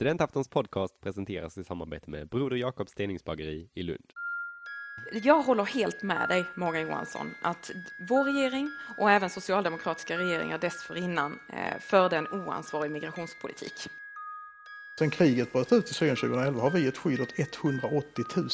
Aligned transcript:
Studentaftons 0.00 0.48
podcast 0.48 1.00
presenteras 1.00 1.58
i 1.58 1.64
samarbete 1.64 2.10
med 2.10 2.28
Broder 2.28 2.56
Jakobs 2.56 2.92
steningsbageri 2.92 3.70
i 3.74 3.82
Lund. 3.82 4.12
Jag 5.12 5.42
håller 5.42 5.64
helt 5.64 6.02
med 6.02 6.28
dig, 6.28 6.44
Morgan 6.56 6.82
Johansson, 6.82 7.34
att 7.42 7.70
vår 8.08 8.24
regering 8.24 8.70
och 8.98 9.10
även 9.10 9.30
socialdemokratiska 9.30 10.18
regeringar 10.18 10.58
dessförinnan 10.58 11.38
eh, 11.52 11.80
förde 11.80 12.16
en 12.16 12.28
oansvarig 12.28 12.90
migrationspolitik. 12.90 13.72
Sen 14.98 15.10
kriget 15.10 15.52
bröt 15.52 15.72
ut 15.72 15.90
i 15.90 15.94
Syrien 15.94 16.16
2011 16.16 16.62
har 16.62 16.70
vi 16.70 16.84
gett 16.84 16.96
skydd 16.96 17.20
åt 17.20 17.38
180 17.38 18.24
000 18.36 18.48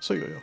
syrier. 0.00 0.42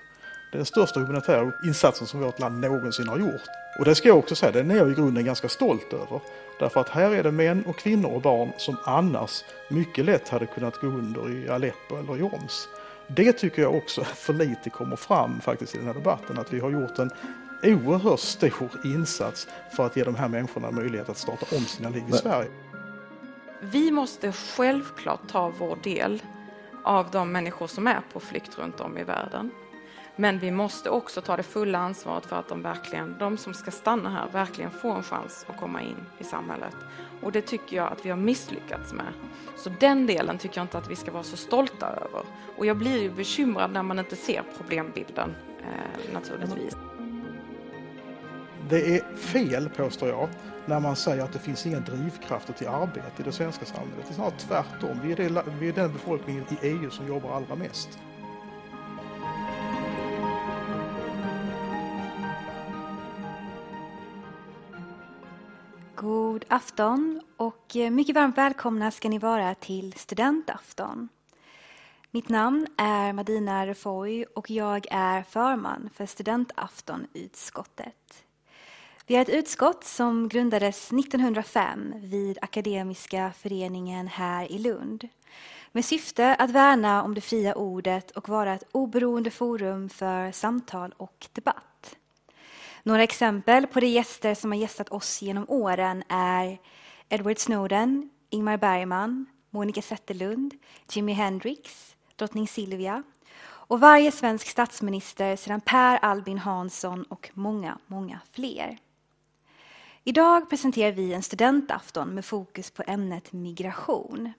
Den 0.52 0.66
största 0.66 1.00
humanitära 1.00 1.52
insatsen 1.64 2.07
som 2.07 2.20
vårt 2.20 2.39
land 2.39 2.59
någonsin 2.59 3.07
har 3.07 3.18
gjort. 3.18 3.41
Och 3.79 3.86
det 3.86 3.96
ska 3.96 4.07
jag 4.07 4.18
också 4.18 4.36
säga, 4.36 4.52
den 4.52 4.71
är 4.71 4.75
jag 4.75 4.91
i 4.91 4.93
grunden 4.93 5.25
ganska 5.25 5.50
stolt 5.50 5.93
över. 5.93 6.20
Därför 6.59 6.82
att 6.82 6.89
här 6.89 7.11
är 7.11 7.23
det 7.23 7.32
män 7.32 7.64
och 7.66 7.77
kvinnor 7.77 8.09
och 8.09 8.21
barn 8.21 8.52
som 8.57 8.78
annars 8.83 9.43
mycket 9.70 10.05
lätt 10.05 10.29
hade 10.29 10.46
kunnat 10.46 10.82
gå 10.82 10.88
under 10.88 11.29
i 11.29 11.50
Aleppo 11.50 11.97
eller 11.97 12.18
i 12.18 12.21
Homs. 12.21 12.68
Det 13.07 13.33
tycker 13.33 13.61
jag 13.61 13.75
också 13.75 14.04
för 14.15 14.33
lite 14.33 14.69
kommer 14.69 14.96
fram 14.96 15.41
faktiskt 15.41 15.75
i 15.75 15.78
den 15.78 15.88
här 15.88 15.93
debatten, 15.93 16.39
att 16.39 16.54
vi 16.54 16.60
har 16.60 16.71
gjort 16.71 17.00
en 17.00 17.11
oerhört 17.64 18.19
stor 18.19 18.69
insats 18.83 19.47
för 19.75 19.86
att 19.86 19.97
ge 19.97 20.04
de 20.04 20.16
här 20.16 20.27
människorna 20.27 20.71
möjlighet 20.71 21.10
att 21.10 21.18
starta 21.18 21.55
om 21.55 21.66
sina 21.66 21.89
liv 21.89 22.04
i 22.10 22.11
Sverige. 22.11 22.50
Vi 23.61 23.91
måste 23.91 24.32
självklart 24.32 25.27
ta 25.27 25.54
vår 25.60 25.77
del 25.83 26.21
av 26.83 27.11
de 27.11 27.32
människor 27.32 27.68
som 27.68 27.88
är 27.88 28.02
på 28.14 28.19
flykt 28.19 28.57
runt 28.57 28.79
om 28.79 28.97
i 28.97 29.04
världen. 29.04 29.52
Men 30.20 30.39
vi 30.39 30.52
måste 30.52 30.89
också 30.89 31.21
ta 31.21 31.38
det 31.38 31.44
fulla 31.44 31.78
ansvaret 31.80 32.25
för 32.25 32.36
att 32.36 32.48
de, 32.48 32.62
verkligen, 32.62 33.16
de 33.20 33.38
som 33.38 33.53
ska 33.53 33.72
stanna 33.72 34.09
här 34.09 34.28
verkligen 34.31 34.72
får 34.72 34.95
en 34.95 35.03
chans 35.03 35.45
att 35.50 35.58
komma 35.58 35.81
in 35.81 36.06
i 36.17 36.23
samhället. 36.23 36.75
Och 37.22 37.31
det 37.31 37.42
tycker 37.42 37.78
jag 37.78 37.92
att 37.92 38.06
vi 38.06 38.09
har 38.09 38.17
misslyckats 38.17 38.94
med. 38.94 39.14
Så 39.58 39.70
den 39.80 40.08
delen 40.08 40.38
tycker 40.38 40.58
jag 40.58 40.64
inte 40.64 40.78
att 40.78 40.92
vi 40.92 40.95
ska 40.95 41.11
vara 41.11 41.23
så 41.23 41.38
stolta 41.38 41.88
över. 41.88 42.22
Och 42.58 42.66
jag 42.66 42.78
blir 42.78 43.02
ju 43.02 43.11
bekymrad 43.11 43.72
när 43.72 43.84
man 43.84 44.00
inte 44.00 44.16
ser 44.16 44.44
problembilden 44.58 45.36
eh, 45.61 46.14
naturligtvis. 46.14 46.78
Det 48.69 48.97
är 48.97 49.16
fel, 49.16 49.69
påstår 49.69 50.09
jag, 50.09 50.30
när 50.66 50.80
man 50.80 50.95
säger 50.95 51.23
att 51.23 51.34
det 51.34 51.39
finns 51.39 51.66
inga 51.66 51.80
drivkrafter 51.80 52.53
till 52.53 52.67
arbete 52.67 53.11
i 53.17 53.23
det 53.23 53.31
svenska 53.31 53.66
samhället. 53.66 54.06
Det 54.08 54.11
är 54.11 54.13
snarare 54.13 54.34
tvärtom. 54.38 55.00
Vi 55.03 55.11
är, 55.11 55.16
det, 55.16 55.44
vi 55.59 55.69
är 55.69 55.73
den 55.73 55.94
befolkningen 55.94 56.45
i 56.50 56.67
EU 56.67 56.89
som 56.89 57.08
jobbar 57.08 57.36
allra 57.36 57.56
mest. 57.56 58.00
God 66.00 66.45
afton 66.48 67.22
och 67.38 67.76
eh, 67.76 67.92
mycket 67.92 68.16
varmt 68.16 68.38
välkomna 68.38 68.92
ska 68.92 69.09
ni 69.09 69.20
vara 69.20 69.56
till 69.56 69.94
studentafton. 69.94 71.09
Mitt 72.12 72.30
namn 72.30 72.67
är 72.78 73.14
Madina 73.14 73.67
Refoy 73.67 74.23
och 74.23 74.50
jag 74.50 74.88
är 74.92 75.23
förman 75.23 75.90
för 75.94 76.06
studentaftonutskottet. 76.06 78.23
Vi 79.08 79.16
är 79.16 79.22
ett 79.22 79.30
utskott 79.30 79.84
som 79.84 80.30
grundades 80.30 80.92
1905 80.92 81.94
vid 81.95 82.38
Akademiska 82.42 83.31
föreningen 83.38 84.08
här 84.08 84.52
i 84.52 84.59
Lund 84.59 85.08
med 85.72 85.86
syfte 85.86 86.36
att 86.36 86.52
värna 86.52 87.03
om 87.03 87.14
det 87.14 87.22
fria 87.22 87.56
ordet 87.56 88.12
och 88.12 88.30
vara 88.30 88.53
ett 88.53 88.70
oberoende 88.72 89.31
forum 89.31 89.90
för 89.90 90.31
samtal 90.31 90.94
och 90.98 91.28
debatt. 91.34 91.98
Några 92.88 93.03
exempel 93.03 93.67
på 93.67 93.80
de 93.80 93.88
gäster 93.88 94.35
som 94.35 94.52
har 94.52 94.59
gästat 94.59 94.89
oss 94.89 95.21
genom 95.21 95.49
åren 95.49 96.03
är 96.09 96.57
Edward 97.09 97.39
Snowden, 97.39 98.09
Ingmar 98.29 98.57
Bergman, 98.57 99.25
Monica 99.49 99.81
Zetterlund, 99.81 100.53
Jimi 100.91 101.13
Hendrix, 101.13 101.95
drottning 102.16 102.47
Silvia 102.47 103.03
och 103.44 103.79
varje 103.79 104.11
svensk 104.11 104.47
statsminister 104.47 105.35
sedan 105.35 105.61
Per 105.61 105.97
Albin 105.97 106.38
Hansson 106.38 107.03
och 107.03 107.29
många, 107.33 107.77
många 107.88 108.19
fler. 108.31 108.78
Idag 110.03 110.50
presenterar 110.50 110.91
vi 110.91 111.13
en 111.13 111.23
studentafton 111.23 112.09
med 112.09 112.25
fokus 112.25 112.72
på 112.72 112.83
ämnet 112.88 113.31
migration. 113.31 114.33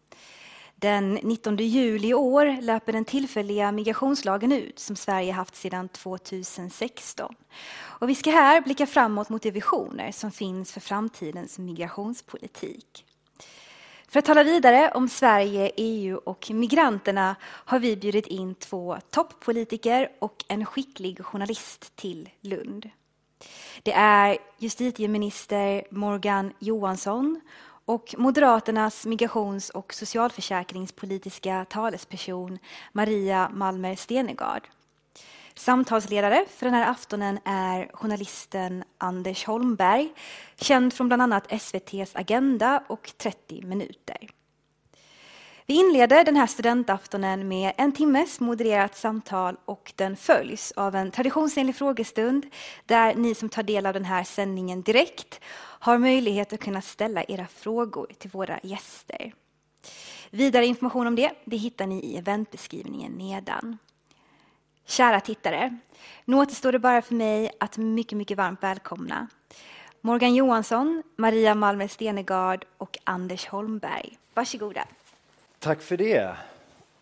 Den 0.81 1.15
19 1.15 1.57
juli 1.57 2.09
i 2.09 2.15
år 2.15 2.63
löper 2.63 2.93
den 2.93 3.05
tillfälliga 3.05 3.73
migrationslagen 3.73 4.53
ut 4.53 4.79
som 4.79 4.97
Sverige 4.97 5.33
haft 5.33 5.57
sedan 5.57 5.89
2016. 5.89 7.35
Och 7.79 8.09
vi 8.09 8.15
ska 8.15 8.31
här 8.31 8.61
blicka 8.61 8.87
framåt 8.87 9.29
mot 9.29 9.43
de 9.43 9.51
visioner 9.51 10.13
som 10.13 10.31
finns 10.31 10.73
för 10.73 10.81
framtidens 10.81 11.59
migrationspolitik. 11.59 13.05
För 14.09 14.19
att 14.19 14.25
tala 14.25 14.43
vidare 14.43 14.91
om 14.95 15.09
Sverige, 15.09 15.71
EU 15.77 16.17
och 16.17 16.51
migranterna 16.51 17.37
har 17.43 17.79
vi 17.79 17.97
bjudit 17.97 18.27
in 18.27 18.55
två 18.55 18.99
toppolitiker 19.11 20.09
och 20.19 20.45
en 20.49 20.67
skicklig 20.67 21.25
journalist 21.25 21.97
till 21.97 22.29
Lund. 22.41 22.91
Det 23.83 23.93
är 23.93 24.39
justitieminister 24.59 25.85
Morgan 25.91 26.53
Johansson 26.59 27.41
och 27.89 28.15
Moderaternas 28.19 29.07
migrations 29.07 29.71
och 29.71 29.95
socialförsäkringspolitiska 29.95 31.67
talesperson 31.71 32.59
Maria 32.93 33.51
Malmer 33.55 33.97
Stenegard. 33.97 34.69
Samtalsledare 35.55 36.45
för 36.57 36.67
den 36.67 36.75
här 36.75 36.91
aftonen 36.91 37.39
är 37.45 37.91
journalisten 37.93 38.85
Anders 38.99 39.45
Holmberg, 39.47 40.09
känd 40.57 40.93
från 40.93 41.09
bland 41.09 41.23
annat 41.23 41.53
SVTs 41.53 42.17
Agenda 42.17 42.83
och 42.87 43.13
30 43.19 43.63
minuter. 43.63 44.29
Vi 45.67 45.75
inleder 45.75 46.25
den 46.25 46.37
här 46.37 46.47
studentaftonen 46.47 47.49
med 47.49 47.73
en 47.77 47.93
timmes 47.93 48.41
modererat 48.41 48.97
samtal 48.97 49.57
och 49.65 49.93
den 49.97 50.17
följs 50.17 50.73
av 50.73 50.95
en 50.95 51.11
traditionsenlig 51.11 51.77
frågestund 51.77 52.47
där 52.87 53.15
ni 53.15 53.35
som 53.35 53.49
tar 53.49 53.63
del 53.63 53.87
av 53.87 53.93
den 53.93 54.05
här 54.05 54.25
sändningen 54.25 54.83
direkt 54.83 55.41
har 55.81 55.99
möjlighet 55.99 56.53
att 56.53 56.61
kunna 56.61 56.83
ställa 56.83 57.25
era 57.29 57.47
frågor 57.47 58.07
till 58.19 58.31
våra 58.31 58.61
gäster. 58.63 59.33
Vidare 60.31 60.67
information 60.67 61.07
om 61.07 61.17
det, 61.17 61.33
det 61.45 61.57
hittar 61.57 61.87
ni 61.87 62.01
i 62.01 62.17
eventbeskrivningen 62.17 63.13
nedan. 63.13 63.79
Kära 64.85 65.21
tittare, 65.21 65.79
nu 66.25 66.37
återstår 66.37 66.73
det 66.73 66.79
bara 66.79 67.03
för 67.03 67.15
mig 67.15 67.51
att 67.61 67.77
mycket, 67.77 68.19
mycket 68.19 68.37
varmt 68.37 68.63
välkomna 68.63 69.29
Morgan 70.01 70.35
Johansson, 70.35 71.03
Maria 71.17 71.55
Malmer 71.55 71.89
Stenegard 71.89 72.65
och 72.79 72.99
Anders 73.05 73.47
Holmberg. 73.47 74.19
Varsågoda. 74.35 74.85
Tack 75.59 75.83
för 75.83 75.97
det. 75.97 76.37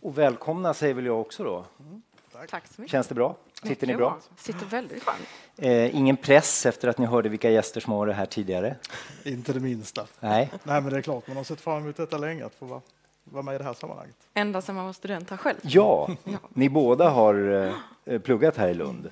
Och 0.00 0.19
välkomna 0.19 0.75
säger 0.75 0.94
väl 0.94 1.06
jag 1.06 1.20
också 1.20 1.44
då. 1.44 1.65
Mm. 1.81 2.03
Tack. 2.32 2.50
Tack 2.50 2.66
så 2.66 2.81
mycket. 2.81 2.92
Känns 2.92 3.09
det 3.09 3.15
bra? 3.15 3.36
Sitter 3.62 3.87
ni 3.87 3.97
bra? 3.97 4.19
Sitter 4.37 4.67
väldigt 4.67 5.03
skönt. 5.03 5.28
Eh, 5.56 5.97
ingen 5.97 6.17
press 6.17 6.67
efter 6.67 6.89
att 6.89 6.99
ni 6.99 7.06
hörde 7.06 7.28
vilka 7.28 7.50
gäster 7.50 7.81
som 7.81 7.93
var 7.93 8.06
här 8.06 8.27
tidigare? 8.27 8.77
Inte 9.25 9.53
det 9.53 9.61
minsta. 9.61 10.06
Nej. 10.21 10.50
Nej, 10.62 10.81
men 10.81 10.93
det 10.93 10.99
är 10.99 11.03
klart, 11.03 11.28
man 11.28 11.37
har 11.37 11.44
sett 11.44 11.61
fram 11.61 11.83
emot 11.83 11.97
detta 11.97 12.19
länge, 12.19 12.47
att 12.47 12.55
få 12.55 12.66
vara, 12.66 12.81
vara 13.25 13.43
med 13.43 13.55
i 13.55 13.59
det 13.59 13.65
här 13.65 13.75
sammanhanget. 13.75 14.16
Ända 14.34 14.62
sedan 14.62 14.75
man 14.75 14.87
var 14.87 14.93
student 14.93 15.31
här 15.31 15.37
själv. 15.37 15.59
Ja, 15.62 16.09
ja. 16.25 16.39
ni 16.49 16.69
båda 16.69 17.09
har 17.09 17.75
eh, 18.05 18.19
pluggat 18.19 18.56
här 18.56 18.69
i 18.69 18.75
Lund. 18.75 19.11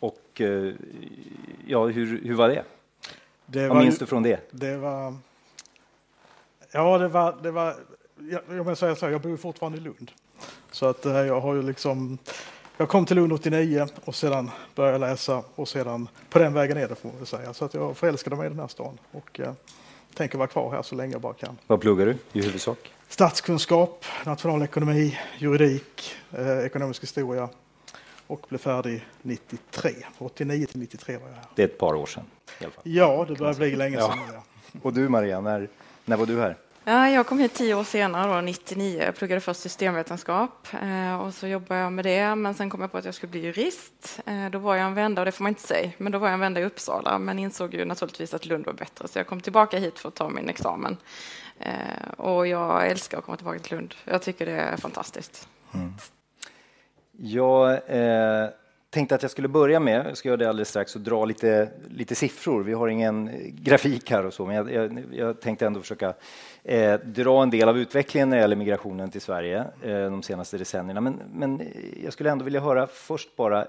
Och 0.00 0.40
eh, 0.40 0.74
ja, 1.66 1.86
hur, 1.86 2.20
hur 2.24 2.34
var 2.34 2.48
det? 2.48 2.64
det 3.46 3.68
Vad 3.68 3.78
minns 3.78 3.98
du 3.98 4.06
från 4.06 4.22
det? 4.22 4.50
Det 4.50 4.76
var... 4.76 5.14
Ja, 6.72 6.98
det 6.98 7.08
var, 7.08 7.36
det 7.42 7.50
var 7.50 7.76
jag, 8.30 8.42
jag, 8.48 8.78
säga 8.78 8.96
så, 8.96 9.10
jag 9.10 9.20
bor 9.20 9.36
fortfarande 9.36 9.78
i 9.78 9.80
Lund. 9.80 10.10
Så 10.70 10.86
att 10.86 11.06
eh, 11.06 11.12
jag 11.12 11.40
har 11.40 11.54
ju 11.54 11.62
liksom, 11.62 12.18
jag 12.82 12.88
kom 12.88 13.06
till 13.06 13.16
Lund 13.16 13.32
89 13.32 13.86
och 14.04 14.14
sedan 14.14 14.50
började 14.74 14.94
jag 14.94 15.00
läsa 15.10 15.42
och 15.54 15.68
sedan 15.68 16.08
på 16.30 16.38
den 16.38 16.54
vägen 16.54 16.76
är 16.76 16.88
det 16.88 16.94
får 16.94 17.08
man 17.08 17.18
väl 17.18 17.26
säga. 17.26 17.54
Så 17.54 17.64
att 17.64 17.74
jag 17.74 17.96
förälskade 17.96 18.36
mig 18.36 18.46
i 18.46 18.48
den 18.48 18.58
här 18.58 18.68
stan 18.68 18.98
och 19.12 19.40
eh, 19.40 19.52
tänker 20.14 20.38
vara 20.38 20.48
kvar 20.48 20.70
här 20.70 20.82
så 20.82 20.94
länge 20.94 21.12
jag 21.12 21.20
bara 21.20 21.34
kan. 21.34 21.58
Vad 21.66 21.80
pluggar 21.80 22.06
du 22.06 22.16
i 22.32 22.42
huvudsak? 22.42 22.92
Statskunskap, 23.08 24.04
nationalekonomi, 24.24 25.18
juridik, 25.38 26.14
eh, 26.30 26.58
ekonomisk 26.58 27.02
historia 27.02 27.48
och 28.26 28.46
blev 28.48 28.58
färdig 28.58 29.06
93. 29.22 29.90
89 30.18 30.66
till 30.66 30.80
93 30.80 31.16
var 31.16 31.28
jag 31.28 31.34
här. 31.34 31.44
Det 31.54 31.62
är 31.62 31.66
ett 31.66 31.78
par 31.78 31.94
år 31.94 32.06
sedan? 32.06 32.24
Ja, 32.82 33.26
det 33.28 33.34
börjar 33.34 33.54
bli 33.54 33.76
länge 33.76 33.96
sedan. 33.96 34.18
Ja. 34.32 34.42
Och 34.82 34.92
du 34.92 35.08
Maria, 35.08 35.40
när, 35.40 35.68
när 36.04 36.16
var 36.16 36.26
du 36.26 36.40
här? 36.40 36.56
Ja, 36.84 37.08
jag 37.08 37.26
kom 37.26 37.38
hit 37.38 37.54
tio 37.54 37.74
år 37.74 37.84
senare, 37.84 38.34
då, 38.34 38.40
99. 38.40 39.02
Jag 39.02 39.16
pluggade 39.16 39.40
först 39.40 39.60
systemvetenskap 39.60 40.68
eh, 40.82 41.20
och 41.20 41.34
så 41.34 41.46
jobbade 41.46 41.80
jag 41.80 41.92
med 41.92 42.04
det. 42.04 42.34
Men 42.34 42.54
sen 42.54 42.70
kom 42.70 42.80
jag 42.80 42.92
på 42.92 42.98
att 42.98 43.04
jag 43.04 43.14
skulle 43.14 43.30
bli 43.30 43.40
jurist. 43.40 44.20
Eh, 44.26 44.50
då 44.50 44.58
var 44.58 44.76
jag 44.76 44.86
en 44.86 44.94
vända, 44.94 45.22
och 45.22 45.26
det 45.26 45.32
får 45.32 45.42
man 45.42 45.50
inte 45.50 45.62
säga, 45.62 45.90
men 45.98 46.12
då 46.12 46.18
var 46.18 46.26
jag 46.26 46.34
en 46.34 46.40
vända 46.40 46.60
i 46.60 46.64
Uppsala. 46.64 47.18
Men 47.18 47.38
insåg 47.38 47.74
ju 47.74 47.84
naturligtvis 47.84 48.34
att 48.34 48.46
Lund 48.46 48.66
var 48.66 48.72
bättre, 48.72 49.08
så 49.08 49.18
jag 49.18 49.26
kom 49.26 49.40
tillbaka 49.40 49.78
hit 49.78 49.98
för 49.98 50.08
att 50.08 50.14
ta 50.14 50.28
min 50.28 50.48
examen. 50.48 50.96
Eh, 51.58 52.10
och 52.16 52.46
jag 52.46 52.88
älskar 52.90 53.18
att 53.18 53.24
komma 53.24 53.36
tillbaka 53.36 53.58
till 53.58 53.76
Lund. 53.76 53.94
Jag 54.04 54.22
tycker 54.22 54.46
det 54.46 54.52
är 54.52 54.76
fantastiskt. 54.76 55.48
Mm. 55.74 55.92
Jag 57.12 57.72
eh, 57.72 58.48
tänkte 58.90 59.14
att 59.14 59.22
jag 59.22 59.30
skulle 59.30 59.48
börja 59.48 59.80
med, 59.80 60.06
jag 60.06 60.16
ska 60.16 60.28
göra 60.28 60.36
det 60.36 60.48
alldeles 60.48 60.68
strax, 60.68 60.94
och 60.94 61.00
dra 61.00 61.24
lite, 61.24 61.68
lite 61.90 62.14
siffror. 62.14 62.62
Vi 62.62 62.72
har 62.72 62.88
ingen 62.88 63.28
eh, 63.28 63.34
grafik 63.48 64.10
här 64.10 64.26
och 64.26 64.34
så, 64.34 64.46
men 64.46 64.56
jag, 64.56 64.72
jag, 64.72 65.04
jag 65.12 65.40
tänkte 65.40 65.66
ändå 65.66 65.80
försöka 65.80 66.14
eh, 66.64 67.00
dra 67.00 67.42
en 67.42 67.50
del 67.50 67.68
av 67.68 67.78
utvecklingen 67.78 68.28
när 68.28 68.36
det 68.36 68.40
gäller 68.40 68.56
migrationen 68.56 69.10
till 69.10 69.20
Sverige 69.20 69.64
eh, 69.82 70.10
de 70.10 70.22
senaste 70.22 70.58
decennierna. 70.58 71.00
Men, 71.00 71.20
men 71.32 71.68
jag 72.04 72.12
skulle 72.12 72.30
ändå 72.30 72.44
vilja 72.44 72.60
höra 72.60 72.86
först 72.86 73.36
bara, 73.36 73.66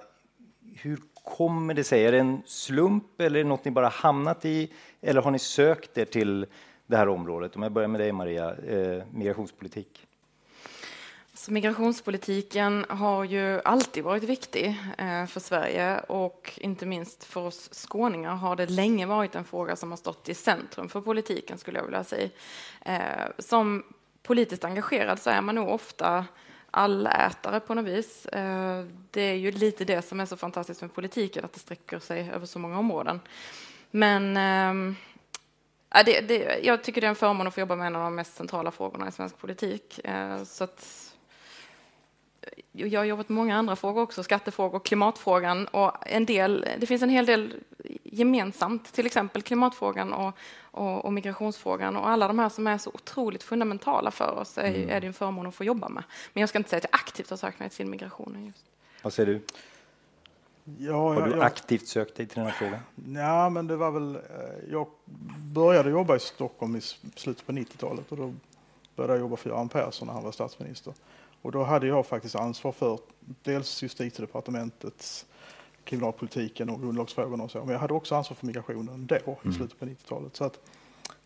hur 0.75 0.99
kommer 1.23 1.73
det 1.73 1.83
sig? 1.83 2.05
Är 2.05 2.11
det 2.11 2.19
en 2.19 2.41
slump 2.45 3.21
eller 3.21 3.39
är 3.39 3.43
det 3.43 3.49
något 3.49 3.65
ni 3.65 3.71
bara 3.71 3.87
hamnat 3.87 4.45
i? 4.45 4.71
Eller 5.01 5.21
har 5.21 5.31
ni 5.31 5.39
sökt 5.39 5.97
er 5.97 6.05
till 6.05 6.45
det 6.87 6.97
här 6.97 7.09
området? 7.09 7.55
Om 7.55 7.63
jag 7.63 7.71
börjar 7.71 7.87
med 7.87 8.01
dig 8.01 8.11
Maria, 8.11 8.55
eh, 8.55 9.03
migrationspolitik. 9.11 10.07
Så 11.43 11.51
migrationspolitiken 11.51 12.85
har 12.89 13.23
ju 13.23 13.61
alltid 13.65 14.03
varit 14.03 14.23
viktig 14.23 14.65
eh, 14.97 15.25
för 15.25 15.39
Sverige 15.39 15.99
och 15.99 16.51
inte 16.57 16.85
minst 16.85 17.23
för 17.23 17.41
oss 17.41 17.69
skåningar 17.71 18.35
har 18.35 18.55
det 18.55 18.65
länge 18.69 19.05
varit 19.05 19.35
en 19.35 19.45
fråga 19.45 19.75
som 19.75 19.89
har 19.89 19.97
stått 19.97 20.29
i 20.29 20.33
centrum 20.33 20.89
för 20.89 21.01
politiken 21.01 21.57
skulle 21.57 21.79
jag 21.79 21.85
vilja 21.85 22.03
säga. 22.03 22.29
Eh, 22.81 23.31
som 23.39 23.83
politiskt 24.21 24.63
engagerad 24.63 25.19
så 25.19 25.29
är 25.29 25.41
man 25.41 25.55
nog 25.55 25.69
ofta 25.69 26.25
allätare 26.71 27.59
på 27.59 27.73
något 27.73 27.85
vis. 27.85 28.25
Eh, 28.25 28.85
det 29.11 29.21
är 29.21 29.35
ju 29.35 29.51
lite 29.51 29.85
det 29.85 30.01
som 30.01 30.19
är 30.19 30.25
så 30.25 30.37
fantastiskt 30.37 30.81
med 30.81 30.93
politiken, 30.93 31.45
att 31.45 31.53
det 31.53 31.59
sträcker 31.59 31.99
sig 31.99 32.29
över 32.29 32.45
så 32.45 32.59
många 32.59 32.79
områden. 32.79 33.19
Men 33.91 34.37
ehm, 34.37 34.95
det, 36.05 36.21
det, 36.21 36.59
jag 36.63 36.83
tycker 36.83 37.01
det 37.01 37.07
är 37.07 37.09
en 37.09 37.15
förmån 37.15 37.47
att 37.47 37.53
få 37.53 37.59
jobba 37.59 37.75
med 37.75 37.87
en 37.87 37.95
av 37.95 38.03
de 38.03 38.15
mest 38.15 38.35
centrala 38.35 38.71
frågorna 38.71 39.07
i 39.07 39.11
svensk 39.11 39.37
politik. 39.37 39.99
Eh, 40.03 40.43
så 40.43 40.63
att 40.63 41.12
jag 42.71 42.99
har 42.99 43.05
jobbat 43.05 43.29
med 43.29 43.35
många 43.35 43.57
andra 43.57 43.75
frågor 43.75 44.01
också, 44.01 44.23
skattefrågor, 44.23 44.79
klimatfrågan 44.79 45.67
och 45.67 45.91
en 46.05 46.25
del, 46.25 46.67
det 46.77 46.85
finns 46.85 47.01
en 47.01 47.09
hel 47.09 47.25
del 47.25 47.53
gemensamt, 48.03 48.93
till 48.93 49.05
exempel 49.05 49.41
klimatfrågan 49.41 50.13
och, 50.13 50.37
och, 50.61 51.05
och 51.05 51.13
migrationsfrågan 51.13 51.95
och 51.95 52.09
alla 52.09 52.27
de 52.27 52.39
här 52.39 52.49
som 52.49 52.67
är 52.67 52.77
så 52.77 52.91
otroligt 52.93 53.43
fundamentala 53.43 54.11
för 54.11 54.39
oss 54.39 54.57
är, 54.57 54.75
mm. 54.75 54.89
är 54.89 55.01
det 55.01 55.07
en 55.07 55.13
förmån 55.13 55.47
att 55.47 55.55
få 55.55 55.63
jobba 55.63 55.89
med. 55.89 56.03
Men 56.33 56.41
jag 56.41 56.49
ska 56.49 56.57
inte 56.57 56.69
säga 56.69 56.77
att 56.77 56.87
jag 56.91 56.99
aktivt 56.99 57.29
har 57.29 57.37
sökt 57.37 57.59
mig 57.59 57.69
till 57.69 57.85
migrationen. 57.85 58.45
Just. 58.45 58.65
Vad 59.01 59.13
säger 59.13 59.33
du? 59.33 59.41
Ja, 60.77 61.13
har 61.13 61.21
du 61.21 61.31
jag, 61.31 61.41
aktivt 61.43 61.87
sökt 61.87 62.15
dig 62.15 62.27
till 62.27 62.35
den 62.35 62.45
här 62.45 62.53
frågan? 62.53 62.79
Ja, 63.15 63.49
men 63.49 63.67
det 63.67 63.75
var 63.75 63.91
väl, 63.91 64.15
eh, 64.15 64.21
jag 64.71 64.87
började 65.37 65.89
jobba 65.89 66.15
i 66.15 66.19
Stockholm 66.19 66.75
i 66.75 66.81
slutet 67.15 67.45
på 67.45 67.51
90-talet 67.51 68.11
och 68.11 68.17
då 68.17 68.33
började 68.95 69.13
jag 69.13 69.19
jobba 69.19 69.35
för 69.35 69.49
Göran 69.49 69.69
Persson 69.69 70.05
när 70.07 70.13
han 70.13 70.23
var 70.23 70.31
statsminister. 70.31 70.93
Och 71.43 71.51
då 71.51 71.63
hade 71.63 71.87
jag 71.87 72.05
faktiskt 72.05 72.35
ansvar 72.35 72.71
för 72.71 72.99
dels 73.43 73.83
justitiedepartementets 73.83 75.25
kriminalpolitiken 75.83 76.69
och 76.69 76.81
grundlagsfrågorna 76.81 77.43
och 77.43 77.51
så. 77.51 77.59
Men 77.59 77.69
jag 77.69 77.79
hade 77.79 77.93
också 77.93 78.15
ansvar 78.15 78.35
för 78.35 78.45
migrationen 78.45 79.05
då, 79.05 79.15
mm. 79.15 79.37
i 79.43 79.53
slutet 79.53 79.79
på 79.79 79.85
90-talet. 79.85 80.35
Så 80.35 80.43
att 80.43 80.59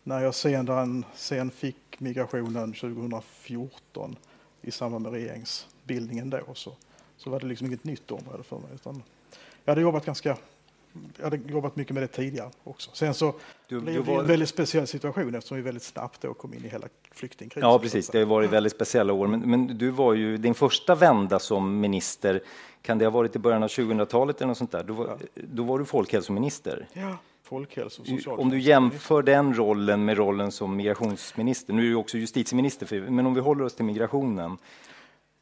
när 0.02 0.20
jag 0.20 0.34
sedan, 0.34 1.04
sen 1.14 1.50
fick 1.50 2.00
migrationen 2.00 2.72
2014 2.72 4.16
i 4.62 4.70
samband 4.70 5.02
med 5.02 5.12
regeringsbildningen 5.12 6.30
då 6.30 6.54
så, 6.54 6.72
så 7.16 7.30
var 7.30 7.40
det 7.40 7.46
liksom 7.46 7.66
inget 7.66 7.84
nytt 7.84 8.10
område 8.10 8.42
för 8.42 8.58
mig. 8.58 8.70
Utan 8.74 9.02
jag 9.64 9.70
hade 9.70 9.80
jobbat 9.80 10.04
ganska 10.04 10.36
jag 11.16 11.24
hade 11.24 11.52
jobbat 11.52 11.76
mycket 11.76 11.94
med 11.94 12.02
det 12.02 12.06
tidigare 12.06 12.50
också. 12.64 12.90
Sen 12.92 13.14
så 13.14 13.34
du, 13.68 13.80
blev 13.80 13.94
det 13.94 14.12
var... 14.12 14.20
en 14.20 14.26
väldigt 14.26 14.48
speciell 14.48 14.86
situation 14.86 15.34
eftersom 15.34 15.56
vi 15.56 15.62
väldigt 15.62 15.82
snabbt 15.82 16.20
då 16.20 16.34
kom 16.34 16.54
in 16.54 16.64
i 16.64 16.68
hela 16.68 16.86
flyktingkrisen. 17.10 17.70
Ja, 17.70 17.78
precis. 17.78 18.08
Det 18.08 18.18
har 18.18 18.26
varit 18.26 18.50
väldigt 18.50 18.72
speciella 18.72 19.12
år. 19.12 19.26
Men, 19.26 19.40
men, 19.40 19.78
du 19.78 19.90
var 19.90 20.14
ju 20.14 20.36
din 20.36 20.54
första 20.54 20.94
vända 20.94 21.38
som 21.38 21.80
minister. 21.80 22.42
Kan 22.82 22.98
det 22.98 23.04
ha 23.04 23.10
varit 23.10 23.36
i 23.36 23.38
början 23.38 23.62
av 23.62 23.68
2000-talet 23.68 24.36
eller 24.36 24.48
något 24.48 24.58
sånt 24.58 24.72
där? 24.72 24.84
Då 24.84 24.92
var, 24.92 25.06
ja. 25.06 25.16
då 25.34 25.62
var 25.62 25.78
du 25.78 25.84
folkhälsominister. 25.84 26.86
Ja, 26.92 27.16
folkhälso 27.42 28.02
Om 28.26 28.50
du 28.50 28.60
jämför 28.60 29.22
den 29.22 29.54
rollen 29.54 30.04
med 30.04 30.16
rollen 30.16 30.52
som 30.52 30.76
migrationsminister. 30.76 31.72
Nu 31.72 31.86
är 31.86 31.88
du 31.88 31.94
också 31.94 32.18
justitieminister, 32.18 33.10
men 33.10 33.26
om 33.26 33.34
vi 33.34 33.40
håller 33.40 33.64
oss 33.64 33.74
till 33.74 33.84
migrationen. 33.84 34.58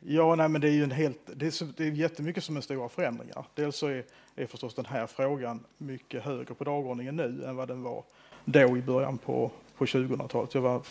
Ja, 0.08 0.34
nej, 0.34 0.48
men 0.48 0.60
det 0.60 0.68
är 0.68 0.72
ju 0.72 0.84
en 0.84 0.90
helt, 0.90 1.18
det 1.36 1.46
är, 1.46 1.50
så, 1.50 1.64
det 1.76 1.84
är 1.84 1.90
jättemycket 1.90 2.44
som 2.44 2.56
är 2.56 2.60
stora 2.60 2.88
förändringar. 2.88 3.44
Dels 3.54 3.76
så 3.76 3.86
är, 3.86 4.04
är 4.36 4.46
förstås 4.46 4.74
den 4.74 4.86
här 4.86 5.06
frågan 5.06 5.64
mycket 5.78 6.22
högre 6.22 6.54
på 6.54 6.64
dagordningen 6.64 7.16
nu 7.16 7.44
än 7.46 7.56
vad 7.56 7.68
den 7.68 7.82
var 7.82 8.04
då 8.44 8.76
i 8.76 8.82
början 8.82 9.18
på, 9.18 9.50
på 9.78 9.84
2000-talet. 9.84 10.54
Jag 10.54 10.62
var 10.62 10.82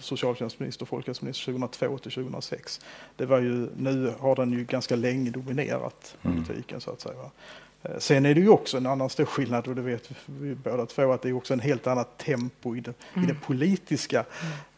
socialtjänstminister 0.00 0.84
och 0.84 0.88
folkhälsominister 0.88 1.52
2002 1.52 1.98
till 1.98 2.12
2006. 2.12 2.80
Det 3.16 3.26
var 3.26 3.40
ju, 3.40 3.68
nu 3.76 4.14
har 4.18 4.36
den 4.36 4.52
ju 4.52 4.64
ganska 4.64 4.96
länge 4.96 5.30
dominerat 5.30 6.16
mm. 6.22 6.36
politiken 6.36 6.68
mm. 6.68 6.80
så 6.80 6.90
att 6.90 7.00
säga. 7.00 7.30
Eh, 7.82 7.98
sen 7.98 8.26
är 8.26 8.34
det 8.34 8.40
ju 8.40 8.48
också 8.48 8.76
en 8.76 8.86
annan 8.86 9.10
stor 9.10 9.24
skillnad 9.24 9.68
och 9.68 9.74
det 9.74 9.82
vet 9.82 10.10
vi 10.26 10.54
båda 10.54 10.86
två 10.86 11.12
att 11.12 11.22
det 11.22 11.28
är 11.28 11.32
också 11.32 11.52
en 11.54 11.60
helt 11.60 11.86
annat 11.86 12.18
tempo 12.18 12.76
i 12.76 12.80
det, 12.80 12.94
mm. 13.14 13.24
i 13.24 13.32
det 13.32 13.38
politiska. 13.40 14.24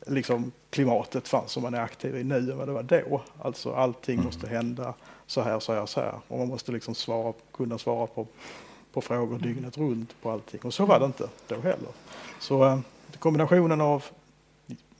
Liksom, 0.06 0.53
klimatet 0.71 1.29
fanns 1.29 1.51
som 1.53 1.62
man 1.62 1.75
är 1.75 1.81
aktiv 1.81 2.17
i 2.17 2.25
nu 2.25 2.37
än 2.37 2.59
vad 2.59 2.69
det 2.69 2.73
var 2.73 2.83
då. 2.83 3.23
Alltså 3.43 3.73
allting 3.73 4.15
mm. 4.15 4.27
måste 4.27 4.47
hända 4.47 4.95
så 5.27 5.41
här, 5.41 5.61
så 5.61 5.73
här, 5.73 5.87
så 5.87 6.01
här 6.01 6.15
och 6.29 6.39
man 6.39 6.49
måste 6.49 6.73
liksom 6.73 6.95
svara, 6.95 7.33
kunna 7.53 7.79
svara 7.79 8.06
på, 8.06 8.27
på 8.93 9.01
frågor 9.01 9.39
dygnet 9.39 9.79
runt 9.79 10.23
på 10.23 10.31
allting 10.31 10.61
och 10.62 10.75
så 10.75 10.87
var 10.87 11.01
det 11.01 11.06
inte 11.06 11.29
då 11.47 11.55
heller. 11.55 11.89
Så 12.41 12.65
eh, 12.65 12.79
kombinationen 13.19 13.81
av 13.81 14.05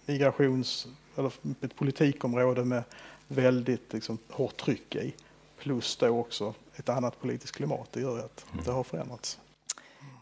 migrations 0.07 0.87
eller 1.17 1.33
ett 1.61 1.77
politikområde 1.77 2.65
med 2.65 2.83
väldigt 3.29 3.93
liksom, 3.93 4.19
hårt 4.31 4.57
tryck 4.57 4.95
i 4.97 5.15
plus 5.59 5.97
då 5.97 6.09
också 6.09 6.55
ett 6.77 6.89
annat 6.89 7.21
politiskt 7.21 7.57
klimat. 7.57 7.89
Det 7.93 8.01
gör 8.01 8.19
att 8.19 8.47
mm. 8.53 8.65
det 8.65 8.71
har 8.71 8.85
förändrats. 8.85 9.39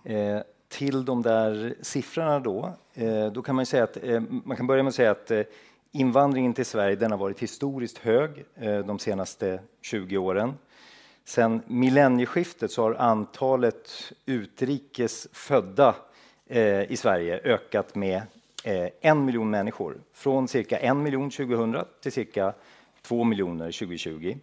Eh, 0.04 0.40
till 0.68 1.04
de 1.04 1.22
där 1.22 1.74
siffrorna 1.82 2.40
då, 2.40 2.72
Eh, 2.94 3.26
då 3.26 3.42
kan 3.42 3.56
man 3.56 3.66
säga 3.66 3.84
att 3.84 3.96
eh, 4.02 4.20
man 4.44 4.56
kan 4.56 4.66
börja 4.66 4.82
med 4.82 4.88
att 4.88 4.94
säga 4.94 5.10
att 5.10 5.30
eh, 5.30 5.42
invandringen 5.92 6.54
till 6.54 6.66
Sverige 6.66 6.96
den 6.96 7.10
har 7.10 7.18
varit 7.18 7.40
historiskt 7.40 7.98
hög 7.98 8.44
de 8.86 8.98
senaste 8.98 9.60
20 9.82 10.18
åren. 10.18 10.54
Sen 11.24 11.62
millennieskiftet 11.66 12.70
så 12.70 12.82
har 12.82 12.94
antalet 12.94 14.12
utrikes 14.26 15.28
födda 15.32 15.94
i 16.88 16.96
Sverige 16.96 17.40
ökat 17.44 17.94
med 17.94 18.22
en 19.00 19.24
miljon 19.24 19.50
människor. 19.50 20.00
Från 20.12 20.48
cirka 20.48 20.78
en 20.78 21.02
miljon 21.02 21.30
2000 21.30 21.76
till 22.02 22.12
cirka 22.12 22.54
två 23.02 23.24
miljoner 23.24 23.72
2020. 23.72 24.36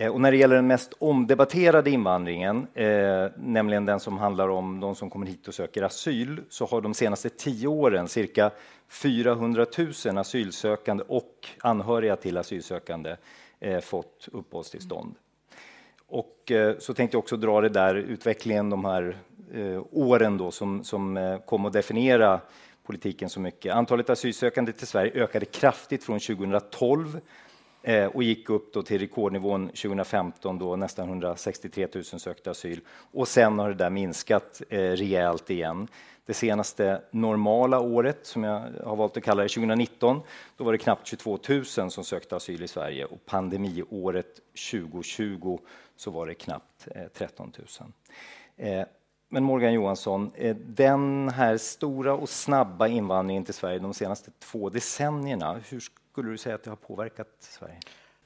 Eh, 0.00 0.12
och 0.12 0.20
när 0.20 0.30
det 0.30 0.36
gäller 0.36 0.56
den 0.56 0.66
mest 0.66 0.94
omdebatterade 0.98 1.90
invandringen, 1.90 2.66
eh, 2.74 3.26
nämligen 3.36 3.84
den 3.86 4.00
som 4.00 4.18
handlar 4.18 4.48
om 4.48 4.80
de 4.80 4.94
som 4.94 5.10
kommer 5.10 5.26
hit 5.26 5.48
och 5.48 5.54
söker 5.54 5.82
asyl, 5.82 6.40
så 6.48 6.66
har 6.66 6.80
de 6.80 6.94
senaste 6.94 7.28
tio 7.28 7.68
åren 7.68 8.08
cirka 8.08 8.50
400 8.88 9.66
000 10.06 10.18
asylsökande 10.18 11.04
och 11.08 11.48
anhöriga 11.60 12.16
till 12.16 12.36
asylsökande 12.36 13.16
eh, 13.60 13.80
fått 13.80 14.28
uppehållstillstånd. 14.32 15.14
Och 16.06 16.50
eh, 16.50 16.78
så 16.78 16.94
tänkte 16.94 17.14
jag 17.14 17.22
också 17.22 17.36
dra 17.36 17.60
det 17.60 17.68
där 17.68 17.94
utvecklingen 17.94 18.70
de 18.70 18.84
här 18.84 19.16
eh, 19.54 19.82
åren 19.90 20.38
då 20.38 20.50
som, 20.50 20.84
som 20.84 21.16
eh, 21.16 21.38
kom 21.38 21.64
att 21.64 21.72
definiera 21.72 22.40
politiken 22.86 23.28
så 23.28 23.40
mycket. 23.40 23.74
Antalet 23.74 24.10
asylsökande 24.10 24.72
till 24.72 24.86
Sverige 24.86 25.12
ökade 25.22 25.46
kraftigt 25.46 26.04
från 26.04 26.20
2012 26.20 27.20
Eh, 27.82 28.06
och 28.06 28.22
gick 28.22 28.50
upp 28.50 28.72
då 28.72 28.82
till 28.82 28.98
rekordnivån 28.98 29.68
2015 29.68 30.58
då 30.58 30.76
nästan 30.76 31.08
163 31.08 31.88
000 31.94 32.04
sökte 32.04 32.50
asyl. 32.50 32.80
Och 32.88 33.28
sen 33.28 33.58
har 33.58 33.68
det 33.68 33.74
där 33.74 33.90
minskat 33.90 34.62
eh, 34.68 34.78
rejält 34.78 35.50
igen. 35.50 35.88
Det 36.26 36.34
senaste 36.34 37.02
normala 37.10 37.80
året, 37.80 38.18
som 38.26 38.44
jag 38.44 38.72
har 38.84 38.96
valt 38.96 39.16
att 39.16 39.22
kalla 39.22 39.42
det, 39.42 39.48
2019, 39.48 40.20
då 40.56 40.64
var 40.64 40.72
det 40.72 40.78
knappt 40.78 41.06
22 41.06 41.38
000 41.48 41.64
som 41.64 41.90
sökte 41.90 42.36
asyl 42.36 42.62
i 42.62 42.68
Sverige 42.68 43.04
och 43.04 43.26
pandemiåret 43.26 44.40
2020 44.72 45.58
så 45.96 46.10
var 46.10 46.26
det 46.26 46.34
knappt 46.34 46.88
13 47.14 47.52
eh, 47.58 47.64
000. 47.80 47.92
Eh, 48.56 48.86
men 49.28 49.44
Morgan 49.44 49.72
Johansson, 49.72 50.30
eh, 50.34 50.56
den 50.56 51.28
här 51.28 51.56
stora 51.56 52.14
och 52.14 52.28
snabba 52.28 52.88
invandringen 52.88 53.44
till 53.44 53.54
Sverige 53.54 53.78
de 53.78 53.94
senaste 53.94 54.30
två 54.38 54.70
decennierna, 54.70 55.60
hur 55.68 55.80
skulle 56.18 56.30
du 56.30 56.38
säga 56.38 56.54
att 56.54 56.62
det 56.62 56.70
har 56.70 56.76
påverkat 56.76 57.28
Sverige? 57.40 57.80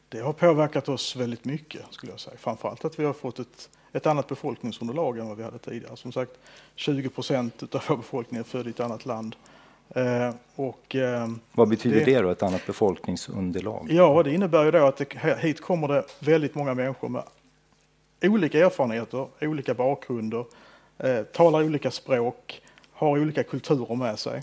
Det 0.08 0.20
har 0.20 0.32
påverkat 0.32 0.88
oss 0.88 1.16
väldigt 1.16 1.44
mycket, 1.44 1.82
skulle 1.90 2.12
jag 2.12 2.20
säga. 2.20 2.36
Framförallt 2.36 2.84
att 2.84 2.98
vi 2.98 3.04
har 3.04 3.12
fått 3.12 3.38
ett, 3.38 3.70
ett 3.92 4.06
annat 4.06 4.28
befolkningsunderlag 4.28 5.18
än 5.18 5.28
vad 5.28 5.36
vi 5.36 5.42
hade 5.42 5.58
tidigare. 5.58 5.96
Som 5.96 6.12
sagt, 6.12 6.32
20 6.74 7.08
procent 7.08 7.62
av 7.74 7.82
vår 7.88 7.96
befolkning 7.96 8.40
är 8.40 8.44
född 8.44 8.66
i 8.66 8.70
ett 8.70 8.80
annat 8.80 9.06
land. 9.06 9.36
Eh, 9.88 10.34
och, 10.54 10.96
eh, 10.96 11.28
vad 11.52 11.68
betyder 11.68 11.98
det, 11.98 12.04
det, 12.04 12.20
då, 12.20 12.30
ett 12.30 12.42
annat 12.42 12.66
befolkningsunderlag? 12.66 13.86
Ja, 13.90 14.22
det 14.22 14.34
innebär 14.34 14.64
ju 14.64 14.70
då 14.70 14.86
att 14.86 14.96
det, 14.96 15.38
hit 15.38 15.60
kommer 15.60 15.88
det 15.88 16.04
väldigt 16.18 16.54
många 16.54 16.74
människor 16.74 17.08
med 17.08 17.22
olika 18.22 18.66
erfarenheter, 18.66 19.26
olika 19.40 19.74
bakgrunder, 19.74 20.44
eh, 20.98 21.22
talar 21.22 21.62
olika 21.62 21.90
språk, 21.90 22.62
har 22.92 23.18
olika 23.18 23.42
kulturer 23.42 23.94
med 23.94 24.18
sig. 24.18 24.42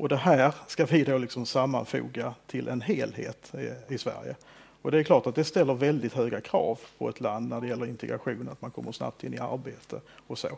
Och 0.00 0.08
det 0.08 0.16
här 0.16 0.54
ska 0.66 0.84
vi 0.84 1.04
då 1.04 1.18
liksom 1.18 1.46
sammanfoga 1.46 2.34
till 2.46 2.68
en 2.68 2.80
helhet 2.80 3.52
i, 3.54 3.94
i 3.94 3.98
Sverige. 3.98 4.36
Och 4.82 4.90
det 4.90 4.98
är 4.98 5.02
klart 5.02 5.26
att 5.26 5.34
det 5.34 5.44
ställer 5.44 5.74
väldigt 5.74 6.12
höga 6.12 6.40
krav 6.40 6.80
på 6.98 7.08
ett 7.08 7.20
land 7.20 7.48
när 7.48 7.60
det 7.60 7.66
gäller 7.66 7.86
integration, 7.86 8.48
att 8.52 8.62
man 8.62 8.70
kommer 8.70 8.92
snabbt 8.92 9.24
in 9.24 9.34
i 9.34 9.38
arbete 9.38 10.00
och 10.26 10.38
så. 10.38 10.48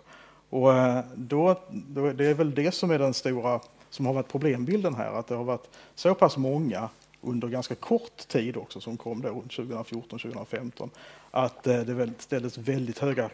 Och 0.51 0.75
eh, 0.75 1.05
då, 1.15 1.61
då, 1.71 2.13
det 2.13 2.27
är 2.27 2.35
väl 2.35 2.55
det 2.55 2.73
som 2.73 2.91
är 2.91 2.99
den 2.99 3.15
stora, 3.15 3.61
som 3.91 4.07
har 4.07 4.13
varit 4.13 4.29
problembilden 4.29 4.95
här, 4.95 5.13
att 5.13 5.27
det 5.27 5.35
har 5.35 5.45
varit 5.45 5.71
så 5.95 6.15
pass 6.15 6.37
många 6.37 6.89
under 7.21 7.49
ganska 7.49 7.75
kort 7.75 8.29
tid 8.29 8.57
också 8.57 8.81
som 8.81 8.97
kom 8.97 9.23
då 9.23 9.29
2014, 9.29 10.19
2015, 10.19 10.91
att 11.31 11.67
eh, 11.67 11.81
det 11.81 12.11
ställdes 12.19 12.59
väldigt 12.59 12.99
höga 12.99 13.31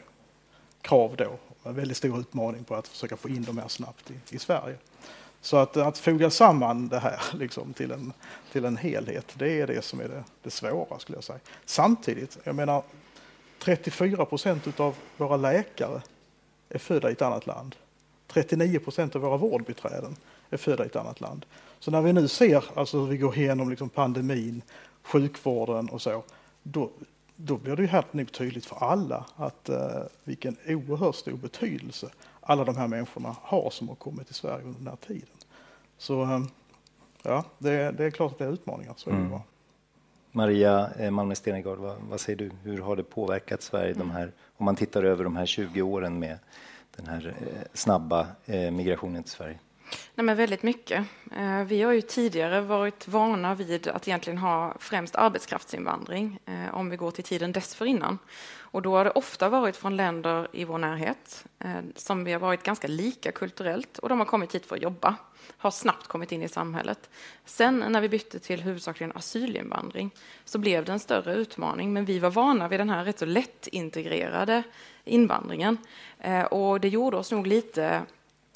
krav 0.80 1.14
då. 1.16 1.38
En 1.64 1.74
väldigt 1.74 1.96
stor 1.96 2.20
utmaning 2.20 2.64
på 2.64 2.74
att 2.74 2.88
försöka 2.88 3.16
få 3.16 3.28
in 3.28 3.42
dem 3.42 3.58
här 3.58 3.68
snabbt 3.68 4.10
i, 4.10 4.34
i 4.34 4.38
Sverige. 4.38 4.76
Så 5.40 5.56
att, 5.56 5.76
att 5.76 5.98
foga 5.98 6.30
samman 6.30 6.88
det 6.88 6.98
här 6.98 7.20
liksom, 7.34 7.72
till, 7.72 7.90
en, 7.90 8.12
till 8.52 8.64
en 8.64 8.76
helhet, 8.76 9.34
det 9.38 9.60
är 9.60 9.66
det 9.66 9.84
som 9.84 10.00
är 10.00 10.08
det, 10.08 10.24
det 10.42 10.50
svåra 10.50 10.98
skulle 10.98 11.16
jag 11.16 11.24
säga. 11.24 11.38
Samtidigt, 11.64 12.38
jag 12.44 12.54
menar 12.54 12.82
34 13.58 14.24
procent 14.24 14.80
av 14.80 14.96
våra 15.16 15.36
läkare 15.36 16.02
är 16.68 16.78
födda 16.78 17.10
i 17.10 17.12
ett 17.12 17.22
annat 17.22 17.46
land. 17.46 17.76
39 18.26 18.78
procent 18.78 19.16
av 19.16 19.22
våra 19.22 19.36
vårdbiträden 19.36 20.16
är 20.50 20.56
födda 20.56 20.84
i 20.84 20.86
ett 20.86 20.96
annat 20.96 21.20
land. 21.20 21.46
Så 21.78 21.90
när 21.90 22.02
vi 22.02 22.12
nu 22.12 22.28
ser 22.28 22.64
alltså 22.74 22.98
hur 22.98 23.06
vi 23.06 23.18
går 23.18 23.36
igenom 23.36 23.70
liksom 23.70 23.88
pandemin, 23.88 24.62
sjukvården 25.02 25.88
och 25.88 26.02
så, 26.02 26.22
då, 26.62 26.90
då 27.36 27.56
blir 27.56 27.76
det 27.76 27.82
ju 27.82 27.88
helt 27.88 28.12
nog 28.12 28.32
tydligt 28.32 28.66
för 28.66 28.76
alla 28.76 29.24
att 29.36 29.68
eh, 29.68 30.02
vilken 30.24 30.56
oerhört 30.66 31.16
stor 31.16 31.36
betydelse 31.36 32.08
alla 32.48 32.64
de 32.64 32.76
här 32.76 32.88
människorna 32.88 33.36
har 33.42 33.70
som 33.70 33.88
har 33.88 33.94
kommit 33.94 34.26
till 34.26 34.34
Sverige 34.34 34.64
under 34.64 34.78
den 34.78 34.88
här 34.88 34.96
tiden. 34.96 35.36
Så 35.98 36.22
eh, 36.22 36.40
ja, 37.22 37.44
det, 37.58 37.90
det, 37.90 38.04
är 38.04 38.10
klart 38.10 38.32
att 38.32 38.38
det 38.38 38.44
är 38.44 38.52
utmaningar. 38.52 38.94
Så 38.96 39.10
mm. 39.10 39.20
är 39.20 39.24
det 39.24 39.34
mm. 39.34 39.40
Maria 40.32 40.90
eh, 40.98 41.10
Malmö 41.10 41.34
Stenegård, 41.34 41.78
vad, 41.78 41.96
vad, 42.10 42.20
säger 42.20 42.36
du? 42.36 42.50
Hur 42.62 42.78
har 42.78 42.96
det 42.96 43.02
påverkat 43.02 43.62
Sverige 43.62 43.94
de 43.94 44.10
här, 44.10 44.32
om 44.56 44.64
man 44.64 44.76
tittar 44.76 45.02
över 45.02 45.24
de 45.24 45.36
här 45.36 45.46
20 45.46 45.82
åren 45.82 46.18
med 46.18 46.38
den 46.96 47.06
här 47.06 47.34
eh, 47.40 47.62
snabba 47.72 48.26
eh, 48.46 48.70
migrationen 48.70 49.22
till 49.22 49.32
Sverige? 49.32 49.58
Nej, 50.14 50.24
men 50.24 50.36
väldigt 50.36 50.62
mycket. 50.62 51.04
Eh, 51.36 51.64
vi 51.64 51.82
har 51.82 51.92
ju 51.92 52.00
tidigare 52.00 52.60
varit 52.60 53.08
vana 53.08 53.54
vid 53.54 53.88
att 53.88 54.08
egentligen 54.08 54.38
ha 54.38 54.74
främst 54.78 55.16
arbetskraftsinvandring 55.16 56.38
eh, 56.46 56.74
om 56.74 56.90
vi 56.90 56.96
går 56.96 57.10
till 57.10 57.24
tiden 57.24 57.52
dessförinnan. 57.52 58.18
Och 58.58 58.82
då 58.82 58.96
har 58.96 59.04
det 59.04 59.10
ofta 59.10 59.48
varit 59.48 59.76
från 59.76 59.96
länder 59.96 60.48
i 60.52 60.64
vår 60.64 60.78
närhet 60.78 61.44
eh, 61.58 61.80
som 61.94 62.24
vi 62.24 62.32
har 62.32 62.40
varit 62.40 62.62
ganska 62.62 62.88
lika 62.88 63.32
kulturellt 63.32 63.98
och 63.98 64.08
de 64.08 64.18
har 64.18 64.26
kommit 64.26 64.54
hit 64.54 64.66
för 64.66 64.76
att 64.76 64.82
jobba, 64.82 65.16
har 65.56 65.70
snabbt 65.70 66.06
kommit 66.06 66.32
in 66.32 66.42
i 66.42 66.48
samhället. 66.48 67.10
Sen 67.44 67.84
när 67.88 68.00
vi 68.00 68.08
bytte 68.08 68.38
till 68.38 68.62
huvudsakligen 68.62 69.12
asylinvandring 69.16 70.10
så 70.44 70.58
blev 70.58 70.84
det 70.84 70.92
en 70.92 71.00
större 71.00 71.34
utmaning, 71.34 71.92
men 71.92 72.04
vi 72.04 72.18
var 72.18 72.30
vana 72.30 72.68
vid 72.68 72.80
den 72.80 72.90
här 72.90 73.04
rätt 73.04 73.18
så 73.18 73.24
lättintegrerade 73.24 74.62
invandringen 75.04 75.78
och 76.50 76.80
det 76.80 76.88
gjorde 76.88 77.16
oss 77.16 77.32
nog 77.32 77.46
lite 77.46 78.02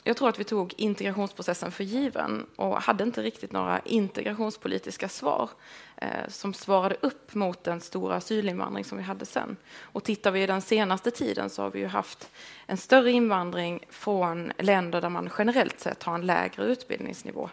jag 0.05 0.17
tror 0.17 0.29
att 0.29 0.39
vi 0.39 0.45
tog 0.45 0.75
integrationsprocessen 0.77 1.73
för 1.73 1.85
given 1.85 2.47
och 2.57 2.83
hade 2.83 3.05
inte 3.05 3.23
riktigt 3.23 3.53
några 3.53 3.81
integrationspolitiska 3.85 5.09
svar 5.09 5.51
eh, 5.97 6.29
som 6.29 6.55
svarade 6.55 6.97
upp 7.01 7.35
mot 7.35 7.65
den 7.65 7.81
stora 7.81 8.17
asylinvandring 8.17 8.85
som 8.85 8.99
vi 8.99 9.05
hade 9.05 9.27
sen. 9.27 9.57
Och 9.81 10.05
tittar 10.05 10.31
vi 10.31 10.47
den 10.47 10.63
senaste 10.63 11.11
tiden 11.11 11.51
så 11.51 11.63
har 11.63 11.71
vi 11.71 11.79
ju 11.79 11.87
haft 11.87 12.31
en 12.67 12.77
större 12.77 13.11
invandring 13.11 13.85
från 13.91 14.53
länder 14.59 15.01
där 15.01 15.09
man 15.09 15.31
generellt 15.39 15.81
sett 15.81 16.03
har 16.03 16.15
en 16.15 16.27
lägre 16.27 16.65
utbildningsnivå, 16.65 17.51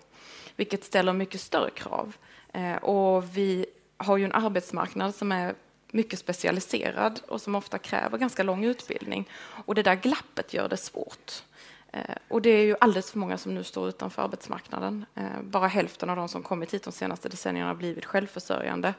vilket 0.56 0.84
ställer 0.84 1.14
mycket 1.14 1.42
större 1.42 1.70
krav. 1.70 2.16
Eh, 2.54 2.76
och 2.76 3.38
vi 3.38 3.66
har 3.98 4.18
ju 4.18 4.26
en 4.26 4.34
arbetsmarknad 4.34 5.16
som 5.16 5.32
är 5.32 5.56
mycket 5.92 6.20
specialiserad 6.20 7.22
och 7.28 7.42
som 7.42 7.56
ofta 7.56 7.78
kräver 7.78 8.18
ganska 8.18 8.44
lång 8.44 8.66
utbildning. 8.66 9.30
Och 9.66 9.76
det 9.76 9.84
där 9.84 9.96
glappet 9.96 10.54
gör 10.54 10.70
det 10.70 10.78
svårt. 10.78 11.44
Eh, 11.92 12.16
och 12.28 12.42
det 12.42 12.50
är 12.50 12.64
ju 12.64 12.76
alldeles 12.80 13.12
för 13.12 13.20
många 13.20 13.38
som 13.38 13.56
nu 13.56 13.64
står 13.64 13.90
utanför 13.90 14.22
arbetsmarknaden. 14.22 15.06
Eh, 15.16 15.42
bara 15.44 15.68
hälften 15.68 16.10
av 16.10 16.16
de 16.16 16.30
som 16.30 16.44
kommit 16.44 16.74
hit 16.74 16.84
de 16.84 16.92
senaste 16.92 17.30
decennierna 17.30 17.70
har 17.70 17.76
blivit 17.76 18.06
självförsörjande. 18.06 18.94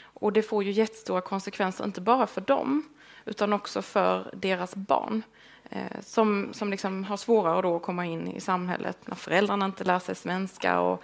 Och 0.00 0.32
det 0.32 0.42
får 0.42 0.64
ju 0.64 0.70
jättestora 0.70 1.20
konsekvenser, 1.20 1.84
inte 1.84 2.00
bara 2.00 2.26
för 2.26 2.40
dem, 2.40 2.88
utan 3.24 3.52
också 3.52 3.82
för 3.82 4.30
deras 4.32 4.74
barn. 4.74 5.22
Eh, 5.70 6.00
som, 6.00 6.48
som 6.52 6.70
liksom 6.70 7.04
har 7.04 7.16
svårare 7.16 7.62
då 7.62 7.76
att 7.76 7.82
komma 7.82 8.06
in 8.06 8.28
i 8.28 8.40
samhället 8.40 8.98
när 9.06 9.14
föräldrarna 9.14 9.66
inte 9.66 9.84
lär 9.84 9.98
sig 9.98 10.14
svenska 10.14 10.80
och 10.80 11.02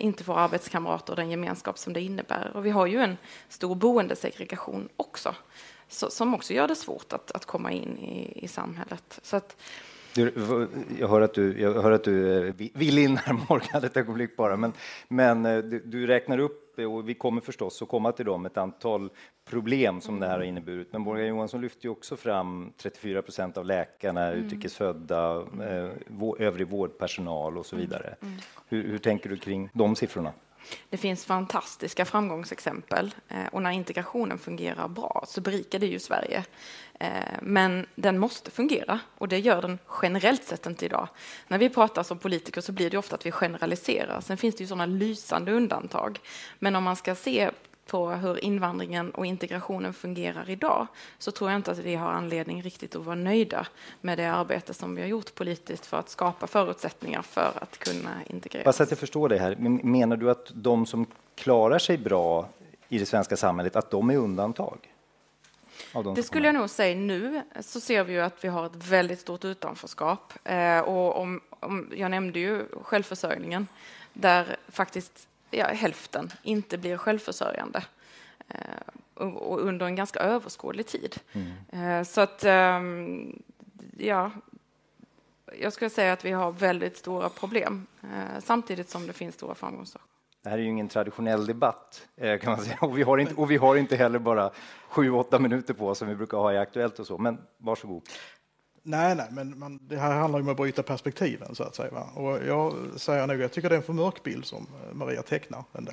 inte 0.00 0.24
får 0.24 0.38
arbetskamrater 0.38 1.12
och 1.12 1.16
den 1.16 1.30
gemenskap 1.30 1.78
som 1.78 1.92
det 1.92 2.00
innebär. 2.00 2.50
Och 2.54 2.66
vi 2.66 2.70
har 2.70 2.86
ju 2.86 2.98
en 2.98 3.16
stor 3.48 3.74
boendesegregation 3.74 4.88
också, 4.96 5.34
som 5.88 6.34
också 6.34 6.54
gör 6.54 6.68
det 6.68 6.74
svårt 6.74 7.12
att, 7.12 7.30
att 7.30 7.44
komma 7.44 7.72
in 7.72 7.98
i, 7.98 8.44
i 8.44 8.48
samhället. 8.48 9.20
Så 9.22 9.36
att, 9.36 9.56
du, 10.14 10.32
jag, 10.98 11.08
hör 11.08 11.20
att 11.20 11.34
du, 11.34 11.60
jag 11.60 11.82
hör 11.82 11.92
att 11.92 12.04
du 12.04 12.48
eh, 12.48 12.54
vill 12.74 12.98
in 12.98 13.16
här 13.16 13.32
Morgan 13.48 13.84
ett 13.84 13.96
ögonblick 13.96 14.36
bara, 14.36 14.56
men, 14.56 14.72
men 15.08 15.46
eh, 15.46 15.58
du, 15.58 15.82
du, 15.84 16.06
räknar 16.06 16.38
upp, 16.38 16.78
och 16.78 17.08
vi 17.08 17.14
kommer 17.14 17.40
förstås 17.40 17.82
att 17.82 17.88
komma 17.88 18.12
till 18.12 18.24
dem, 18.24 18.46
ett 18.46 18.56
antal 18.56 19.10
problem 19.50 20.00
som 20.00 20.20
det 20.20 20.26
här 20.26 20.36
har 20.36 20.44
inneburit. 20.44 20.88
Men 20.92 21.02
Morgan 21.02 21.26
Johansson 21.26 21.60
lyfter 21.60 21.84
ju 21.84 21.90
också 21.90 22.16
fram 22.16 22.72
34 22.76 23.22
procent 23.22 23.56
av 23.56 23.64
läkarna, 23.64 24.26
mm. 24.26 24.44
utrikesfödda, 24.44 25.36
eh, 25.36 25.90
övrig 26.38 26.68
vårdpersonal 26.68 27.58
och 27.58 27.66
så 27.66 27.76
vidare. 27.76 28.14
Mm. 28.20 28.34
Hur, 28.68 28.88
hur 28.88 28.98
tänker 28.98 29.30
du 29.30 29.36
kring 29.36 29.70
de 29.72 29.96
siffrorna? 29.96 30.32
Det 30.90 30.96
finns 30.96 31.24
fantastiska 31.24 32.04
framgångsexempel 32.04 33.14
eh, 33.28 33.46
och 33.52 33.62
när 33.62 33.70
integrationen 33.70 34.38
fungerar 34.38 34.88
bra 34.88 35.24
så 35.28 35.40
berikar 35.40 35.78
det 35.78 35.86
ju 35.86 35.98
Sverige. 35.98 36.44
Eh, 37.00 37.08
men 37.42 37.86
den 37.94 38.18
måste 38.18 38.50
fungera 38.50 39.00
och 39.18 39.28
det 39.28 39.38
gör 39.38 39.62
den 39.62 39.78
generellt 40.02 40.44
sett 40.44 40.66
inte 40.66 40.84
idag. 40.84 41.08
När 41.48 41.58
vi 41.58 41.68
pratar 41.68 42.02
som 42.02 42.18
politiker 42.18 42.60
så 42.60 42.72
blir 42.72 42.90
det 42.90 42.98
ofta 42.98 43.14
att 43.14 43.26
vi 43.26 43.30
generaliserar. 43.30 44.20
Sen 44.20 44.36
finns 44.36 44.54
det 44.56 44.62
ju 44.62 44.68
sådana 44.68 44.86
lysande 44.86 45.52
undantag. 45.52 46.20
Men 46.58 46.76
om 46.76 46.84
man 46.84 46.96
ska 46.96 47.14
se 47.14 47.50
på 47.88 48.10
hur 48.10 48.44
invandringen 48.44 49.10
och 49.10 49.26
integrationen 49.26 49.92
fungerar 49.92 50.50
idag 50.50 50.86
så 51.18 51.30
tror 51.30 51.50
jag 51.50 51.58
inte 51.58 51.70
att 51.70 51.78
vi 51.78 51.94
har 51.94 52.10
anledning 52.10 52.62
riktigt 52.62 52.96
att 52.96 53.04
vara 53.04 53.16
nöjda 53.16 53.66
med 54.00 54.18
det 54.18 54.26
arbete 54.26 54.74
som 54.74 54.94
vi 54.94 55.00
har 55.00 55.08
gjort 55.08 55.34
politiskt 55.34 55.86
för 55.86 55.96
att 55.96 56.08
skapa 56.08 56.46
förutsättningar 56.46 57.22
för 57.22 57.52
att 57.54 57.78
kunna 57.78 58.10
integreras. 58.26 58.64
Bara 58.64 58.72
så 58.72 58.82
att 58.82 58.90
jag 58.90 58.98
förstår 58.98 59.28
det 59.28 59.38
här, 59.38 59.56
menar 59.84 60.16
du 60.16 60.30
att 60.30 60.50
de 60.54 60.86
som 60.86 61.06
klarar 61.34 61.78
sig 61.78 61.98
bra 61.98 62.48
i 62.88 62.98
det 62.98 63.06
svenska 63.06 63.36
samhället, 63.36 63.76
att 63.76 63.90
de 63.90 64.10
är 64.10 64.16
undantag? 64.16 64.78
det 66.14 66.22
skulle 66.22 66.48
jag 66.48 66.54
nog 66.54 66.70
säga 66.70 66.96
nu 66.96 67.42
så 67.60 67.80
ser 67.80 68.04
vi 68.04 68.12
ju 68.12 68.20
att 68.20 68.44
vi 68.44 68.48
har 68.48 68.66
ett 68.66 68.76
väldigt 68.76 69.20
stort 69.20 69.44
utanförskap. 69.44 70.32
Eh, 70.44 70.80
och 70.80 71.16
om, 71.16 71.40
om, 71.60 71.92
jag 71.96 72.10
nämnde 72.10 72.38
ju 72.38 72.66
självförsörjningen 72.82 73.66
där 74.12 74.56
faktiskt 74.68 75.28
ja, 75.50 75.66
hälften 75.66 76.32
inte 76.42 76.78
blir 76.78 76.96
självförsörjande 76.96 77.84
eh, 78.48 79.26
och 79.26 79.60
under 79.60 79.86
en 79.86 79.96
ganska 79.96 80.20
överskådlig 80.20 80.86
tid. 80.86 81.16
Mm. 81.32 81.98
Eh, 81.98 82.04
så 82.04 82.20
att, 82.20 82.44
ehm, 82.44 83.42
ja, 83.98 84.30
jag 85.60 85.72
skulle 85.72 85.90
säga 85.90 86.12
att 86.12 86.24
vi 86.24 86.30
har 86.30 86.52
väldigt 86.52 86.96
stora 86.96 87.28
problem 87.28 87.86
eh, 88.02 88.40
samtidigt 88.40 88.90
som 88.90 89.06
det 89.06 89.12
finns 89.12 89.34
stora 89.34 89.54
framgångssaker. 89.54 90.06
Det 90.42 90.50
här 90.50 90.58
är 90.58 90.62
ju 90.62 90.68
ingen 90.68 90.88
traditionell 90.88 91.46
debatt 91.46 92.08
kan 92.16 92.52
man 92.52 92.60
säga 92.60 92.78
och 92.80 92.98
vi 92.98 93.02
har 93.02 93.18
inte, 93.18 93.34
och 93.34 93.50
vi 93.50 93.56
har 93.56 93.76
inte 93.76 93.96
heller 93.96 94.18
bara 94.18 94.50
sju, 94.88 95.10
åtta 95.10 95.38
minuter 95.38 95.74
på 95.74 95.88
oss 95.88 95.98
som 95.98 96.08
vi 96.08 96.14
brukar 96.14 96.38
ha 96.38 96.52
i 96.52 96.58
Aktuellt 96.58 96.98
och 96.98 97.06
så, 97.06 97.18
men 97.18 97.38
varsågod. 97.56 98.02
Nej, 98.88 99.14
nej, 99.14 99.26
men 99.30 99.58
man, 99.58 99.80
det 99.88 99.96
här 99.96 100.14
handlar 100.14 100.38
ju 100.38 100.42
om 100.42 100.48
att 100.48 100.56
bryta 100.56 100.82
perspektiven 100.82 101.54
så 101.54 101.62
att 101.62 101.74
säga. 101.74 101.90
Va? 101.90 102.06
Och 102.14 102.46
jag 102.46 102.74
säger 102.96 103.26
nog, 103.26 103.40
jag 103.40 103.52
tycker 103.52 103.68
det 103.68 103.74
är 103.74 103.76
en 103.76 103.82
för 103.82 103.92
mörk 103.92 104.22
bild 104.22 104.44
som 104.44 104.58
eh, 104.58 104.94
Maria 104.94 105.22
tecknar 105.22 105.64
ändå. 105.72 105.92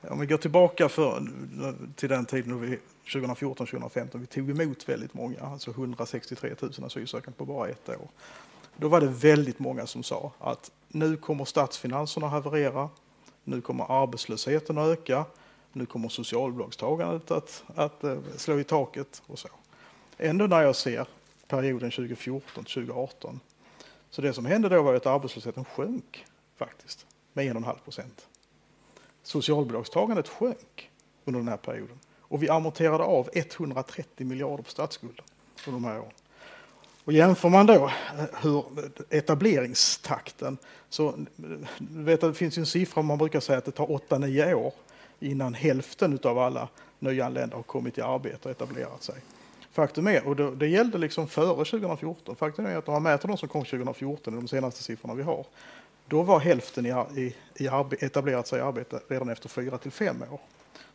Om 0.00 0.20
vi 0.20 0.26
går 0.26 0.36
tillbaka 0.36 0.88
för, 0.88 1.16
eh, 1.16 1.74
till 1.94 2.08
den 2.08 2.26
tiden 2.26 2.78
2014-2015, 3.06 4.18
vi 4.18 4.26
tog 4.26 4.50
emot 4.50 4.88
väldigt 4.88 5.14
många, 5.14 5.40
alltså 5.40 5.70
163 5.70 6.54
000 6.60 6.72
asylsökande 6.86 7.36
på 7.36 7.44
bara 7.44 7.68
ett 7.68 7.88
år. 7.88 8.08
Då 8.76 8.88
var 8.88 9.00
det 9.00 9.06
väldigt 9.06 9.58
många 9.58 9.86
som 9.86 10.02
sa 10.02 10.32
att 10.38 10.70
nu 10.88 11.16
kommer 11.16 11.44
statsfinanserna 11.44 12.28
haverera, 12.28 12.88
nu 13.44 13.60
kommer 13.60 14.02
arbetslösheten 14.02 14.78
att 14.78 14.88
öka, 14.88 15.24
nu 15.72 15.86
kommer 15.86 16.08
socialbidragstagandet 16.08 17.30
att, 17.30 17.64
att 17.74 18.04
eh, 18.04 18.16
slå 18.36 18.58
i 18.58 18.64
taket 18.64 19.22
och 19.26 19.38
så. 19.38 19.48
Ändå 20.18 20.46
när 20.46 20.62
jag 20.62 20.76
ser 20.76 21.06
perioden 21.56 21.90
2014 21.90 22.64
2018. 22.64 23.40
Så 24.10 24.22
det 24.22 24.32
som 24.32 24.46
hände 24.46 24.68
då 24.68 24.82
var 24.82 24.94
att 24.94 25.06
arbetslösheten 25.06 25.64
sjönk 25.64 26.24
faktiskt 26.56 27.06
med 27.32 27.56
1,5 27.56 27.78
procent. 27.78 28.26
Socialbidragstagandet 29.22 30.28
sjönk 30.28 30.90
under 31.24 31.40
den 31.40 31.48
här 31.48 31.56
perioden 31.56 31.98
och 32.18 32.42
vi 32.42 32.48
amorterade 32.48 33.04
av 33.04 33.28
130 33.32 34.26
miljarder 34.26 34.62
på 34.62 34.70
statsskulden 34.70 35.24
under 35.66 35.80
de 35.80 35.84
här 35.84 35.98
åren. 35.98 36.12
Och 37.04 37.12
jämför 37.12 37.48
man 37.48 37.66
då 37.66 37.74
eh, 38.18 38.24
hur 38.42 38.64
etableringstakten 39.10 40.58
så 40.88 41.14
vet 41.78 42.20
det 42.20 42.34
finns 42.34 42.58
ju 42.58 42.60
en 42.60 42.66
siffra 42.66 43.02
man 43.02 43.18
brukar 43.18 43.40
säga 43.40 43.58
att 43.58 43.64
det 43.64 43.70
tar 43.70 43.86
8-9 43.86 44.54
år 44.54 44.72
innan 45.20 45.54
hälften 45.54 46.18
av 46.22 46.38
alla 46.38 46.68
nyanlända 46.98 47.56
har 47.56 47.62
kommit 47.62 47.98
i 47.98 48.00
arbete 48.00 48.38
och 48.42 48.50
etablerat 48.50 49.02
sig. 49.02 49.16
Faktum 49.74 50.06
är, 50.06 50.26
och 50.26 50.36
det, 50.36 50.54
det 50.54 50.66
gällde 50.66 50.98
liksom 50.98 51.28
före 51.28 51.64
2014, 51.64 52.36
faktum 52.36 52.66
är 52.66 52.76
att 52.76 52.88
om 52.88 52.94
man 52.94 53.02
mäter 53.02 53.28
de 53.28 53.36
som 53.36 53.48
kom 53.48 53.64
2014, 53.64 54.34
de 54.36 54.48
senaste 54.48 54.82
siffrorna 54.82 55.14
vi 55.14 55.22
har, 55.22 55.46
då 56.06 56.22
var 56.22 56.40
hälften 56.40 56.86
i, 56.86 56.90
i, 57.20 57.34
i 57.64 57.68
etablerat 58.00 58.46
sig 58.46 58.58
i 58.58 58.62
arbete 58.62 59.00
redan 59.08 59.28
efter 59.28 59.48
fyra 59.48 59.78
till 59.78 59.90
fem 59.90 60.22
år. 60.30 60.40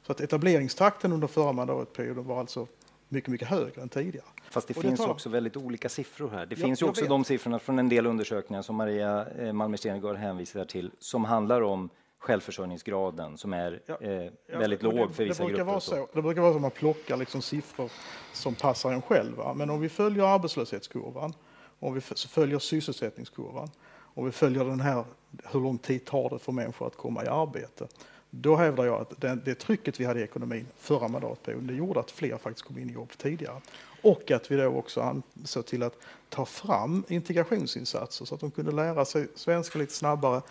Så 0.03 0.12
att 0.12 0.21
etableringstakten 0.21 1.13
under 1.13 1.27
förra 1.27 1.51
mandatperioden 1.51 2.25
var 2.25 2.39
alltså 2.39 2.67
mycket, 3.09 3.29
mycket 3.29 3.48
högre 3.48 3.81
än 3.81 3.89
tidigare. 3.89 4.25
Fast 4.50 4.67
det 4.67 4.77
och 4.77 4.83
finns 4.83 5.00
det 5.00 5.05
också 5.05 5.29
väldigt 5.29 5.57
olika 5.57 5.89
siffror 5.89 6.29
här. 6.29 6.45
Det 6.45 6.59
ja, 6.59 6.65
finns 6.65 6.81
ju 6.81 6.86
också 6.86 7.05
de 7.05 7.24
siffrorna 7.24 7.59
från 7.59 7.79
en 7.79 7.89
del 7.89 8.05
undersökningar 8.05 8.62
som 8.62 8.75
Maria 8.75 9.27
eh, 9.39 9.53
Malmer 9.53 9.77
Stenergard 9.77 10.15
hänvisar 10.15 10.65
till 10.65 10.91
som 11.00 11.25
handlar 11.25 11.62
om 11.62 11.89
självförsörjningsgraden 12.19 13.38
som 13.38 13.53
är 13.53 13.81
ja, 13.85 13.97
eh, 14.01 14.31
väldigt 14.47 14.83
ja, 14.83 14.91
låg 14.91 15.15
för 15.15 15.23
vissa 15.23 15.43
det 15.43 15.49
grupper. 15.49 15.63
Vara 15.63 15.79
så. 15.79 16.07
Det 16.13 16.21
brukar 16.21 16.41
vara 16.41 16.51
så 16.51 16.55
att 16.55 16.61
man 16.61 16.71
plockar 16.71 17.17
liksom 17.17 17.41
siffror 17.41 17.91
som 18.33 18.55
passar 18.55 18.91
en 18.91 19.01
själv. 19.01 19.35
Va? 19.35 19.53
Men 19.53 19.69
om 19.69 19.81
vi 19.81 19.89
följer 19.89 20.23
arbetslöshetskurvan, 20.23 21.33
om 21.79 21.93
vi 21.93 22.01
följer 22.01 22.59
sysselsättningskurvan, 22.59 23.69
om 24.13 24.25
vi 24.25 24.31
följer 24.31 24.65
den 24.65 24.79
här, 24.79 25.05
hur 25.51 25.59
lång 25.59 25.77
tid 25.77 26.05
tar 26.05 26.29
det 26.29 26.39
för 26.39 26.51
människor 26.51 26.88
att 26.88 26.97
komma 26.97 27.23
i 27.23 27.27
arbete? 27.27 27.88
Då 28.29 28.55
hävdar 28.55 28.85
jag 28.85 29.01
att 29.01 29.21
det, 29.21 29.35
det 29.45 29.55
trycket 29.55 29.99
vi 29.99 30.05
hade 30.05 30.19
i 30.19 30.23
ekonomin 30.23 30.67
förra 30.77 31.07
mandatperioden, 31.07 31.67
det 31.67 31.73
gjorde 31.73 31.99
att 31.99 32.11
fler 32.11 32.38
faktiskt 32.38 32.67
kom 32.67 32.77
in 32.77 32.89
i 32.89 32.93
jobb 32.93 33.11
tidigare. 33.17 33.61
Och 34.01 34.31
att 34.31 34.51
vi 34.51 34.55
då 34.55 34.67
också 34.67 35.01
ansåg 35.01 35.65
till 35.65 35.83
att 35.83 35.95
ta 36.29 36.45
fram 36.45 37.03
integrationsinsatser 37.07 38.25
så 38.25 38.35
att 38.35 38.41
de 38.41 38.51
kunde 38.51 38.71
lära 38.71 39.05
sig 39.05 39.27
svenska 39.35 39.79
lite 39.79 39.93
snabbare, 39.93 40.41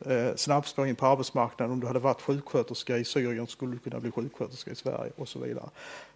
Eh, 0.00 0.34
snabbspår 0.36 0.86
in 0.86 0.96
på 0.96 1.06
arbetsmarknaden. 1.06 1.72
Om 1.72 1.80
du 1.80 1.86
hade 1.86 1.98
varit 1.98 2.20
sjuksköterska 2.20 2.98
i 2.98 3.04
Syrien 3.04 3.46
skulle 3.46 3.72
du 3.72 3.78
kunna 3.78 4.00
bli 4.00 4.10
sjuksköterska 4.10 4.70
i 4.70 4.74
Sverige 4.74 5.12
och 5.16 5.28
så 5.28 5.38
vidare. 5.38 5.68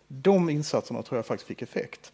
De 0.09 0.51
insatserna 0.51 1.03
tror 1.03 1.19
jag 1.19 1.27
faktiskt 1.27 1.49
fick 1.49 1.63
effekt. 1.63 2.13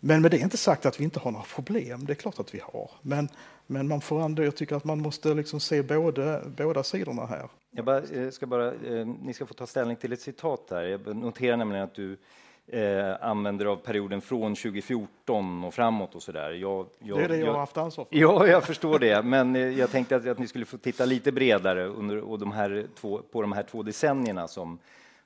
Men 0.00 0.22
med 0.22 0.30
det 0.30 0.36
är 0.36 0.42
inte 0.42 0.56
sagt 0.56 0.86
att 0.86 1.00
vi 1.00 1.04
inte 1.04 1.20
har 1.20 1.30
några 1.30 1.44
problem. 1.44 2.04
Det 2.04 2.12
är 2.12 2.14
klart 2.14 2.40
att 2.40 2.54
vi 2.54 2.60
har. 2.72 2.90
Men, 3.02 3.28
men 3.66 3.88
man 3.88 4.00
får 4.00 4.20
ändå, 4.20 4.44
jag 4.44 4.56
tycker 4.56 4.76
att 4.76 4.84
man 4.84 5.00
måste 5.00 5.34
liksom 5.34 5.60
se 5.60 5.82
både, 5.82 6.42
båda 6.56 6.82
sidorna 6.82 7.26
här. 7.26 7.48
Jag 7.70 7.84
bara, 7.84 8.02
eh, 8.02 8.30
ska 8.30 8.46
bara, 8.46 8.72
eh, 8.72 9.06
ni 9.06 9.34
ska 9.34 9.46
få 9.46 9.54
ta 9.54 9.66
ställning 9.66 9.96
till 9.96 10.12
ett 10.12 10.20
citat 10.20 10.66
här. 10.70 10.82
Jag 10.82 11.16
noterar 11.16 11.56
nämligen 11.56 11.84
att 11.84 11.94
du 11.94 12.16
eh, 12.66 13.14
använder 13.20 13.66
av 13.66 13.76
perioden 13.76 14.20
från 14.20 14.54
2014 14.54 15.64
och 15.64 15.74
framåt 15.74 16.14
och 16.14 16.22
så 16.22 16.32
där. 16.32 16.50
Jag, 16.50 16.86
jag, 16.98 17.18
det 17.18 17.24
är 17.24 17.28
det 17.28 17.36
jag, 17.36 17.46
jag 17.46 17.52
har 17.52 17.60
haft 17.60 17.76
ansvar 17.76 18.04
för. 18.04 18.16
Ja, 18.18 18.46
jag 18.46 18.64
förstår 18.64 18.98
det, 18.98 19.22
men 19.22 19.56
eh, 19.56 19.78
jag 19.78 19.90
tänkte 19.90 20.16
att, 20.16 20.26
att 20.26 20.38
ni 20.38 20.46
skulle 20.46 20.64
få 20.64 20.78
titta 20.78 21.04
lite 21.04 21.32
bredare 21.32 21.84
under, 21.84 22.18
och 22.18 22.38
de 22.38 22.52
här 22.52 22.86
två, 23.00 23.22
på 23.32 23.42
de 23.42 23.52
här 23.52 23.62
två 23.62 23.82
decennierna 23.82 24.48
som, 24.48 24.78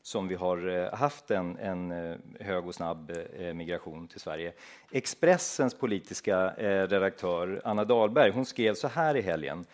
som 0.02 0.28
vi 0.28 0.34
har 0.34 0.68
eh, 0.68 0.98
haft 0.98 1.30
en, 1.30 1.58
en 1.58 1.92
eh, 1.92 2.16
hög 2.40 2.66
och 2.66 2.74
snabb 2.74 3.12
migration 3.54 4.08
till 4.08 4.20
Sverige. 4.20 4.52
Expressens 4.90 5.74
politiska 5.74 6.48
redaktör 6.86 7.60
Anna 7.64 7.84
Dahlberg, 7.84 8.30
hon 8.30 8.46
skrev 8.46 8.74
så 8.74 8.88
här 8.88 9.16
i 9.16 9.20
helgen. 9.20 9.64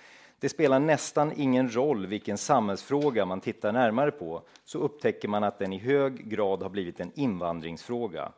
Det 0.43 0.49
spelar 0.49 0.79
nästan 0.79 1.33
ingen 1.37 1.75
roll 1.75 2.07
vilken 2.07 2.39
samhällsfråga 2.39 3.25
man 3.25 3.41
tittar 3.41 3.73
närmare 3.73 4.11
på, 4.11 4.43
så 4.65 4.79
upptäcker 4.79 5.29
man 5.29 5.45
att 5.45 5.59
den 5.59 5.73
i 5.73 5.79
hög 5.79 6.29
grad 6.29 6.63
har 6.63 6.69
blivit 6.69 7.01
en 7.01 7.13
invandringsfråga. 7.15 8.33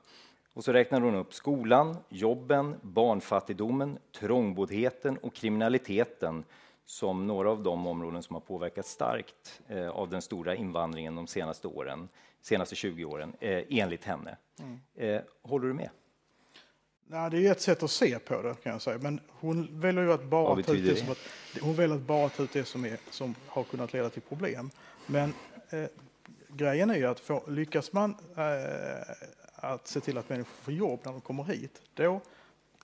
Och 0.54 0.64
så 0.64 0.72
räknar 0.72 1.00
hon 1.00 1.14
upp 1.14 1.34
skolan, 1.34 1.96
jobben, 2.08 2.76
barnfattigdomen, 2.82 3.98
trångboddheten 4.18 5.16
och 5.16 5.34
kriminaliteten 5.34 6.44
som 6.84 7.26
några 7.26 7.50
av 7.50 7.62
de 7.62 7.86
områden 7.86 8.22
som 8.22 8.34
har 8.34 8.40
påverkats 8.40 8.90
starkt 8.90 9.62
eh, 9.68 9.88
av 9.88 10.10
den 10.10 10.22
stora 10.22 10.54
invandringen 10.54 11.14
de 11.14 11.26
senaste 11.26 11.68
åren, 11.68 12.08
senaste 12.42 12.74
20 12.74 13.04
åren, 13.04 13.32
eh, 13.40 13.62
enligt 13.68 14.04
henne. 14.04 14.36
Mm. 14.60 14.80
Eh, 14.94 15.22
håller 15.42 15.68
du 15.68 15.74
med? 15.74 15.90
Nej, 17.06 17.30
det 17.30 17.46
är 17.46 17.52
ett 17.52 17.60
sätt 17.60 17.82
att 17.82 17.90
se 17.90 18.18
på 18.18 18.42
det 18.42 18.54
kan 18.62 18.72
jag 18.72 18.82
säga. 18.82 18.98
Men 18.98 19.20
hon 19.28 19.80
väljer 19.80 20.04
ju 20.04 20.12
att 20.12 20.24
bara 20.24 20.62
ta 20.62 20.74
ut 20.74 20.84
det, 20.84 20.96
som 20.96 21.10
att, 21.10 21.18
hon 21.60 21.74
väljer 21.74 21.96
att 21.96 22.02
bara 22.02 22.28
ta 22.28 22.42
ut 22.42 22.52
det 22.52 22.64
som, 22.64 22.84
är, 22.84 22.98
som 23.10 23.34
har 23.46 23.64
kunnat 23.64 23.92
leda 23.92 24.10
till 24.10 24.22
problem. 24.22 24.70
Men 25.06 25.34
eh, 25.70 25.84
grejen 26.48 26.90
är 26.90 26.96
ju 26.96 27.06
att 27.06 27.20
få, 27.20 27.42
lyckas 27.48 27.92
man 27.92 28.16
eh, 28.36 29.14
att 29.54 29.86
se 29.86 30.00
till 30.00 30.18
att 30.18 30.28
människor 30.28 30.54
får 30.62 30.74
jobb 30.74 31.00
när 31.02 31.12
de 31.12 31.20
kommer 31.20 31.44
hit, 31.44 31.82
då 31.94 32.20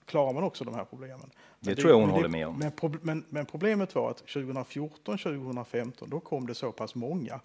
klarar 0.05 0.33
man 0.33 0.43
också 0.43 0.63
de 0.63 0.75
här 0.75 0.85
problemen. 0.85 1.31
Det, 1.59 1.69
det 1.69 1.75
tror 1.75 1.89
jag 1.89 1.99
hon 1.99 2.09
håller 2.09 2.29
med 2.29 2.47
om. 2.47 2.59
Men, 2.59 2.71
men, 3.01 3.25
men, 3.29 3.45
problemet 3.45 3.95
var 3.95 4.11
att 4.11 4.17
2014, 4.17 5.17
2015, 5.17 6.09
då 6.09 6.19
kom 6.19 6.47
det 6.47 6.55
så 6.55 6.71
pass 6.71 6.95
många. 6.95 7.39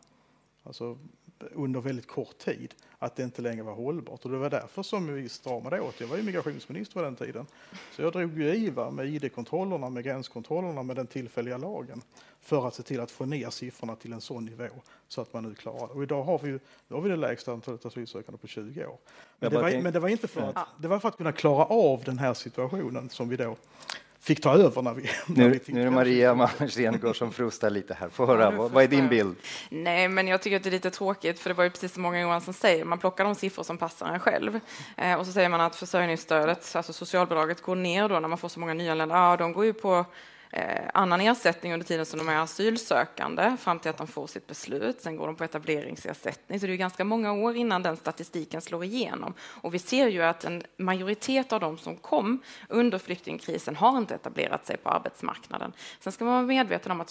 Alltså 0.63 0.99
under 1.41 1.81
väldigt 1.81 2.07
kort 2.07 2.39
tid 2.39 2.75
att 2.99 3.17
det 3.17 3.23
inte 3.23 3.43
längre 3.43 3.63
var 3.63 3.75
hållbart. 3.75 4.25
Och 4.25 4.31
det 4.31 4.37
var 4.37 4.51
därför 4.51 4.83
som 4.83 5.15
vi 5.15 5.29
stramade 5.29 5.81
åt. 5.81 6.01
Jag 6.01 6.07
var 6.07 6.17
ju 6.17 6.23
migrationsminister 6.23 6.95
på 6.95 7.03
den 7.03 7.17
tiden. 7.17 7.47
Så 7.93 8.03
jag 8.03 8.13
drog 8.13 8.39
ju 8.39 8.55
i 8.55 8.71
va, 8.71 8.91
med 8.91 9.07
id-kontrollerna, 9.07 9.91
med 9.91 10.05
gränskontrollerna, 10.05 10.83
med 10.83 10.97
den 10.97 11.07
tillfälliga 11.07 11.59
lagen 11.59 12.03
för 12.41 12.69
att 12.69 12.75
se 12.75 12.83
till 12.83 13.01
att 13.01 13.11
få 13.11 13.25
ner 13.25 13.51
siffrorna 13.51 13.97
till 13.97 14.13
en 14.13 14.21
sån 14.21 14.45
nivå 14.45 14.69
så 15.09 15.21
att 15.21 15.33
man 15.33 15.43
nu 15.43 15.55
klarar 15.55 15.87
det. 15.87 15.95
Och 15.95 16.03
idag 16.03 16.23
har 16.23 16.39
vi, 16.39 16.49
ju, 16.49 16.59
har 16.91 17.01
vi 17.01 17.09
det 17.09 17.17
lägsta 17.17 17.53
antalet 17.53 17.87
asylsökande 17.87 18.39
på 18.39 18.47
20 18.47 18.87
år. 18.87 18.99
Men 19.39 19.51
det, 19.51 19.59
var, 19.59 19.83
men 19.83 19.93
det 19.93 20.01
var 20.01 20.09
inte 20.09 20.29
för 20.29 20.41
att, 20.41 20.69
det 20.79 20.89
var 20.89 20.99
för 20.99 21.09
att 21.09 21.17
kunna 21.17 21.33
klara 21.33 21.65
av 21.65 22.03
den 22.05 22.19
här 22.19 22.35
situationen 22.35 23.09
som 23.09 23.29
vi 23.29 23.37
då 23.37 23.57
fick 24.21 24.43
ta 24.43 24.55
över 24.55 24.83
när 24.83 24.95
vi... 24.95 25.03
När 25.27 25.49
nu, 25.49 25.61
vi 25.67 25.73
nu 25.73 25.81
är 25.81 25.85
det 25.85 25.91
Maria 25.91 26.35
Malmer 26.35 27.13
som 27.13 27.33
frustar 27.33 27.71
lite 27.71 27.95
här. 27.95 28.09
Få 28.09 28.27
höra, 28.27 28.43
ja, 28.43 28.69
vad 28.69 28.85
är 28.85 28.89
din 28.89 29.09
bild? 29.09 29.37
Nej, 29.69 30.09
men 30.09 30.29
jag 30.29 30.43
tycker 30.43 30.57
att 30.57 30.63
det 30.63 30.69
är 30.69 30.71
lite 30.71 30.91
tråkigt, 30.91 31.39
för 31.39 31.51
det 31.51 31.55
var 31.55 31.65
ju 31.65 31.71
precis 31.71 31.93
som 31.93 32.03
Morgan 32.03 32.23
Johansson 32.23 32.55
säger, 32.55 32.85
man 32.85 32.99
plockar 32.99 33.25
de 33.25 33.35
siffror 33.35 33.63
som 33.63 33.79
passar 33.79 34.07
en 34.07 34.21
själv. 34.21 34.61
Eh, 34.97 35.15
och 35.15 35.27
så 35.27 35.33
säger 35.33 35.49
man 35.49 35.61
att 35.61 35.77
försörjningsstödet, 35.77 36.77
alltså 36.77 36.93
socialbidraget, 36.93 37.63
går 37.63 37.77
ner 37.77 38.09
då 38.09 38.21
när 38.21 38.29
man 38.29 38.39
får 38.39 38.49
så 38.49 38.61
många 38.61 38.75
nyanlända. 38.75 39.15
Ja, 39.15 39.37
de 39.37 39.53
går 39.53 39.65
ju 39.65 39.73
på 39.73 40.05
Eh, 40.51 40.91
annan 40.95 41.21
ersättning 41.21 41.73
under 41.73 41.87
tiden 41.87 42.07
som 42.07 42.19
de 42.19 42.29
är 42.29 42.37
asylsökande 42.37 43.57
fram 43.61 43.79
till 43.79 43.91
att 43.91 43.97
de 43.97 44.07
får 44.07 44.27
sitt 44.27 44.47
beslut. 44.47 45.01
Sen 45.01 45.17
går 45.17 45.27
de 45.27 45.37
på 45.37 45.45
etableringsersättning. 45.45 46.61
Så 46.61 46.67
det 46.67 46.73
är 46.73 46.77
ganska 46.77 47.05
många 47.05 47.33
år 47.33 47.57
innan 47.57 47.83
den 47.83 47.97
statistiken 47.97 48.61
slår 48.61 48.85
igenom. 48.85 49.35
Och 49.41 49.75
vi 49.75 49.79
ser 49.79 50.09
ju 50.09 50.23
att 50.23 50.45
en 50.45 50.63
majoritet 50.77 51.53
av 51.53 51.61
de 51.61 51.79
som 51.79 51.97
kom 51.97 52.43
under 52.69 52.99
flyktingkrisen 52.99 53.77
har 53.77 53.99
inte 53.99 54.15
etablerat 54.15 54.67
sig 54.67 54.77
på 54.77 54.89
arbetsmarknaden. 54.89 55.73
Sen 56.01 56.13
ska 56.13 56.25
man 56.25 56.35
vara 56.35 56.47
medveten 56.47 56.93
om 56.93 57.01
att 57.01 57.11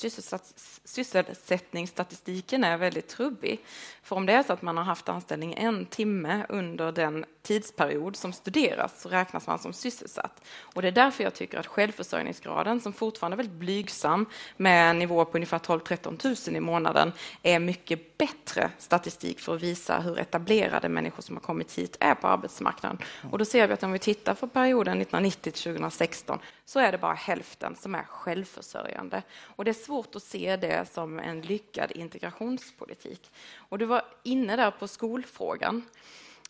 sysselsättningsstatistiken 0.86 2.64
är 2.64 2.78
väldigt 2.78 3.08
trubbig. 3.08 3.66
För 4.04 4.16
om 4.16 4.26
det 4.26 4.34
är 4.34 4.44
så 4.44 4.54
att 4.54 4.62
man 4.62 4.78
har 4.78 4.84
haft 4.84 5.10
anställning 5.10 5.54
en 5.54 5.86
timme 5.86 6.46
under 6.50 6.92
den 6.92 7.26
tidsperiod 7.42 8.16
som 8.16 8.34
studeras 8.34 9.02
så 9.02 9.10
räknas 9.10 9.48
man 9.48 9.60
som 9.60 9.74
sysselsatt. 9.74 10.42
Och 10.60 10.82
det 10.82 10.88
är 10.88 10.92
därför 10.92 11.24
jag 11.24 11.34
tycker 11.34 11.58
att 11.58 11.68
självförsörjningsgraden, 11.68 12.82
som 12.82 12.94
fortfarande 12.94 13.25
fortfarande 13.26 13.38
väldigt 13.38 13.60
blygsam 13.60 14.26
med 14.58 14.90
en 14.90 15.00
nivå 15.00 15.26
på 15.26 15.38
ungefär 15.38 15.60
12-13 15.60 16.50
000 16.50 16.58
i 16.58 16.60
månaden, 16.60 17.12
är 17.44 17.60
mycket 17.60 18.18
bättre 18.18 18.72
statistik 18.78 19.40
för 19.40 19.56
att 19.56 19.62
visa 19.62 20.00
hur 20.00 20.20
etablerade 20.20 20.90
människor 20.90 21.22
som 21.22 21.36
har 21.36 21.42
kommit 21.42 21.78
hit 21.78 21.98
är 22.00 22.16
på 22.16 22.28
arbetsmarknaden. 22.28 22.98
Och 23.32 23.38
då 23.38 23.46
ser 23.46 23.68
vi 23.68 23.74
att 23.74 23.84
om 23.84 23.92
vi 23.92 24.00
tittar 24.00 24.36
på 24.36 24.48
perioden 24.48 25.02
1990 25.02 25.52
till 25.52 25.64
2016 25.64 26.40
så 26.66 26.80
är 26.80 26.92
det 26.92 26.98
bara 26.98 27.14
hälften 27.14 27.76
som 27.76 27.96
är 27.96 28.04
självförsörjande. 28.04 29.22
Och 29.58 29.66
det 29.66 29.72
är 29.72 29.86
svårt 29.86 30.16
att 30.16 30.24
se 30.24 30.58
det 30.58 30.86
som 30.94 31.20
en 31.20 31.42
lyckad 31.42 31.92
integrationspolitik. 31.92 33.32
Och 33.70 33.78
du 33.78 33.86
var 33.86 34.04
inne 34.24 34.56
där 34.56 34.72
på 34.72 34.88
skolfrågan. 34.88 35.84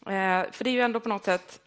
Eh, 0.05 0.51
för 0.51 0.63
det 0.63 0.69
är 0.69 0.73
ju 0.73 0.81
ändå 0.81 0.99
på 0.99 1.09
något 1.09 1.25
sätt 1.25 1.61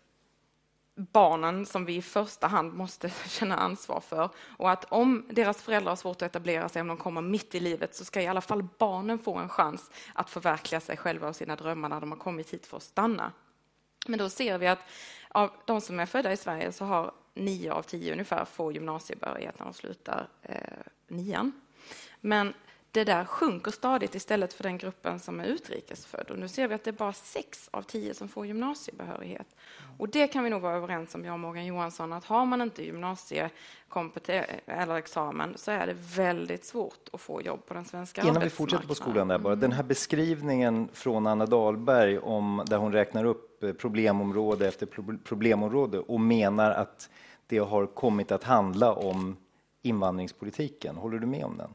barnen 0.98 1.66
som 1.66 1.84
vi 1.84 1.96
i 1.96 2.02
första 2.02 2.46
hand 2.46 2.74
måste 2.74 3.11
känna 3.28 3.56
ansvar 3.56 4.00
för. 4.00 4.30
Och 4.38 4.70
att 4.70 4.84
om 4.84 5.26
deras 5.30 5.62
föräldrar 5.62 5.90
har 5.90 5.96
svårt 5.96 6.22
att 6.22 6.30
etablera 6.30 6.68
sig, 6.68 6.82
om 6.82 6.88
de 6.88 6.96
kommer 6.96 7.20
mitt 7.20 7.54
i 7.54 7.61
livet, 7.61 7.94
så 7.94 8.04
ska 8.04 8.20
i 8.20 8.26
alla 8.26 8.40
fall 8.40 8.68
barnen 8.78 9.18
få 9.18 9.37
en 9.37 9.48
chans 9.48 9.90
att 10.14 10.30
förverkliga 10.30 10.80
sig 10.80 10.96
själva 10.96 11.28
och 11.28 11.37
sina 11.37 11.56
drömmar 11.56 11.88
när 11.88 12.00
de 12.00 12.11
har 12.11 12.18
kommit 12.18 12.50
hit 12.50 12.66
för 12.66 12.76
att 12.76 12.82
stanna. 12.82 13.32
Men 14.06 14.18
då 14.18 14.28
ser 14.28 14.58
vi 14.58 14.66
att 14.66 14.78
av 15.28 15.50
de 15.64 15.80
som 15.80 16.00
är 16.00 16.06
födda 16.06 16.32
i 16.32 16.37
Sverige 16.37 16.72
så 16.72 16.84
har 16.84 17.12
nio 17.34 17.72
av 17.72 17.82
tio 17.82 18.12
ungefär 18.12 18.44
få 18.44 18.72
gymnasiebehörighet 18.72 19.58
när 19.58 19.66
de 19.66 19.74
slutar 19.74 20.28
eh, 20.42 20.56
nian. 21.08 21.52
Men 22.20 22.54
det 22.92 23.05
där 23.05 23.24
sjunker 23.24 23.70
stadigt 23.70 24.14
istället 24.14 24.53
för 24.53 24.62
den 24.62 24.79
gruppen 24.79 25.18
som 25.18 25.40
är 25.40 25.44
utrikesfödd. 25.44 26.31
Och 26.31 26.38
nu 26.38 26.48
ser 26.48 26.68
vi 26.68 26.74
att 26.74 26.85
det 26.85 26.90
är 26.90 26.92
bara 26.92 27.12
sex 27.12 27.68
av 27.72 27.83
tio 27.83 28.14
som 28.14 28.29
får 28.29 28.46
gymnasiebehörighet. 28.46 29.46
Och 29.98 30.09
det 30.09 30.29
kan 30.29 30.44
vi 30.44 30.51
nog 30.51 30.62
vara 30.62 30.77
överens 30.77 31.14
om, 31.14 31.24
jag 31.24 31.33
och 31.33 31.40
Morgan 31.40 31.66
Johansson, 31.66 32.12
att 32.12 32.24
har 32.24 32.46
man 32.46 32.61
inte 32.61 32.85
gymnasiekompetens 32.85 34.46
eller 34.66 34.96
examen 34.96 35.55
så 35.57 35.70
är 35.70 35.87
det 35.87 35.96
väldigt 36.16 36.64
svårt 36.64 37.09
att 37.12 37.20
få 37.20 37.42
jobb 37.42 37.66
på 37.66 37.74
den 37.74 37.85
svenska 37.85 38.22
Innan 38.22 38.42
vi 38.42 38.51
fortsätter 38.51 38.87
på 38.87 38.94
skolan 38.94 39.29
där 39.29 39.38
bara, 39.38 39.57
den 39.57 39.72
här 39.72 39.83
beskrivningen 39.83 40.88
från 40.92 41.27
Anna 41.27 41.46
Dahlberg 41.46 42.18
om, 42.18 42.62
där 42.66 42.77
hon 42.77 42.92
räknar 42.92 43.24
upp 43.24 43.62
eh, 43.62 43.72
problemområde 43.72 44.68
efter 44.68 44.87
problemområde 45.16 45.98
och 45.98 46.20
menar 46.20 46.70
att 46.70 47.11
det 47.46 47.59
har 47.59 47.87
kommit 47.87 48.33
att 48.33 48.44
handla 48.44 48.92
om 48.92 49.37
invandringspolitiken. 49.83 50.96
Håller 50.96 51.18
du 51.18 51.27
med 51.27 51.44
om 51.44 51.57
den? 51.57 51.70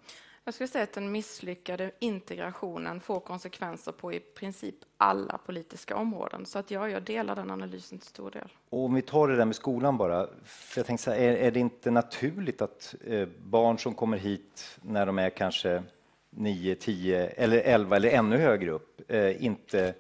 Jag 0.45 0.53
skulle 0.53 0.67
säga 0.67 0.83
att 0.83 0.93
den 0.93 1.11
misslyckade 1.11 1.91
integrationen 1.99 2.99
får 2.99 3.19
konsekvenser 3.19 3.91
på 3.91 4.13
i 4.13 4.19
princip 4.19 4.75
alla 4.97 5.37
politiska 5.37 5.95
områden. 5.95 6.45
Så 6.45 6.59
att 6.59 6.71
ja, 6.71 6.89
jag 6.89 7.03
delar 7.03 7.35
den 7.35 7.51
analysen 7.51 7.99
till 7.99 8.07
stor 8.07 8.31
del. 8.31 8.47
Och 8.69 8.85
om 8.85 8.93
vi 8.93 9.01
tar 9.01 9.27
det 9.27 9.35
där 9.35 9.45
med 9.45 9.55
skolan 9.55 9.97
bara. 9.97 10.27
För 10.43 10.79
jag 10.79 10.85
tänkte 10.85 11.03
så 11.03 11.11
här, 11.11 11.17
är, 11.17 11.35
är 11.35 11.51
det 11.51 11.59
inte 11.59 11.91
naturligt 11.91 12.61
att 12.61 12.95
eh, 13.05 13.27
barn 13.45 13.79
som 13.79 13.93
kommer 13.93 14.17
hit 14.17 14.79
när 14.81 15.05
de 15.05 15.19
är 15.19 15.29
kanske 15.29 15.83
9, 16.29 16.75
10 16.75 17.27
eller 17.27 17.57
11 17.57 17.95
eller 17.95 18.09
ännu 18.09 18.37
högre 18.37 18.71
upp 18.71 19.01
eh, 19.11 19.45
inte 19.45 19.93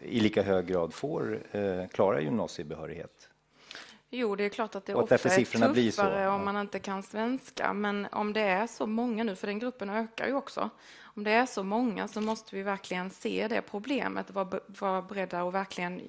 i 0.00 0.20
lika 0.20 0.42
hög 0.42 0.66
grad 0.66 0.94
får 0.94 1.42
eh, 1.52 1.86
klara 1.86 2.20
gymnasiebehörighet? 2.20 3.13
Jo, 4.16 4.36
det 4.36 4.44
är 4.44 4.48
klart 4.48 4.74
att 4.74 4.86
det 4.86 4.94
Och 4.94 5.02
ofta 5.02 5.14
är 5.14 5.18
siffrorna 5.28 5.68
blir 5.72 5.90
så. 5.90 6.02
tuffare 6.02 6.28
om 6.28 6.44
man 6.44 6.56
inte 6.56 6.78
kan 6.78 7.02
svenska. 7.02 7.72
Men 7.72 8.06
om 8.12 8.32
det 8.32 8.40
är 8.40 8.66
så 8.66 8.86
många 8.86 9.24
nu, 9.24 9.36
för 9.36 9.46
den 9.46 9.58
gruppen 9.58 9.90
ökar 9.90 10.26
ju 10.26 10.34
också. 10.34 10.70
Om 11.02 11.24
det 11.24 11.30
är 11.30 11.46
så 11.46 11.62
många 11.62 12.08
så 12.08 12.20
måste 12.20 12.56
vi 12.56 12.62
verkligen 12.62 13.10
se 13.10 13.48
det 13.48 13.62
problemet 13.62 14.28
och 14.28 14.34
vara, 14.34 14.44
be- 14.44 14.60
vara 14.66 15.02
beredda 15.02 15.42
att 15.42 15.54
verkligen 15.54 16.00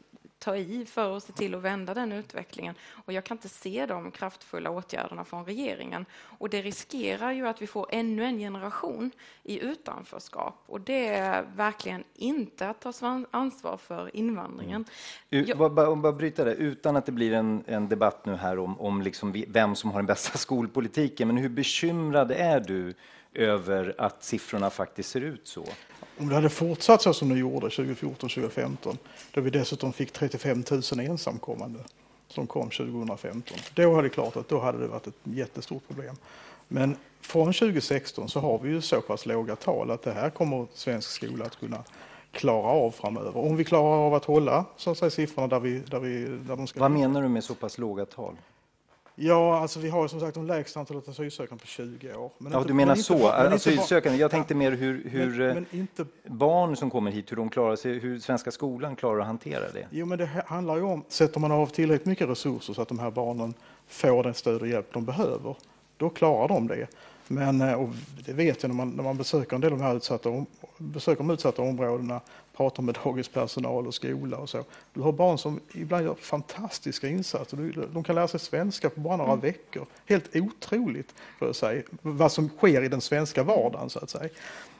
ta 0.46 0.56
i 0.58 0.86
för 0.86 1.18
att 1.18 1.24
se 1.24 1.34
till 1.34 1.56
att 1.56 1.62
vända 1.62 1.94
den 1.94 2.12
utvecklingen. 2.12 2.76
Och 3.06 3.14
jag 3.14 3.24
kan 3.24 3.38
inte 3.38 3.50
se 3.50 3.86
de 3.86 4.12
kraftfulla 4.12 4.70
åtgärderna 4.70 5.26
från 5.26 5.46
regeringen. 5.46 6.06
Och 6.40 6.50
det 6.50 6.62
riskerar 6.62 7.32
ju 7.32 7.48
att 7.48 7.62
vi 7.62 7.68
får 7.68 7.88
ännu 7.90 8.24
en 8.24 8.38
generation 8.40 9.12
i 9.44 9.60
utanförskap. 9.60 10.64
Och 10.66 10.82
det 10.82 11.08
är 11.08 11.46
verkligen 11.56 12.04
inte 12.16 12.70
att 12.70 12.80
ta 12.82 12.94
ansvar 13.32 13.78
för 13.78 14.16
invandringen. 14.16 14.86
U- 15.30 15.46
Jag- 15.48 15.58
bara, 15.58 15.70
bara, 15.70 15.96
bara 15.96 16.12
bryta 16.14 16.44
det, 16.44 16.54
utan 16.54 16.96
att 16.96 17.06
det 17.06 17.12
blir 17.12 17.34
en, 17.34 17.64
en 17.68 17.90
debatt 17.90 18.26
nu 18.26 18.36
här 18.36 18.60
om, 18.60 18.80
om 18.80 19.02
liksom 19.02 19.44
vem 19.48 19.76
som 19.76 19.92
har 19.92 20.00
den 20.00 20.06
bästa 20.06 20.38
skolpolitiken. 20.38 21.28
Men 21.28 21.38
hur 21.38 21.50
bekymrad 21.50 22.32
är 22.32 22.60
du 22.60 22.94
över 23.34 23.96
att 23.98 24.24
siffrorna 24.24 24.70
faktiskt 24.70 25.10
ser 25.10 25.22
ut 25.22 25.48
så? 25.48 25.66
Om 26.18 26.30
det 26.30 26.36
hade 26.36 26.50
fortsatt 26.50 27.02
så 27.02 27.14
som 27.14 27.30
det 27.30 27.40
gjorde 27.40 27.68
2014-2015, 27.68 28.98
då 29.32 29.42
vi 29.42 29.50
dessutom 29.50 29.94
fick 29.94 30.12
35 30.12 30.64
000 30.72 31.00
ensamkommande 31.00 31.80
som 32.28 32.48
kom 32.48 32.70
2015, 32.70 33.58
då 33.74 33.98
är 33.98 34.04
det 34.04 34.10
klart 34.10 34.36
att 34.36 34.50
då 34.50 34.60
hade 34.60 34.80
det 34.80 34.88
varit 34.88 35.08
ett 35.08 35.16
jättestort 35.24 35.88
problem. 35.88 36.16
Men 36.68 36.96
från 37.22 37.54
2016 37.54 38.30
så 38.30 38.40
har 38.40 38.60
vi 38.60 38.70
ju 38.70 38.82
så 38.82 39.02
pass 39.02 39.26
låga 39.26 39.56
tal 39.56 39.92
att 39.92 40.02
det 40.02 40.12
här 40.12 40.30
kommer 40.30 40.68
svensk 40.74 41.12
skola 41.12 41.46
att 41.46 41.60
kunna 41.60 41.84
klara 42.32 42.68
av 42.68 42.92
framöver. 42.92 43.38
Om 43.38 43.58
vi 43.58 43.64
klarar 43.64 44.08
av 44.08 44.14
att 44.14 44.26
hålla 44.26 44.66
så 44.78 44.92
att 44.92 44.98
säga, 44.98 45.10
siffrorna 45.10 45.48
där, 45.48 45.60
vi, 45.60 45.80
där, 45.80 46.00
vi, 46.00 46.26
där 46.26 46.56
de 46.56 46.68
ska 46.68 46.80
Vad 46.80 46.92
menar 46.92 47.22
du 47.22 47.28
med 47.28 47.44
så 47.44 47.56
pass 47.56 47.78
låga 47.78 48.06
tal? 48.06 48.36
Ja, 49.18 49.60
alltså 49.60 49.80
vi 49.80 49.90
har 49.90 50.08
som 50.08 50.20
sagt 50.20 50.34
de 50.36 50.48
lägsta 50.48 50.80
antalet 50.80 51.08
asylsökande 51.10 51.62
på 51.62 51.68
20 51.68 52.14
år. 52.16 52.32
Men 52.38 52.52
Ja, 52.52 52.58
inte- 52.58 52.68
du 52.70 52.74
menar 52.74 52.96
men 52.96 53.04
så, 53.04 53.18
men 53.18 53.54
asylsökande. 53.54 54.20
Jag 54.20 54.32
tänkte 54.32 54.56
mer 54.56 54.72
hur, 54.72 55.10
hur 55.10 55.28
men, 55.38 55.48
eh, 55.50 55.54
men 55.54 55.66
inte 55.72 56.06
barn 56.26 56.76
som 56.76 56.90
kommer 56.90 57.12
hit, 57.12 57.32
hur 57.32 57.36
de 57.38 57.50
klarar 57.50 57.76
sig, 57.76 58.00
hur 58.00 58.20
svenska 58.20 58.52
skolan 58.52 58.96
klarar 58.96 59.20
att 59.20 59.28
hantera 59.28 59.72
det. 59.72 59.88
Jo, 59.92 60.06
men 60.06 60.18
det 60.18 60.26
ha- 60.26 60.42
handlar 60.48 60.76
ju 60.76 60.82
om, 60.82 61.04
sätter 61.08 61.40
man 61.40 61.52
av 61.52 61.68
tillräckligt 61.68 62.06
mycket 62.06 62.30
resurser 62.30 62.74
så 62.74 62.82
att 62.82 62.88
de 62.88 63.00
här 63.00 63.12
barnen 63.12 63.54
får 63.88 64.24
den 64.24 64.34
stöd 64.34 64.62
och 64.62 64.68
hjälp 64.68 64.94
de 64.94 65.06
behöver, 65.06 65.56
då 65.98 66.10
klarar 66.10 66.48
de 66.48 66.68
det. 66.68 66.88
Men, 67.28 67.62
eh, 67.62 67.90
det 68.26 68.34
vet 68.34 68.64
jag 68.64 68.70
när 68.70 68.76
man, 68.76 68.90
när 68.90 69.04
man 69.04 69.18
besöker 69.18 69.56
en 69.56 69.62
del 69.62 69.74
av 69.74 69.80
de 69.80 69.84
här 69.84 69.96
utsatta, 69.96 70.46
besöker 70.78 71.18
de 71.18 71.30
utsatta 71.30 71.62
områdena, 71.62 72.22
pratar 72.58 72.84
med 72.84 72.98
dagispersonal 73.04 73.88
och 73.88 73.94
skola 73.94 74.38
och 74.38 74.50
så. 74.50 74.64
Du 74.94 75.02
har 75.02 75.12
barn 75.12 75.38
som 75.38 75.60
ibland 75.74 76.06
gör 76.06 76.16
fantastiska 76.16 77.08
insatser. 77.08 77.88
De 77.94 78.04
kan 78.04 78.16
lära 78.16 78.28
sig 78.28 78.40
svenska 78.40 78.90
på 78.90 79.00
bara 79.00 79.18
några 79.18 79.36
veckor. 79.36 79.86
Helt 80.06 80.36
otroligt, 80.36 81.14
jag 81.40 81.56
säga, 81.56 81.84
vad 82.02 82.32
som 82.32 82.50
sker 82.50 82.84
i 82.84 82.88
den 82.88 83.02
svenska 83.02 83.44
vardagen 83.44 83.90
så 83.90 84.00
att 84.00 84.10
säga. 84.10 84.30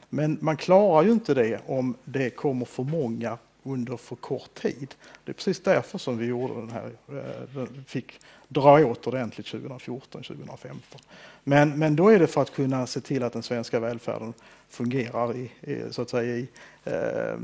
Men 0.08 0.38
man 0.40 0.56
klarar 0.56 1.02
ju 1.02 1.12
inte 1.12 1.34
det 1.34 1.60
om 1.66 1.94
det 2.04 2.30
kommer 2.30 2.64
för 2.64 2.82
många 2.82 3.38
under 3.66 3.96
för 3.96 4.16
kort 4.16 4.54
tid. 4.54 4.94
Det 5.24 5.32
är 5.32 5.34
precis 5.34 5.62
därför 5.62 5.98
som 5.98 6.18
vi 6.18 6.26
gjorde 6.26 6.54
den 6.54 6.70
här, 6.70 6.90
eh, 7.08 7.48
den 7.54 7.84
fick 7.86 8.20
dra 8.48 8.86
åt 8.86 9.06
ordentligt 9.06 9.46
2014, 9.46 10.22
2015. 10.22 11.00
Men, 11.44 11.78
men 11.78 11.96
då 11.96 12.08
är 12.08 12.18
det 12.18 12.26
för 12.26 12.42
att 12.42 12.52
kunna 12.52 12.86
se 12.86 13.00
till 13.00 13.22
att 13.22 13.32
den 13.32 13.42
svenska 13.42 13.80
välfärden 13.80 14.34
fungerar 14.68 15.36
i, 15.36 15.50
i, 15.60 15.82
så 15.90 16.02
att 16.02 16.10
säga, 16.10 16.36
i, 16.36 16.48
eh, 16.84 17.38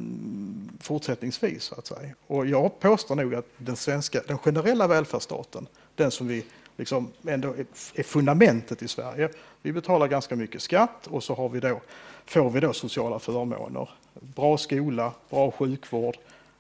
fortsättningsvis. 0.81 1.63
Så 1.63 1.75
att 1.75 1.87
säga. 1.87 2.15
Och 2.27 2.47
jag 2.47 2.81
påstår 2.81 3.15
nog 3.15 3.35
att 3.35 3.47
den, 3.57 3.77
svenska, 3.77 4.23
den 4.27 4.39
generella 4.39 4.87
välfärdsstaten, 4.87 5.67
den 5.95 6.11
som 6.11 6.29
vi 6.29 6.45
liksom 6.77 7.09
ändå 7.27 7.49
är, 7.49 7.67
är 7.95 8.03
fundamentet 8.03 8.83
i 8.83 8.89
Sverige. 8.89 9.29
Vi 9.63 9.73
betalar 9.73 10.09
ganska 10.09 10.37
mycket 10.37 10.63
skatt 10.63 11.07
och 11.07 11.25
så 11.25 11.35
har 11.35 11.49
vi 11.49 11.61
då, 11.61 11.81
får 12.27 12.51
vi 12.51 12.61
då 12.61 12.73
sociala 12.73 13.19
förmåner. 13.19 13.89
Bra 14.21 14.59
skola, 14.59 15.13
bra 15.31 15.51
sjukvård, 15.51 16.17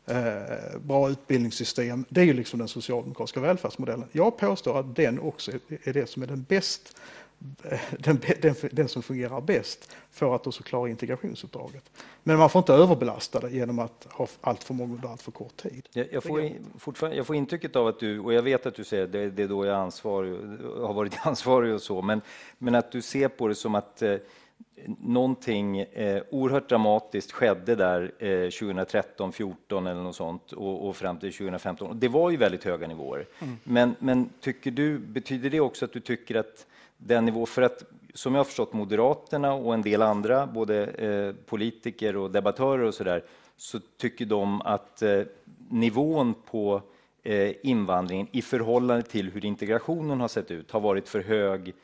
eh, 0.07 0.17
bra 0.85 1.11
utbildningssystem. 1.11 2.05
Det 2.09 2.21
är 2.21 2.25
ju 2.25 2.33
liksom 2.33 2.59
den 2.59 2.69
socialdemokratiska 2.69 3.41
välfärdsmodellen. 3.41 4.09
Jag 4.12 4.37
påstår 4.38 4.81
att 4.81 4.97
den 4.97 5.21
också 5.21 5.53
är, 5.85 5.93
det 5.93 6.07
som 6.09 6.23
är 6.23 6.27
den 6.27 6.43
bäst 6.49 6.97
eh, 7.71 7.81
den, 7.99 8.21
den, 8.41 8.55
den 8.73 8.88
som 8.88 9.03
fungerar 9.03 9.41
bäst 9.41 9.97
för 10.11 10.35
att 10.35 10.47
också 10.47 10.62
klara 10.62 10.88
integrationsuppdraget. 10.88 11.91
Men 12.23 12.38
man 12.38 12.51
får 12.51 12.59
inte 12.61 12.73
överbelasta 12.73 13.41
det 13.41 13.51
genom 13.51 13.79
att 13.79 14.07
ha 14.11 14.27
allt 14.41 14.65
för 14.65 14.75
många 14.75 14.95
under 14.95 15.09
allt 15.09 15.23
för 15.23 15.33
kort 15.33 15.57
tid. 15.57 15.88
Jag, 15.93 16.07
jag, 16.12 16.23
får, 16.23 16.43
i- 16.43 16.57
fortfarande, 16.79 17.17
jag 17.17 17.27
får 17.27 17.37
intrycket 17.37 17.77
av 17.77 17.87
att 17.87 18.01
du, 18.01 18.19
och 18.21 18.33
jag 18.33 18.43
vet 18.43 18.67
att 18.67 18.75
du 18.75 18.85
säger 18.85 19.07
det, 19.07 19.31
det 19.31 19.43
är 19.43 19.49
då 19.49 19.67
jag 19.67 19.77
ansvarig, 19.77 20.33
har 20.81 20.95
varit 20.95 21.15
ansvarig 21.27 21.75
och 21.75 21.83
så, 21.83 22.03
men, 22.03 22.21
men 22.59 22.75
att 22.75 22.93
du 22.93 23.03
ser 23.03 23.29
på 23.29 23.49
det 23.49 23.55
som 23.55 23.75
att 23.75 24.03
eh, 24.03 24.17
någonting 24.98 25.81
eh, 25.81 26.22
oerhört 26.31 26.68
dramatiskt 26.68 27.33
skedde 27.33 27.75
där 27.75 28.12
eh, 28.18 28.51
2013, 28.51 29.33
14 29.33 29.87
eller 29.87 30.03
något 30.03 30.16
sånt 30.16 30.53
och, 30.53 30.88
och 30.88 30.96
fram 30.96 31.18
till 31.18 31.33
2015. 31.33 31.88
Och 31.88 31.96
det 31.96 32.09
var 32.09 32.31
ju 32.31 32.37
väldigt 32.37 32.64
höga 32.64 32.87
nivåer. 32.87 33.27
Men, 33.64 33.94
men 33.98 34.31
tycker 34.40 34.70
du, 34.70 34.98
betyder 34.98 35.51
det 35.51 35.61
också 35.61 35.85
att 35.85 35.92
du 35.92 36.01
tycker 36.01 36.35
att 36.35 36.66
den 36.96 37.25
nivå, 37.25 37.46
för 37.46 37.62
att 37.62 37.85
som 38.14 38.35
jag 38.35 38.38
har 38.40 38.44
förstått 38.44 38.72
Moderaterna 38.72 39.55
och 39.55 39.75
en 39.75 39.83
del 39.83 40.03
andra, 40.03 40.46
både 40.46 40.87
eh, 40.87 41.35
politiker 41.46 42.16
och 42.16 42.31
debattörer 42.31 42.85
och 42.85 42.94
sådär, 42.94 43.25
så 43.57 43.81
tycker 43.96 44.27
de 44.27 44.62
att 44.62 45.03
eh, 45.03 45.22
nivån 45.68 46.35
på 46.35 46.83
eh, 47.22 47.53
invandringen 47.62 48.27
i 48.33 48.42
förhållande 48.42 49.03
till 49.03 49.31
hur 49.31 49.44
integrationen 49.44 50.20
har 50.20 50.29
sett 50.29 50.51
ut 50.51 50.70
har 50.70 50.81
varit 50.81 51.09
för 51.09 51.20
hög, 51.20 51.75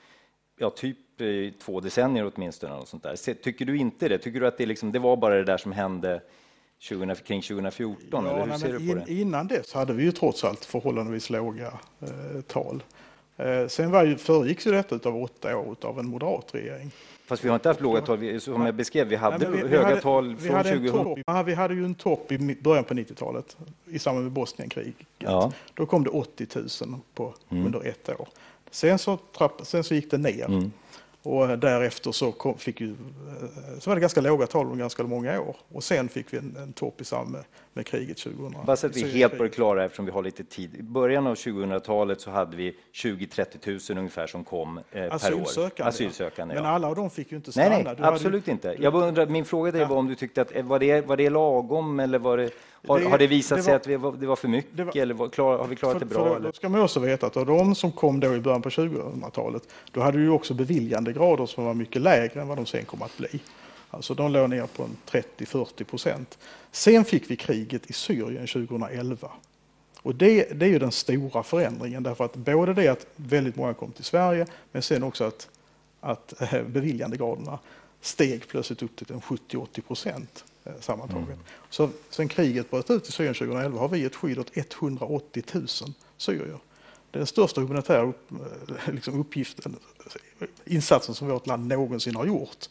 ja 0.58 0.70
typ 0.70 0.98
i 1.20 1.52
två 1.62 1.80
decennier 1.80 2.32
åtminstone. 2.34 2.74
Och 2.74 2.88
sånt 2.88 3.02
där. 3.02 3.34
Tycker 3.34 3.64
du 3.64 3.76
inte 3.76 4.08
det? 4.08 4.18
Tycker 4.18 4.40
du 4.40 4.46
att 4.46 4.58
det, 4.58 4.66
liksom, 4.66 4.92
det 4.92 4.98
var 4.98 5.16
bara 5.16 5.34
det 5.34 5.44
där 5.44 5.58
som 5.58 5.72
hände 5.72 6.20
20, 6.78 7.14
kring 7.14 7.42
2014? 7.42 8.26
eller 8.26 8.38
hur 8.40 8.46
nej, 8.46 8.58
ser 8.58 8.72
du 8.72 8.76
på 8.78 8.82
in, 8.82 9.02
det? 9.06 9.12
Innan 9.14 9.46
dess 9.46 9.72
hade 9.72 9.92
vi 9.92 10.02
ju 10.02 10.12
trots 10.12 10.44
allt 10.44 10.64
förhållandevis 10.64 11.30
låga 11.30 11.66
eh, 12.00 12.40
tal. 12.46 12.82
Eh, 13.36 13.66
sen 13.66 13.90
var 13.90 14.04
ju, 14.04 14.16
föregicks 14.16 14.66
ju 14.66 14.70
detta 14.70 15.08
av 15.08 15.22
åtta 15.22 15.56
år 15.56 15.76
av 15.82 15.98
en 15.98 16.06
moderat 16.08 16.54
regering. 16.54 16.90
Fast 17.26 17.44
vi 17.44 17.48
har 17.48 17.54
inte 17.56 17.68
haft 17.68 17.80
låga 17.80 18.00
tal, 18.00 18.18
Vi- 18.18 18.40
som 18.40 18.66
jag 18.66 18.74
beskrev, 18.74 19.06
vi 19.08 19.16
hade 19.16 19.38
Nej, 19.50 19.56
vi- 19.56 19.62
vi 19.62 19.68
höga 19.68 19.84
hade- 19.88 20.00
tal 20.00 20.34
vi 20.34 20.46
från 20.46 20.56
hade 20.56 20.70
en 20.70 20.76
2000. 20.78 21.04
topp- 21.04 21.18
ja, 21.26 21.42
vi 21.42 21.54
hade 21.54 21.74
ju 21.74 21.84
en 21.84 21.94
topp 21.94 22.32
i 22.32 22.56
början 22.62 22.84
på 22.84 22.94
90-talet 22.94 23.56
i 23.90 23.98
samband 23.98 24.24
med 24.24 24.32
Bosnienkriget. 24.32 24.94
Ja. 25.18 25.42
Mm. 25.42 25.52
Då 25.74 25.86
kom 25.86 26.04
det 26.04 26.10
80 26.10 26.46
000 26.84 27.00
på, 27.14 27.34
under 27.48 27.86
ett 27.88 28.08
år. 28.08 28.28
Sen 28.70 28.98
så, 28.98 29.16
trapp, 29.16 29.60
sen 29.62 29.84
så 29.84 29.94
gick 29.94 30.10
det 30.10 30.18
ner. 30.18 30.44
Mm. 30.44 30.72
Och 31.28 31.58
därefter 31.58 32.12
så, 32.12 32.32
kom, 32.32 32.58
fick 32.58 32.80
ju, 32.80 32.90
eh, 32.90 33.78
så 33.78 33.90
var 33.90 33.94
det 33.94 34.00
ganska 34.00 34.20
låga 34.20 34.46
tal 34.46 34.66
under 34.66 34.78
ganska 34.78 35.02
många 35.02 35.40
år. 35.40 35.56
Och 35.68 35.84
sen 35.84 36.08
fick 36.08 36.32
vi 36.32 36.38
en, 36.38 36.56
en 36.56 36.72
topp 36.72 37.00
i 37.00 37.04
samband 37.04 37.32
med, 37.32 37.44
med 37.78 37.86
kriget 37.86 38.16
2000. 38.18 38.54
Bara 38.66 38.76
så 38.76 38.86
att 38.86 38.96
vi 38.96 39.02
är 39.02 39.06
helt 39.08 39.36
på 39.36 39.42
det 39.42 39.48
klara 39.48 39.84
eftersom 39.84 40.04
vi 40.04 40.10
har 40.12 40.22
lite 40.22 40.44
tid. 40.44 40.74
I 40.78 40.82
början 40.82 41.26
av 41.26 41.34
2000-talet 41.34 42.20
så 42.20 42.30
hade 42.30 42.56
vi 42.56 42.76
20-30 42.94 43.90
000 43.92 43.98
ungefär 43.98 44.26
som 44.26 44.44
kom 44.44 44.78
eh, 44.78 44.82
per 44.92 45.04
år. 45.06 45.14
Asylsökande. 45.14 45.88
Asylsökande 45.88 46.54
Men 46.54 46.64
ja. 46.64 46.70
alla 46.70 46.88
av 46.88 46.94
dem 46.96 47.10
fick 47.10 47.30
ju 47.32 47.36
inte 47.36 47.52
stanna. 47.52 47.68
Nej, 47.68 47.78
nej, 47.84 47.86
hade 47.86 48.02
ju- 48.02 48.08
absolut 48.14 48.48
inte. 48.48 48.76
Jag 48.80 48.94
undrar, 48.94 49.26
min 49.26 49.44
fråga 49.44 49.70
till 49.70 49.78
dig 49.80 49.88
var 49.88 49.96
om 49.96 50.08
du 50.08 50.14
tyckte 50.14 50.42
att 50.42 50.56
eh, 50.56 50.64
var 50.64 50.78
det, 50.78 51.06
var 51.06 51.16
det 51.16 51.30
lagom 51.30 52.00
eller 52.00 52.18
var 52.18 52.36
det, 52.36 52.50
har, 52.88 53.00
Det- 53.00 53.08
har 53.08 53.18
det 53.18 53.26
visat 53.26 53.58
det 53.58 53.62
sig 53.62 53.72
var- 53.72 53.76
att 53.80 53.86
vi, 53.86 53.96
var- 53.96 54.12
det 54.12 54.26
var 54.26 54.36
för 54.36 54.48
mycket 54.48 54.86
var- 54.86 54.96
eller 54.96 55.14
var, 55.14 55.28
klar, 55.28 55.58
har 55.58 55.66
vi 55.66 55.76
klarat 55.76 55.92
För- 55.98 56.00
det 56.00 56.14
bra? 56.14 56.28
då- 56.28 56.34
Eller? 56.34 56.52
Ska 56.52 56.68
man 56.68 56.80
också 56.82 57.00
veta 57.00 57.26
att 57.26 57.36
av 57.36 57.46
de 57.46 57.74
som 57.74 57.92
kom 57.92 58.20
då 58.20 58.34
i 58.36 58.40
början 58.40 58.62
på 58.62 58.68
2000-talet, 58.70 59.62
då 59.92 60.00
hade 60.00 60.18
du 60.18 60.24
ju 60.24 60.30
också 60.30 60.54
beviljandegrader 60.54 61.46
som 61.46 61.64
var 61.64 61.74
mycket 61.74 62.02
lägre 62.02 62.40
än 62.40 62.48
vad 62.48 62.58
de 62.58 62.66
sen 62.66 62.84
kom 62.84 63.02
att 63.02 63.16
bli. 63.18 63.40
Alltså 63.90 64.14
de 64.14 64.32
låg 64.32 64.50
ner 64.50 64.66
på 64.66 64.82
en 64.82 64.96
30-40 65.10 65.84
procent. 65.84 66.38
Sen 66.72 67.04
fick 67.04 67.30
vi 67.30 67.36
kriget 67.36 67.90
i 67.90 67.92
Syrien 67.92 68.46
2011. 68.46 69.30
Och 70.02 70.14
det, 70.14 70.60
det 70.60 70.66
är 70.66 70.70
ju 70.70 70.78
den 70.78 70.92
stora 70.92 71.42
förändringen 71.42 72.02
därför 72.02 72.24
att 72.24 72.36
både 72.36 72.74
det 72.74 72.88
att 72.88 73.06
väldigt 73.16 73.56
många 73.56 73.74
kom 73.74 73.92
till 73.92 74.04
Sverige 74.04 74.46
men 74.72 74.82
sen 74.82 75.02
också 75.02 75.24
att, 75.24 75.48
att 76.00 76.40
eh, 76.40 76.62
beviljandegraderna 76.62 77.58
steg 78.00 78.48
plötsligt 78.48 78.82
upp 78.82 78.96
till 78.96 79.12
en 79.12 79.20
70-80 79.20 79.80
procent 79.80 80.44
eh, 80.64 80.72
sammantaget. 80.80 81.38
Så 81.70 81.90
sen 82.10 82.28
kriget 82.28 82.70
bröt 82.70 82.90
ut 82.90 83.08
i 83.08 83.12
Syrien 83.12 83.34
2011 83.34 83.80
har 83.80 83.88
vi 83.88 84.04
ett 84.04 84.16
skydd 84.16 84.38
åt 84.38 84.56
180 84.56 85.42
000 85.52 85.66
syrier. 86.16 86.58
Det 87.10 87.16
är 87.16 87.18
den 87.18 87.26
största 87.26 87.60
humanitära 87.60 88.02
upp, 88.02 88.30
eh, 88.32 88.94
liksom 88.94 89.20
uppgiften, 89.20 89.76
insatsen 90.64 91.14
som 91.14 91.28
vårt 91.28 91.46
land 91.46 91.68
någonsin 91.68 92.16
har 92.16 92.26
gjort. 92.26 92.68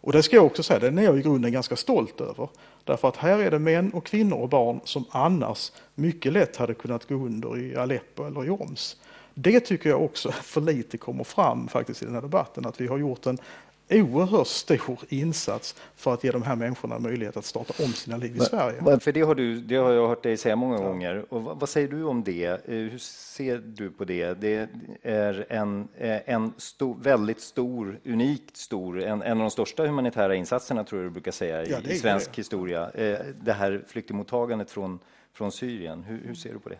Och 0.00 0.12
det 0.12 0.22
ska 0.22 0.36
jag 0.36 0.46
också 0.46 0.62
säga, 0.62 0.78
den 0.78 0.98
är 0.98 1.02
jag 1.02 1.18
i 1.18 1.22
grunden 1.22 1.52
ganska 1.52 1.76
stolt 1.76 2.20
över. 2.20 2.48
Därför 2.84 3.08
att 3.08 3.16
här 3.16 3.38
är 3.38 3.50
det 3.50 3.58
män 3.58 3.90
och 3.92 4.06
kvinnor 4.06 4.38
och 4.38 4.48
barn 4.48 4.80
som 4.84 5.04
annars 5.10 5.72
mycket 5.94 6.32
lätt 6.32 6.56
hade 6.56 6.74
kunnat 6.74 7.08
gå 7.08 7.14
under 7.14 7.58
i 7.58 7.76
Aleppo 7.76 8.24
eller 8.24 8.44
i 8.44 8.50
Oms. 8.50 8.96
Det 9.34 9.60
tycker 9.60 9.90
jag 9.90 10.02
också 10.02 10.32
för 10.42 10.60
lite 10.60 10.98
kommer 10.98 11.24
fram 11.24 11.68
faktiskt 11.68 12.02
i 12.02 12.04
den 12.04 12.14
här 12.14 12.22
debatten, 12.22 12.66
att 12.66 12.80
vi 12.80 12.86
har 12.86 12.98
gjort 12.98 13.26
en 13.26 13.38
oerhört 13.90 14.46
stor 14.46 14.98
insats 15.08 15.74
för 15.96 16.14
att 16.14 16.24
ge 16.24 16.30
de 16.30 16.42
här 16.42 16.56
människorna 16.56 16.98
möjlighet 16.98 17.36
att 17.36 17.44
starta 17.44 17.84
om 17.84 17.92
sina 17.92 18.16
liv 18.16 18.36
i 18.36 18.40
Sverige. 18.40 19.00
För 19.00 19.12
det 19.12 19.20
har, 19.20 19.34
du, 19.34 19.60
det 19.60 19.76
har 19.76 19.92
jag 19.92 20.08
hört 20.08 20.22
dig 20.22 20.36
säga 20.36 20.56
många 20.56 20.78
gånger. 20.78 21.24
Och 21.28 21.42
vad, 21.42 21.60
vad 21.60 21.68
säger 21.68 21.88
du 21.88 22.04
om 22.04 22.24
det? 22.24 22.44
Eh, 22.44 22.58
hur 22.66 22.98
ser 22.98 23.58
du 23.58 23.90
på 23.90 24.04
det? 24.04 24.34
Det 24.34 24.68
är 25.02 25.46
en, 25.48 25.88
eh, 25.96 26.34
en 26.34 26.52
stor, 26.56 26.96
väldigt 27.00 27.40
stor, 27.40 28.00
unikt 28.04 28.56
stor, 28.56 29.02
en, 29.02 29.22
en 29.22 29.32
av 29.32 29.38
de 29.38 29.50
största 29.50 29.86
humanitära 29.86 30.34
insatserna 30.34 30.84
tror 30.84 31.02
jag 31.02 31.10
du 31.10 31.12
brukar 31.12 31.32
säga 31.32 31.64
i, 31.64 31.70
ja, 31.70 31.78
i 31.80 31.98
svensk 31.98 32.30
det. 32.30 32.36
historia. 32.36 32.90
Eh, 32.90 33.18
det 33.40 33.52
här 33.52 33.84
flyktingmottagandet 33.88 34.70
från, 34.70 34.98
från 35.32 35.52
Syrien. 35.52 36.02
Hur, 36.02 36.22
hur 36.26 36.34
ser 36.34 36.52
du 36.52 36.58
på 36.58 36.68
det? 36.68 36.78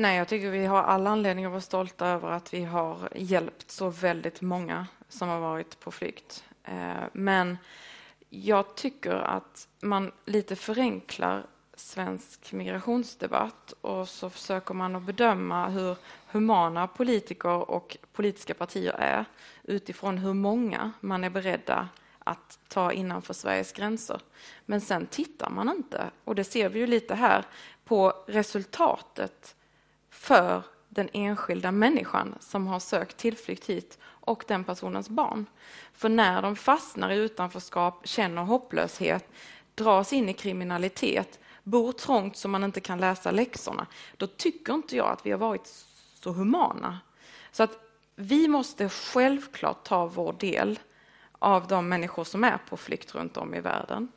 Nej, 0.00 0.16
jag 0.16 0.28
tycker 0.28 0.50
vi 0.50 0.66
har 0.66 0.82
alla 0.82 1.10
anledning 1.10 1.44
att 1.44 1.50
vara 1.50 1.60
stolta 1.60 2.06
över 2.06 2.30
att 2.30 2.54
vi 2.54 2.64
har 2.64 3.08
hjälpt 3.14 3.70
så 3.70 3.90
väldigt 3.90 4.40
många 4.40 4.86
som 5.08 5.28
har 5.28 5.40
varit 5.40 5.80
på 5.80 5.90
flykt. 5.90 6.44
Eh, 6.64 7.02
men 7.12 7.58
jag 8.28 8.74
tycker 8.74 9.14
att 9.14 9.68
man 9.80 10.12
lite 10.24 10.56
förenklar 10.56 11.46
svensk 11.74 12.52
migrationsdebatt 12.52 13.72
och 13.80 14.08
så 14.08 14.30
försöker 14.30 14.74
man 14.74 14.96
att 14.96 15.02
bedöma 15.02 15.68
hur 15.68 15.96
humana 16.26 16.86
politiker 16.86 17.70
och 17.70 17.96
politiska 18.12 18.54
partier 18.54 18.94
är 18.98 19.24
utifrån 19.62 20.18
hur 20.18 20.34
många 20.34 20.92
man 21.00 21.24
är 21.24 21.30
beredda 21.30 21.88
att 22.18 22.58
ta 22.68 22.92
innanför 22.92 23.34
Sveriges 23.34 23.72
gränser. 23.72 24.20
Men 24.66 24.80
sen 24.80 25.06
tittar 25.06 25.50
man 25.50 25.68
inte, 25.68 26.10
och 26.24 26.34
det 26.34 26.44
ser 26.44 26.68
vi 26.68 26.78
ju 26.78 26.86
lite 26.86 27.14
här, 27.14 27.44
på 27.84 28.24
resultatet 28.26 29.56
för 30.20 30.62
den 30.88 31.08
enskilda 31.12 31.72
människan 31.72 32.34
som 32.40 32.66
har 32.66 32.80
sökt 32.80 33.16
tillflykt 33.16 33.66
hit 33.66 33.98
och 34.02 34.44
den 34.48 34.64
personens 34.64 35.08
barn. 35.08 35.46
För 35.92 36.08
när 36.08 36.42
de 36.42 36.56
fastnar 36.56 37.10
i 37.10 37.16
utanförskap, 37.16 38.08
känner 38.08 38.42
hopplöshet, 38.42 39.28
dras 39.74 40.12
in 40.12 40.28
i 40.28 40.32
kriminalitet, 40.32 41.38
bor 41.62 41.92
trångt 41.92 42.36
så 42.36 42.48
man 42.48 42.64
inte 42.64 42.80
kan 42.80 42.98
läsa 42.98 43.30
läxorna, 43.30 43.86
då 44.16 44.26
tycker 44.26 44.74
inte 44.74 44.96
jag 44.96 45.08
att 45.08 45.26
vi 45.26 45.30
har 45.30 45.38
varit 45.38 45.66
så 46.22 46.32
humana. 46.32 46.98
Så 47.52 47.62
att 47.62 47.78
vi 48.14 48.48
måste 48.48 48.88
självklart 48.88 49.84
ta 49.84 50.06
vår 50.06 50.32
del 50.32 50.78
av 51.38 51.66
de 51.66 51.88
människor 51.88 52.24
som 52.24 52.44
är 52.44 52.58
på 52.68 52.76
flykt 52.76 53.14
runt 53.14 53.36
om 53.36 53.54
i 53.54 53.60
världen. 53.60 54.08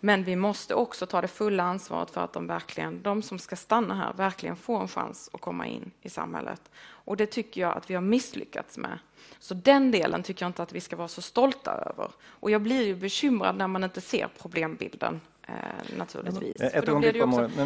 Men 0.00 0.24
vi 0.24 0.36
måste 0.36 0.74
också 0.74 1.06
ta 1.06 1.20
det 1.20 1.28
fulla 1.28 1.62
ansvaret 1.62 2.10
för 2.10 2.24
att 2.24 2.32
de, 2.32 2.46
verkligen, 2.46 3.02
de 3.02 3.22
som 3.22 3.38
ska 3.38 3.56
stanna 3.56 3.94
här 3.94 4.12
verkligen 4.12 4.56
får 4.56 4.80
en 4.80 4.88
chans 4.88 5.30
att 5.32 5.40
komma 5.40 5.66
in 5.66 5.90
i 6.02 6.08
samhället. 6.08 6.70
Och 6.80 7.16
det 7.16 7.26
tycker 7.26 7.60
jag 7.60 7.76
att 7.76 7.90
vi 7.90 7.94
har 7.94 8.02
misslyckats 8.02 8.78
med. 8.78 8.98
Så 9.38 9.54
den 9.54 9.90
delen 9.90 10.22
tycker 10.22 10.44
jag 10.44 10.48
inte 10.48 10.62
att 10.62 10.72
vi 10.72 10.80
ska 10.80 10.96
vara 10.96 11.08
så 11.08 11.22
stolta 11.22 11.70
över. 11.70 12.10
Och 12.26 12.50
jag 12.50 12.62
blir 12.62 12.86
ju 12.86 12.94
bekymrad 12.96 13.56
när 13.56 13.66
man 13.66 13.84
inte 13.84 14.00
ser 14.00 14.28
problembilden 14.38 15.20
eh, 15.46 15.54
naturligtvis. 15.98 16.56
För 16.56 16.86
då 16.86 17.00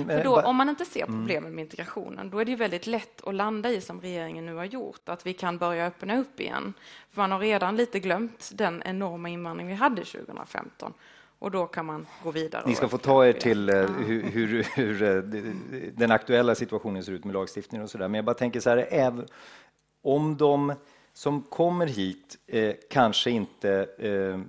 för 0.07 0.25
då, 0.25 0.41
om 0.41 0.57
man 0.57 0.69
inte 0.69 0.85
ser 0.85 1.05
mm. 1.05 1.21
problemen 1.21 1.55
med 1.55 1.63
integrationen, 1.63 2.31
då 2.31 2.39
är 2.39 2.45
det 2.45 2.51
ju 2.51 2.57
väldigt 2.57 2.87
lätt 2.87 3.27
att 3.27 3.35
landa 3.35 3.71
i, 3.71 3.81
som 3.81 4.01
regeringen 4.01 4.47
nu 4.47 4.55
har 4.55 4.65
gjort, 4.65 5.09
att 5.09 5.27
vi 5.27 5.35
kan 5.35 5.59
börja 5.59 5.87
öppna 5.87 6.19
upp 6.19 6.41
igen. 6.41 6.75
För 7.11 7.21
man 7.21 7.31
har 7.31 7.39
redan 7.39 7.77
lite 7.77 8.01
glömt 8.01 8.51
den 8.55 8.83
enorma 8.85 9.29
invandring 9.29 9.67
vi 9.67 9.75
hade 9.75 10.05
2015 10.05 10.93
och 11.43 11.51
då 11.51 11.67
kan 11.67 11.87
man 11.87 12.07
gå 12.25 12.31
vidare. 12.31 12.63
Ni 12.67 12.75
ska 12.75 12.89
få 12.89 12.99
ta 12.99 13.27
er 13.27 13.33
till 13.33 13.69
eh, 13.69 13.75
hur, 13.77 14.23
hur, 14.23 14.67
hur, 14.75 15.03
eh, 15.03 15.23
den 15.93 16.11
aktuella 16.11 16.55
situationen 16.55 17.05
ser 17.05 17.13
ut 17.13 17.25
med 17.25 17.35
lagstiftningen 17.35 17.85
och 17.85 17.91
så 17.91 17.99
där. 17.99 18.09
Men 18.09 18.15
jag 18.19 18.25
bara 18.25 18.35
tänker 18.35 18.61
så 18.61 18.71
här, 18.71 18.87
även 18.91 19.27
om 20.03 20.37
de 20.37 20.73
som 21.13 21.43
kommer 21.43 21.87
hit 21.87 22.39
eh, 22.47 22.75
kanske 22.91 23.31
inte 23.31 23.87
eh, 23.99 24.41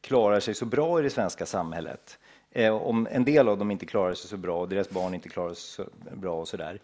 klarar 0.00 0.40
sig 0.40 0.54
så 0.54 0.66
bra 0.66 1.00
i 1.00 1.02
det 1.02 1.10
svenska 1.10 1.46
samhället, 1.46 2.18
eh, 2.50 2.74
om 2.74 3.08
en 3.10 3.24
del 3.24 3.48
av 3.48 3.58
dem 3.58 3.70
inte 3.70 3.86
klarar 3.86 4.14
sig 4.14 4.30
så 4.30 4.36
bra 4.36 4.60
och 4.60 4.68
deras 4.68 4.90
barn 4.90 5.14
inte 5.14 5.28
klarar 5.28 5.54
sig 5.54 5.84
så 5.84 5.90
bra 6.16 6.40
och 6.40 6.48
så 6.48 6.56
där, 6.56 6.80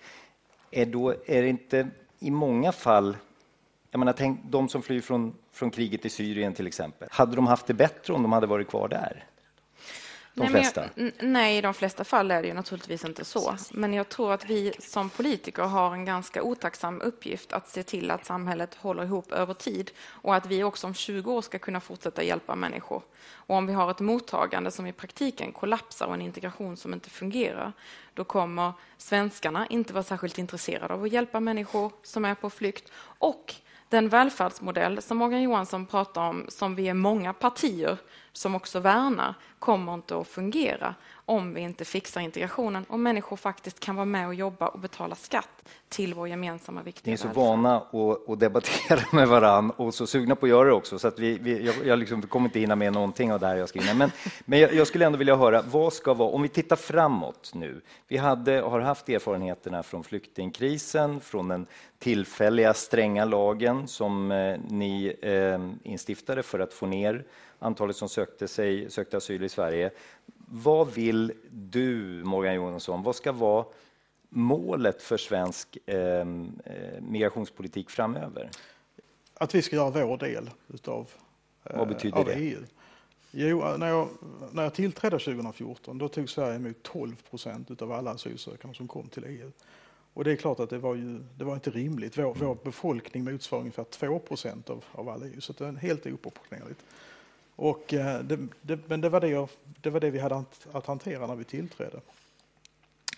är, 0.71 0.87
då, 0.87 1.11
är 1.11 1.43
det 1.43 1.49
inte 1.49 1.89
i 2.19 2.31
många 2.31 2.73
fall 2.73 3.17
jag 3.91 3.99
menar, 3.99 4.13
tänk 4.13 4.41
de 4.45 4.69
som 4.69 4.83
flyr 4.83 5.01
från, 5.01 5.35
från 5.53 5.71
kriget 5.71 6.05
i 6.05 6.09
Syrien 6.09 6.55
till 6.55 6.67
exempel. 6.67 7.09
Hade 7.11 7.37
de 7.37 7.47
haft 7.47 7.67
det 7.67 7.75
bättre 7.75 8.13
om 8.13 8.23
de 8.23 8.33
hade 8.33 8.47
varit 8.47 8.69
kvar 8.69 8.89
där? 8.89 9.25
De 10.35 10.41
nej, 10.41 10.51
flesta? 10.51 10.89
Jag, 10.95 11.13
nej, 11.21 11.59
i 11.59 11.61
de 11.61 11.75
flesta 11.75 12.05
fall 12.05 12.31
är 12.31 12.43
det 12.43 12.49
ju 12.49 12.55
naturligtvis 12.55 13.05
inte 13.05 13.25
så. 13.25 13.57
Men 13.71 13.95
jag 13.95 14.09
tror 14.09 14.33
att 14.33 14.51
vi 14.51 14.73
som 14.79 15.11
politiker 15.11 15.63
har 15.63 15.93
en 15.93 16.05
ganska 16.05 16.43
otacksam 16.43 17.01
uppgift 17.01 17.53
att 17.53 17.69
se 17.69 17.83
till 17.83 18.11
att 18.11 18.25
samhället 18.25 18.75
håller 18.75 19.05
ihop 19.05 19.33
över 19.33 19.55
tid 19.55 19.91
och 20.09 20.35
att 20.35 20.47
vi 20.47 20.65
också 20.65 20.87
om 20.87 20.95
20 20.95 21.33
år 21.33 21.43
ska 21.43 21.59
kunna 21.59 21.81
fortsätta 21.81 22.23
hjälpa 22.23 22.55
människor. 22.55 23.03
Och 23.33 23.57
om 23.57 23.67
vi 23.67 23.73
har 23.73 23.91
ett 23.91 24.01
mottagande 24.01 24.71
som 24.71 24.87
i 24.87 24.93
praktiken 24.93 25.53
kollapsar 25.53 26.07
och 26.07 26.15
en 26.15 26.23
integration 26.23 26.77
som 26.77 26.95
inte 26.95 27.11
fungerar, 27.11 27.73
då 28.15 28.25
kommer 28.25 28.73
svenskarna 28.97 29.67
inte 29.67 29.93
vara 29.93 30.05
särskilt 30.05 30.39
intresserade 30.39 30.95
av 30.95 31.05
att 31.05 31.13
hjälpa 31.13 31.41
människor 31.41 31.93
som 32.03 32.25
är 32.25 32.35
på 32.35 32.51
flykt 32.51 32.93
och 33.19 33.55
den 33.89 34.09
välfärdsmodell 34.09 35.03
som 35.03 35.19
Morgan 35.19 35.43
Johansson 35.43 35.87
pratar 35.87 36.29
om, 36.29 36.47
som 36.49 36.75
vi 36.75 36.89
är 36.89 36.95
många 36.95 37.33
partier 37.33 37.99
som 38.33 38.55
också 38.55 38.81
värnar, 38.81 39.35
kommer 39.59 39.95
inte 39.95 40.17
att 40.17 40.29
fungera 40.29 40.95
om 41.25 41.55
vi 41.55 41.61
inte 41.61 41.85
fixar 41.85 42.21
integrationen 42.21 42.85
och 42.89 43.01
människor 43.01 43.37
faktiskt 43.37 43.81
kan 43.81 43.97
vara 43.97 44.05
med 44.07 44.27
och 44.27 44.35
jobba 44.35 44.69
och 44.69 44.79
betala 44.79 45.15
skatt 45.15 45.69
till 45.89 46.15
vår 46.15 46.29
gemensamma 46.29 46.83
viktiga 46.83 47.11
Ni 47.11 47.13
är 47.13 47.17
så 47.17 47.27
välfärd. 47.27 47.45
vana 47.45 47.77
att, 47.77 48.29
att 48.29 48.41
debattera 48.41 49.01
med 49.13 49.29
varann 49.29 49.71
och 49.71 49.95
så 49.95 50.07
sugna 50.07 50.37
på 50.37 50.47
att 50.47 50.51
göra 50.51 50.69
det 50.69 50.75
också 50.75 50.99
så 50.99 51.09
att 51.09 51.19
vi, 51.19 51.39
vi 51.39 51.67
jag, 51.67 51.75
jag 51.85 51.99
liksom 51.99 52.23
kommer 52.23 52.49
inte 52.49 52.61
hinna 52.61 52.77
med 52.77 52.93
någonting 52.93 53.33
av 53.33 53.41
det 53.41 53.47
här 53.47 53.57
jag 53.57 53.69
skriver. 53.69 53.95
Men, 53.95 54.11
men 54.45 54.59
jag, 54.59 54.75
jag, 54.75 54.87
skulle 54.87 55.07
ändå 55.07 55.19
vilja 55.19 55.37
höra, 55.37 55.63
vad 55.63 55.93
ska 55.93 56.15
vara, 56.15 56.31
om 56.31 56.43
vi 56.43 56.49
tittar 56.49 56.77
framåt 56.77 57.51
nu. 57.55 57.81
Vi 58.09 58.17
hade, 58.17 58.61
har 58.61 58.81
haft 58.81 59.09
erfarenheterna 59.09 59.83
från 59.83 60.05
flyktingkrisen, 60.05 61.21
från 61.21 61.49
den 61.49 61.67
tillfälliga 61.99 62.75
stränga 62.75 63.25
lagen 63.25 63.89
som 63.89 64.33
eh, 64.33 64.59
ni 64.69 65.17
eh, 65.23 65.91
instiftade 65.91 66.43
för 66.43 66.59
att 66.59 66.75
få 66.75 66.87
ner 66.87 67.25
antalet 67.61 67.97
som 67.97 68.09
sökte, 68.09 68.49
sig, 68.49 68.91
sökte 68.91 69.17
asyl 69.17 69.45
i 69.45 69.49
Sverige. 69.49 69.91
Vad 70.49 70.93
vill 70.93 71.33
du, 71.51 72.25
Morgan 72.25 72.55
Johansson, 72.55 73.03
vad 73.03 73.17
ska 73.17 73.33
vara 73.33 73.65
målet 74.29 75.03
för 75.03 75.17
svensk 75.17 75.79
ehm, 75.87 76.61
eh, 76.65 77.01
migrationspolitik 77.01 77.91
framöver? 77.91 78.51
Att 79.35 79.55
vi 79.55 79.63
ska 79.63 79.77
göra 79.77 80.07
vår 80.07 80.19
del 80.19 80.51
utav, 80.69 81.11
eh, 81.65 81.79
Vad 81.79 81.89
betyder 81.89 82.19
av 82.19 82.25
det? 82.25 82.35
EU. 82.35 82.59
Jo, 83.31 83.77
när 83.77 83.89
jag, 83.89 84.09
när 84.53 84.63
jag 84.63 84.75
tillträdde 84.75 85.19
2014 85.19 85.99
då 85.99 86.09
tog 86.09 86.31
Sverige 86.31 86.57
emot 86.57 86.83
12 86.83 87.17
procent 87.31 87.83
av 87.83 87.93
alla 87.93 88.11
asylsökande 88.11 88.77
som 88.77 88.89
kom 88.89 89.09
till 89.09 89.25
EU. 89.25 89.53
Och 90.15 90.25
det 90.25 90.33
är 90.33 90.37
klart 90.37 90.61
att 90.61 90.71
det 90.71 90.79
var, 90.79 90.95
ju, 90.95 91.19
det 91.39 91.45
var 91.45 91.55
inte 91.55 91.71
rimligt. 91.71 92.19
Vår, 92.19 92.35
vår 92.35 92.57
befolkning 92.65 93.25
motsvarar 93.25 93.61
ungefär 93.61 93.85
2 93.85 94.19
procent 94.19 94.71
av, 94.71 94.85
av 94.93 95.09
alla 95.09 95.27
EU, 95.27 95.41
så 95.41 95.53
det 95.53 95.67
är 95.67 95.73
helt 95.73 96.07
oproportionerligt. 96.07 96.85
Och, 97.61 97.95
eh, 97.95 98.21
det, 98.21 98.49
det, 98.63 98.79
men 98.89 99.01
det 99.01 99.09
var 99.09 99.21
det, 99.21 99.49
det 99.81 99.91
var 99.91 100.01
det 100.01 100.11
vi 100.11 100.19
hade 100.19 100.45
att 100.73 100.87
hantera 100.87 101.27
när 101.27 101.35
vi 101.35 101.45
tillträdde. 101.45 102.01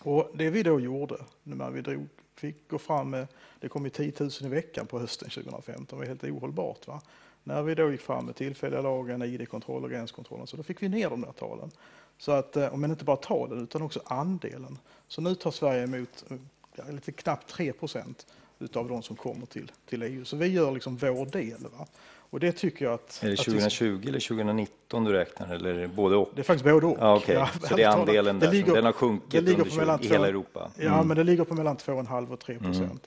Och 0.00 0.30
det 0.34 0.50
vi 0.50 0.62
då 0.62 0.80
gjorde, 0.80 1.16
när 1.42 1.70
vi 1.70 1.80
drog, 1.80 2.08
fick 2.34 2.68
gå 2.68 2.78
fram 2.78 3.10
med, 3.10 3.26
det 3.60 3.68
kom 3.68 3.84
ju 3.84 3.90
10 3.90 4.12
000 4.20 4.30
i 4.40 4.48
veckan 4.48 4.86
på 4.86 4.98
hösten 4.98 5.30
2015, 5.30 5.86
det 5.90 5.96
var 5.96 6.06
helt 6.06 6.24
ohållbart. 6.24 6.86
Va? 6.86 7.00
När 7.44 7.62
vi 7.62 7.74
då 7.74 7.90
gick 7.90 8.00
fram 8.00 8.26
med 8.26 8.36
tillfälliga 8.36 8.80
lagen, 8.80 9.22
id-kontroll 9.22 9.84
och 9.84 9.90
gränskontrollen, 9.90 10.46
så 10.46 10.56
då 10.56 10.62
fick 10.62 10.82
vi 10.82 10.88
ner 10.88 11.10
de 11.10 11.20
där 11.20 11.32
talen. 11.32 11.70
Så 12.18 12.32
att, 12.32 12.56
eh, 12.56 12.76
men 12.76 12.90
inte 12.90 13.04
bara 13.04 13.16
talen 13.16 13.62
utan 13.62 13.82
också 13.82 14.00
andelen. 14.04 14.78
Så 15.08 15.20
nu 15.20 15.34
tar 15.34 15.50
Sverige 15.50 15.82
emot 15.82 16.24
eh, 16.30 16.36
ja, 16.74 16.84
lite 16.90 17.12
knappt 17.12 17.48
3 17.48 17.72
procent 17.72 18.26
av 18.74 18.88
de 18.88 19.02
som 19.02 19.16
kommer 19.16 19.46
till, 19.46 19.72
till 19.86 20.02
EU. 20.02 20.24
Så 20.24 20.36
vi 20.36 20.46
gör 20.46 20.70
liksom 20.70 20.96
vår 20.96 21.26
del. 21.26 21.62
Va? 21.78 21.86
Och 22.32 22.40
det 22.40 22.52
tycker 22.52 22.84
jag 22.84 22.94
att... 22.94 23.20
Är 23.22 23.30
det 23.30 23.36
2020 23.36 23.98
att 23.98 24.08
eller 24.08 24.20
2019 24.20 25.04
du 25.04 25.12
räknar 25.12 25.54
eller 25.54 25.86
både 25.86 26.16
och? 26.16 26.30
Det 26.34 26.40
är 26.40 26.42
faktiskt 26.42 26.64
både 26.64 26.86
och. 26.86 26.96
Ah, 27.00 27.16
okay. 27.16 27.34
ja, 27.34 27.48
så 27.62 27.76
det 27.76 27.82
är 27.82 27.88
andelen 27.88 28.38
det 28.38 28.46
där, 28.46 28.52
ligger, 28.52 28.74
den 28.74 28.84
har 28.84 28.92
sjunkit 28.92 29.48
under 29.48 29.98
20, 29.98 30.06
i 30.06 30.08
hela 30.08 30.28
Europa? 30.28 30.70
Ja, 30.76 30.94
mm. 30.94 31.08
men 31.08 31.16
det 31.16 31.24
ligger 31.24 31.44
på 31.44 31.54
mellan 31.54 31.76
2,5 31.76 32.32
och 32.32 32.40
3 32.40 32.58
procent. 32.58 32.80
Mm. 32.80 32.98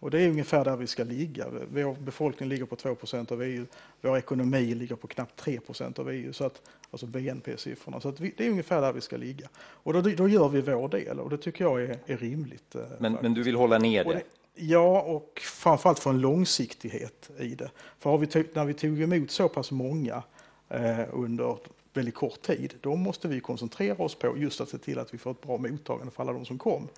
Och 0.00 0.10
det 0.10 0.20
är 0.20 0.28
ungefär 0.28 0.64
där 0.64 0.76
vi 0.76 0.86
ska 0.86 1.04
ligga. 1.04 1.46
Vår 1.72 1.94
befolkning 2.00 2.48
ligger 2.48 2.64
på 2.64 2.76
2 2.76 2.94
procent 2.94 3.32
av 3.32 3.42
EU. 3.42 3.66
Vår 4.00 4.18
ekonomi 4.18 4.74
ligger 4.74 4.96
på 4.96 5.06
knappt 5.06 5.36
3 5.36 5.60
procent 5.60 5.98
av 5.98 6.10
EU, 6.10 6.32
så 6.32 6.44
att, 6.44 6.62
alltså 6.90 7.06
BNP-siffrorna. 7.06 8.00
Så 8.00 8.10
vi, 8.10 8.34
det 8.36 8.46
är 8.46 8.50
ungefär 8.50 8.80
där 8.80 8.92
vi 8.92 9.00
ska 9.00 9.16
ligga. 9.16 9.48
Och 9.58 9.92
då, 9.92 10.00
då 10.00 10.28
gör 10.28 10.48
vi 10.48 10.60
vår 10.60 10.88
del 10.88 11.20
och 11.20 11.30
det 11.30 11.38
tycker 11.38 11.64
jag 11.64 11.82
är, 11.82 11.98
är 12.06 12.16
rimligt. 12.16 12.74
Eh, 12.74 12.82
men, 12.98 13.12
men 13.22 13.34
du 13.34 13.42
vill 13.42 13.56
hålla 13.56 13.78
ner 13.78 14.04
det? 14.04 14.22
Ja, 14.54 15.00
och 15.00 15.40
framförallt 15.44 15.98
få 15.98 16.10
en 16.10 16.20
långsiktighet 16.20 17.30
i 17.38 17.54
det. 17.54 17.70
För 17.98 18.10
har 18.10 18.18
vi 18.18 18.26
tog, 18.26 18.44
när 18.52 18.64
vi 18.64 18.74
tog 18.74 19.02
emot 19.02 19.30
så 19.30 19.48
pass 19.48 19.70
många 19.70 20.22
eh, 20.68 21.00
under 21.12 21.56
väldigt 21.92 22.14
kort 22.14 22.42
tid, 22.42 22.74
då 22.80 22.96
måste 22.96 23.28
vi 23.28 23.40
koncentrera 23.40 24.04
oss 24.04 24.14
på 24.14 24.38
just 24.38 24.60
att 24.60 24.68
se 24.68 24.78
till 24.78 24.98
att 24.98 25.14
vi 25.14 25.18
får 25.18 25.30
ett 25.30 25.42
bra 25.42 25.56
mottagande 25.56 26.12
för 26.12 26.22
alla 26.22 26.32
de 26.32 26.44
som 26.44 26.58
kom. 26.58 26.88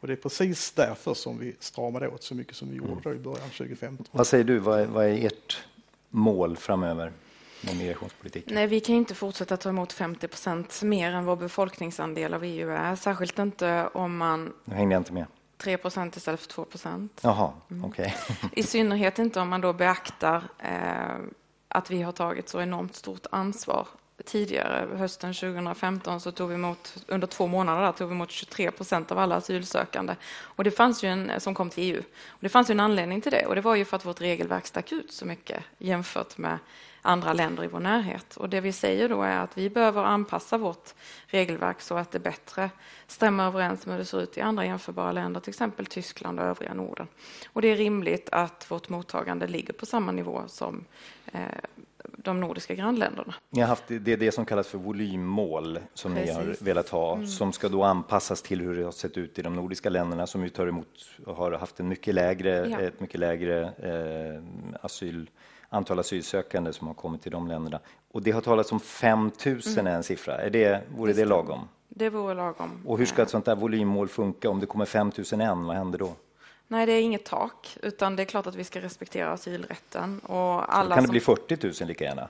Och 0.00 0.06
det 0.06 0.12
är 0.12 0.16
precis 0.16 0.72
därför 0.72 1.14
som 1.14 1.38
vi 1.38 1.56
stramade 1.58 2.08
åt 2.08 2.22
så 2.22 2.34
mycket 2.34 2.56
som 2.56 2.70
vi 2.70 2.76
gjorde 2.76 3.00
då 3.02 3.14
i 3.14 3.18
början 3.18 3.50
2015. 3.50 4.06
Vad 4.10 4.26
säger 4.26 4.44
du, 4.44 4.58
vad 4.58 4.80
är, 4.80 4.86
vad 4.86 5.04
är 5.04 5.26
ert 5.26 5.64
mål 6.08 6.56
framöver 6.56 7.12
med 7.60 7.76
migrationspolitiken? 7.76 8.54
Nej, 8.54 8.66
vi 8.66 8.80
kan 8.80 8.94
inte 8.94 9.14
fortsätta 9.14 9.56
ta 9.56 9.68
emot 9.68 9.92
50 9.92 10.28
procent 10.28 10.82
mer 10.82 11.12
än 11.12 11.24
vår 11.24 11.36
befolkningsandel 11.36 12.34
av 12.34 12.44
EU 12.44 12.70
är, 12.70 12.96
särskilt 12.96 13.38
inte 13.38 13.88
om 13.94 14.16
man 14.16 14.52
Nu 14.64 14.74
hängde 14.74 14.94
jag 14.94 15.00
inte 15.00 15.12
med. 15.12 15.26
3 15.62 15.76
procent 15.76 16.16
istället 16.16 16.40
för 16.40 16.48
2 16.48 16.64
procent. 16.64 17.20
Jaha, 17.22 17.52
okej. 17.84 18.16
I 18.52 18.62
synnerhet 18.62 19.18
inte 19.18 19.40
om 19.40 19.48
man 19.48 19.60
då 19.60 19.72
beaktar 19.72 20.44
eh, 20.58 21.16
att 21.68 21.90
vi 21.90 22.02
har 22.02 22.12
tagit 22.12 22.48
så 22.48 22.60
enormt 22.60 22.96
stort 22.96 23.26
ansvar. 23.30 23.86
Tidigare, 24.24 24.88
hösten 24.96 25.34
2015, 25.34 26.20
så 26.20 26.32
tog 26.32 26.48
vi 26.48 26.54
emot, 26.54 27.04
under 27.06 27.26
två 27.26 27.46
månader 27.46 27.82
där, 27.82 27.92
tog 27.92 28.08
vi 28.08 28.14
emot 28.14 28.30
23 28.30 28.70
procent 28.70 29.12
av 29.12 29.18
alla 29.18 29.34
asylsökande. 29.34 30.14
Och 30.40 30.64
det 30.64 30.70
fanns 30.70 31.04
ju 31.04 31.08
en, 31.08 31.32
som 31.38 31.54
kom 31.54 31.70
till 31.70 31.94
EU. 31.94 32.02
Och 32.28 32.38
det 32.40 32.48
fanns 32.48 32.70
ju 32.70 32.72
en 32.72 32.80
anledning 32.80 33.20
till 33.20 33.32
det 33.32 33.46
och 33.46 33.54
det 33.54 33.60
var 33.60 33.74
ju 33.74 33.84
för 33.84 33.96
att 33.96 34.04
vårt 34.04 34.20
regelverk 34.20 34.66
stack 34.66 34.92
ut 34.92 35.12
så 35.12 35.26
mycket 35.26 35.62
jämfört 35.78 36.38
med 36.38 36.58
andra 37.02 37.32
länder 37.32 37.64
i 37.64 37.66
vår 37.66 37.80
närhet. 37.80 38.36
Och 38.36 38.48
det 38.48 38.60
vi 38.60 38.72
säger 38.72 39.08
då 39.08 39.22
är 39.22 39.36
att 39.36 39.58
vi 39.58 39.70
behöver 39.70 40.04
anpassa 40.04 40.58
vårt 40.58 40.94
regelverk 41.26 41.80
så 41.80 41.96
att 41.96 42.10
det 42.10 42.18
bättre 42.18 42.70
stämmer 43.06 43.46
överens 43.46 43.86
med 43.86 43.92
hur 43.94 43.98
det 43.98 44.04
ser 44.04 44.22
ut 44.22 44.38
i 44.38 44.40
andra 44.40 44.66
jämförbara 44.66 45.12
länder, 45.12 45.40
till 45.40 45.50
exempel 45.50 45.86
Tyskland 45.86 46.40
och 46.40 46.46
övriga 46.46 46.74
Norden. 46.74 47.06
Och 47.52 47.62
det 47.62 47.68
är 47.68 47.76
rimligt 47.76 48.28
att 48.32 48.70
vårt 48.70 48.88
mottagande 48.88 49.46
ligger 49.46 49.72
på 49.72 49.86
samma 49.86 50.12
nivå 50.12 50.42
som 50.46 50.84
eh, 51.32 51.40
de 52.16 52.40
nordiska 52.40 52.74
grannländerna. 52.74 53.34
Ni 53.50 53.60
har 53.60 53.68
haft, 53.68 53.84
det 53.88 54.16
det 54.16 54.32
som 54.32 54.44
kallas 54.44 54.68
för 54.68 54.78
volymmål 54.78 55.78
som 55.94 56.14
ni 56.14 56.30
har 56.30 56.42
Precis. 56.42 56.62
velat 56.62 56.88
ha, 56.88 57.26
som 57.26 57.52
ska 57.52 57.68
då 57.68 57.82
anpassas 57.84 58.42
till 58.42 58.60
hur 58.60 58.76
det 58.76 58.84
har 58.84 58.92
sett 58.92 59.16
ut 59.16 59.38
i 59.38 59.42
de 59.42 59.54
nordiska 59.56 59.90
länderna 59.90 60.26
som 60.26 60.42
ju 60.42 60.48
tar 60.48 60.66
emot 60.66 61.10
och 61.26 61.36
har 61.36 61.52
haft 61.52 61.80
en 61.80 61.88
mycket 61.88 62.14
lägre, 62.14 62.68
Ja. 62.68 62.80
ett 62.80 63.00
mycket 63.00 63.20
lägre 63.20 63.62
eh, 63.62 64.42
asyl, 64.84 65.30
antal 65.72 65.98
asylsökande 65.98 66.72
som 66.72 66.86
har 66.86 66.94
kommit 66.94 67.22
till 67.22 67.32
de 67.32 67.48
länderna. 67.48 67.80
Och 68.12 68.22
det 68.22 68.30
har 68.30 68.40
talats 68.40 68.72
om 68.72 68.80
5 68.80 69.30
000 69.46 69.56
är 69.76 69.86
en 69.86 70.02
siffra. 70.02 70.38
Är 70.38 70.50
det, 70.50 70.82
vore 70.96 71.12
det 71.12 71.24
lagom? 71.24 71.68
Det 71.88 72.10
vore 72.10 72.34
lagom. 72.34 72.70
Och 72.86 72.98
hur 72.98 73.06
ska 73.06 73.22
ett 73.22 73.30
sånt 73.30 73.44
där 73.44 73.56
volymmål 73.56 74.08
funka? 74.08 74.50
Om 74.50 74.60
det 74.60 74.66
kommer 74.66 74.84
5 74.84 75.12
001, 75.16 75.40
vad 75.40 75.76
händer 75.76 75.98
då? 75.98 76.12
Nej, 76.68 76.86
det 76.86 76.92
är 76.92 77.00
inget 77.00 77.24
tak, 77.24 77.76
utan 77.82 78.16
det 78.16 78.22
är 78.22 78.24
klart 78.24 78.46
att 78.46 78.54
vi 78.54 78.64
ska 78.64 78.80
respektera 78.80 79.32
asylrätten. 79.32 80.18
Och 80.18 80.74
alla 80.76 80.94
Kan 80.94 81.02
det 81.02 81.08
som... 81.08 81.10
bli 81.12 81.20
40 81.20 81.58
000 81.80 81.88
lika 81.88 82.04
gärna? 82.04 82.28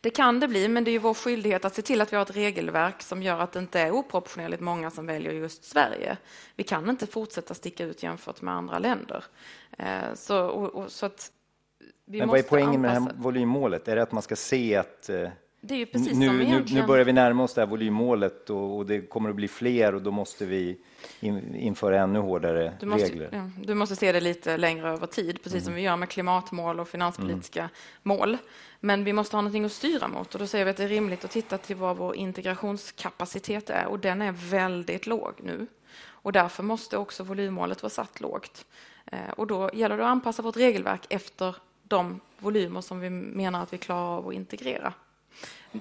Det 0.00 0.10
kan 0.10 0.40
det 0.40 0.48
bli, 0.48 0.68
men 0.68 0.84
det 0.84 0.90
är 0.90 0.92
ju 0.92 0.98
vår 0.98 1.14
skyldighet 1.14 1.64
att 1.64 1.74
se 1.74 1.82
till 1.82 2.00
att 2.00 2.12
vi 2.12 2.16
har 2.16 2.22
ett 2.22 2.36
regelverk 2.36 3.02
som 3.02 3.22
gör 3.22 3.38
att 3.38 3.52
det 3.52 3.58
inte 3.58 3.80
är 3.80 3.90
oproportionerligt 3.90 4.62
många 4.62 4.90
som 4.90 5.06
väljer 5.06 5.32
just 5.32 5.64
Sverige. 5.64 6.16
Vi 6.56 6.64
kan 6.64 6.90
inte 6.90 7.06
fortsätta 7.06 7.54
sticka 7.54 7.84
ut 7.84 8.02
jämfört 8.02 8.42
med 8.42 8.54
andra 8.54 8.78
länder. 8.78 9.24
Eh, 9.78 10.14
Så, 10.14 10.46
och, 10.46 10.74
och, 10.74 10.92
så 10.92 11.06
att 11.06 11.30
vi 12.04 12.18
Men 12.18 12.28
vad 12.28 12.38
är 12.38 12.42
poängen 12.42 12.80
med 12.80 12.90
det 12.90 12.94
här 12.94 13.00
anpassa- 13.00 13.22
volymmålet? 13.22 13.88
Är 13.88 13.96
det 13.96 14.02
att 14.02 14.12
man 14.12 14.22
ska 14.22 14.36
se 14.36 14.76
att 14.76 15.08
eh, 15.08 15.28
nu, 15.62 15.86
nu, 16.14 16.64
nu 16.70 16.86
börjar 16.86 17.04
vi 17.04 17.12
närma 17.12 17.42
oss 17.44 17.54
det 17.54 17.60
här 17.60 17.66
volymmålet 17.66 18.50
och, 18.50 18.76
och 18.76 18.86
det 18.86 19.00
kommer 19.00 19.30
att 19.30 19.36
bli 19.36 19.48
fler 19.48 19.94
och 19.94 20.02
då 20.02 20.10
måste 20.10 20.44
vi 20.46 20.78
in, 21.20 21.54
införa 21.54 22.00
ännu 22.00 22.18
hårdare 22.18 22.72
Du 22.80 22.86
måste, 22.86 23.08
regler. 23.08 23.28
ja, 23.32 23.50
du 23.64 23.74
måste 23.74 23.96
se 23.96 24.12
det 24.12 24.20
lite 24.20 24.56
längre 24.56 24.88
över 24.88 25.06
tid, 25.06 25.36
precis 25.42 25.52
Mm. 25.54 25.64
som 25.64 25.74
vi 25.74 25.80
gör 25.80 25.96
med 25.96 26.08
klimatmål 26.08 26.80
och 26.80 26.88
finanspolitiska 26.88 27.68
mål. 28.02 28.38
Men 28.80 29.04
vi 29.04 29.12
måste 29.12 29.36
ha 29.36 29.40
någonting 29.42 29.64
att 29.64 29.72
styra 29.72 30.08
mot 30.08 30.34
och 30.34 30.40
då 30.40 30.46
säger 30.46 30.64
vi 30.64 30.70
att 30.70 30.76
det 30.76 30.84
är 30.84 30.88
rimligt 30.88 31.24
att 31.24 31.30
titta 31.30 31.58
till 31.58 31.76
vad 31.76 31.96
vår 31.96 32.16
integrationskapacitet 32.16 33.70
är 33.70 33.86
och 33.86 33.98
den 33.98 34.22
är 34.22 34.32
väldigt 34.32 35.06
låg 35.06 35.32
nu. 35.42 35.66
Och 36.22 36.32
därför 36.32 36.62
måste 36.62 36.96
också 36.96 37.24
volymmålet 37.24 37.82
vara 37.82 37.90
satt 37.90 38.20
lågt. 38.20 38.66
Eh, 39.06 39.18
Och 39.36 39.46
då 39.46 39.70
gäller 39.74 39.96
det 39.96 40.02
att 40.04 40.08
anpassa 40.10 40.42
vårt 40.42 40.56
regelverk 40.56 41.06
efter 41.10 41.56
de 41.90 42.20
volymer 42.38 42.80
som 42.80 43.00
vi 43.00 43.10
menar 43.10 43.62
att 43.62 43.72
vi 43.72 43.78
klarar 43.78 44.16
av 44.16 44.28
att 44.28 44.34
integrera. 44.34 44.92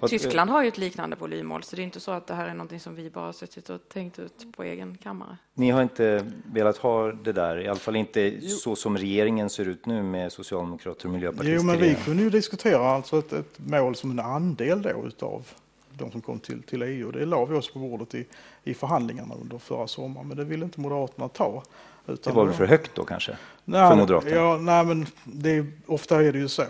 Tyskland 0.10 0.50
har 0.50 0.63
ju 0.63 0.67
ett 0.67 0.78
liknande 0.78 1.15
volymmål, 1.15 1.63
så 1.63 1.76
det 1.76 1.82
är 1.82 1.84
inte 1.84 2.00
så 2.00 2.12
att 2.12 2.28
det 2.28 2.34
här 2.34 2.48
är 2.48 2.54
någonting 2.54 2.80
som 2.80 2.95
vi 2.95 3.10
bara 3.10 3.34
suttit 3.34 3.69
och 3.69 3.89
tänkt 3.89 4.19
ut 4.19 4.45
på 4.56 4.63
egen 4.63 4.98
kammare. 4.98 5.38
Ni 5.54 5.69
har 5.69 5.82
inte 5.82 6.32
velat 6.45 6.78
ha 6.78 7.12
det 7.12 7.32
där, 7.32 7.62
i 7.62 7.67
alla 7.67 7.80
fall 7.80 7.95
inte 7.95 8.41
så 8.41 8.76
som 8.76 8.98
regeringen 8.98 9.50
ser 9.50 9.67
ut 9.67 9.86
nu 9.86 10.04
med 10.04 10.32
socialdemokrater 10.32 11.06
och 11.06 11.12
miljöpartister. 11.12 11.56
Jo, 11.56 11.63
men 11.63 11.80
vi 11.80 11.95
kunde 11.95 12.24
ju 12.24 12.30
diskutera 12.30 12.89
alltså 12.89 13.19
ett, 13.19 13.34
ett 13.34 13.60
mål 13.60 13.95
som 13.95 14.12
en 14.12 14.19
andel 14.19 14.82
då 14.82 15.08
utav 15.08 15.48
de 15.89 16.12
som 16.12 16.22
kom 16.22 16.39
till, 16.39 16.63
till 16.63 16.82
EU. 16.82 17.12
Det 17.12 17.26
la 17.26 17.45
vi 17.45 17.56
oss 17.56 17.74
på 17.74 17.80
bordet 17.80 18.15
i, 18.15 18.26
i 18.63 18.74
förhandlingarna 18.74 19.36
under 19.41 19.58
förra 19.58 19.88
sommaren, 19.88 20.28
men 20.28 20.38
det 20.38 20.43
ville 20.43 20.65
inte 20.65 20.80
Moderaterna 20.80 21.28
ta. 21.28 21.63
Det 22.10 22.13
Utan 22.13 22.36
var 22.36 22.45
väl 22.45 22.54
för 22.54 22.65
högt 22.65 22.91
då 22.95 23.04
kanske? 23.06 23.38
Nej, 23.65 23.89
för 23.89 23.95
Moderaterna? 23.98 24.36
Ja, 24.36 24.58
nej, 24.58 24.86
men 24.86 25.06
det 25.24 25.65
ofta 25.86 26.24
är 26.24 26.32
det 26.32 26.39
ju 26.39 26.48
så. 26.48 26.63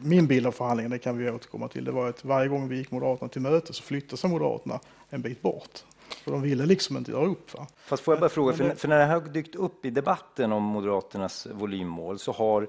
Min 0.00 0.26
bild 0.26 0.46
av 0.46 0.52
förhandlingen, 0.52 0.90
det 0.90 0.98
kan 0.98 1.18
vi 1.18 1.30
återkomma 1.30 1.68
till, 1.68 1.84
det 1.84 1.92
var 1.92 2.08
att 2.08 2.24
varje 2.24 2.48
gång 2.48 2.68
vi 2.68 2.76
gick 2.76 2.90
Moderaterna 2.90 3.28
till 3.28 3.40
möte 3.42 3.72
så 3.72 3.82
flyttade 3.82 4.16
sig 4.16 4.30
Moderaterna 4.30 4.80
en 5.10 5.22
bit 5.22 5.42
bort. 5.42 5.84
För 6.24 6.30
de 6.30 6.42
ville 6.42 6.66
liksom 6.66 6.96
inte 6.96 7.10
göra 7.10 7.26
upp. 7.26 7.54
Va? 7.54 7.66
Fast 7.76 8.02
får 8.02 8.14
jag 8.14 8.20
bara 8.20 8.30
fråga, 8.30 8.52
för, 8.56 8.64
det- 8.64 8.76
för 8.76 8.88
när 8.88 8.98
det 8.98 9.04
här 9.04 9.20
har 9.20 9.28
dykt 9.28 9.54
upp 9.54 9.84
i 9.84 9.90
debatten 9.90 10.52
om 10.52 10.62
Moderaternas 10.62 11.46
volymmål 11.52 12.18
så 12.18 12.32
har, 12.32 12.68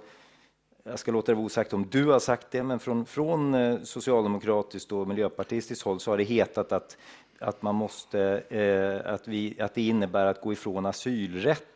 jag 0.83 0.99
ska 0.99 1.11
låta 1.11 1.31
det 1.31 1.35
vara 1.35 1.45
osagt 1.45 1.73
om 1.73 1.87
du 1.91 2.05
har 2.05 2.19
sagt 2.19 2.47
det, 2.51 2.63
men 2.63 2.79
från, 2.79 3.05
från 3.05 3.53
eh, 3.53 3.77
socialdemokratiskt 3.83 4.91
och 4.91 5.07
miljöpartistiskt 5.07 5.85
håll 5.85 5.99
så 5.99 6.11
har 6.11 6.17
det 6.17 6.23
hetat 6.23 6.71
att, 6.71 6.97
att 7.39 7.61
man 7.61 7.75
måste, 7.75 8.43
eh, 8.49 9.13
att, 9.13 9.27
vi, 9.27 9.61
att 9.61 9.75
det 9.75 9.81
innebär 9.87 10.25
att 10.25 10.41
gå 10.41 10.53
ifrån 10.53 10.85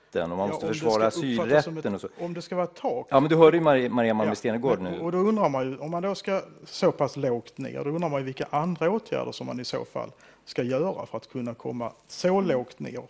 asylrätten 0.10 0.32
och 0.32 0.38
man 0.38 0.48
Ja, 0.48 0.54
måste 0.54 0.66
om 0.66 0.72
det 0.72 0.80
försvara 0.80 1.08
asylrätten 1.08 1.78
ett- 1.78 1.94
och 1.96 2.02
så. 2.02 2.08
Om 2.20 2.34
det 2.34 2.42
ska 2.42 2.56
vara 2.56 2.64
ett 2.66 2.76
tak. 2.76 3.08
Ja, 3.10 3.20
men 3.20 3.30
du 3.30 3.36
hörde 3.36 3.58
ju 3.58 3.64
Maria, 3.64 3.90
Maria 3.90 4.14
Malmberg 4.14 4.36
Stenergard 4.36 4.80
men- 4.82 4.94
nu. 4.94 5.00
Och 5.00 5.12
då 5.12 5.18
undrar 5.18 5.50
man 5.50 5.70
ju, 5.72 5.78
om 5.78 5.92
man 5.92 6.04
då 6.04 6.16
ska 6.16 6.42
så 6.66 6.92
pass 6.92 7.18
lågt 7.18 7.58
ner, 7.58 7.84
då 7.84 7.90
undrar 7.90 8.10
man 8.10 8.20
ju 8.20 8.26
vilka 8.26 8.46
andra 8.50 8.90
åtgärder 8.92 9.32
som 9.32 9.48
man 9.48 9.60
i 9.60 9.66
så 9.66 9.86
fall 9.86 10.10
ska 10.46 10.64
göra 10.64 11.06
för 11.06 11.18
att 11.18 11.30
kunna 11.30 11.54
komma 11.54 11.92
så 12.08 12.42
lågt 12.42 12.80
ner 12.80 13.02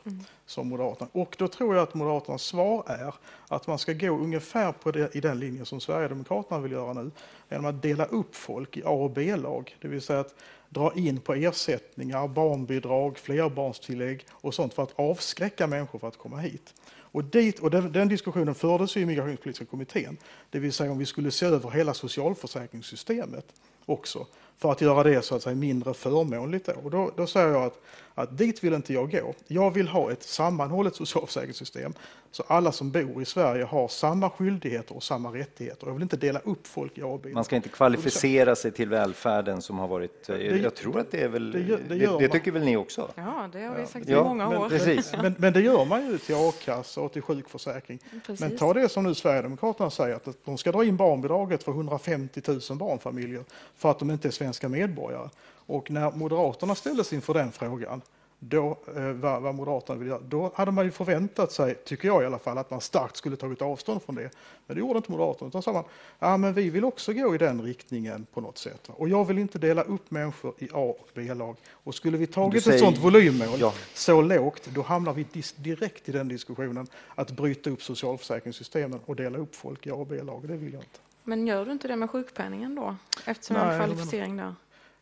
som 0.46 0.70
Moderaterna. 0.70 1.10
Och 1.14 1.36
då 1.40 1.48
tror 1.48 1.76
jag 1.76 1.84
att 1.84 1.94
Moderaternas 1.94 2.42
svar 2.44 2.84
är 2.88 3.14
att 3.48 3.68
man 3.68 3.78
ska 3.80 3.94
gå 3.94 4.08
ungefär 4.10 4.72
på 4.72 4.92
det, 4.92 5.16
i 5.16 5.22
den 5.22 5.40
linjen 5.40 5.66
som 5.66 5.80
Sverigedemokraterna 5.80 6.60
vill 6.62 6.72
göra 6.72 6.94
nu, 6.94 7.12
genom 7.50 7.66
att 7.66 7.82
dela 7.82 8.06
upp 8.06 8.36
folk 8.36 8.78
i 8.78 8.84
A 8.86 8.90
och 8.90 9.10
B-lag, 9.12 9.76
det 9.82 9.88
vill 9.88 10.02
säga 10.02 10.20
att 10.20 10.36
dra 10.70 10.94
in 10.96 11.20
på 11.20 11.34
ersättningar, 11.34 12.28
barnbidrag, 12.28 13.18
flerbarnstillägg 13.18 14.26
och 14.32 14.54
sånt 14.54 14.74
för 14.74 14.84
att 14.84 15.00
avskräcka 15.00 15.68
människor 15.68 16.00
för 16.00 16.08
att 16.08 16.18
komma 16.18 16.38
hit. 16.38 16.74
Och, 17.12 17.24
dit, 17.24 17.60
och 17.60 17.72
den, 17.72 17.92
den 17.92 18.08
diskussionen 18.08 18.56
fördes 18.56 18.98
ju 18.98 19.02
i 19.02 19.06
migrationspolitiska 19.06 19.66
kommittén, 19.66 20.18
det 20.50 20.60
vill 20.60 20.74
säga 20.74 20.92
om 20.92 20.98
vi 20.98 21.06
skulle 21.06 21.32
se 21.32 21.46
över 21.46 21.72
hela 21.72 21.94
socialförsäkringssystemet 21.94 23.46
också 23.86 24.28
för 24.58 24.72
att 24.72 24.82
göra 24.82 25.04
det 25.04 25.22
så 25.22 25.36
att 25.36 25.44
säga 25.44 25.56
mindre 25.56 25.94
förmånligt. 25.94 26.66
Då. 26.66 26.74
Och 26.84 26.92
då, 26.92 27.12
då 27.16 27.28
säger 27.28 27.48
jag 27.48 27.64
att, 27.64 27.82
att 28.22 28.38
dit 28.38 28.64
vill 28.64 28.74
inte 28.74 28.94
jag 28.94 29.12
gå. 29.12 29.34
Jag 29.48 29.72
vill 29.72 29.88
ha 29.88 30.12
ett 30.12 30.24
sammanhållet 30.24 30.96
socialförsäkringssystem 30.96 31.94
så 32.32 32.44
alla 32.48 32.72
som 32.72 32.92
bor 32.92 33.22
i 33.22 33.26
Sverige 33.26 33.64
har 33.64 33.88
samma 33.88 34.30
skyldigheter 34.30 34.96
och 34.96 35.04
samma 35.04 35.34
rättigheter. 35.34 35.88
Jag 35.88 35.94
vill 35.94 36.04
inte 36.04 36.18
dela 36.18 36.40
upp 36.40 36.68
folk 36.68 36.98
i 36.98 37.02
A 37.02 37.06
och 37.06 37.20
B. 37.20 37.30
Man 37.34 37.44
ska 37.44 37.56
inte 37.56 37.70
kvalificera 37.70 38.56
sig 38.56 38.72
till 38.72 38.90
välfärden 38.90 39.62
som 39.62 39.80
har 39.80 39.88
varit... 39.88 40.30
eh, 40.30 40.36
Det- 40.38 40.44
jag 40.58 40.76
tror 40.76 41.00
att 41.00 41.12
det 41.12 41.22
är 41.24 41.28
väl... 41.28 41.52
det 41.52 41.60
Det, 41.60 41.66
gör- 41.68 41.78
det 41.78 41.84
det, 41.88 41.96
gör 41.96 42.20
man. 42.20 42.30
tycker 42.30 42.52
väl 42.52 42.64
ni 42.64 42.78
också? 42.78 43.12
Ja, 43.16 43.50
det 43.54 43.60
har 43.62 43.76
vi 43.76 43.86
sagt 43.86 44.08
Ja, 44.10 44.22
i 44.22 44.24
många 44.24 44.50
men 44.50 44.58
år. 44.58 44.70
precis. 44.70 45.14
Men, 45.22 45.36
men 45.38 45.54
det 45.54 45.62
gör 45.62 45.86
man 45.86 46.08
ju 46.12 46.18
till 46.18 46.36
a-kassa 46.36 47.02
och 47.02 47.14
till 47.14 47.22
sjukförsäkring. 47.22 48.00
Precis. 48.26 48.40
Men 48.40 48.58
ta 48.58 48.74
det 48.74 48.90
som 48.90 49.04
nu 49.04 49.14
Sverigedemokraterna 49.16 49.90
säger, 49.90 50.16
att 50.16 50.28
de 50.46 50.58
ska 50.58 50.72
dra 50.72 50.84
in 50.86 50.98
barnbidraget 50.98 51.64
för 51.64 51.72
150 51.72 52.42
000 52.48 52.60
barnfamiljer 52.78 53.44
för 53.76 53.92
att 53.92 54.00
de 54.00 54.12
inte 54.12 54.28
är 54.28 54.32
svenska 54.32 54.70
medborgare. 54.70 55.30
Och 55.70 55.92
när 55.92 56.12
Moderaterna 56.12 56.76
ställdes 56.76 57.14
inför 57.14 57.34
den 57.34 57.52
frågan, 57.52 58.02
då, 58.40 58.78
eh, 58.96 59.04
vad, 59.12 59.42
vad 59.42 59.56
Moderaterna 59.56 60.00
vill 60.00 60.08
göra, 60.08 60.20
då 60.20 60.52
hade 60.56 60.72
man 60.72 60.86
ju 60.86 60.92
förväntat 60.92 61.52
sig, 61.52 61.76
tycker 61.76 62.08
jag 62.08 62.24
i 62.24 62.26
alla 62.26 62.40
fall, 62.40 62.58
att 62.58 62.72
man 62.72 62.82
starkt 62.82 63.16
skulle 63.18 63.36
tagit 63.36 63.62
avstånd 63.62 64.02
från 64.04 64.16
det. 64.16 64.30
Men 64.68 64.76
det 64.76 64.80
gjorde 64.80 64.98
inte 64.98 65.12
Moderaterna, 65.12 65.48
utan 65.48 65.62
sa 65.62 65.74
man, 65.74 65.84
ja 66.20 66.38
men 66.38 66.54
vi 66.54 66.70
vill 66.70 66.86
också 66.86 67.14
gå 67.14 67.36
i 67.36 67.38
den 67.38 67.62
riktningen 67.62 68.26
på 68.34 68.42
något 68.42 68.58
sätt. 68.58 68.90
Och 68.90 69.10
jag 69.10 69.26
vill 69.26 69.38
inte 69.38 69.60
dela 69.60 69.82
upp 69.84 70.12
människor 70.12 70.54
i 70.58 70.66
A 70.74 70.96
och 71.00 71.08
B-lag. 71.14 71.56
Och 71.72 71.96
skulle 71.96 72.18
vi 72.18 72.28
tagit 72.28 72.64
säger- 72.64 72.76
ett 72.78 72.84
sånt 72.84 72.98
volymmål 72.98 73.48
Ja. 73.60 73.74
så 73.94 74.22
lågt, 74.22 74.66
då 74.74 74.82
hamnar 74.82 75.14
vi 75.14 75.24
dis- 75.34 75.56
direkt 75.58 76.10
i 76.10 76.12
den 76.12 76.28
diskussionen 76.28 76.88
att 77.16 77.32
bryta 77.32 77.70
upp 77.70 77.84
socialförsäkringssystemen 77.84 79.00
och 79.06 79.16
dela 79.16 79.38
upp 79.38 79.56
folk 79.56 79.88
i 79.88 79.92
A 79.92 79.94
och 79.96 80.08
B-lag. 80.08 80.48
Det 80.48 80.58
vill 80.58 80.74
jag 80.74 80.82
inte. 80.82 81.00
Men 81.24 81.48
gör 81.48 81.66
du 81.66 81.72
inte 81.72 81.88
det 81.88 81.96
med 81.96 82.10
sjukpenningen 82.10 82.76
då? 82.76 82.96
Eftersom 83.26 83.54
det 83.56 83.62
är 83.62 83.66
Nej, 83.66 83.76
en 83.76 83.80
kvalificering 83.86 84.38
där. 84.38 84.56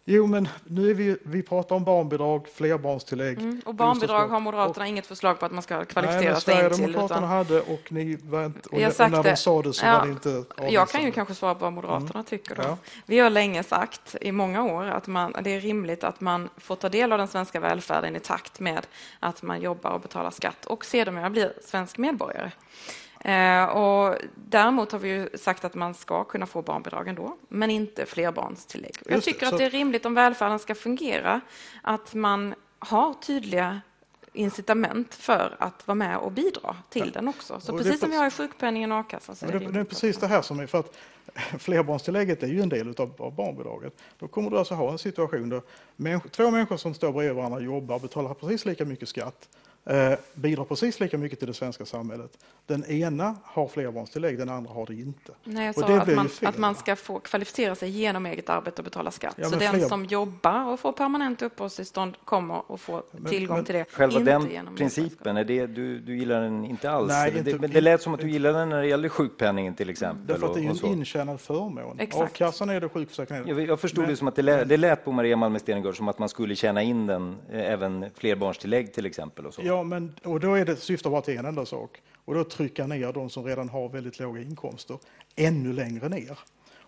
Jo, 0.09 0.25
men 0.25 0.47
nu 0.63 0.89
är 0.89 0.93
vi, 0.93 1.17
vi 1.23 1.43
pratar 1.43 1.75
om 1.75 1.83
barnbidrag, 1.83 2.47
flerbarnstillägg. 2.53 3.39
Mm. 3.39 3.61
Och 3.65 3.75
barnbidrag 3.75 4.27
har 4.27 4.39
Moderaterna 4.39 4.87
inget 4.87 5.07
förslag 5.07 5.39
på 5.39 5.45
att 5.45 5.51
man 5.51 5.63
ska 5.63 5.85
kvalificera 5.85 6.21
sig 6.21 6.53
in 6.53 6.59
till. 6.59 6.75
Sverigedemokraterna 6.75 7.27
hade 7.27 7.61
och 7.61 7.91
ni 7.91 8.15
var 8.23 8.45
inte, 8.45 8.69
och, 8.69 8.73
och 8.73 8.79
när 8.79 9.23
det. 9.23 9.29
de 9.29 9.35
sa 9.35 9.61
det 9.61 9.73
så 9.73 9.85
Ja, 9.85 9.97
var 9.97 10.05
det 10.05 10.11
inte 10.11 10.29
jag 10.29 10.45
kan 10.57 10.71
ju 10.71 10.77
avvisande. 10.79 11.11
kanske 11.11 11.33
svara 11.35 11.55
på 11.55 11.59
vad 11.65 11.73
Moderaterna 11.73 12.23
tycker. 12.23 12.55
Då. 12.55 12.61
Ja. 12.61 12.77
Vi 13.05 13.19
har 13.19 13.29
länge 13.29 13.63
sagt, 13.63 14.15
i 14.21 14.31
många 14.31 14.63
år, 14.63 14.85
att 14.85 15.07
man, 15.07 15.33
det 15.41 15.49
är 15.49 15.61
rimligt 15.61 16.03
att 16.03 16.21
man 16.21 16.49
får 16.57 16.75
ta 16.75 16.89
del 16.89 17.11
av 17.11 17.17
den 17.17 17.27
svenska 17.27 17.59
välfärden 17.59 18.15
i 18.15 18.19
takt 18.19 18.59
med 18.59 18.87
att 19.19 19.41
man 19.41 19.61
jobbar 19.61 19.91
och 19.91 20.01
betalar 20.01 20.31
skatt 20.31 20.65
och 20.65 20.85
sedermera 20.85 21.29
blir 21.29 21.53
svensk 21.63 21.97
medborgare. 21.97 22.51
Eh, 23.27 23.63
och 23.65 24.15
däremot 24.35 24.91
har 24.91 24.99
vi 24.99 25.09
ju 25.09 25.29
sagt 25.37 25.65
att 25.65 25.75
man 25.75 25.93
ska 25.93 26.23
kunna 26.23 26.45
få 26.45 26.61
barnbidrag 26.61 27.07
ändå, 27.07 27.37
men 27.47 27.69
inte 27.69 28.05
flerbarnstillägg. 28.05 28.95
Och 29.05 29.11
Jag 29.11 29.17
det, 29.17 29.21
tycker 29.21 29.45
så- 29.45 29.55
att 29.55 29.59
det 29.59 29.65
är 29.65 29.69
rimligt 29.69 30.05
om 30.05 30.13
välfärden 30.13 30.59
ska 30.59 30.75
fungera 30.75 31.41
att 31.81 32.13
man 32.13 32.55
har 32.79 33.13
tydliga 33.13 33.81
incitament 34.33 35.15
för 35.15 35.55
att 35.59 35.87
vara 35.87 35.95
med 35.95 36.17
och 36.17 36.31
bidra 36.31 36.75
till 36.89 37.11
den 37.11 37.27
också. 37.27 37.59
Så 37.59 37.71
Och 37.71 37.77
det 37.77 37.83
precis 37.83 37.99
som 37.99 38.11
vi 38.11 38.17
har 38.17 38.27
i 38.27 38.31
sjukpenningen 38.31 38.91
och 38.91 38.97
a-kassan 38.97 39.35
så 39.35 39.45
är 39.45 39.51
det 39.51 39.59
det, 39.59 39.71
det 39.71 39.79
är 39.79 39.83
precis 39.83 40.17
det 40.17 40.27
här 40.27 40.41
som 40.41 40.59
är 40.59 40.67
för 40.67 40.79
att 40.79 40.97
flerbarnstillägget 41.59 42.43
är 42.43 42.47
ju 42.47 42.61
en 42.61 42.69
del 42.69 42.95
av, 42.97 43.13
av 43.17 43.35
barnbidraget. 43.35 43.93
Då 44.19 44.27
kommer 44.27 44.49
du 44.49 44.57
alltså 44.57 44.73
ha 44.73 44.91
en 44.91 44.97
situation 44.97 45.49
där 45.49 45.61
människor, 45.95 46.29
två 46.29 46.51
människor 46.51 46.77
som 46.77 46.93
står 46.93 47.11
bredvid 47.11 47.35
varandra 47.35 47.59
jobbar, 47.59 47.99
betalar 47.99 48.33
precis 48.33 48.65
lika 48.65 48.85
mycket 48.85 49.09
skatt, 49.09 49.49
bidrar 50.33 50.63
precis 50.65 50.99
lika 50.99 51.17
mycket 51.17 51.39
till 51.39 51.47
det 51.47 51.53
svenska 51.53 51.85
samhället. 51.85 52.37
Den 52.65 52.85
ena 52.85 53.35
har 53.43 53.67
flerbarnstillägg, 53.67 54.37
den 54.37 54.49
andra 54.49 54.73
har 54.73 54.85
det 54.85 54.93
inte. 54.93 55.31
Nej, 55.43 55.65
jag 55.65 55.77
Och 55.77 55.81
sa 55.81 55.87
det 55.87 55.97
att 55.97 56.05
blir 56.05 56.13
ju 56.13 56.15
man, 56.15 56.29
fel, 56.29 56.49
att 56.49 56.57
man 56.57 56.75
ska 56.75 56.95
få 56.95 57.19
kvalificera 57.19 57.75
sig 57.75 57.89
genom 57.89 58.25
eget 58.25 58.49
arbete 58.49 58.81
och 58.81 58.83
betala 58.83 59.11
skatt. 59.11 59.35
Ja, 59.37 59.49
så 59.49 59.55
den 59.55 59.73
fler- 59.73 59.87
som 59.87 60.05
jobbar 60.05 60.65
och 60.73 60.79
får 60.79 60.91
permanent 60.91 61.41
uppehållstillstånd 61.41 62.15
kommer 62.25 62.73
att 62.73 62.81
få 62.81 63.03
tillgång 63.29 63.55
men- 63.57 63.65
till 63.65 63.75
det. 63.75 63.85
Själva 63.91 64.19
inte 64.19 64.31
den 64.31 64.49
genom 64.51 64.75
principen, 64.75 65.37
är 65.37 65.43
det, 65.43 65.67
du, 65.67 65.99
du 65.99 66.17
gillar 66.17 66.41
den 66.41 66.65
inte 66.65 66.91
alls? 66.91 67.07
Nej, 67.09 67.37
inte- 67.37 67.51
det, 67.51 67.59
men 67.59 67.71
det 67.71 67.81
lät 67.81 68.01
som 68.01 68.13
att 68.13 68.19
du 68.19 68.29
gillade 68.29 68.59
den 68.59 68.69
när 68.69 68.81
det 68.81 68.87
gällde 68.87 69.09
sjukpenningen 69.09 69.73
till 69.75 69.89
exempel. 69.89 70.27
Därför 70.27 70.47
att 70.47 70.53
det 70.53 70.59
är 70.59 70.63
ju 70.63 70.69
en 70.69 70.85
intjänad 70.85 71.41
förmån. 71.41 71.99
Exakt. 71.99 72.23
A-kassan 72.31 72.69
är 72.69 72.81
det, 72.81 72.89
sjukförsäkringen 72.89 73.43
är 73.49 73.53
det. 73.55 73.61
Jag, 73.61 73.69
jag 73.69 73.79
förstod 73.79 74.01
Men- 74.01 74.09
det 74.09 74.15
som 74.17 74.27
att 74.27 74.35
det 74.35 74.41
lät, 74.41 74.69
det 74.69 74.77
lät 74.77 75.05
på 75.05 75.11
Maria 75.11 75.35
Malmer 75.37 75.59
Stenergard 75.59 75.97
som 75.97 76.07
att 76.07 76.19
man 76.19 76.29
skulle 76.29 76.55
tjäna 76.55 76.81
in 76.83 77.07
den, 77.07 77.35
eh, 77.51 77.71
även 77.71 78.05
flerbarnstillägg 78.15 78.93
till 78.93 79.05
exempel. 79.05 79.45
Och 79.45 79.53
så. 79.53 79.61
Ja, 79.63 79.76
men, 79.83 80.15
och 80.23 80.39
då 80.39 80.53
är 80.53 80.65
det, 80.65 80.75
syftar 80.75 81.09
bara 81.09 81.21
till 81.21 81.37
en 81.37 81.45
enda 81.45 81.65
sak. 81.65 82.01
Och 82.25 82.33
då 82.33 82.43
trycka 82.43 82.87
ner 82.87 83.13
de 83.13 83.29
som 83.29 83.43
redan 83.43 83.69
har 83.69 83.89
väldigt 83.89 84.19
låga 84.19 84.41
inkomster 84.41 84.97
ännu 85.35 85.73
längre 85.73 86.09
ner. 86.09 86.39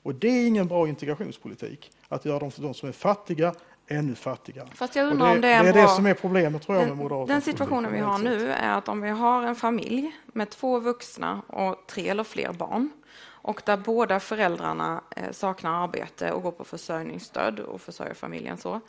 Och 0.03 0.15
det 0.15 0.27
är 0.27 0.47
ingen 0.47 0.67
bra 0.67 0.87
integrationspolitik. 0.87 1.91
Att 2.07 2.25
göra 2.25 2.39
de, 2.39 2.51
de 2.55 2.73
som 2.73 2.89
är 2.89 2.93
fattiga 2.93 3.53
ännu 3.87 4.15
fattigare. 4.15 4.67
Fast 4.75 4.95
jag 4.95 5.07
undrar 5.07 5.27
det, 5.27 5.33
om 5.35 5.41
det 5.41 5.47
är 5.47 5.63
det 5.63 5.69
är 5.69 5.73
bra... 5.73 5.81
det 5.81 5.87
som 5.87 6.05
är 6.05 6.13
problemet 6.13 6.61
tror 6.61 6.77
jag 6.77 6.81
med 6.81 6.91
Den, 6.91 6.97
Moderaterna. 6.97 7.33
den 7.33 7.41
situationen 7.41 7.93
vi 7.93 7.99
har 7.99 8.17
nu 8.17 8.51
är 8.51 8.71
att 8.71 8.87
om 8.87 9.01
vi 9.01 9.09
har 9.09 9.43
en 9.43 9.55
familj 9.55 10.11
med 10.25 10.49
två 10.49 10.79
vuxna 10.79 11.41
och 11.47 11.83
tre 11.87 12.09
eller 12.09 12.23
fler 12.23 12.53
barn 12.53 12.89
och 13.41 13.61
där 13.65 13.77
båda 13.77 14.19
föräldrarna 14.19 15.01
eh, 15.15 15.31
saknar 15.31 15.83
arbete 15.83 16.31
och 16.31 16.43
går 16.43 16.51
på 16.51 16.63
försörjningsstöd 16.63 17.59
och 17.59 17.81
försörjer 17.81 18.13
familjen 18.13 18.57
så. 18.57 18.81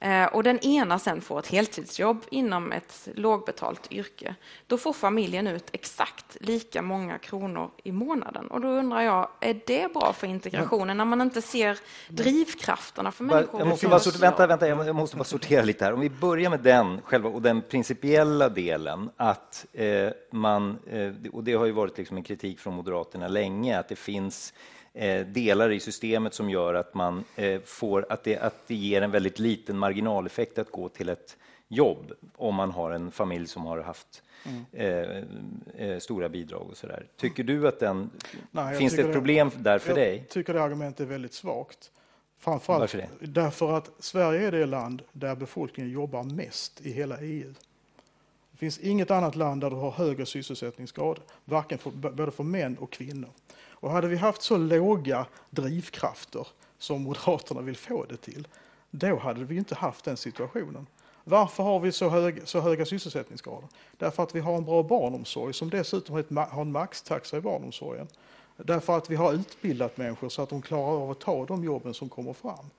Eh, 0.00 0.24
och 0.26 0.42
den 0.42 0.58
ena 0.58 0.98
sen 0.98 1.20
får 1.20 1.38
ett 1.38 1.46
heltidsjobb 1.46 2.24
inom 2.30 2.72
ett 2.72 3.08
lågbetalt 3.14 3.92
yrke. 3.92 4.34
Då 4.66 4.78
får 4.78 4.92
familjen 4.92 5.46
ut 5.46 5.68
exakt 5.72 6.36
lika 6.40 6.82
många 6.82 7.18
kronor 7.18 7.70
i 7.84 7.92
månaden. 7.92 8.46
Och 8.46 8.60
då 8.60 8.68
undrar 8.68 9.00
jag, 9.00 9.28
är 9.40 9.60
det 9.66 9.92
bra 9.92 10.12
för 10.12 10.26
integrationen 10.26 10.96
när 10.96 11.04
man 11.04 11.20
inte 11.20 11.42
ser 11.42 11.78
drivkrafterna 12.08 13.12
för 13.12 13.24
människor? 13.24 13.60
Jag 13.60 13.68
måste, 13.68 13.88
bara 13.88 14.00
sortera, 14.00 14.20
vänta, 14.20 14.46
vänta, 14.46 14.68
jag 14.68 14.96
måste 14.96 15.16
bara 15.16 15.24
sortera 15.24 15.64
lite 15.64 15.84
här. 15.84 15.92
Om 15.92 16.00
vi 16.00 16.10
börjar 16.10 16.50
med 16.50 16.60
den 16.60 17.00
själva 17.02 17.28
och 17.28 17.42
den 17.42 17.62
principiella 17.62 18.48
delen 18.48 19.10
att 19.16 19.66
eh, 19.72 20.10
man, 20.30 20.78
eh, 20.90 21.30
och 21.32 21.44
det 21.44 21.54
har 21.54 21.66
ju 21.66 21.72
varit 21.72 21.98
liksom 21.98 22.16
en 22.16 22.22
kritik 22.22 22.60
från 22.60 22.74
Moderaterna 22.74 23.28
länge, 23.28 23.78
att 23.78 23.88
det 23.88 23.96
finns 23.96 24.52
delar 25.26 25.70
i 25.70 25.80
systemet 25.80 26.34
som 26.34 26.50
gör 26.50 26.74
att 26.74 26.94
man 26.94 27.24
eh, 27.36 27.60
får, 27.60 28.06
att 28.08 28.24
det, 28.24 28.38
att 28.38 28.54
det 28.66 28.74
ger 28.74 29.02
en 29.02 29.10
väldigt 29.10 29.38
liten 29.38 29.78
marginaleffekt 29.78 30.58
att 30.58 30.70
gå 30.70 30.88
till 30.88 31.08
ett 31.08 31.36
jobb 31.68 32.12
om 32.36 32.54
man 32.54 32.70
har 32.70 32.90
en 32.90 33.10
familj 33.10 33.46
som 33.46 33.66
har 33.66 33.80
haft 33.80 34.22
eh, 34.72 34.88
eh, 35.76 35.98
stora 35.98 36.28
bidrag 36.28 36.66
och 36.70 36.76
sådär. 36.76 37.06
Tycker 37.16 37.44
du 37.44 37.68
att 37.68 37.80
den, 37.80 38.10
Nej, 38.50 38.64
jag 38.64 38.78
finns 38.78 38.96
det 38.96 39.02
ett 39.02 39.12
problem 39.12 39.50
där 39.56 39.78
för 39.78 39.88
jag 39.88 39.98
dig? 39.98 40.26
tycker 40.28 40.54
det 40.54 40.62
argumentet 40.62 41.00
är 41.00 41.04
väldigt 41.04 41.34
svagt. 41.34 41.90
Framförallt 42.38 42.80
Varför 42.80 42.98
det? 42.98 43.26
därför 43.26 43.76
att 43.76 43.90
Sverige 43.98 44.46
är 44.46 44.52
det 44.52 44.66
land 44.66 45.02
där 45.12 45.34
befolkningen 45.34 45.92
jobbar 45.92 46.22
mest 46.22 46.80
i 46.80 46.92
hela 46.92 47.18
EU. 47.20 47.54
Det 48.50 48.58
finns 48.58 48.78
inget 48.78 49.10
annat 49.10 49.36
land 49.36 49.60
där 49.60 49.70
du 49.70 49.76
har 49.76 49.90
högre 49.90 50.26
sysselsättningsgrad, 50.26 51.20
varken 51.44 51.78
för, 51.78 51.90
både 51.90 52.30
för 52.30 52.44
män 52.44 52.78
och 52.78 52.92
kvinnor. 52.92 53.30
Och 53.80 53.90
hade 53.90 54.08
vi 54.08 54.16
haft 54.16 54.42
så 54.42 54.56
låga 54.56 55.26
drivkrafter 55.50 56.46
som 56.78 57.02
Moderaterna 57.02 57.60
vill 57.60 57.76
få 57.76 58.04
det 58.04 58.16
till, 58.16 58.48
då 58.90 59.16
hade 59.16 59.44
vi 59.44 59.56
inte 59.56 59.74
haft 59.74 60.04
den 60.04 60.16
situationen. 60.16 60.86
Varför 61.24 61.62
har 61.62 61.80
vi 61.80 61.92
så, 61.92 62.08
hög, 62.08 62.48
så 62.48 62.60
höga 62.60 62.86
sysselsättningsgrader? 62.86 63.68
Därför 63.96 64.22
att 64.22 64.34
vi 64.34 64.40
har 64.40 64.56
en 64.56 64.64
bra 64.64 64.82
barnomsorg 64.82 65.54
som 65.54 65.70
dessutom 65.70 66.16
har, 66.36 66.60
en 66.60 66.72
maxtaxa 66.72 67.36
i 67.36 67.40
barnomsorgen. 67.40 68.08
Därför 68.56 68.96
att 68.96 69.10
vi 69.10 69.16
har 69.16 69.32
utbildat 69.32 69.96
människor 69.96 70.28
så 70.28 70.42
att 70.42 70.48
de 70.48 70.62
klarar 70.62 71.02
av 71.02 71.10
att 71.10 71.20
ta 71.20 71.46
de 71.46 71.64
jobben 71.64 71.94
som 71.94 72.08
kommer 72.08 72.32
fram. 72.32 72.70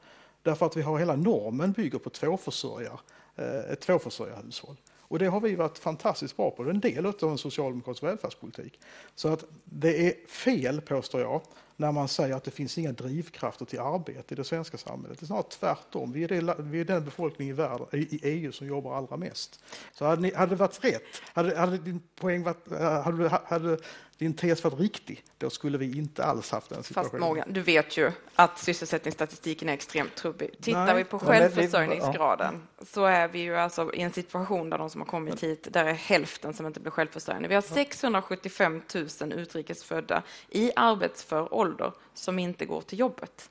Därför 0.44 0.66
att 0.66 0.78
vi 0.78 0.82
har 0.82 1.00
hela 1.00 1.16
normen 1.16 1.72
bygger 1.72 2.00
på 2.00 2.10
tvåförsörjar, 2.10 3.00
eh, 3.36 3.72
ett 3.72 3.82
tvåförsörjarhushåll. 3.82 4.76
Och 5.10 5.20
det 5.20 5.28
har 5.28 5.40
vi 5.40 5.56
varit 5.56 5.78
fantastiskt 5.78 6.38
bra 6.38 6.52
på. 6.52 6.64
Det 6.64 6.70
är 6.70 6.74
en 6.74 6.80
del 6.80 7.06
av 7.06 7.32
en 7.32 7.38
socialdemokratisk 7.38 8.04
välfärdspolitik. 8.04 8.80
Så 9.16 9.28
att 9.28 9.44
det 9.64 10.08
är 10.08 10.28
fel, 10.28 10.82
påstår 10.82 11.22
jag, 11.22 11.42
när 11.76 11.92
man 11.92 12.08
säger 12.08 12.36
att 12.36 12.44
det 12.44 12.52
finns 12.52 12.78
inga 12.78 12.92
drivkrafter 12.92 13.66
till 13.66 13.80
arbete 13.80 14.34
i 14.34 14.36
det 14.36 14.44
svenska 14.44 14.78
samhället. 14.78 15.20
Det 15.20 15.24
är 15.24 15.28
snarare 15.28 15.44
tvärtom. 15.44 16.12
Vi 16.12 16.24
är, 16.24 16.28
det, 16.28 16.56
vi 16.60 16.80
är 16.80 16.86
den 16.86 17.06
befolkning 17.06 17.50
i, 17.50 17.52
världen, 17.52 17.88
i 17.92 18.20
EU 18.24 18.52
som 18.52 18.68
jobbar 18.68 18.96
allra 18.96 19.18
mest. 19.18 19.64
Så 19.94 20.06
hade, 20.06 20.22
ni, 20.22 20.34
hade 20.34 20.52
det 20.52 20.56
varit 20.56 20.84
rätt, 20.84 21.04
hade, 21.34 21.58
hade 21.58 21.78
din 21.78 22.02
poäng 22.16 22.44
varit, 22.44 22.72
eh, 22.72 23.02
hade, 23.02 23.30
hade 23.30 23.78
din 24.20 24.34
tes 24.34 24.64
varit 24.64 24.80
riktig, 24.80 25.24
då 25.38 25.50
skulle 25.50 25.78
vi 25.78 25.98
inte 25.98 26.24
alls 26.26 26.52
haft 26.52 26.70
den 26.70 26.78
Fast 26.78 26.88
situationen. 26.88 27.20
Morgan, 27.22 27.54
du 27.54 27.62
vet 27.62 27.98
ju 27.98 28.12
att 28.36 28.60
sysselsättningsstatistiken 28.60 29.70
är 29.70 29.74
extremt 29.74 30.16
trubbig. 30.16 30.52
Tittar 30.62 30.86
Nej, 30.86 30.96
vi 30.96 31.04
på 31.04 31.18
det- 31.18 31.26
självförsörjningsgraden 31.26 32.68
så 32.88 33.06
är 33.06 33.28
vi 33.28 33.40
ju 33.40 33.56
alltså 33.58 33.94
i 33.94 34.02
en 34.02 34.12
situation 34.14 34.70
där 34.70 34.78
de 34.78 34.90
som 34.90 35.02
har 35.02 35.06
kommit 35.06 35.44
hit, 35.44 35.68
där 35.72 35.86
är 35.86 35.94
hälften 35.94 36.54
som 36.54 36.66
inte 36.66 36.80
blir 36.80 36.92
självförsörjande. 36.92 37.48
Vi 37.50 37.56
har 37.56 37.62
675 37.62 38.82
000 39.22 39.34
utrikesfödda 39.34 40.24
i 40.50 40.72
arbetsför 40.76 41.54
ålder 41.54 41.92
som 42.14 42.40
inte 42.40 42.66
går 42.66 42.82
till 42.82 43.00
jobbet. 43.00 43.50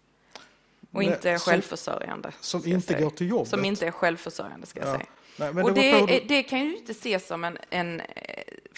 Och 0.92 1.02
inte 1.02 1.30
är 1.30 1.38
självförsörjande. 1.38 2.32
som 2.40 2.66
inte 2.66 3.02
går 3.02 3.10
till 3.10 3.28
jobbet? 3.30 3.48
Som 3.48 3.64
inte 3.64 3.86
är 3.86 3.90
självförsörjande, 3.90 4.66
ska 4.66 4.80
jag 4.80 4.88
Ja. 4.88 4.92
säga. 4.92 5.06
Nej, 5.38 5.54
men 5.54 5.64
och 5.64 5.72
det 5.72 6.06
det, 6.06 6.20
det 6.28 6.42
kan 6.42 6.58
ju 6.58 6.76
inte 6.76 6.92
ses 6.92 7.26
som 7.26 7.44
en, 7.44 7.58
en 7.70 8.00
eh, 8.00 8.06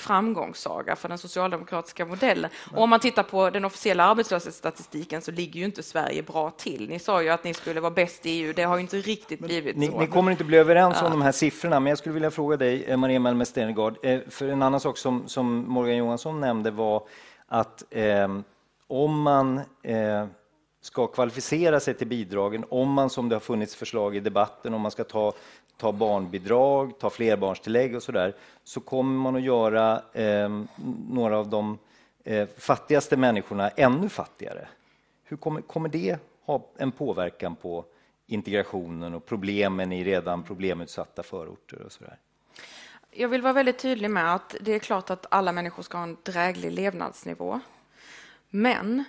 framgångssaga 0.00 0.96
för 0.96 1.08
den 1.08 1.18
socialdemokratiska 1.18 2.06
modellen. 2.06 2.50
Och 2.74 2.82
om 2.82 2.90
man 2.90 3.00
tittar 3.00 3.22
på 3.22 3.50
den 3.50 3.64
officiella 3.64 4.04
arbetslöshetsstatistiken 4.04 5.22
så 5.22 5.30
ligger 5.30 5.60
ju 5.60 5.66
inte 5.66 5.82
Sverige 5.82 6.22
bra 6.22 6.50
till. 6.50 6.88
Ni 6.88 6.98
sa 6.98 7.22
ju 7.22 7.28
att 7.28 7.44
ni 7.44 7.54
skulle 7.54 7.80
vara 7.80 7.90
bäst 7.90 8.26
i 8.26 8.30
EU, 8.30 8.52
det 8.52 8.62
har 8.62 8.76
ju 8.76 8.80
inte 8.80 8.96
riktigt 8.96 9.40
blivit 9.40 9.76
Ni, 9.76 9.86
så. 9.86 10.00
ni 10.00 10.06
kommer 10.06 10.30
inte 10.30 10.44
bli 10.44 10.56
överens 10.58 11.02
om 11.02 11.10
de 11.10 11.22
här 11.22 11.32
siffrorna, 11.32 11.80
men 11.80 11.90
jag 11.90 11.98
skulle 11.98 12.12
vilja 12.12 12.30
fråga 12.30 12.56
dig, 12.56 12.84
eh, 12.84 12.96
Maria 12.96 13.20
Malmer 13.20 13.44
Stenergard, 13.44 13.96
eh, 14.02 14.20
för 14.28 14.48
en 14.48 14.62
annan 14.62 14.80
sak 14.80 14.98
som, 14.98 15.28
som 15.28 15.64
Morgan 15.68 15.96
Johansson 15.96 16.40
nämnde 16.40 16.70
var 16.70 17.02
att 17.46 17.82
eh, 17.90 18.28
om 18.86 19.22
man 19.22 19.60
eh, 19.82 20.26
ska 20.80 21.06
kvalificera 21.06 21.80
sig 21.80 21.94
till 21.94 22.06
bidragen, 22.06 22.64
om 22.68 22.92
man 22.92 23.10
som 23.10 23.28
det 23.28 23.34
har 23.34 23.40
funnits 23.40 23.74
förslag 23.74 24.16
i 24.16 24.20
debatten, 24.20 24.74
om 24.74 24.80
man 24.80 24.90
ska 24.90 25.04
ta, 25.04 25.32
ta 25.76 25.92
barnbidrag, 25.92 26.98
ta 26.98 27.10
flerbarnstillägg 27.10 27.96
och 27.96 28.02
sådär, 28.02 28.34
så 28.64 28.80
kommer 28.80 29.18
man 29.18 29.36
att 29.36 29.42
göra 29.42 30.02
eh, 30.12 30.62
några 31.10 31.38
av 31.38 31.48
de 31.48 31.78
eh, 32.24 32.48
fattigaste 32.58 33.16
människorna 33.16 33.68
ännu 33.68 34.08
fattigare. 34.08 34.68
Hur 35.24 35.36
kommer, 35.36 35.60
kommer 35.60 35.88
det 35.88 36.18
ha 36.44 36.66
en 36.76 36.92
påverkan 36.92 37.56
på 37.56 37.84
integrationen 38.26 39.14
och 39.14 39.26
problemen 39.26 39.92
i 39.92 40.04
redan 40.04 40.42
problemutsatta 40.42 41.22
förorter 41.22 41.82
och 41.82 41.92
sådär? 41.92 42.16
Jag 43.10 43.28
vill 43.28 43.42
vara 43.42 43.52
väldigt 43.52 43.78
tydlig 43.78 44.10
med 44.10 44.34
att 44.34 44.56
det 44.60 44.74
är 44.74 44.78
klart 44.78 45.10
att 45.10 45.26
alla 45.30 45.52
människor 45.52 45.82
ska 45.82 45.98
ha 45.98 46.04
en 46.04 46.16
dräglig 46.22 46.72
levnadsnivå. 46.72 47.60
Men 48.50 49.04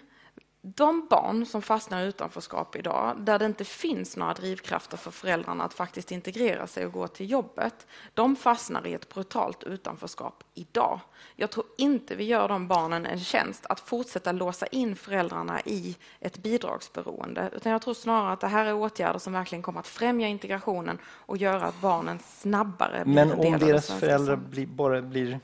de 0.63 1.07
barn 1.09 1.45
som 1.45 1.61
fastnar 1.61 2.01
i 2.03 2.05
utanförskap 2.05 2.75
idag, 2.75 3.15
där 3.19 3.39
det 3.39 3.45
inte 3.45 3.65
finns 3.65 4.17
några 4.17 4.33
drivkrafter 4.33 4.97
för 4.97 5.11
föräldrarna 5.11 5.63
att 5.63 5.73
faktiskt 5.73 6.11
integrera 6.11 6.67
sig 6.67 6.85
och 6.85 6.91
gå 6.91 7.07
till 7.07 7.31
jobbet, 7.31 7.87
de 8.13 8.35
fastnar 8.35 8.87
i 8.87 8.93
ett 8.93 9.09
brutalt 9.09 9.63
utanförskap 9.63 10.43
idag. 10.53 10.99
Jag 11.35 11.51
tror 11.51 11.65
inte 11.77 12.15
vi 12.15 12.23
gör 12.23 12.47
de 12.47 12.67
barnen 12.67 13.05
en 13.05 13.19
tjänst 13.19 13.65
att 13.65 13.79
fortsätta 13.79 14.31
låsa 14.31 14.67
in 14.67 14.95
föräldrarna 14.95 15.61
i 15.61 15.97
ett 16.19 16.37
bidragsberoende, 16.37 17.49
utan 17.55 17.71
jag 17.71 17.81
tror 17.81 17.93
snarare 17.93 18.33
att 18.33 18.41
det 18.41 18.47
här 18.47 18.65
är 18.65 18.73
åtgärder 18.73 19.19
som 19.19 19.33
verkligen 19.33 19.61
kommer 19.61 19.79
att 19.79 19.87
främja 19.87 20.27
integrationen 20.27 20.97
och 21.05 21.37
göra 21.37 21.65
att 21.65 21.81
barnen 21.81 22.19
snabbare 22.19 23.03
blir 23.05 23.15
Men 23.15 23.31
om 23.31 23.59
deras 23.59 23.91
föräldrar 23.91 24.35
blir, 24.35 24.67
bara 24.67 25.01
blir 25.01 25.39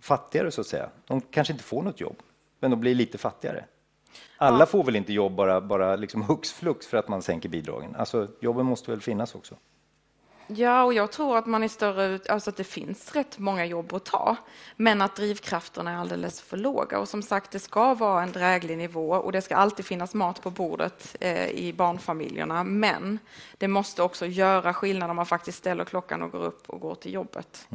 fattigare 0.00 0.50
så 0.50 0.60
att 0.60 0.66
säga, 0.66 0.90
de 1.06 1.20
kanske 1.20 1.52
inte 1.52 1.64
får 1.64 1.82
något 1.82 2.00
jobb, 2.00 2.16
men 2.60 2.70
de 2.70 2.80
blir 2.80 2.94
lite 2.94 3.18
fattigare. 3.18 3.64
Alla 4.42 4.66
får 4.66 4.84
väl 4.84 4.96
inte 4.96 5.12
jobb 5.12 5.34
bara, 5.34 5.60
bara 5.60 5.96
liksom 5.96 6.22
hux 6.22 6.52
flux 6.52 6.86
för 6.86 6.96
att 6.96 7.08
man 7.08 7.22
sänker 7.22 7.48
bidragen? 7.48 7.96
Alltså, 7.96 8.28
jobben 8.40 8.66
måste 8.66 8.90
väl 8.90 9.00
finnas 9.00 9.34
också? 9.34 9.54
Ja, 10.46 10.84
och 10.84 10.94
jag 10.94 11.12
tror 11.12 11.38
att 11.38 11.46
man 11.46 11.64
i 11.64 11.68
större 11.68 12.18
alltså 12.28 12.50
att 12.50 12.56
det 12.56 12.64
finns 12.64 13.14
rätt 13.14 13.38
många 13.38 13.64
jobb 13.64 13.94
att 13.94 14.04
ta, 14.04 14.36
men 14.76 15.02
att 15.02 15.16
drivkrafterna 15.16 15.90
är 15.90 15.96
alldeles 15.96 16.40
för 16.40 16.56
låga. 16.56 16.98
Och 16.98 17.08
som 17.08 17.22
sagt, 17.22 17.50
det 17.50 17.58
ska 17.58 17.94
vara 17.94 18.22
en 18.22 18.32
dräglig 18.32 18.78
nivå 18.78 19.10
och 19.10 19.32
det 19.32 19.42
ska 19.42 19.56
alltid 19.56 19.84
finnas 19.84 20.14
mat 20.14 20.42
på 20.42 20.50
bordet 20.50 21.16
eh, 21.20 21.48
i 21.48 21.72
barnfamiljerna. 21.72 22.64
Men 22.64 23.18
det 23.58 23.68
måste 23.68 24.02
också 24.02 24.26
göra 24.26 24.74
skillnad 24.74 25.10
om 25.10 25.16
man 25.16 25.26
faktiskt 25.26 25.58
ställer 25.58 25.84
klockan 25.84 26.22
och 26.22 26.30
går 26.30 26.44
upp 26.44 26.70
och 26.70 26.80
går 26.80 26.94
till 26.94 27.14
jobbet. 27.14 27.66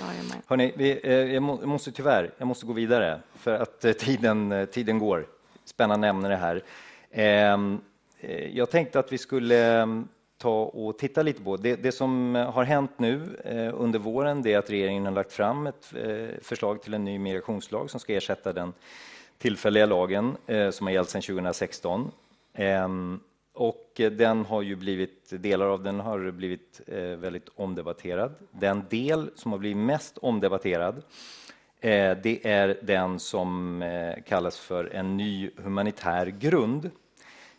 morgon. 0.00 0.42
Hörrni, 0.46 0.72
vi, 0.76 1.00
eh, 1.04 1.12
jag 1.12 1.42
måste 1.42 1.92
tyvärr 1.92 2.34
jag 2.38 2.48
måste 2.48 2.66
gå 2.66 2.72
vidare 2.72 3.20
för 3.34 3.54
att 3.54 3.84
eh, 3.84 3.92
tiden, 3.92 4.52
eh, 4.52 4.64
tiden 4.64 4.98
går. 4.98 5.26
Spännande 5.68 6.08
ämne 6.08 6.28
det 6.28 6.36
här. 6.36 6.62
Ehm, 7.10 7.80
eh, 8.20 8.56
jag 8.56 8.70
tänkte 8.70 8.98
att 8.98 9.12
vi 9.12 9.18
skulle 9.18 9.82
ehm, 9.82 10.08
ta 10.38 10.62
och 10.62 10.98
titta 10.98 11.22
lite 11.22 11.42
på 11.42 11.56
det, 11.56 11.76
det 11.76 11.92
som 11.92 12.34
har 12.34 12.64
hänt 12.64 12.90
nu 12.96 13.40
eh, 13.44 13.80
under 13.80 13.98
våren. 13.98 14.42
Det 14.42 14.52
är 14.52 14.58
att 14.58 14.70
regeringen 14.70 15.04
har 15.04 15.12
lagt 15.12 15.32
fram 15.32 15.66
ett 15.66 15.92
eh, 15.96 16.40
förslag 16.42 16.82
till 16.82 16.94
en 16.94 17.04
ny 17.04 17.18
migrationslag 17.18 17.90
som 17.90 18.00
ska 18.00 18.14
ersätta 18.14 18.52
den 18.52 18.72
tillfälliga 19.38 19.86
lagen 19.86 20.36
eh, 20.46 20.70
som 20.70 20.86
har 20.86 20.94
gällt 20.94 21.08
sedan 21.08 21.22
2016. 21.22 22.10
Ehm, 22.54 23.20
och 23.52 23.92
den 23.96 24.44
har 24.44 24.62
ju 24.62 24.76
blivit, 24.76 25.30
delar 25.30 25.66
av 25.66 25.82
den 25.82 26.00
har 26.00 26.30
blivit 26.30 26.80
eh, 26.86 27.00
väldigt 27.00 27.48
omdebatterad. 27.54 28.34
Den 28.50 28.84
del 28.90 29.30
som 29.34 29.52
har 29.52 29.58
blivit 29.58 29.76
mest 29.76 30.18
omdebatterad 30.18 31.02
Eh, 31.80 32.16
det 32.22 32.46
är 32.46 32.78
den 32.82 33.20
som 33.20 33.82
eh, 33.82 34.22
kallas 34.22 34.58
för 34.58 34.84
en 34.84 35.16
ny 35.16 35.50
humanitär 35.56 36.26
grund. 36.26 36.90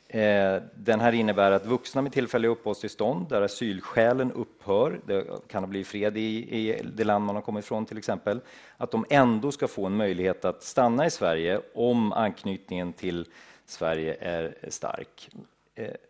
Eh, 0.08 0.62
den 0.76 1.00
här 1.00 1.12
innebär 1.12 1.52
att 1.52 1.66
vuxna 1.66 2.02
med 2.02 2.14
tillfälliga 2.14 2.52
uppehållstillstånd 2.52 3.30
där 3.30 3.42
asylskälen 3.42 4.32
upphör, 4.32 5.00
det 5.06 5.26
kan 5.48 5.64
ha 5.64 5.68
blivit 5.68 5.88
fred 5.88 6.18
i, 6.18 6.58
i 6.58 6.82
det 6.96 7.04
land 7.04 7.26
man 7.26 7.36
har 7.36 7.42
kommit 7.42 7.66
ifrån 7.66 7.86
till 7.86 7.98
exempel, 7.98 8.40
att 8.78 8.92
de 8.92 9.06
ändå 9.10 9.52
ska 9.52 9.68
få 9.68 9.86
en 9.86 9.98
möjlighet 9.98 10.46
att 10.46 10.64
stanna 10.64 11.06
i 11.06 11.12
Sverige 11.12 11.62
om 11.74 12.14
anknytningen 12.14 12.94
till 12.94 13.28
Sverige 13.66 14.18
är 14.20 14.56
stark. 14.70 15.30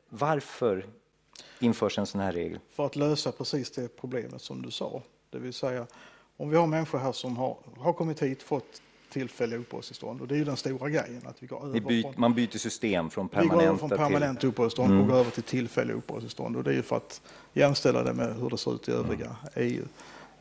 Varför 0.09 0.85
införs 1.59 1.97
en 1.99 2.05
sån 2.05 2.21
här 2.21 2.31
regel? 2.31 2.59
för 2.71 2.85
att 2.85 2.95
lösa 2.95 3.31
precis 3.31 3.71
det 3.71 3.97
problemet 3.97 4.41
som 4.41 4.61
du 4.61 4.71
sa. 4.71 5.01
Det 5.29 5.39
vill 5.39 5.53
säga, 5.53 5.87
om 6.39 6.49
vi 6.49 6.57
har 6.57 6.67
människor 6.67 6.99
här 6.99 7.11
som 7.11 7.37
har, 7.37 7.57
har 7.77 7.93
kommit 7.93 8.21
hit, 8.21 8.43
fått 8.43 8.81
tillfälliga 9.09 9.59
uppehållstillstånd 9.59 10.21
och 10.21 10.27
det 10.27 10.35
är 10.35 10.37
ju 10.37 10.45
den 10.45 10.57
stora 10.57 10.89
grejen 10.89 11.21
att 11.25 11.43
vi 11.43 11.47
går 11.47 11.65
över 11.65 11.79
byt, 11.79 12.05
från, 12.05 12.13
man 12.17 12.33
byter 12.33 12.57
system 12.57 13.09
från 13.09 13.29
vi 13.39 13.47
går 13.47 13.61
över 13.61 13.87
permanenta 13.87 13.97
från 13.97 14.19
till... 14.19 14.23
Mm. 14.23 14.49
uppehållstillstånd 14.49 15.01
och 15.01 15.07
går 15.07 15.15
över 15.15 15.31
till 15.31 15.43
tillfälliga 15.43 15.97
uppehållstillstånd 15.97 16.55
och 16.55 16.63
det 16.63 16.69
är 16.69 16.73
ju 16.73 16.81
för 16.81 16.97
att 16.97 17.21
jämställa 17.53 18.03
det 18.03 18.13
med 18.13 18.35
hur 18.35 18.49
det 18.49 18.57
ser 18.57 18.75
ut 18.75 18.89
i 18.89 18.91
övriga 18.91 19.35
EU. 19.55 19.83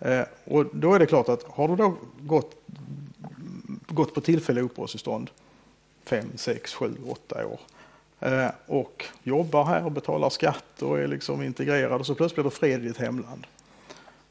Eh, 0.00 0.22
och 0.44 0.66
då 0.72 0.94
är 0.94 0.98
det 0.98 1.06
klart 1.06 1.28
att 1.28 1.42
har 1.42 1.68
du 1.68 1.76
då 1.76 1.94
gått, 2.20 2.56
gått 3.88 4.14
på 4.14 4.20
tillfälliga 4.20 4.64
uppehållstillstånd 4.64 5.30
fem, 6.04 6.26
sex, 6.36 6.74
sju, 6.74 6.94
åtta 7.08 7.46
år 7.46 7.60
eh, 8.20 8.50
och 8.66 9.04
jobbar 9.22 9.64
här 9.64 9.84
och 9.84 9.92
betalar 9.92 10.30
skatt 10.30 10.82
och 10.82 10.98
är 10.98 11.06
liksom 11.06 11.42
integrerad 11.42 12.00
och 12.00 12.06
så 12.06 12.14
plötsligt 12.14 12.36
blir 12.36 12.44
det 12.44 12.50
fred 12.50 12.84
i 12.84 12.88
ditt 12.88 12.98
hemland. 12.98 13.46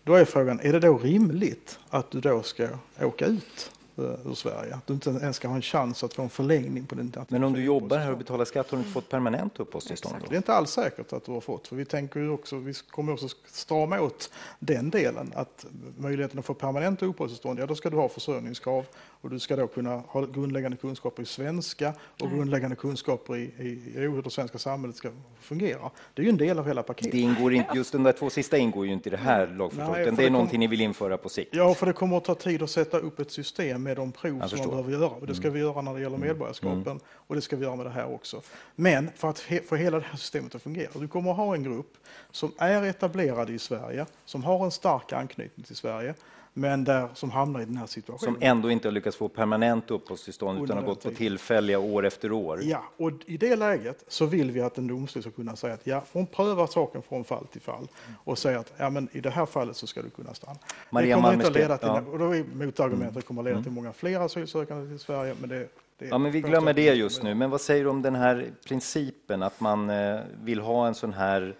Då 0.07 0.15
är 0.15 0.25
frågan, 0.25 0.59
är 0.59 0.73
det 0.73 0.79
då 0.79 0.97
rimligt 0.97 1.79
att 1.89 2.11
du 2.11 2.21
då 2.21 2.43
ska 2.43 2.67
åka 3.01 3.25
ut 3.25 3.71
eh, 3.97 4.03
ur 4.03 4.33
Sverige? 4.33 4.75
Att 4.75 4.87
du 4.87 4.93
inte 4.93 5.09
ens 5.09 5.35
ska 5.35 5.47
ha 5.47 5.55
en 5.55 5.61
chans 5.61 6.03
att 6.03 6.13
få 6.13 6.21
en 6.21 6.29
förlängning 6.29 6.85
på 6.85 6.95
din 6.95 7.13
Men 7.27 7.43
om 7.43 7.53
du 7.53 7.63
jobbar 7.63 7.97
här 7.97 8.11
och 8.11 8.17
betalar 8.17 8.45
skatt 8.45 8.71
har 8.71 8.77
du 8.77 8.81
inte 8.81 8.93
fått 8.93 9.09
permanent 9.09 9.59
uppehållstillstånd? 9.59 10.15
Det 10.19 10.25
Då? 10.27 10.33
är 10.33 10.37
inte 10.37 10.53
alls 10.53 10.71
säkert 10.71 11.13
att 11.13 11.25
du 11.25 11.31
har 11.31 11.41
fått, 11.41 11.67
för 11.67 11.75
vi 11.75 11.85
tänker 11.85 12.19
ju 12.19 12.29
också, 12.29 12.57
vi 12.57 12.73
kommer 12.73 13.13
också 13.13 13.27
strama 13.47 14.01
åt 14.01 14.31
den 14.59 14.89
delen, 14.89 15.31
att 15.35 15.65
möjligheten 15.97 16.39
att 16.39 16.45
få 16.45 16.53
permanent 16.53 17.03
uppehållstillstånd, 17.03 17.59
ja 17.59 17.65
då 17.65 17.75
ska 17.75 17.89
du 17.89 17.97
ha 17.97 18.09
försörjningskrav 18.09 18.85
och 19.21 19.29
du 19.29 19.39
ska 19.39 19.55
då 19.55 19.67
kunna 19.67 19.95
ha 19.97 20.21
grundläggande 20.25 20.77
kunskaper 20.77 21.23
i 21.23 21.25
svenska 21.25 21.93
och 22.21 22.29
grundläggande 22.29 22.75
kunskaper 22.75 23.35
i, 23.35 23.41
i, 23.41 23.81
i 23.95 23.99
hur 23.99 24.21
det 24.21 24.29
svenska 24.29 24.57
samhället 24.57 24.95
ska 24.95 25.09
fungera. 25.39 25.91
Det 26.13 26.21
är 26.21 26.23
ju 26.23 26.29
en 26.29 26.37
del 26.37 26.59
av 26.59 26.67
hela 26.67 26.83
paketet. 26.83 27.11
Det 27.11 27.19
ingår 27.19 27.53
inte, 27.53 27.77
just 27.77 27.91
de 27.91 28.03
där 28.03 28.11
två 28.11 28.29
sista 28.29 28.57
ingår 28.57 28.85
ju 28.85 28.93
inte 28.93 29.09
i 29.09 29.11
det 29.11 29.17
här 29.17 29.47
lagförslaget, 29.47 29.93
Nej, 29.93 30.01
utan 30.01 30.15
det 30.15 30.25
är 30.25 30.29
någonting 30.29 30.59
ni 30.59 30.67
vill 30.67 30.81
införa 30.81 31.17
på 31.17 31.29
sikt. 31.29 31.55
Ja, 31.55 31.73
för 31.73 31.85
det 31.85 31.93
kommer 31.93 32.17
att 32.17 32.23
ta 32.25 32.35
tid 32.35 32.61
att 32.63 32.69
sätta 32.69 32.97
upp 32.99 33.19
ett 33.19 33.31
system 33.31 33.83
med 33.83 33.95
de 33.97 34.11
prov 34.11 34.47
som 34.47 34.59
man 34.59 34.69
behöver 34.69 34.91
göra. 34.91 35.09
Och 35.09 35.27
det 35.27 35.35
ska 35.35 35.49
vi 35.49 35.59
göra 35.59 35.81
när 35.81 35.93
det 35.93 36.01
gäller 36.01 36.17
medborgarskapen 36.17 36.99
och 37.13 37.35
det 37.35 37.41
ska 37.41 37.55
vi 37.55 37.63
göra 37.65 37.75
med 37.75 37.85
det 37.85 37.89
här 37.89 38.13
också. 38.13 38.41
Men 38.75 39.09
för 39.15 39.29
att 39.29 39.39
he- 39.39 39.63
få 39.63 39.75
hela 39.75 39.99
det 39.99 40.05
här 40.05 40.17
systemet 40.17 40.55
att 40.55 40.61
fungera, 40.61 40.89
du 40.93 41.07
kommer 41.07 41.31
att 41.31 41.37
ha 41.37 41.55
en 41.55 41.63
grupp 41.63 41.93
som 42.31 42.51
är 42.57 42.83
etablerad 42.83 43.49
i 43.49 43.59
Sverige, 43.59 44.05
som 44.25 44.43
har 44.43 44.65
en 44.65 44.71
stark 44.71 45.13
anknytning 45.13 45.65
till 45.65 45.75
Sverige, 45.75 46.13
men 46.57 46.83
där, 46.83 47.07
som 47.13 47.31
hamnar 47.31 47.61
i 47.61 47.65
den 47.65 47.77
här 47.77 47.85
situationen. 47.85 48.33
Som 48.33 48.43
ändå 48.43 48.71
inte 48.71 48.87
har 48.87 48.93
lyckats 48.93 49.17
få 49.17 49.27
permanent 49.27 49.91
uppehållstillstånd 49.91 50.63
utan 50.63 50.77
har 50.77 50.85
gått 50.85 51.03
på 51.03 51.11
tillfälliga 51.11 51.79
år 51.79 52.05
efter 52.05 52.31
år. 52.31 52.59
Ja, 52.63 52.83
och 52.97 53.11
i 53.25 53.37
det 53.37 53.55
läget 53.55 54.03
så 54.07 54.25
vill 54.25 54.51
vi 54.51 54.61
att 54.61 54.77
en 54.77 54.87
domstol 54.87 55.21
ska 55.21 55.31
kunna 55.31 55.55
säga 55.55 55.73
att 55.73 55.87
ja, 55.87 56.03
hon 56.13 56.25
prövar 56.27 56.67
saken 56.67 57.01
från 57.01 57.23
fall 57.23 57.47
till 57.47 57.61
fall 57.61 57.87
och 58.23 58.37
säger 58.37 58.57
att 58.57 58.73
ja, 58.77 58.89
men 58.89 59.09
i 59.11 59.21
det 59.21 59.29
här 59.29 59.45
fallet 59.45 59.75
så 59.75 59.87
ska 59.87 60.01
du 60.01 60.09
kunna 60.09 60.33
stanna. 60.33 60.59
Maria 60.89 61.15
det 61.15 61.21
kommer 61.21 61.33
inte 61.33 61.47
att 61.47 61.53
leda 61.53 61.77
till, 61.77 61.87
ja. 61.87 61.97
Mm. 61.97 62.11
och 62.11 62.19
då 62.19 62.35
är 62.35 62.43
motargumentet 62.53 63.15
det 63.15 63.21
kommer 63.21 63.41
att 63.41 63.47
leda 63.47 63.63
till 63.63 63.71
många 63.71 63.93
fler 63.93 64.19
asylsökande 64.19 64.89
till 64.89 64.99
Sverige, 64.99 65.35
men 65.39 65.49
det, 65.49 65.67
det 65.97 66.05
Ja, 66.05 66.17
men 66.17 66.31
vi 66.31 66.41
glömmer 66.41 66.73
det 66.73 66.93
just 66.93 67.23
nu. 67.23 67.35
Men 67.35 67.49
vad 67.49 67.61
säger 67.61 67.83
du 67.83 67.89
om 67.89 68.01
den 68.01 68.15
här 68.15 68.45
principen 68.67 69.43
att 69.43 69.59
man 69.59 69.89
eh, 69.89 70.19
vill 70.43 70.59
ha 70.59 70.87
en 70.87 70.95
sån 70.95 71.13
här 71.13 71.55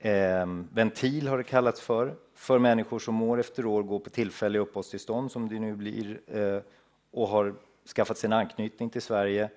eh, 0.00 0.46
ventil, 0.74 1.28
har 1.28 1.38
det 1.38 1.44
kallats 1.44 1.80
för, 1.80 2.14
för 2.44 2.58
människor 2.58 2.98
som 2.98 3.22
år 3.22 3.40
efter 3.40 3.66
år 3.66 3.82
går 3.82 3.98
på 3.98 4.10
tillfälliga 4.10 4.62
uppehållstillstånd, 4.62 5.32
som 5.32 5.48
det 5.48 5.58
nu 5.58 5.76
blir, 5.76 6.20
eh, 6.26 6.62
och 7.10 7.28
har 7.28 7.54
skaffat 7.96 8.18
sig 8.18 8.28
en 8.28 8.32
anknytning 8.32 8.90
till 8.90 9.02
Sverige 9.02 9.50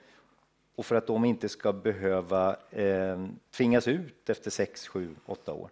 och 0.76 0.86
för 0.86 0.96
att 0.96 1.08
de 1.08 1.26
inte 1.26 1.50
ska 1.50 1.74
behöva 1.74 2.56
eh, 2.70 3.26
tvingas 3.52 3.88
ut 3.88 4.30
efter 4.30 4.52
sex, 4.52 4.88
sju, 4.88 5.16
åtta 5.26 5.54
år. 5.54 5.70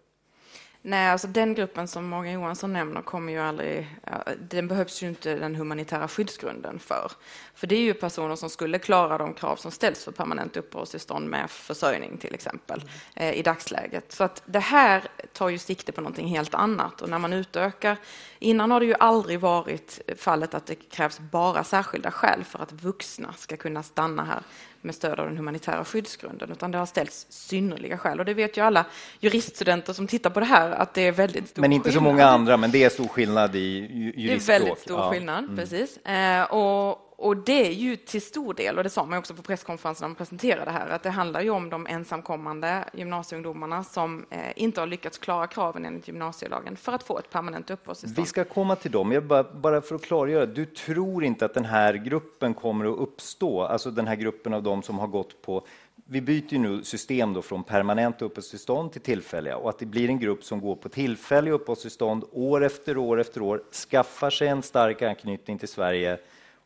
Nej, 0.88 1.10
alltså 1.10 1.28
den 1.28 1.54
gruppen 1.54 1.88
som 1.88 2.08
Morgan 2.08 2.32
Johansson 2.32 2.72
nämner 2.72 3.02
kommer 3.02 3.32
ju 3.32 3.38
aldrig, 3.38 3.96
den 4.38 4.68
behövs 4.68 5.02
ju 5.02 5.08
inte 5.08 5.34
den 5.34 5.56
humanitära 5.56 6.08
skyddsgrunden 6.08 6.78
för. 6.78 7.12
För 7.54 7.66
det 7.66 7.74
är 7.76 7.80
ju 7.80 7.94
personer 7.94 8.36
som 8.36 8.50
skulle 8.50 8.78
klara 8.78 9.18
de 9.18 9.34
krav 9.34 9.56
som 9.56 9.70
ställs 9.70 10.04
för 10.04 10.12
permanent 10.12 10.56
uppehållstillstånd 10.56 11.30
med 11.30 11.50
försörjning 11.50 12.18
till 12.18 12.34
exempel 12.34 12.84
eh, 13.14 13.34
i 13.34 13.42
dagsläget. 13.42 14.12
Så 14.12 14.24
att 14.24 14.42
det 14.46 14.60
här 14.60 15.02
tar 15.32 15.48
ju 15.48 15.58
sikte 15.58 15.92
på 15.92 16.00
någonting 16.00 16.28
helt 16.28 16.54
annat 16.54 17.02
och 17.02 17.08
när 17.08 17.18
man 17.18 17.32
utökar, 17.32 17.96
innan 18.38 18.70
har 18.70 18.80
det 18.80 18.86
ju 18.86 18.94
aldrig 19.00 19.40
varit 19.40 20.00
fallet 20.18 20.54
att 20.54 20.66
det 20.66 20.74
krävs 20.74 21.18
bara 21.18 21.64
särskilda 21.64 22.10
skäl 22.10 22.44
för 22.44 22.62
att 22.62 22.72
vuxna 22.72 23.32
ska 23.32 23.56
kunna 23.56 23.82
stanna 23.82 24.24
här 24.24 24.42
med 24.86 24.94
stöd 24.94 25.20
av 25.20 25.26
den 25.26 25.36
humanitära 25.36 25.84
skyddsgrunden, 25.84 26.50
utan 26.52 26.70
det 26.70 26.78
har 26.78 26.86
ställts 26.86 27.26
synnerliga 27.30 27.98
skäl. 27.98 28.18
Och 28.18 28.24
det 28.24 28.34
vet 28.34 28.56
ju 28.56 28.60
alla 28.64 28.84
juriststudenter 29.20 29.92
som 29.92 30.06
tittar 30.06 30.30
på 30.30 30.40
det 30.40 30.46
här, 30.46 30.70
att 30.70 30.94
det 30.94 31.02
är 31.06 31.12
väldigt 31.12 31.48
stor 31.48 31.60
Men 31.60 31.72
inte 31.72 31.88
så 31.88 31.98
skillnad. 31.98 32.12
många 32.12 32.26
andra, 32.26 32.56
men 32.56 32.70
det 32.70 32.84
är 32.84 32.88
stor 32.90 33.08
skillnad 33.08 33.56
i 33.56 33.58
ju- 33.58 34.12
Det 34.12 34.18
är 34.18 34.20
juristspråk. 34.22 34.48
väldigt 34.60 34.78
stor 34.78 34.98
Ja. 34.98 35.10
skillnad, 35.10 35.56
precis. 35.56 35.96
Eh, 35.96 36.42
och, 36.44 36.98
och 37.18 37.36
det 37.36 37.66
är 37.66 37.72
ju 37.72 37.96
till 37.96 38.22
stor 38.22 38.54
del, 38.54 38.78
och 38.78 38.84
det 38.84 38.90
sa 38.90 39.06
man 39.06 39.18
också 39.18 39.34
på 39.34 39.42
presskonferensen 39.42 40.04
när 40.04 40.08
man 40.08 40.14
presenterade 40.16 40.64
det 40.64 40.70
här, 40.70 40.88
att 40.88 41.02
det 41.02 41.10
handlar 41.10 41.40
ju 41.40 41.50
om 41.50 41.70
de 41.70 41.86
ensamkommande 41.86 42.84
gymnasieungdomarna 42.92 43.84
som 43.84 44.26
eh, 44.30 44.38
inte 44.56 44.80
har 44.80 44.86
lyckats 44.86 45.18
klara 45.18 45.46
kraven 45.46 45.84
enligt 45.84 46.08
gymnasielagen 46.08 46.76
för 46.76 46.92
att 46.92 47.02
få 47.02 47.18
ett 47.18 47.30
permanent 47.30 47.70
uppehållstillstånd. 47.70 48.26
Vi 48.26 48.28
ska 48.28 48.44
komma 48.44 48.76
till 48.76 48.90
dem. 48.90 49.12
Jag 49.12 49.24
bara, 49.24 49.42
bara 49.42 49.80
för 49.80 49.94
att 49.94 50.02
klargöra, 50.02 50.46
du 50.46 50.66
tror 50.66 51.24
inte 51.24 51.44
att 51.44 51.54
den 51.54 51.64
här 51.64 51.94
gruppen 51.94 52.54
kommer 52.54 52.84
att 52.84 52.98
uppstå, 52.98 53.62
alltså 53.62 53.90
den 53.90 54.06
här 54.06 54.16
gruppen 54.16 54.54
av 54.54 54.62
de 54.62 54.82
som 54.82 54.98
har 54.98 55.06
gått 55.06 55.42
på 55.42 55.66
vi 56.08 56.20
byter 56.20 56.52
ju 56.52 56.58
nu 56.58 56.84
system 56.84 57.32
då 57.32 57.42
från 57.42 57.64
permanent 57.64 58.22
uppehållstillstånd 58.22 58.92
till 58.92 59.00
tillfälliga 59.00 59.56
och 59.56 59.70
att 59.70 59.78
det 59.78 59.86
blir 59.86 60.08
en 60.08 60.18
grupp 60.18 60.44
som 60.44 60.60
går 60.60 60.76
på 60.76 60.88
tillfälliga 60.88 61.54
uppehållstillstånd 61.54 62.24
år 62.32 62.64
efter 62.64 62.96
år 62.96 63.20
efter 63.20 63.42
år, 63.42 63.62
skaffar 63.90 64.30
sig 64.30 64.48
en 64.48 64.62
stark 64.62 65.02
anknytning 65.02 65.58
till 65.58 65.68
Sverige 65.68 66.18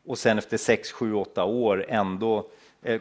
och 0.05 0.17
sen 0.17 0.37
efter 0.37 0.57
6, 0.57 0.91
7, 0.91 1.13
8 1.13 1.43
år 1.43 1.85
ändå 1.89 2.49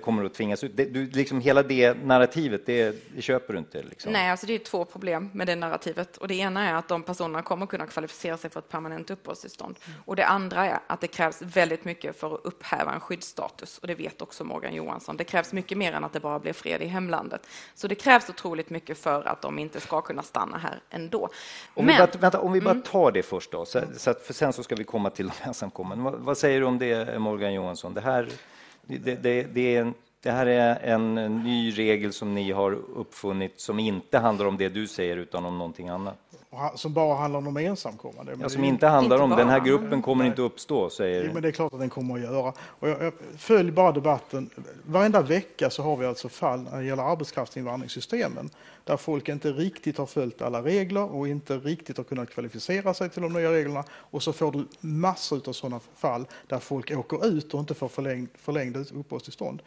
kommer 0.03 0.25
att 0.25 0.35
tvingas 0.35 0.65
ut. 0.65 0.77
Det, 0.77 0.85
du, 0.85 1.07
liksom 1.07 1.41
hela 1.41 1.63
det 1.63 1.95
narrativet, 2.05 2.67
det, 2.67 2.97
det 3.15 3.23
köper 3.23 3.53
du 3.53 3.59
inte? 3.59 3.83
Liksom. 3.83 4.13
Nej, 4.13 4.31
alltså 4.31 4.47
det 4.47 4.55
är 4.55 4.59
två 4.59 4.85
problem 4.85 5.31
med 5.33 5.47
det 5.47 5.57
narrativet. 5.57 6.17
Och 6.17 6.29
det 6.29 6.35
ena 6.35 6.69
är 6.69 6.75
att 6.75 6.89
de 6.89 7.03
personerna 7.03 7.43
kommer 7.43 7.67
kunna 7.67 7.87
kvalificera 7.87 8.37
sig 8.37 8.51
för 8.51 8.61
ett 8.61 8.69
permanent 8.69 9.11
uppehållstillstånd. 9.11 9.79
Och 10.05 10.17
det 10.17 10.27
andra 10.27 10.67
är 10.67 10.79
att 10.87 11.01
det 11.01 11.07
krävs 11.07 11.43
väldigt 11.43 11.85
mycket 11.85 12.21
för 12.21 12.35
att 12.35 12.41
upphäva 12.45 12.95
en 12.95 13.01
skyddsstatus. 13.01 13.79
Och 13.79 13.87
det 13.87 13.95
vet 13.95 14.23
också 14.23 14.45
Morgan 14.45 14.75
Johansson. 14.75 15.17
Det 15.17 15.25
krävs 15.25 15.53
mycket 15.53 15.79
mer 15.79 15.93
än 15.93 16.05
att 16.05 16.13
det 16.13 16.21
bara 16.21 16.39
blir 16.39 16.53
fred 16.53 16.83
i 16.83 16.87
hemlandet. 16.87 17.47
Så 17.75 17.89
det 17.89 17.95
krävs 17.95 18.29
otroligt 18.29 18.71
mycket 18.71 18.99
för 18.99 19.29
att 19.29 19.43
de 19.43 19.59
inte 19.59 19.81
ska 19.81 20.01
kunna 20.01 20.23
stanna 20.23 20.59
här 20.59 20.81
ändå. 20.91 21.29
Om, 21.75 21.87
Men, 21.87 21.95
vi, 21.95 21.99
bara, 21.99 22.21
vänta, 22.21 22.41
om 22.41 22.53
vi 22.53 22.61
bara 22.61 22.71
mm. 22.71 22.83
tar 22.83 23.13
det 23.13 23.23
först 23.23 23.51
då, 23.51 23.65
så, 23.65 23.81
så 23.97 24.11
att, 24.11 24.23
för 24.23 24.35
sen 24.35 24.53
så 24.53 24.63
ska 24.63 24.75
vi 24.75 24.85
komma 24.85 25.11
till 25.11 25.27
de 25.27 25.49
ensamkommande. 25.49 26.05
Vad, 26.05 26.15
vad 26.15 26.39
säger 26.39 26.61
du 26.61 26.67
om 26.67 26.79
det, 26.79 27.19
Morgan 27.19 27.55
Johansson? 27.55 27.95
Det 27.95 28.01
här, 28.01 28.29
det, 28.99 29.15
det, 29.15 29.43
det 29.43 29.77
en 29.77 29.95
det 30.23 30.31
här 30.31 30.47
är 30.47 30.79
en 30.83 31.15
ny 31.15 31.71
regel 31.71 32.13
som 32.13 32.35
ni 32.35 32.53
har 32.53 32.73
uppfunnit 32.73 33.61
som 33.61 33.79
inte 33.79 34.19
handlar 34.19 34.47
om 34.47 34.57
det 34.57 34.69
du 34.69 34.87
säger 34.87 35.17
utan 35.17 35.45
om 35.45 35.59
någonting 35.59 35.89
annat. 35.89 36.19
Som 36.75 36.93
bara 36.93 37.15
handlar 37.15 37.39
om 37.39 37.45
de 37.45 37.57
ensamkommande? 37.57 38.37
Ja, 38.41 38.49
som 38.49 38.65
inte 38.65 38.87
handlar 38.87 39.17
inte 39.17 39.25
om 39.25 39.31
den 39.31 39.49
här 39.49 39.61
gruppen 39.61 40.03
kommer 40.03 40.25
inte 40.25 40.43
uppstå, 40.43 40.91
säger 40.91 41.25
jo, 41.25 41.33
men 41.33 41.43
Det 41.43 41.49
är 41.49 41.53
klart 41.53 41.75
att 41.75 41.81
den 41.81 41.91
kommer 41.91 42.15
att 42.15 42.21
göra. 42.21 42.53
Och 42.63 42.89
jag, 42.89 43.03
jag 43.03 43.13
följ 43.37 43.71
bara 43.71 43.93
debatten. 43.93 44.51
Varenda 44.85 45.23
vecka 45.23 45.71
så 45.71 45.83
har 45.83 45.97
vi 45.97 46.07
alltså 46.07 46.29
fall 46.29 46.63
när 46.63 46.79
det 46.79 46.85
gäller 46.85 47.03
arbetskraftsinvandringssystemen 47.03 48.51
där 48.85 48.97
folk 48.97 49.29
inte 49.29 49.53
riktigt 49.53 49.99
har 49.99 50.07
följt 50.07 50.43
alla 50.43 50.63
regler 50.63 51.15
och 51.15 51.29
inte 51.29 51.59
riktigt 51.59 51.97
har 51.97 52.05
kunnat 52.05 52.31
kvalificera 52.31 52.95
sig 52.95 53.11
till 53.11 53.23
de 53.23 53.33
nya 53.33 53.53
reglerna. 53.53 53.85
Och 53.91 54.23
så 54.23 54.33
får 54.33 54.53
du 54.53 54.67
massor 54.81 55.49
av 55.49 55.53
sådana 55.53 55.81
fall 55.97 56.27
där 56.47 56.59
folk 56.59 56.91
åker 56.91 57.27
ut 57.27 57.55
och 57.55 57.61
inte 57.61 57.75
får 57.75 57.89
förlängd, 57.89 58.29
förlängd 58.35 58.77
uppehållstillstånd. 58.77 59.63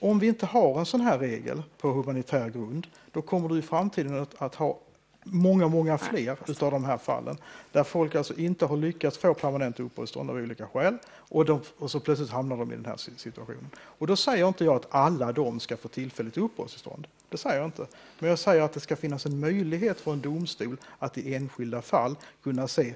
Om 0.00 0.18
vi 0.18 0.26
inte 0.26 0.46
har 0.46 0.78
en 0.78 0.86
sån 0.86 1.00
här 1.00 1.18
regel 1.18 1.62
på 1.78 1.88
humanitär 1.88 2.50
grund, 2.50 2.86
då 3.12 3.22
kommer 3.22 3.48
du 3.48 3.58
i 3.58 3.62
framtiden 3.62 4.22
att, 4.22 4.42
att 4.42 4.54
ha 4.54 4.78
många, 5.24 5.68
många 5.68 5.98
fler 5.98 6.38
utav 6.46 6.70
de 6.70 6.84
här 6.84 6.98
fallen 6.98 7.36
där 7.72 7.84
folk 7.84 8.14
alltså 8.14 8.34
inte 8.34 8.66
har 8.66 8.76
lyckats 8.76 9.18
få 9.18 9.34
permanent 9.34 9.80
uppehållstillstånd 9.80 10.30
av 10.30 10.36
olika 10.36 10.66
skäl 10.66 10.96
och, 11.16 11.44
de, 11.44 11.60
och 11.78 11.90
så 11.90 12.00
plötsligt 12.00 12.30
hamnar 12.30 12.56
de 12.56 12.72
i 12.72 12.74
den 12.74 12.86
här 12.86 12.96
situationen. 12.96 13.70
Och 13.76 14.06
då 14.06 14.16
säger 14.16 14.48
inte 14.48 14.64
jag 14.64 14.76
att 14.76 14.86
alla 14.90 15.32
de 15.32 15.60
ska 15.60 15.76
få 15.76 15.88
tillfälligt 15.88 16.36
uppehållstillstånd. 16.36 17.06
Det 17.28 17.36
säger 17.36 17.56
jag 17.56 17.66
inte. 17.66 17.86
Men 18.18 18.30
jag 18.30 18.38
säger 18.38 18.62
att 18.62 18.72
det 18.72 18.80
ska 18.80 18.96
finnas 18.96 19.26
en 19.26 19.40
möjlighet 19.40 20.00
för 20.00 20.12
en 20.12 20.20
domstol 20.20 20.76
att 20.98 21.18
i 21.18 21.34
enskilda 21.34 21.82
fall 21.82 22.16
kunna 22.42 22.68
se 22.68 22.94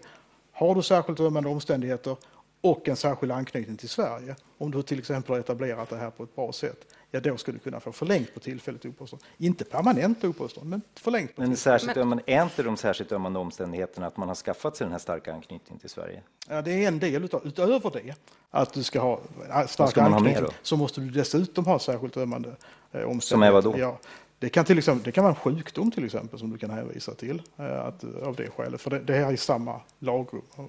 har 0.52 0.74
du 0.74 0.82
särskilt 0.82 1.20
ömmande 1.20 1.48
omständigheter 1.48 2.16
och 2.60 2.88
en 2.88 2.96
särskild 2.96 3.32
anknytning 3.32 3.76
till 3.76 3.88
Sverige, 3.88 4.36
om 4.58 4.70
du 4.70 4.82
till 4.82 4.98
exempel 4.98 5.32
har 5.32 5.40
etablerat 5.40 5.90
det 5.90 5.96
här 5.96 6.10
på 6.10 6.22
ett 6.22 6.36
bra 6.36 6.52
sätt, 6.52 6.94
ja 7.10 7.20
då 7.20 7.36
ska 7.36 7.52
du 7.52 7.58
kunna 7.58 7.80
få 7.80 7.92
förlängt 7.92 8.34
på 8.34 8.40
tillfälligt 8.40 8.84
uppehållstillstånd. 8.84 9.32
Inte 9.38 9.64
permanent 9.64 10.24
uppehållstillstånd, 10.24 10.70
men 10.70 10.82
förlängt. 10.94 11.36
På 11.36 11.42
men 11.42 11.56
särskilt 11.56 11.96
ömmande, 11.96 12.22
är 12.26 12.42
inte 12.42 12.62
de 12.62 12.76
särskilt 12.76 13.12
ömmande 13.12 13.38
omständigheterna 13.38 14.06
att 14.06 14.16
man 14.16 14.28
har 14.28 14.34
skaffat 14.34 14.76
sig 14.76 14.84
den 14.84 14.92
här 14.92 14.98
starka 14.98 15.34
anknytningen 15.34 15.80
till 15.80 15.90
Sverige? 15.90 16.22
Ja, 16.48 16.62
det 16.62 16.84
är 16.84 16.88
en 16.88 16.98
del 16.98 17.24
utav, 17.24 17.46
utöver 17.46 17.90
det, 17.90 18.14
att 18.50 18.72
du 18.72 18.82
ska 18.82 19.00
ha 19.00 19.20
stark 19.66 19.98
anknytning, 19.98 20.46
så 20.62 20.76
måste 20.76 21.00
du 21.00 21.10
dessutom 21.10 21.66
ha 21.66 21.78
särskilt 21.78 22.16
ömmande 22.16 22.48
eh, 22.92 23.02
omständigheter. 23.02 23.20
Som 23.20 23.42
är 23.42 23.50
vad 23.50 23.64
då? 23.64 23.78
Ja, 23.78 23.98
det 24.38 24.48
kan, 24.48 24.64
till 24.64 24.78
exempel, 24.78 25.04
det 25.04 25.12
kan 25.12 25.24
vara 25.24 25.34
en 25.34 25.40
sjukdom 25.40 25.90
till 25.90 26.04
exempel 26.04 26.38
som 26.38 26.50
du 26.50 26.58
kan 26.58 26.70
hänvisa 26.70 27.14
till 27.14 27.42
eh, 27.56 27.80
att, 27.80 28.04
av 28.22 28.36
det 28.36 28.50
skälet. 28.50 28.80
För 28.80 28.90
det, 28.90 28.98
det 28.98 29.16
är 29.16 29.32
i 29.32 29.36
samma 29.36 29.80
lagrum 29.98 30.42
eh, 30.58 30.64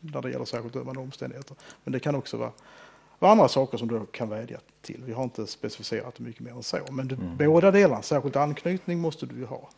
när 0.00 0.22
det 0.22 0.30
gäller 0.30 0.44
särskilt 0.44 0.76
ömmande 0.76 1.00
omständigheter. 1.00 1.56
Men 1.84 1.92
det 1.92 2.00
kan 2.00 2.14
också 2.14 2.36
vara, 2.36 2.52
vara 3.24 3.32
andra 3.32 3.48
saker 3.48 3.78
som 3.78 3.88
du 3.88 4.06
kan 4.06 4.28
vädja 4.28 4.58
till. 4.82 5.02
Vi 5.06 5.12
har 5.12 5.24
inte 5.24 5.46
specificerat 5.46 6.18
mycket 6.18 6.40
mer 6.40 6.50
än 6.50 6.62
så. 6.62 6.78
Men 6.90 7.08
du, 7.08 7.14
mm. 7.14 7.36
båda 7.36 7.70
delarna, 7.70 8.02
särskilt 8.02 8.36
anknytning 8.36 9.00
måste 9.00 9.26
du 9.26 9.36
ju 9.36 9.44
ha. 9.44 9.70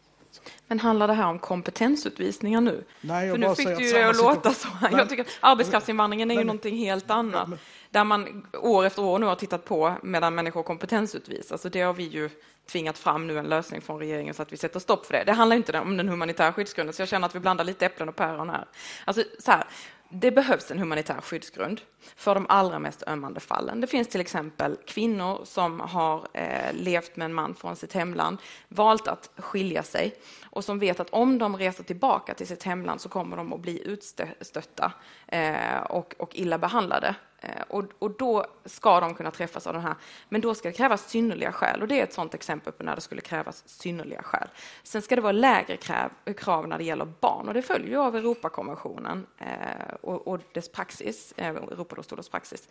Men 0.66 0.80
handlar 0.80 1.08
det 1.08 1.14
här 1.14 1.26
om 1.26 1.38
kompetensutvisningar 1.38 2.60
nu? 2.60 2.84
Nej, 3.00 3.30
För 3.30 3.38
nu 3.38 3.54
fick 3.54 3.66
du 3.66 3.86
ju 3.86 3.92
det 3.92 4.08
att 4.08 4.16
låta 4.16 4.52
så. 4.52 4.68
Jag 4.90 5.08
tycker 5.08 5.26
arbetskraftsinvandringen 5.40 6.30
är 6.30 6.34
ju 6.34 6.44
någonting 6.44 6.76
helt 6.76 7.10
annat. 7.10 7.48
Men, 7.48 7.58
där 7.90 8.04
man 8.04 8.46
år 8.62 8.84
efter 8.84 9.02
år 9.04 9.18
nu 9.18 9.26
har 9.26 9.34
tittat 9.34 9.64
på 9.64 9.94
medan 10.02 10.34
människor 10.34 10.62
kompetensutvisas. 10.62 11.62
Så 11.62 11.68
det 11.68 11.80
har 11.80 11.92
vi 11.92 12.04
ju 12.04 12.30
tvingat 12.70 12.98
fram 12.98 13.26
nu 13.26 13.38
en 13.38 13.44
lösning 13.44 13.80
från 13.80 13.98
regeringen 13.98 14.34
så 14.34 14.42
att 14.42 14.52
vi 14.52 14.56
sätter 14.56 14.80
stopp 14.80 15.06
för 15.06 15.12
det. 15.14 15.22
Det 15.26 15.32
handlar 15.32 15.56
inte 15.56 15.80
om 15.80 15.96
den 15.96 16.08
humanitära 16.08 16.52
skyddsgrunden, 16.52 16.94
så 16.94 17.02
jag 17.02 17.08
känner 17.08 17.26
att 17.26 17.34
vi 17.34 17.40
blandar 17.40 17.64
lite 17.64 17.86
äpplen 17.86 18.08
och 18.08 18.16
päron 18.16 18.50
här. 18.50 18.66
Alltså, 19.04 19.22
så 19.38 19.50
här, 19.50 19.64
det 20.08 20.30
behövs 20.30 20.70
en 20.70 20.78
humanitär 20.78 21.20
skyddsgrund 21.20 21.80
för 22.16 22.34
de 22.34 22.46
allra 22.48 22.78
mest 22.78 23.02
ömmande 23.06 23.40
fallen. 23.40 23.80
Det 23.80 23.86
finns 23.86 24.08
till 24.08 24.20
exempel 24.20 24.76
kvinnor 24.86 25.40
som 25.44 25.80
har 25.80 26.28
eh, 26.32 26.72
levt 26.72 27.16
med 27.16 27.24
en 27.24 27.34
man 27.34 27.54
från 27.54 27.76
sitt 27.76 27.92
hemland, 27.92 28.38
valt 28.68 29.08
att 29.08 29.30
skilja 29.36 29.82
sig 29.82 30.14
och 30.44 30.64
som 30.64 30.78
vet 30.78 31.00
att 31.00 31.10
om 31.10 31.38
de 31.38 31.56
reser 31.56 31.84
tillbaka 31.84 32.34
till 32.34 32.46
sitt 32.46 32.62
hemland 32.62 33.00
så 33.00 33.08
kommer 33.08 33.36
de 33.36 33.52
att 33.52 33.60
bli 33.60 33.82
utstötta 33.86 34.92
eh, 35.28 35.80
och, 35.88 36.14
och 36.18 36.36
illa 36.36 36.58
behandlade. 36.58 37.14
Eh, 37.46 37.62
och, 37.68 37.84
och, 37.98 38.10
då 38.10 38.46
ska 38.64 39.00
de 39.00 39.14
kunna 39.14 39.30
träffas 39.30 39.66
av 39.66 39.72
den 39.72 39.82
här. 39.82 39.94
Men 40.28 40.40
då 40.40 40.54
ska 40.54 40.68
det 40.68 40.74
krävas 40.74 41.08
synnerliga 41.08 41.52
skäl 41.52 41.82
och 41.82 41.88
det 41.88 42.00
är 42.00 42.04
ett 42.04 42.12
sådant 42.12 42.34
exempel 42.34 42.72
på 42.72 42.82
när 42.82 42.94
det 42.94 43.00
skulle 43.00 43.20
krävas 43.20 43.62
synnerliga 43.66 44.22
skäl. 44.22 44.48
Sen 44.82 45.02
ska 45.02 45.16
det 45.16 45.22
vara 45.22 45.32
lägre 45.32 45.76
krav, 45.76 46.10
krav 46.36 46.68
när 46.68 46.78
det 46.78 46.84
gäller 46.84 47.04
barn 47.04 47.48
och 47.48 47.54
det 47.54 47.62
följer 47.62 47.98
av 47.98 48.16
Europakonventionen 48.16 49.26
eh, 49.38 49.94
och, 50.00 50.28
och, 50.28 50.40
dess 50.52 50.68
praxis, 50.68 51.34
eh, 51.36 51.48
Europadomstolens 51.48 52.28
praxis. 52.28 52.68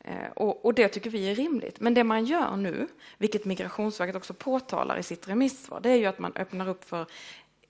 Eh, 0.00 0.30
och, 0.36 0.64
och, 0.64 0.74
det 0.74 0.88
tycker 0.88 1.10
vi 1.10 1.30
är 1.30 1.34
rimligt. 1.34 1.80
Men 1.80 1.94
det 1.94 2.04
man 2.04 2.24
gör 2.24 2.56
nu, 2.56 2.88
vilket 3.18 3.44
Migrationsverket 3.44 4.16
också 4.16 4.34
påtalar 4.34 4.98
i 4.98 5.02
sitt 5.02 5.28
remissvar, 5.28 5.80
det 5.80 5.90
är 5.90 5.96
ju 5.96 6.06
att 6.06 6.18
man 6.18 6.32
öppnar 6.36 6.68
upp 6.68 6.84
för 6.84 7.06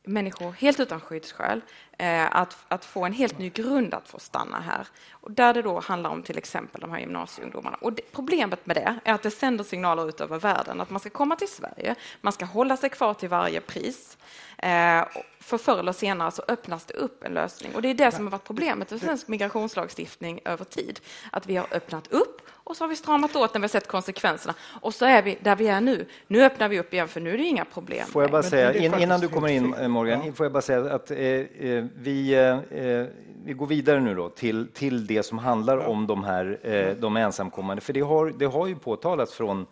människor 0.04 0.52
helt 0.52 0.80
utan 0.80 1.00
skyddsskäl 1.00 1.60
att, 2.06 2.56
att 2.68 2.84
få 2.84 3.04
en 3.04 3.12
helt 3.12 3.38
ny 3.38 3.50
grund 3.50 3.94
att 3.94 4.08
få 4.08 4.18
stanna 4.18 4.60
här. 4.60 4.86
Och 5.10 5.30
där 5.30 5.54
det 5.54 5.62
då 5.62 5.80
handlar 5.80 6.10
om 6.10 6.22
till 6.22 6.38
exempel 6.38 6.80
de 6.80 6.90
här 6.90 7.00
gymnasieungdomarna. 7.00 7.76
Och 7.80 7.92
det, 7.92 8.02
problemet 8.12 8.66
med 8.66 8.76
det 8.76 9.00
är 9.04 9.14
att 9.14 9.22
det 9.22 9.30
sänder 9.30 9.64
signaler 9.64 10.08
ut 10.08 10.20
över 10.20 10.38
världen 10.38 10.80
att 10.80 10.90
man 10.90 11.00
ska 11.00 11.10
komma 11.10 11.36
till 11.36 11.48
Sverige, 11.48 11.94
man 12.20 12.32
ska 12.32 12.44
hålla 12.44 12.76
sig 12.76 12.90
kvar 12.90 13.14
till 13.14 13.28
varje 13.28 13.60
pris. 13.60 14.16
Eh, 14.58 15.04
för 15.40 15.58
förr 15.58 15.78
eller 15.78 15.92
senare 15.92 16.30
så 16.30 16.42
öppnas 16.48 16.84
det 16.84 16.94
upp 16.94 17.24
en 17.24 17.34
lösning. 17.34 17.74
Och 17.74 17.82
det 17.82 17.88
är 17.88 17.94
det 17.94 18.12
som 18.12 18.26
har 18.26 18.30
varit 18.30 18.44
problemet 18.44 18.90
med 18.90 19.00
svensk 19.00 19.28
migrationslagstiftning 19.28 20.40
över 20.44 20.64
tid. 20.64 21.00
Att 21.32 21.46
vi 21.46 21.56
har 21.56 21.66
öppnat 21.70 22.12
upp 22.12 22.42
och 22.64 22.76
så 22.76 22.84
har 22.84 22.88
vi 22.88 22.96
stramat 22.96 23.36
åt 23.36 23.54
när 23.54 23.60
vi 23.60 23.64
har 23.64 23.68
sett 23.68 23.88
konsekvenserna. 23.88 24.54
Och 24.80 24.94
så 24.94 25.04
är 25.04 25.22
vi 25.22 25.38
där 25.40 25.56
vi 25.56 25.68
är 25.68 25.80
nu. 25.80 26.06
Nu 26.26 26.44
öppnar 26.44 26.68
vi 26.68 26.80
upp 26.80 26.92
igen 26.94 27.08
för 27.08 27.20
nu 27.20 27.34
är 27.34 27.38
det 27.38 27.44
inga 27.44 27.64
problem. 27.64 28.06
Får 28.06 28.22
jag 28.22 28.30
bara 28.30 28.42
säga, 28.42 28.74
innan 28.74 29.20
du 29.20 29.28
kommer 29.28 29.48
in 29.48 29.90
Morgan, 29.90 30.26
ja. 30.26 30.32
får 30.32 30.46
jag 30.46 30.52
bara 30.52 30.62
säga 30.62 30.94
att 30.94 31.10
eh, 31.10 31.18
eh 31.18 31.84
vi, 31.94 32.34
eh, 32.70 33.04
vi 33.44 33.52
går 33.52 33.66
vidare 33.66 34.00
nu 34.00 34.14
då 34.14 34.28
till, 34.28 34.68
till 34.74 35.06
det 35.06 35.22
som 35.22 35.38
handlar 35.38 35.78
ja. 35.78 35.86
om 35.86 36.06
de 36.06 36.24
här 36.24 36.58
eh, 36.62 36.96
de 36.96 37.16
ensamkommande. 37.16 37.80
För 37.80 37.92
det 37.92 38.00
har, 38.00 38.34
det 38.38 38.46
har 38.46 38.66
ju 38.66 38.74
påtalats 38.74 39.34
från 39.34 39.66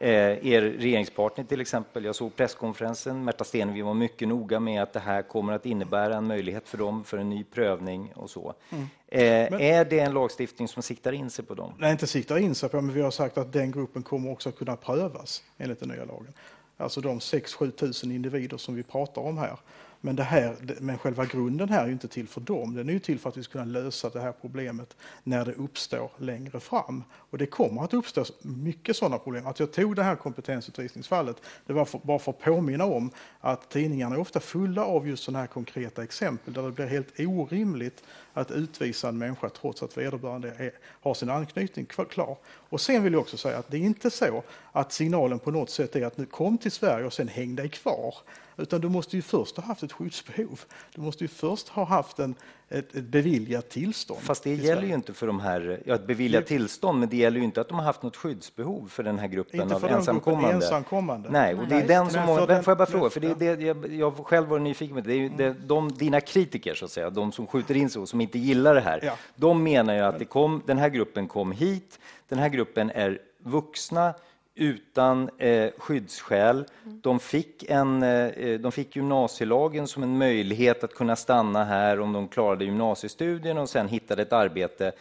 Eh, 0.00 0.46
er 0.46 0.62
regeringspartner 0.62 1.44
till 1.44 1.60
exempel, 1.60 2.04
jag 2.04 2.14
såg 2.14 2.36
presskonferensen, 2.36 3.24
Märta 3.24 3.44
Stenevi 3.44 3.82
var 3.82 3.94
mycket 3.94 4.28
noga 4.28 4.60
med 4.60 4.82
att 4.82 4.92
det 4.92 5.00
här 5.00 5.22
kommer 5.22 5.52
att 5.52 5.66
innebära 5.66 6.16
en 6.16 6.26
möjlighet 6.26 6.68
för 6.68 6.78
dem 6.78 7.04
för 7.04 7.18
en 7.18 7.30
ny 7.30 7.44
prövning 7.44 8.12
och 8.14 8.30
så. 8.30 8.54
Mm. 8.70 8.82
Eh, 9.08 9.50
men, 9.50 9.60
är 9.60 9.84
det 9.84 10.00
en 10.00 10.14
lagstiftning 10.14 10.68
som 10.68 10.82
siktar 10.82 11.12
in 11.12 11.30
sig 11.30 11.44
på 11.44 11.54
dem? 11.54 11.72
Nej, 11.78 11.92
inte 11.92 12.06
siktar 12.06 12.38
in 12.38 12.54
sig 12.54 12.68
på, 12.68 12.80
men 12.80 12.94
vi 12.94 13.00
har 13.00 13.10
sagt 13.10 13.38
att 13.38 13.52
den 13.52 13.70
gruppen 13.70 14.02
kommer 14.02 14.30
också 14.30 14.52
kunna 14.52 14.76
prövas 14.76 15.42
enligt 15.56 15.80
den 15.80 15.88
nya 15.88 16.04
lagen. 16.04 16.32
Alltså 16.76 17.00
de 17.00 17.18
6-7 17.18 17.70
tusen 17.70 18.12
individer 18.12 18.56
som 18.56 18.74
vi 18.74 18.82
pratar 18.82 19.22
om 19.22 19.38
här. 19.38 19.56
Men, 20.00 20.16
det 20.16 20.22
här, 20.22 20.56
men 20.80 20.98
själva 20.98 21.24
grunden 21.24 21.68
här 21.68 21.82
är 21.82 21.86
ju 21.86 21.92
inte 21.92 22.08
till 22.08 22.28
för 22.28 22.40
dem. 22.40 22.74
Den 22.74 22.88
är 22.88 22.92
ju 22.92 22.98
till 22.98 23.18
för 23.18 23.28
att 23.28 23.36
vi 23.36 23.42
ska 23.42 23.52
kunna 23.52 23.64
lösa 23.64 24.10
det 24.10 24.20
här 24.20 24.32
problemet 24.40 24.96
när 25.22 25.44
det 25.44 25.52
uppstår 25.52 26.10
längre 26.18 26.60
fram. 26.60 27.04
Och 27.12 27.38
det 27.38 27.46
kommer 27.46 27.84
att 27.84 27.94
uppstå 27.94 28.24
mycket 28.42 28.96
sådana 28.96 29.18
problem. 29.18 29.46
Att 29.46 29.60
jag 29.60 29.72
tog 29.72 29.96
det 29.96 30.02
här 30.02 30.16
kompetensutvisningsfallet, 30.16 31.36
det 31.66 31.72
var 31.72 31.84
för, 31.84 32.00
bara 32.04 32.18
för 32.18 32.32
att 32.32 32.38
påminna 32.38 32.84
om 32.84 33.10
att 33.40 33.70
tidningarna 33.70 34.14
är 34.14 34.20
ofta 34.20 34.40
fulla 34.40 34.84
av 34.84 35.08
just 35.08 35.24
sådana 35.24 35.38
här 35.38 35.46
konkreta 35.46 36.02
exempel 36.02 36.54
där 36.54 36.62
det 36.62 36.72
blir 36.72 36.86
helt 36.86 37.20
orimligt 37.20 38.02
att 38.40 38.50
utvisa 38.50 39.08
en 39.08 39.18
människa 39.18 39.48
trots 39.48 39.82
att 39.82 39.96
vederbörande 39.98 40.52
är, 40.58 40.72
har 41.02 41.14
sin 41.14 41.30
anknytning 41.30 41.86
klar. 41.86 42.36
Och 42.46 42.80
sen 42.80 43.02
vill 43.02 43.12
jag 43.12 43.20
också 43.20 43.36
säga 43.36 43.58
att 43.58 43.70
det 43.70 43.76
är 43.76 43.80
inte 43.80 44.10
så 44.10 44.42
att 44.72 44.92
signalen 44.92 45.38
på 45.38 45.50
något 45.50 45.70
sätt 45.70 45.96
är 45.96 46.06
att 46.06 46.16
nu 46.16 46.26
kom 46.26 46.58
till 46.58 46.72
Sverige 46.72 47.06
och 47.06 47.12
sen 47.12 47.28
häng 47.28 47.56
dig 47.56 47.68
kvar. 47.68 48.14
Utan 48.56 48.80
du 48.80 48.88
måste 48.88 49.16
ju 49.16 49.22
först 49.22 49.56
ha 49.56 49.64
haft 49.64 49.82
ett 49.82 49.92
skyddsbehov. 49.92 50.60
Du 50.94 51.00
måste 51.00 51.24
ju 51.24 51.28
först 51.28 51.68
ha 51.68 51.84
haft 51.84 52.18
en, 52.18 52.34
ett, 52.70 52.94
ett 52.94 53.04
beviljat 53.04 53.68
tillstånd. 53.68 54.20
Fast 54.20 54.44
det 54.44 54.54
gäller 54.54 54.82
ju 54.82 54.94
inte 54.94 55.12
för 55.12 55.26
de 55.26 55.40
här, 55.40 55.82
ja, 55.84 55.94
ett 55.94 56.06
beviljat 56.06 56.42
det, 56.42 56.48
tillstånd, 56.48 57.00
men 57.00 57.08
det 57.08 57.16
gäller 57.16 57.38
ju 57.38 57.44
inte 57.44 57.60
att 57.60 57.68
de 57.68 57.78
har 57.78 57.84
haft 57.84 58.02
något 58.02 58.16
skyddsbehov 58.16 58.88
för 58.88 59.02
den 59.02 59.18
här 59.18 59.28
gruppen 59.28 59.60
inte 59.60 59.74
av 59.74 59.84
ensamkommande. 59.84 60.54
ensamkommande. 60.54 61.30
Nej, 61.30 61.54
och 61.54 61.68
det 61.68 61.74
är 61.74 61.88
den 61.88 62.10
som, 62.10 62.26
många, 62.26 62.46
den, 62.46 62.62
får 62.62 62.70
jag 62.70 62.78
bara 62.78 62.86
fråga, 62.86 63.10
för 63.10 63.20
det 63.20 63.30
är 63.30 63.56
det 63.56 63.62
jag, 63.62 63.92
jag 63.92 64.26
själv 64.26 64.48
var 64.48 64.58
nyfiken 64.58 64.96
på, 64.96 65.00
det 65.00 65.12
är 65.12 65.16
ju 65.16 65.28
det, 65.28 65.54
de, 65.66 65.92
dina 65.92 66.20
kritiker 66.20 66.74
så 66.74 66.84
att 66.84 66.90
säga, 66.90 67.10
de 67.10 67.32
som 67.32 67.46
skjuter 67.46 67.76
in 67.76 67.90
sig 67.90 68.02
och 68.02 68.08
som 68.08 68.20
inte 68.20 68.38
gillar 68.38 68.74
det 68.74 68.80
här, 68.80 69.00
ja. 69.02 69.16
de 69.36 69.62
menar 69.62 69.94
ju 69.94 70.00
att 70.00 70.18
det 70.18 70.24
kom, 70.24 70.62
den 70.66 70.78
här 70.78 70.88
gruppen 70.88 71.28
kom 71.28 71.52
hit, 71.52 71.98
den 72.28 72.38
här 72.38 72.48
gruppen 72.48 72.90
är 72.90 73.18
vuxna 73.38 74.14
utan 74.58 75.30
eh, 75.38 75.70
skyddsskäl. 75.78 76.64
De 76.84 77.20
fick, 77.20 77.64
en, 77.68 78.02
eh, 78.02 78.60
de 78.60 78.72
fick 78.72 78.96
gymnasielagen 78.96 79.86
som 79.86 80.02
en 80.02 80.18
möjlighet 80.18 80.84
att 80.84 80.94
kunna 80.94 81.16
stanna 81.16 81.64
här 81.64 82.00
om 82.00 82.12
de 82.12 82.28
klarade 82.28 82.64
gymnasiestudierna 82.64 83.60
och 83.60 83.68
sen 83.68 83.88
hittade 83.88 84.22
ett 84.22 84.32
arbete. 84.32 84.92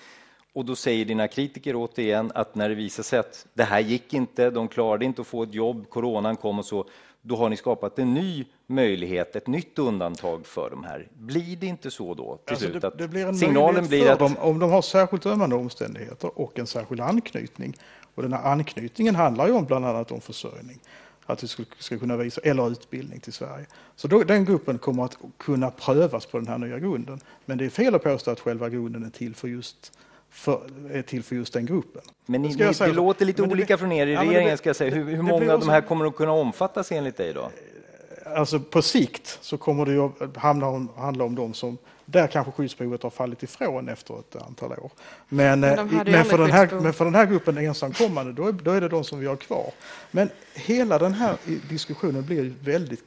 Och 0.54 0.66
då 0.66 0.76
säger 0.76 1.06
dina 1.06 1.28
kritiker 1.28 1.76
återigen 1.76 2.32
att 2.36 2.56
när 2.56 2.70
det 2.70 2.76
visar 2.76 3.04
sig 3.04 3.20
att 3.20 3.48
det 3.54 3.64
här 3.64 3.80
gick 3.80 4.14
inte, 4.14 4.50
de 4.50 4.68
klarade 4.68 5.06
inte 5.06 5.22
att 5.22 5.28
få 5.28 5.44
ett 5.44 5.54
jobb, 5.54 5.90
coronan 5.90 6.36
kom 6.36 6.60
och 6.60 6.66
så, 6.66 6.86
då 7.22 7.36
har 7.36 7.50
ni 7.50 7.58
skapat 7.58 8.00
en 8.00 8.14
ny 8.14 8.46
möjlighet, 8.68 9.36
ett 9.36 9.48
nytt 9.48 9.80
undantag 9.80 10.46
för 10.46 10.70
de 10.70 10.84
här. 10.84 11.08
Blir 11.14 11.56
det 11.56 11.68
inte 11.68 11.92
så 11.92 12.14
då 12.14 12.38
till 12.46 12.54
Alltså 12.54 12.70
slut? 12.70 12.82
det, 12.82 12.92
det 12.98 13.08
blir 13.08 13.26
en 13.26 13.36
signalen 13.36 13.88
blir 13.88 14.12
att 14.12 14.20
dem 14.20 14.38
om 14.40 14.60
de 14.60 14.72
har 14.72 14.82
särskilt 14.82 15.26
ömmande 15.26 15.56
omständigheter 15.56 16.40
och 16.40 16.60
en 16.60 16.68
särskild 16.68 17.02
anknytning. 17.02 17.74
Och 18.18 18.24
den 18.24 18.34
här 18.34 18.52
anknytningen 18.52 19.16
handlar 19.16 19.48
ju 19.48 19.54
om 19.54 19.66
bland 19.66 19.86
annat 19.86 20.12
om 20.12 20.22
försörjning. 20.22 20.80
Att 21.26 21.40
du 21.40 21.48
ska, 21.48 21.98
kunna 22.00 22.18
visa, 22.18 22.42
eller 22.42 22.72
utbildning 22.72 23.20
till 23.20 23.34
Sverige. 23.34 23.66
Så 23.96 24.08
då, 24.08 24.24
den 24.24 24.46
gruppen 24.46 24.78
kommer 24.78 25.04
att 25.06 25.18
kunna 25.38 25.72
prövas 25.72 26.26
på 26.26 26.38
den 26.38 26.48
här 26.48 26.58
nya 26.58 26.80
grunden. 26.80 27.20
Men 27.46 27.58
det 27.58 27.66
är 27.66 27.70
fel 27.70 27.96
att 27.96 28.04
påstå 28.04 28.32
att 28.32 28.40
själva 28.40 28.70
grunden 28.70 29.04
är 29.06 29.10
till 29.10 29.36
för 29.36 29.48
just, 29.48 29.92
för, 30.30 30.62
är 30.92 31.02
till 31.02 31.24
för 31.24 31.36
just 31.36 31.54
den 31.54 31.66
gruppen. 31.66 32.02
Men 32.26 32.42
ni, 32.42 32.54
Det 32.56 32.74
säga. 32.74 32.88
det 32.90 32.96
låter 32.96 33.26
lite 33.26 33.42
det 33.42 33.52
olika 33.52 33.78
från 33.78 33.92
er 33.92 34.08
i 34.08 34.14
Ja, 34.14 34.20
det 34.20 34.26
regeringen. 34.28 34.48
blir- 34.50 34.58
ska 34.58 34.70
jag 34.70 34.76
säga. 34.76 34.96
Hur, 34.96 35.06
det- 35.06 35.12
hur 35.12 35.18
det 35.18 35.24
många 35.24 35.54
av 35.54 35.60
de 35.60 35.70
här 35.70 35.82
kommer 35.82 36.06
att 36.06 36.16
kunna 36.16 36.32
omfattas 36.32 36.92
enligt 36.92 37.18
dig? 37.18 37.34
då? 37.34 37.50
Alltså 38.36 38.60
på 38.60 38.82
sikt 38.82 39.38
så 39.42 39.58
kommer 39.58 39.86
det 39.86 40.26
att 40.26 40.38
handla 40.38 40.68
om, 40.68 40.90
handla 40.98 41.24
om 41.24 41.36
de 41.36 41.54
som, 41.54 41.78
där 42.10 42.28
kanske 42.28 42.52
skyddsbehovet 42.52 43.04
har 43.04 43.10
fallit 43.10 43.44
ifrån 43.44 43.90
efter 43.90 44.20
ett 44.20 44.36
antal 44.36 44.72
år. 44.72 44.92
Men, 45.30 45.60
Men 45.60 45.76
de 45.76 45.98
eh, 45.98 46.04
men, 46.06 46.26
för, 46.26 46.38
den 46.38 46.52
här, 46.52 46.70
men 46.82 46.94
för 46.94 47.06
den 47.06 47.16
här 47.16 47.26
gruppen 47.26 47.58
ensamkommande, 47.58 48.34
då 48.34 48.48
är, 48.48 48.52
då 48.52 48.72
är 48.72 48.82
det 48.82 48.90
de 48.90 49.04
som 49.04 49.20
vi 49.20 49.26
har 49.28 49.36
kvar. 49.36 49.72
Men 50.12 50.30
hela 50.54 51.00
den 51.00 51.14
här 51.14 51.38
diskussionen 51.70 52.26
blir 52.26 52.54
väldigt, 52.64 53.04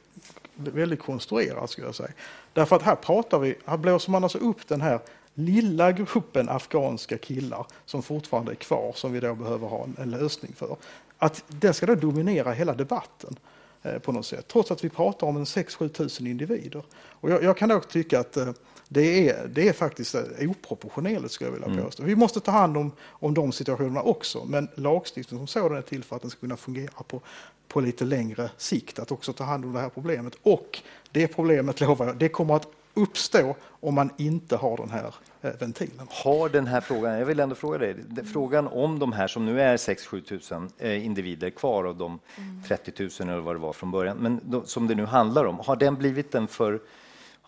väldigt 0.55 0.99
konstruerad, 0.99 1.69
skulle 1.69 1.87
jag 1.87 1.95
säga. 1.95 2.11
Därför 2.53 2.75
att 2.75 2.81
här 2.81 2.95
pratar 2.95 3.39
vi, 3.39 3.55
här 3.65 3.77
blåser 3.77 4.11
man 4.11 4.23
alltså 4.23 4.37
upp 4.37 4.67
den 4.67 4.81
här 4.81 4.99
lilla 5.33 5.91
gruppen 5.91 6.49
afghanska 6.49 7.17
killar 7.17 7.65
som 7.85 8.03
fortfarande 8.03 8.51
är 8.51 8.55
kvar, 8.55 8.91
som 8.95 9.13
vi 9.13 9.19
då 9.19 9.35
behöver 9.35 9.67
ha 9.67 9.87
en, 9.97 10.11
lösning 10.11 10.53
för. 10.53 10.75
Att 11.17 11.43
den 11.47 11.73
ska 11.73 11.85
då 11.85 11.95
dominera 11.95 12.51
hela 12.51 12.73
debatten 12.73 13.35
eh, 13.83 13.99
på 13.99 14.11
något 14.11 14.25
sätt, 14.25 14.47
trots 14.47 14.71
att 14.71 14.83
vi 14.83 14.89
pratar 14.89 15.27
om 15.27 15.37
en 15.37 15.43
6-7 15.43 15.87
tusen 15.89 16.27
individer. 16.27 16.83
Och 16.93 17.31
jag, 17.31 17.43
jag 17.43 17.57
kan 17.57 17.69
dock 17.69 17.89
tycka 17.89 18.19
att 18.19 18.37
eh, 18.37 18.49
det 18.93 19.29
är, 19.29 19.47
det 19.47 19.67
är 19.67 19.73
faktiskt 19.73 20.15
oproportionerligt, 20.39 21.33
skulle 21.33 21.49
jag 21.49 21.67
vilja 21.67 21.83
påstå. 21.83 22.03
Vi 22.03 22.15
måste 22.15 22.39
ta 22.39 22.51
hand 22.51 22.77
om, 22.77 22.91
om 23.09 23.33
de 23.33 23.51
situationerna 23.51 24.01
också, 24.01 24.45
men 24.45 24.67
lagstiftning 24.75 25.39
som 25.39 25.47
sådan 25.47 25.77
är 25.77 25.81
till 25.81 26.03
för 26.03 26.15
att 26.15 26.21
den 26.21 26.31
ska 26.31 26.39
kunna 26.39 26.57
fungera 26.57 27.03
på, 27.07 27.21
på 27.67 27.81
lite 27.81 28.05
längre 28.05 28.49
sikt, 28.57 28.99
att 28.99 29.11
också 29.11 29.33
ta 29.33 29.43
hand 29.43 29.65
om 29.65 29.73
det 29.73 29.79
här 29.79 29.89
problemet. 29.89 30.35
Och 30.43 30.79
det 31.11 31.27
problemet, 31.27 31.81
lovar 31.81 32.05
jag, 32.05 32.17
det 32.17 32.29
kommer 32.29 32.55
att 32.55 32.67
uppstå 32.93 33.55
om 33.63 33.93
man 33.93 34.09
inte 34.17 34.55
har 34.55 34.77
den 34.77 34.89
här 34.89 35.15
eh, 35.41 35.51
ventilen. 35.59 36.07
Har 36.09 36.49
den 36.49 36.67
här 36.67 36.81
frågan, 36.81 37.19
jag 37.19 37.25
vill 37.25 37.39
ändå 37.39 37.55
fråga 37.55 37.77
dig, 37.77 37.95
frågan 38.33 38.67
om 38.67 38.99
de 38.99 39.11
här 39.11 39.27
som 39.27 39.45
nu 39.45 39.61
är 39.61 39.77
6-7 39.77 40.21
tusen 40.21 40.69
eh, 40.77 41.05
individer 41.05 41.49
kvar 41.49 41.83
av 41.83 41.95
de 41.95 42.19
30 42.67 42.91
000 42.99 43.29
eller 43.29 43.41
vad 43.41 43.55
det 43.55 43.59
var 43.59 43.73
från 43.73 43.91
början, 43.91 44.17
men 44.17 44.39
då, 44.43 44.63
som 44.65 44.87
det 44.87 44.95
nu 44.95 45.05
handlar 45.05 45.45
om, 45.45 45.59
har 45.59 45.75
den 45.75 45.95
blivit 45.95 46.35
en 46.35 46.47
för, 46.47 46.79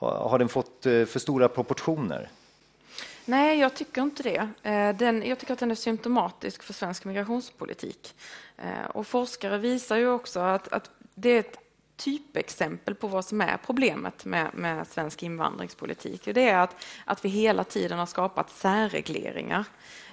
har, 0.04 0.40
den 0.40 0.50
fått 0.50 0.86
eh, 0.86 1.06
för 1.06 1.20
stora 1.20 1.50
proportioner? 1.50 2.30
Nej, 3.26 3.60
jag 3.60 3.74
tycker 3.74 4.02
inte 4.02 4.24
det. 4.24 4.50
Eh, 4.70 4.96
den, 4.96 5.24
jag 5.28 5.40
tycker 5.40 5.54
att 5.54 5.60
den 5.60 5.72
är 5.72 5.76
symptomatisk 5.76 6.64
för 6.64 6.74
svensk 6.74 7.06
migrationspolitik. 7.06 8.16
Eh, 8.58 8.90
och 8.94 9.08
forskare 9.08 9.58
visar 9.58 9.98
ju 9.98 10.10
också 10.10 10.40
att, 10.40 10.68
att 10.68 10.90
det 11.16 11.30
är 11.30 11.40
ett 11.40 11.63
typexempel 11.96 12.96
på 12.96 13.08
vad 13.08 13.26
som 13.26 13.42
är 13.42 13.58
problemet 13.66 14.26
med, 14.26 14.50
med 14.54 14.88
svensk 14.88 15.24
invandringspolitik. 15.24 16.26
Det 16.26 16.50
är 16.50 16.58
att, 16.58 16.86
att 17.06 17.26
vi 17.26 17.30
hela 17.30 17.64
tiden 17.64 18.00
har 18.00 18.06
skapat 18.06 18.50
särregleringar 18.50 19.66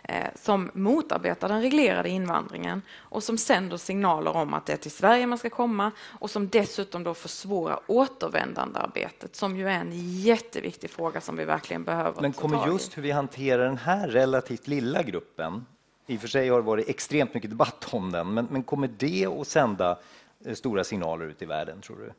eh, 0.02 0.26
som 0.34 0.70
motarbetar 0.74 1.48
den 1.48 1.62
reglerade 1.62 2.08
invandringen 2.08 2.82
och 2.96 3.22
som 3.22 3.38
sänder 3.38 3.76
signaler 3.76 4.36
om 4.36 4.54
att 4.54 4.66
det 4.66 4.72
är 4.72 4.76
till 4.76 4.90
Sverige 4.90 5.26
man 5.26 5.38
ska 5.38 5.50
komma 5.50 5.92
och 6.00 6.30
som 6.30 6.48
dessutom 6.48 7.04
då 7.04 7.14
försvårar 7.14 7.80
återvändandearbetet 7.86 9.36
som 9.36 9.56
ju 9.56 9.68
är 9.68 9.80
en 9.80 10.20
jätteviktig 10.20 10.90
fråga 10.90 11.20
som 11.20 11.36
vi 11.36 11.44
verkligen 11.44 11.84
behöver 11.84 12.22
Men 12.22 12.32
kommer 12.32 12.66
just 12.66 12.96
hur 12.96 13.02
vi 13.02 13.10
hanterar 13.10 13.64
den 13.64 13.78
här 13.78 14.08
relativt 14.08 14.66
lilla 14.66 15.02
gruppen, 15.02 15.66
i 16.06 16.16
och 16.16 16.20
för 16.20 16.28
sig 16.28 16.48
har 16.48 16.56
det 16.56 16.66
varit 16.66 16.88
extremt 16.88 17.34
mycket 17.34 17.50
debatt 17.50 17.88
om 17.90 18.12
den, 18.12 18.34
men, 18.34 18.48
men 18.50 18.62
kommer 18.62 18.90
det 18.98 19.26
att 19.26 19.46
sända 19.46 19.98
Eh, 20.44 20.54
stora 20.54 20.84
signaler 20.84 21.26
ut 21.26 21.42
i 21.42 21.44
världen, 21.44 21.80
tror 21.80 21.96
du? 21.96 22.12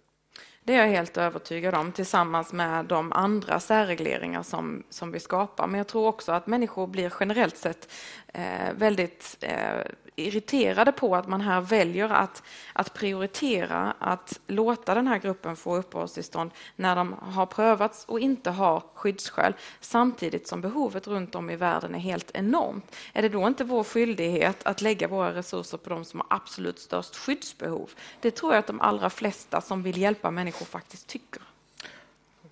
Det 0.63 0.73
är 0.73 0.77
jag 0.77 0.87
helt 0.87 1.17
övertygad 1.17 1.75
om, 1.75 1.91
tillsammans 1.91 2.53
med 2.53 2.85
de 2.85 3.11
andra 3.11 3.59
särregleringar 3.59 4.43
som, 4.43 4.83
som 4.89 5.11
vi 5.11 5.19
skapar. 5.19 5.67
Men 5.67 5.77
jag 5.77 5.87
tror 5.87 6.07
också 6.07 6.31
att 6.31 6.47
människor 6.47 6.87
blir 6.87 7.13
generellt 7.19 7.57
sett 7.57 7.91
eh, 8.27 8.73
väldigt 8.75 9.37
eh, 9.41 9.81
irriterade 10.15 10.91
på 10.91 11.15
att 11.15 11.27
man 11.27 11.41
här 11.41 11.61
väljer 11.61 12.09
att, 12.09 12.43
att 12.73 12.93
prioritera 12.93 13.93
att 13.99 14.39
låta 14.47 14.95
den 14.95 15.07
här 15.07 15.17
gruppen 15.17 15.55
få 15.55 15.75
uppehållstillstånd 15.75 16.51
när 16.75 16.95
de 16.95 17.13
har 17.13 17.45
prövats 17.45 18.05
och 18.05 18.19
inte 18.19 18.49
har 18.49 18.83
skyddsskäl, 18.93 19.53
samtidigt 19.79 20.47
som 20.47 20.61
behovet 20.61 21.07
runt 21.07 21.35
om 21.35 21.49
i 21.49 21.55
världen 21.55 21.95
är 21.95 21.99
helt 21.99 22.31
enormt. 22.33 22.95
Är 23.13 23.21
det 23.21 23.29
då 23.29 23.47
inte 23.47 23.63
vår 23.63 23.83
skyldighet 23.83 24.63
att 24.63 24.81
lägga 24.81 25.07
våra 25.07 25.33
resurser 25.33 25.77
på 25.77 25.89
de 25.89 26.05
som 26.05 26.19
har 26.19 26.27
absolut 26.37 26.79
störst 26.79 27.15
skyddsbehov? 27.15 27.89
Det 28.21 28.31
tror 28.31 28.53
jag 28.53 28.59
att 28.59 28.67
de 28.67 28.81
allra 28.81 29.09
flesta 29.09 29.61
som 29.61 29.83
vill 29.83 29.97
hjälpa 29.97 30.31
människor 30.31 30.65
faktiskt 30.65 31.07
tycker. 31.07 31.41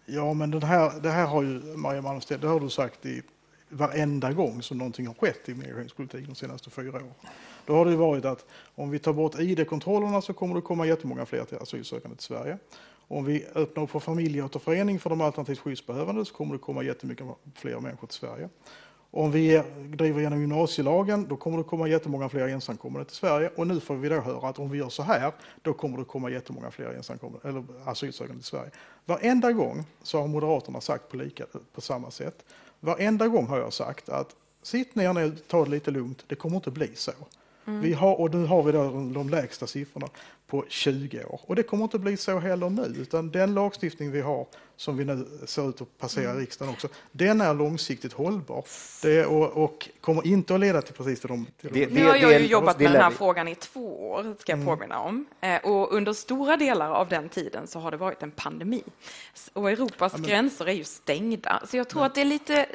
Ja, 0.06 0.34
men 0.34 0.52
den 0.52 0.64
här, 0.64 1.00
det 1.00 1.10
här 1.10 1.26
har 1.26 1.44
ju 1.44 1.78
Maria 1.78 2.02
Malmsten, 2.02 2.40
det 2.40 2.48
har 2.48 2.60
du 2.60 2.70
sagt 2.70 3.06
i 3.06 3.24
varenda 3.70 4.34
gång 4.34 4.62
som 4.62 4.78
någonting 4.78 5.08
har 5.08 5.14
skett 5.14 5.50
i 5.50 5.54
migrationspolitiken 5.54 6.30
de 6.30 6.36
senaste 6.36 6.70
fyra 6.70 6.96
åren. 6.96 7.14
Då 7.66 7.76
har 7.76 7.86
det 7.86 7.96
varit 7.96 8.26
att 8.26 8.46
om 8.76 8.90
vi 8.90 9.00
tar 9.00 9.14
bort 9.14 9.40
id-kontrollerna 9.40 10.22
så 10.22 10.34
kommer 10.34 10.56
det 10.56 10.62
komma 10.62 10.86
jättemånga 10.86 11.26
fler 11.26 11.44
till 11.44 11.58
asylsökande 11.58 12.18
till 12.18 12.26
Sverige. 12.26 12.58
Om 13.08 13.26
vi 13.26 13.46
öppnar 13.56 13.84
upp 13.84 13.90
för 13.90 14.00
familjeåterförening 14.00 15.00
för 15.00 15.10
de 15.10 15.22
alternativt 15.22 15.60
skyddsbehövande 15.60 16.26
så 16.26 16.34
kommer 16.34 16.54
det 16.54 16.60
komma 16.60 16.84
jättemycket 16.84 17.26
fler 17.56 17.80
människor 17.80 18.08
till 18.08 18.18
Sverige. 18.18 18.50
Om 19.12 19.32
vi 19.32 19.64
driver 19.86 20.20
igenom 20.20 20.40
gymnasielagen 20.40 21.28
då 21.30 21.38
kommer 21.38 21.58
det 21.58 21.64
komma 21.64 21.88
jättemånga 21.88 22.30
fler 22.30 22.48
ensamkommande 22.48 23.06
till 23.06 23.16
Sverige. 23.16 23.52
Och 23.56 23.68
nu 23.68 23.80
får 23.80 23.96
vi 23.96 24.10
då 24.10 24.20
höra 24.20 24.50
att 24.50 24.60
om 24.60 24.70
vi 24.70 24.78
gör 24.78 24.90
så 24.90 25.04
här 25.04 25.32
då 25.62 25.74
kommer 25.74 25.98
det 25.98 26.04
komma 26.04 26.30
jättemånga 26.30 26.72
fler 26.72 26.94
ensamkommande, 26.94 27.50
eller 27.50 27.64
asylsökande 27.86 28.42
till 28.42 28.50
Sverige. 28.50 28.72
Varenda 29.06 29.52
gång 29.52 29.84
så 30.04 30.20
har 30.20 30.28
Moderaterna 30.28 30.82
sagt 30.82 31.10
på, 31.10 31.18
lika, 31.18 31.46
på 31.74 31.82
samma 31.82 32.12
sätt. 32.12 32.46
Varenda 32.80 33.28
gång 33.28 33.48
har 33.48 33.60
jag 33.60 33.74
sagt 33.74 34.10
att 34.10 34.36
sitt 34.64 34.96
ner 34.96 35.14
nu, 35.14 35.36
ta 35.48 35.64
det 35.64 35.70
lite 35.70 35.92
lugnt, 35.92 36.24
det 36.28 36.36
kommer 36.36 36.56
inte 36.56 36.72
bli 36.72 36.96
så. 36.96 37.12
Vi 37.66 37.94
har, 37.94 38.20
och 38.20 38.34
nu 38.34 38.46
har 38.46 38.64
vi 38.64 38.72
då 38.72 38.90
de 39.14 39.30
lägsta 39.30 39.68
siffrorna 39.68 40.08
på 40.50 40.66
20 40.70 41.24
år. 41.24 41.42
Och 41.44 41.56
det 41.56 41.64
kommer 41.64 41.84
inte 41.84 42.00
bli 42.00 42.18
så 42.18 42.40
heller 42.40 42.70
nu, 42.70 42.94
utan 43.02 43.32
den 43.32 43.54
lagstiftning 43.54 44.12
vi 44.12 44.22
har, 44.22 44.48
som 44.76 44.98
vi 44.98 45.06
nu 45.06 45.28
ser 45.46 45.70
ut 45.70 45.82
att 45.82 45.98
passera 45.98 46.34
i 46.36 46.38
riksdagen 46.38 46.74
också, 46.74 46.88
den 47.12 47.42
är 47.42 47.54
långsiktigt 47.54 48.14
hållbar. 48.14 48.66
Det, 49.02 49.26
och, 49.26 49.64
och 49.64 49.90
kommer 50.02 50.28
inte 50.28 50.54
att 50.54 50.60
leda 50.60 50.82
till 50.82 50.94
precis 50.94 51.20
till 51.20 51.28
de... 51.28 51.48
Till 51.62 51.70
Det- 51.74 51.86
de 51.86 51.94
Nu 51.94 52.06
har 52.08 52.16
jag 52.16 52.32
ju 52.34 52.40
det- 52.40 52.46
jobbat 52.46 52.78
det 52.78 52.84
med 52.84 52.94
den 52.94 53.02
här 53.02 53.12
frågan 53.12 53.48
i 53.48 53.56
två 53.56 54.10
år, 54.12 54.36
ska 54.40 54.52
jag 54.52 54.66
påminna 54.66 55.00
om. 55.00 55.26
Eh, 55.42 55.58
Och 55.64 55.94
under 55.94 56.14
stora 56.14 56.58
delar 56.58 56.92
av 56.92 57.10
den 57.10 57.30
tiden 57.30 57.68
så 57.68 57.80
har 57.80 57.92
det 57.92 57.98
varit 57.98 58.24
en 58.24 58.32
pandemi. 58.32 58.84
Och 59.54 59.72
Europas 59.72 60.14
gränser 60.14 60.66
är 60.68 60.74
ju 60.74 60.84
stängda. 60.84 61.64
Så 61.68 61.78
jag 61.78 61.88
tror 61.90 62.06
att 62.06 62.16
det 62.16 62.22
är 62.22 62.26
lite, 62.26 62.66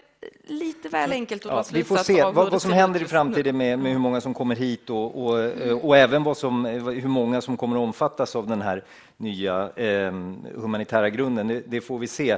lite 0.47 0.89
väl 0.89 1.13
enkelt 1.13 1.47
att 1.47 1.51
dra 1.51 1.57
Ja, 1.57 1.65
vi 1.73 1.85
får 1.85 1.97
slutsatser 1.97 2.15
se 2.15 2.33
vad, 2.33 2.51
vad 2.51 2.63
som 2.63 2.73
händer 2.73 3.03
i 3.03 3.05
framtiden 3.05 3.57
med, 3.57 3.79
med 3.79 3.93
hur 3.93 3.99
många 3.99 4.21
som 4.21 4.35
kommer 4.35 4.57
hit 4.57 4.91
och, 4.91 5.27
och, 5.27 5.85
och 5.85 5.97
även 5.97 6.23
vad 6.23 6.37
som, 6.37 6.65
hur 6.65 7.09
många 7.09 7.41
som 7.41 7.57
kommer 7.57 7.77
att 7.77 7.83
omfattas 7.83 8.37
av 8.37 8.47
den 8.47 8.63
här 8.63 8.85
nya 9.17 9.71
eh, 9.77 10.13
humanitära 10.55 11.11
grunden. 11.11 11.49
Det, 11.49 11.63
det 11.67 11.81
får 11.81 11.99
vi 11.99 12.07
se. 12.07 12.37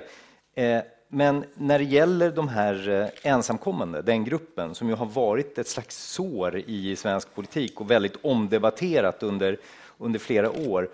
Eh, 0.54 0.80
men 1.08 1.44
när 1.54 1.78
det 1.78 1.84
gäller 1.84 2.30
de 2.30 2.48
här 2.48 2.88
eh, 2.88 3.32
ensamkommande, 3.32 4.02
den 4.02 4.24
gruppen 4.24 4.74
som 4.74 4.88
ju 4.88 4.94
har 4.94 5.06
varit 5.06 5.58
ett 5.58 5.68
slags 5.68 6.12
sår 6.12 6.56
i 6.66 6.96
svensk 6.96 7.34
politik 7.34 7.80
och 7.80 7.90
väldigt 7.90 8.16
omdebatterat 8.22 9.22
under, 9.22 9.58
under 9.98 10.18
flera 10.18 10.50
år. 10.50 10.88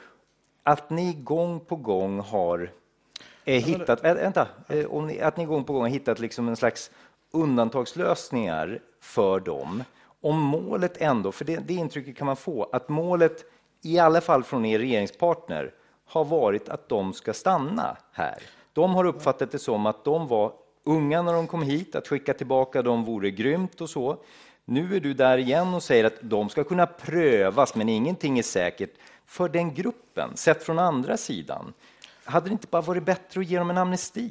Att 0.62 0.90
ni 0.90 1.12
gång 1.12 1.60
på 1.60 1.76
gång 1.76 2.20
har 2.20 2.70
hittat, 3.44 4.04
vänta, 4.04 4.48
eh, 4.68 4.86
om 4.86 5.06
ni, 5.06 5.20
att 5.20 5.36
ni 5.36 5.44
gång 5.44 5.64
på 5.64 5.72
gång 5.72 5.82
har 5.82 5.88
hittat 5.88 6.18
liksom 6.18 6.48
en 6.48 6.56
slags 6.56 6.90
undantagslösningar 7.30 8.78
för 9.00 9.40
dem. 9.40 9.84
Om 10.20 10.38
målet 10.38 10.96
ändå, 11.00 11.32
för 11.32 11.44
det, 11.44 11.56
det 11.56 11.74
intrycket 11.74 12.16
kan 12.16 12.26
man 12.26 12.36
få, 12.36 12.68
att 12.72 12.88
målet 12.88 13.44
i 13.82 13.98
alla 13.98 14.20
fall 14.20 14.42
från 14.42 14.64
er 14.64 14.78
regeringspartner 14.78 15.74
har 16.06 16.24
varit 16.24 16.68
att 16.68 16.88
de 16.88 17.12
ska 17.12 17.32
stanna 17.32 17.96
här. 18.12 18.42
De 18.72 18.94
har 18.94 19.04
uppfattat 19.04 19.50
det 19.50 19.58
som 19.58 19.86
att 19.86 20.04
de 20.04 20.28
var 20.28 20.52
unga 20.84 21.22
när 21.22 21.32
de 21.32 21.46
kom 21.46 21.62
hit, 21.62 21.94
att 21.94 22.08
skicka 22.08 22.34
tillbaka 22.34 22.82
dem 22.82 23.04
vore 23.04 23.30
grymt 23.30 23.80
och 23.80 23.90
så. 23.90 24.16
Nu 24.64 24.96
är 24.96 25.00
du 25.00 25.14
där 25.14 25.38
igen 25.38 25.74
och 25.74 25.82
säger 25.82 26.04
att 26.04 26.18
de 26.20 26.48
ska 26.48 26.64
kunna 26.64 26.86
prövas, 26.86 27.74
men 27.74 27.88
ingenting 27.88 28.38
är 28.38 28.42
säkert 28.42 28.90
för 29.26 29.48
den 29.48 29.74
gruppen, 29.74 30.36
sett 30.36 30.62
från 30.62 30.78
andra 30.78 31.16
sidan. 31.16 31.72
Hade 32.32 32.48
det 32.48 32.52
inte 32.52 32.66
bara 32.66 32.82
varit 32.82 33.02
bättre 33.02 33.40
att 33.40 33.46
ge 33.46 33.58
dem 33.58 33.70
en 33.70 33.78
amnesti? 33.78 34.30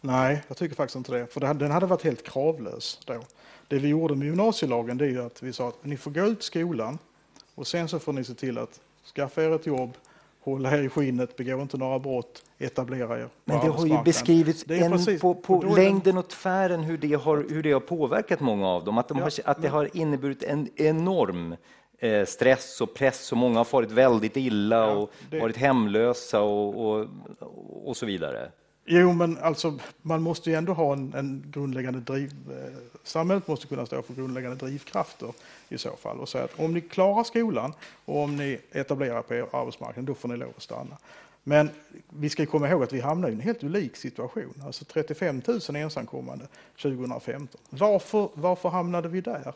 Nej, 0.00 0.42
jag 0.48 0.56
tycker 0.56 0.76
faktiskt 0.76 0.96
inte 0.96 1.12
det. 1.12 1.26
För 1.26 1.54
den 1.54 1.70
hade 1.70 1.86
varit 1.86 2.02
helt 2.02 2.24
kravlös 2.24 3.00
då. 3.04 3.20
Det 3.68 3.78
vi 3.78 3.88
gjorde 3.88 4.14
med 4.14 4.26
gymnasielagen 4.26 4.98
det 4.98 5.04
är 5.04 5.08
ju 5.08 5.26
att 5.26 5.42
vi 5.42 5.52
sa 5.52 5.68
att 5.68 5.84
ni 5.84 5.96
får 5.96 6.10
gå 6.10 6.20
ut 6.20 6.42
skolan 6.42 6.98
och 7.54 7.66
sen 7.66 7.88
så 7.88 7.98
får 7.98 8.12
ni 8.12 8.24
se 8.24 8.34
till 8.34 8.58
att 8.58 8.80
skaffa 9.14 9.42
er 9.42 9.50
ett 9.50 9.66
jobb, 9.66 9.96
hålla 10.40 10.76
er 10.76 10.82
i 10.82 10.88
skinnet, 10.88 11.36
begå 11.36 11.62
inte 11.62 11.76
några 11.76 11.98
brott, 11.98 12.44
etablera 12.58 13.18
er 13.18 13.28
Men 13.44 13.60
det 13.60 13.72
har 13.72 13.86
ju 13.86 14.02
beskrivits 14.04 14.64
precis, 14.64 15.20
på, 15.20 15.34
på 15.34 15.62
längden 15.62 16.18
och 16.18 16.28
tvären 16.28 16.82
hur 16.82 16.98
det, 16.98 17.14
har, 17.14 17.46
hur 17.48 17.62
det 17.62 17.72
har 17.72 17.80
påverkat 17.80 18.40
många 18.40 18.68
av 18.68 18.84
dem. 18.84 18.98
Att, 18.98 19.08
de 19.08 19.18
ja, 19.18 19.24
har, 19.24 19.32
att 19.44 19.62
det 19.62 19.68
har 19.68 19.96
inneburit 19.96 20.42
en 20.42 20.68
enorm 20.76 21.56
eh, 22.00 22.26
stress 22.26 22.80
och 22.80 22.94
press 22.94 23.32
och 23.32 23.38
många 23.38 23.58
har 23.58 23.64
farit 23.64 23.90
väldigt 23.90 24.36
illa 24.36 24.76
ja, 24.76 24.92
och 24.92 25.12
det... 25.30 25.40
varit 25.40 25.56
hemlösa 25.56 26.40
och, 26.40 26.86
och, 26.86 27.06
och 27.84 27.96
så 27.96 28.06
vidare. 28.06 28.50
Jo, 28.84 29.12
men 29.12 29.38
alltså, 29.38 29.78
man 30.02 30.22
måste 30.22 30.50
ju 30.50 30.56
ändå 30.56 30.72
ha 30.72 30.92
en, 30.92 31.14
en 31.14 31.44
grundläggande 31.46 32.00
driv... 32.00 32.30
Eh, 32.50 32.72
samhället 33.04 33.48
måste 33.48 33.66
kunna 33.66 33.86
stå 33.86 34.02
för 34.02 34.14
grundläggande 34.14 34.66
drivkrafter 34.66 35.32
i 35.68 35.78
så 35.78 35.96
fall 35.96 36.20
och 36.20 36.28
säga 36.28 36.44
att 36.44 36.60
om 36.60 36.74
ni 36.74 36.80
klarar 36.80 37.24
skolan 37.24 37.72
och 38.04 38.22
om 38.22 38.36
ni 38.36 38.58
etablerar 38.72 39.22
på 39.22 39.56
arbetsmarknaden, 39.56 40.04
då 40.04 40.14
får 40.14 40.28
ni 40.28 40.36
lov 40.36 40.52
att 40.56 40.62
stanna. 40.62 40.96
Men 41.42 41.70
vi 42.08 42.28
ska 42.28 42.46
komma 42.46 42.68
ihåg 42.68 42.82
att 42.82 42.92
vi 42.92 43.00
hamnar 43.00 43.28
i 43.28 43.32
en 43.32 43.40
helt 43.40 43.62
unik 43.62 43.96
situation. 43.96 44.62
Alltså 44.66 44.84
35 44.84 45.42
000 45.46 45.60
ensamkommande 45.76 46.46
2015. 46.82 47.60
Varför, 47.70 48.28
varför 48.34 48.68
hamnade 48.68 49.08
vi 49.08 49.20
där? 49.20 49.52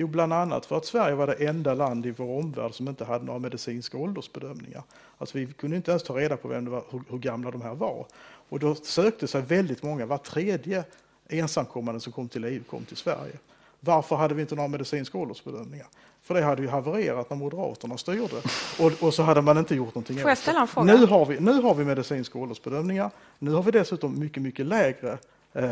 Jo, 0.00 0.06
bland 0.06 0.32
annat 0.32 0.66
för 0.66 0.76
att 0.76 0.86
Sverige 0.86 1.14
var 1.14 1.26
det 1.26 1.32
enda 1.32 1.74
land 1.74 2.06
i 2.06 2.10
vår 2.10 2.38
omvärld 2.38 2.74
som 2.74 2.88
inte 2.88 3.04
hade 3.04 3.24
några 3.24 3.38
medicinska 3.38 3.98
åldersbedömningar. 3.98 4.82
Alltså 5.18 5.38
vi 5.38 5.46
kunde 5.46 5.76
inte 5.76 5.90
ens 5.90 6.02
ta 6.02 6.18
reda 6.18 6.36
på 6.36 6.48
vem 6.48 6.70
var, 6.70 6.84
hur, 6.90 7.02
hur 7.10 7.18
gamla 7.18 7.50
de 7.50 7.62
här 7.62 7.74
var. 7.74 8.06
Och 8.48 8.58
då 8.58 8.74
sökte 8.74 9.26
sig 9.26 9.42
väldigt 9.42 9.82
många, 9.82 10.06
var 10.06 10.18
tredje 10.18 10.84
ensamkommande 11.28 12.00
som 12.00 12.12
kom 12.12 12.28
till 12.28 12.44
EU 12.44 12.62
kom 12.70 12.84
till 12.84 12.96
Sverige. 12.96 13.32
Varför 13.80 14.16
hade 14.16 14.34
vi 14.34 14.42
inte 14.42 14.54
några 14.54 14.68
medicinska 14.68 15.18
åldersbedömningar? 15.18 15.86
För 16.22 16.34
det 16.34 16.42
hade 16.42 16.62
ju 16.62 16.68
havererat 16.68 17.30
när 17.30 17.36
Moderaterna 17.36 17.98
styrde 17.98 18.36
och, 18.78 19.02
och 19.02 19.14
så 19.14 19.22
hade 19.22 19.42
man 19.42 19.58
inte 19.58 19.74
gjort 19.74 19.94
någonting 19.94 20.18
Får 20.18 20.30
jag 20.30 20.38
ställa 20.38 20.60
en 20.60 20.68
fråga? 20.68 20.94
Nu 20.94 21.06
har, 21.06 21.26
vi, 21.26 21.40
nu 21.40 21.62
har 21.62 21.74
vi 21.74 21.84
medicinska 21.84 22.38
åldersbedömningar. 22.38 23.10
Nu 23.38 23.50
har 23.50 23.62
vi 23.62 23.70
dessutom 23.70 24.18
mycket, 24.18 24.42
mycket 24.42 24.66
lägre 24.66 25.18
Eh, 25.54 25.64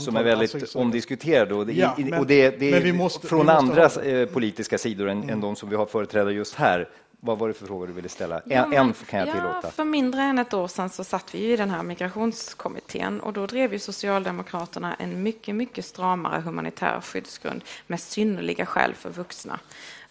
som 0.00 0.16
är 0.16 0.22
väldigt 0.22 0.54
alltså, 0.54 0.78
omdiskuterade 0.78 1.54
och 1.54 1.66
det, 1.66 1.72
ja, 1.72 1.94
men, 1.98 2.14
och 2.14 2.26
det, 2.26 2.60
det 2.60 2.88
är 2.88 2.92
måste, 2.92 3.26
från 3.26 3.48
andra 3.48 3.88
ha... 3.88 4.02
Eh, 4.02 4.28
politiska 4.28 4.78
sidor 4.78 5.08
än, 5.08 5.18
mm. 5.18 5.30
än 5.30 5.40
de 5.40 5.56
som 5.56 5.68
vi 5.68 5.76
har 5.76 5.86
företrädare 5.86 6.32
just 6.32 6.54
här. 6.54 6.88
Vad 7.20 7.38
var 7.38 7.48
det 7.48 7.54
för 7.54 7.66
frågor 7.66 7.86
du 7.86 7.92
ville 7.92 8.08
ställa? 8.08 8.40
En, 8.40 8.50
ja, 8.50 8.72
en 8.72 8.92
kan 8.92 9.20
jag 9.20 9.28
tillåta. 9.28 9.60
Ja, 9.62 9.70
för 9.70 9.84
mindre 9.84 10.22
än 10.22 10.38
ett 10.38 10.54
år 10.54 10.68
sedan 10.68 10.90
så 10.90 11.04
satt 11.04 11.34
vi 11.34 11.52
i 11.52 11.56
den 11.56 11.70
här 11.70 11.82
migrationskommittén 11.82 13.20
och 13.20 13.32
då 13.32 13.46
drev 13.46 13.72
ju 13.72 13.78
Socialdemokraterna 13.78 14.94
en 14.94 15.22
mycket, 15.22 15.54
mycket 15.54 15.84
stramare 15.84 16.40
humanitär 16.40 17.00
skyddsgrund 17.00 17.64
med 17.86 18.00
synnerliga 18.00 18.66
skäl 18.66 18.94
för 18.94 19.10
vuxna. 19.10 19.58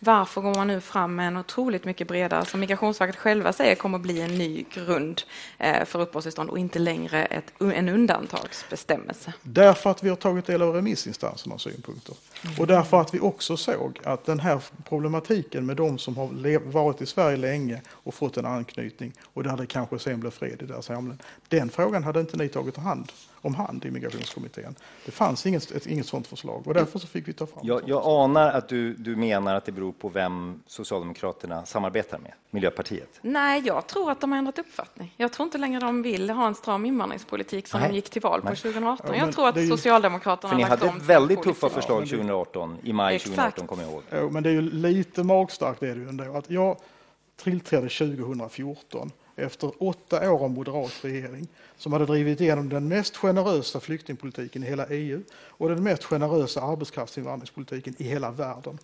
Varför 0.06 0.42
går 0.42 0.56
man 0.56 0.68
nu 0.68 0.82
fram 0.82 1.16
med 1.16 1.28
en 1.28 1.38
otroligt 1.38 1.86
mycket 1.86 2.08
bredare, 2.08 2.46
som 2.46 2.60
Migrationsverket 2.60 3.16
själva 3.16 3.54
säger 3.54 3.76
kommer 3.76 3.98
att 3.98 4.02
bli 4.02 4.22
en 4.22 4.38
ny 4.38 4.66
grund 4.74 5.22
eh, 5.58 5.86
för 5.86 6.02
uppehållstillstånd 6.02 6.50
och 6.50 6.60
inte 6.60 6.80
längre 6.80 7.26
ett, 7.26 7.54
en 7.60 7.90
undantagsbestämmelse? 7.90 9.34
Därför 9.42 9.90
att 9.90 10.04
vi 10.04 10.10
har 10.10 10.16
tagit 10.16 10.46
del 10.46 10.62
av 10.62 10.76
remissinstansernas 10.76 11.62
synpunkter. 11.62 12.16
Mm. 12.44 12.56
Och 12.60 12.68
därför 12.68 13.02
att 13.02 13.14
vi 13.14 13.20
också 13.20 13.58
såg 13.58 14.00
att 14.04 14.26
den 14.26 14.40
här 14.40 14.62
problematiken 14.90 15.66
med 15.66 15.78
de 15.78 15.98
som 15.98 16.18
har 16.18 16.60
varit 16.72 17.02
i 17.02 17.06
Sverige 17.06 17.38
länge 17.38 17.82
och 17.90 18.14
fått 18.14 18.38
en 18.38 18.46
anknytning 18.46 19.14
och 19.34 19.44
där 19.44 19.58
det 19.58 19.66
kanske 19.66 20.00
sen 20.00 20.20
blev 20.20 20.32
fred 20.32 20.62
i 20.62 20.66
deras 20.66 20.90
hemland. 20.90 21.24
Den 21.48 21.70
frågan 21.70 22.04
hade 22.04 22.20
inte 22.20 22.38
ni 22.38 22.50
tagit 22.50 22.78
hand 22.78 23.12
om 23.44 23.56
hand 23.56 23.86
i 23.86 23.92
migrationskommittén. 23.92 24.76
Det 25.06 25.12
fanns 25.12 25.46
inget, 25.46 25.72
ett, 25.72 25.88
inget 25.88 26.06
sådant 26.06 26.28
förslag 26.28 26.68
och 26.68 26.74
därför 26.74 27.00
så 27.00 27.08
fick 27.08 27.28
vi 27.28 27.34
ta 27.34 27.46
fram 27.46 27.62
Jag, 27.64 27.82
jag 27.86 28.04
anar 28.06 28.52
att 28.52 28.70
du, 28.70 28.94
du 28.94 29.16
menar 29.16 29.56
att 29.56 29.66
det 29.66 29.72
beror 29.72 29.92
på 29.92 30.10
vem 30.10 30.64
Socialdemokraterna 30.68 31.66
samarbetar 31.66 32.20
med, 32.20 32.34
Miljöpartiet? 32.52 33.20
Nej, 33.22 33.62
jag 33.66 33.88
tror 33.88 34.12
att 34.12 34.22
de 34.22 34.32
har 34.32 34.40
ändrat 34.40 34.60
uppfattning. 34.60 35.14
Jag 35.18 35.34
tror 35.34 35.46
inte 35.46 35.58
längre 35.58 35.80
de 35.80 36.02
vill 36.02 36.30
ha 36.30 36.48
en 36.48 36.56
stram 36.56 36.86
invandringspolitik 36.86 37.68
som 37.68 37.80
Nej. 37.80 37.90
de 37.90 37.96
gick 37.96 38.10
till 38.10 38.22
val 38.22 38.42
på 38.42 38.48
Nej. 38.48 38.56
2018. 38.56 39.16
jag 39.18 39.34
tror 39.34 39.48
att 39.48 39.58
ju... 39.58 39.68
Socialdemokraterna 39.70 40.50
För 40.50 40.58
ni 40.58 40.64
hade 40.64 40.94
väldigt 41.02 41.44
tuffa 41.44 41.70
förslag 41.70 42.00
2018, 42.00 42.78
i 42.84 42.94
maj 42.94 43.16
Exakt. 43.16 43.36
2018 43.36 43.68
kommer 43.68 43.84
jag 43.84 43.92
ihåg. 43.92 44.04
Jo, 44.12 44.30
men 44.30 44.44
det 44.44 44.50
är 44.50 44.54
ju 44.54 44.62
lite 44.62 45.24
magstarkt 45.24 45.80
det 45.80 45.90
är 45.90 45.96
det 45.96 46.02
ju 46.02 46.10
ändå. 46.10 46.38
Att 46.38 46.50
jag 46.50 46.78
tillträdde 47.36 47.90
2014 47.90 49.12
efter 49.36 49.72
åtta 49.80 50.32
år 50.32 50.44
av 50.44 50.52
moderat 50.52 50.94
regering 51.02 51.48
som 51.78 51.94
hade 51.94 52.06
drivit 52.06 52.42
igenom 52.42 52.70
den 52.70 52.88
mest 52.88 53.18
generösa 53.18 53.80
flyktingpolitiken 53.80 54.64
i 54.64 54.68
hela 54.68 54.88
EU 54.88 55.22
och 55.48 55.70
den 55.70 55.84
mest 55.84 56.04
generösa 56.04 56.62
arbetskraftsinvandringspolitiken 56.62 57.96
i 57.98 58.04
hela 58.04 58.32
världen. 58.32 58.80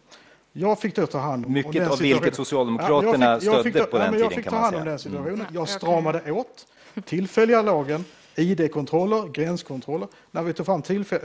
Jag 0.53 0.79
fick 0.79 0.95
då 0.95 1.07
ta 1.07 1.17
hand 1.17 1.45
om 1.45 1.53
Mycket 1.53 1.91
av 1.91 1.99
vilket 1.99 2.35
Socialdemokraterna 2.35 3.25
ja, 3.25 3.31
jag 3.31 3.41
fick, 3.41 3.47
jag 3.53 3.63
fick, 3.63 3.73
stödde 3.73 3.91
på 3.91 3.97
den 3.97 4.05
ja, 4.05 4.11
tiden. 4.11 4.23
Jag 4.23 4.33
fick 4.33 4.49
ta 4.49 4.55
hand 4.55 4.75
om 4.75 4.85
den 4.85 4.99
situationen. 4.99 5.33
Mm. 5.33 5.45
Jag 5.53 5.69
stramade 5.69 6.31
åt 6.31 6.67
tillfälliga 7.05 7.61
lagen, 7.61 8.05
ID-kontroller, 8.35 9.27
gränskontroller. 9.27 10.07
När 10.31 10.43
vi 10.43 10.53
tog 10.53 10.65
fram 10.65 10.83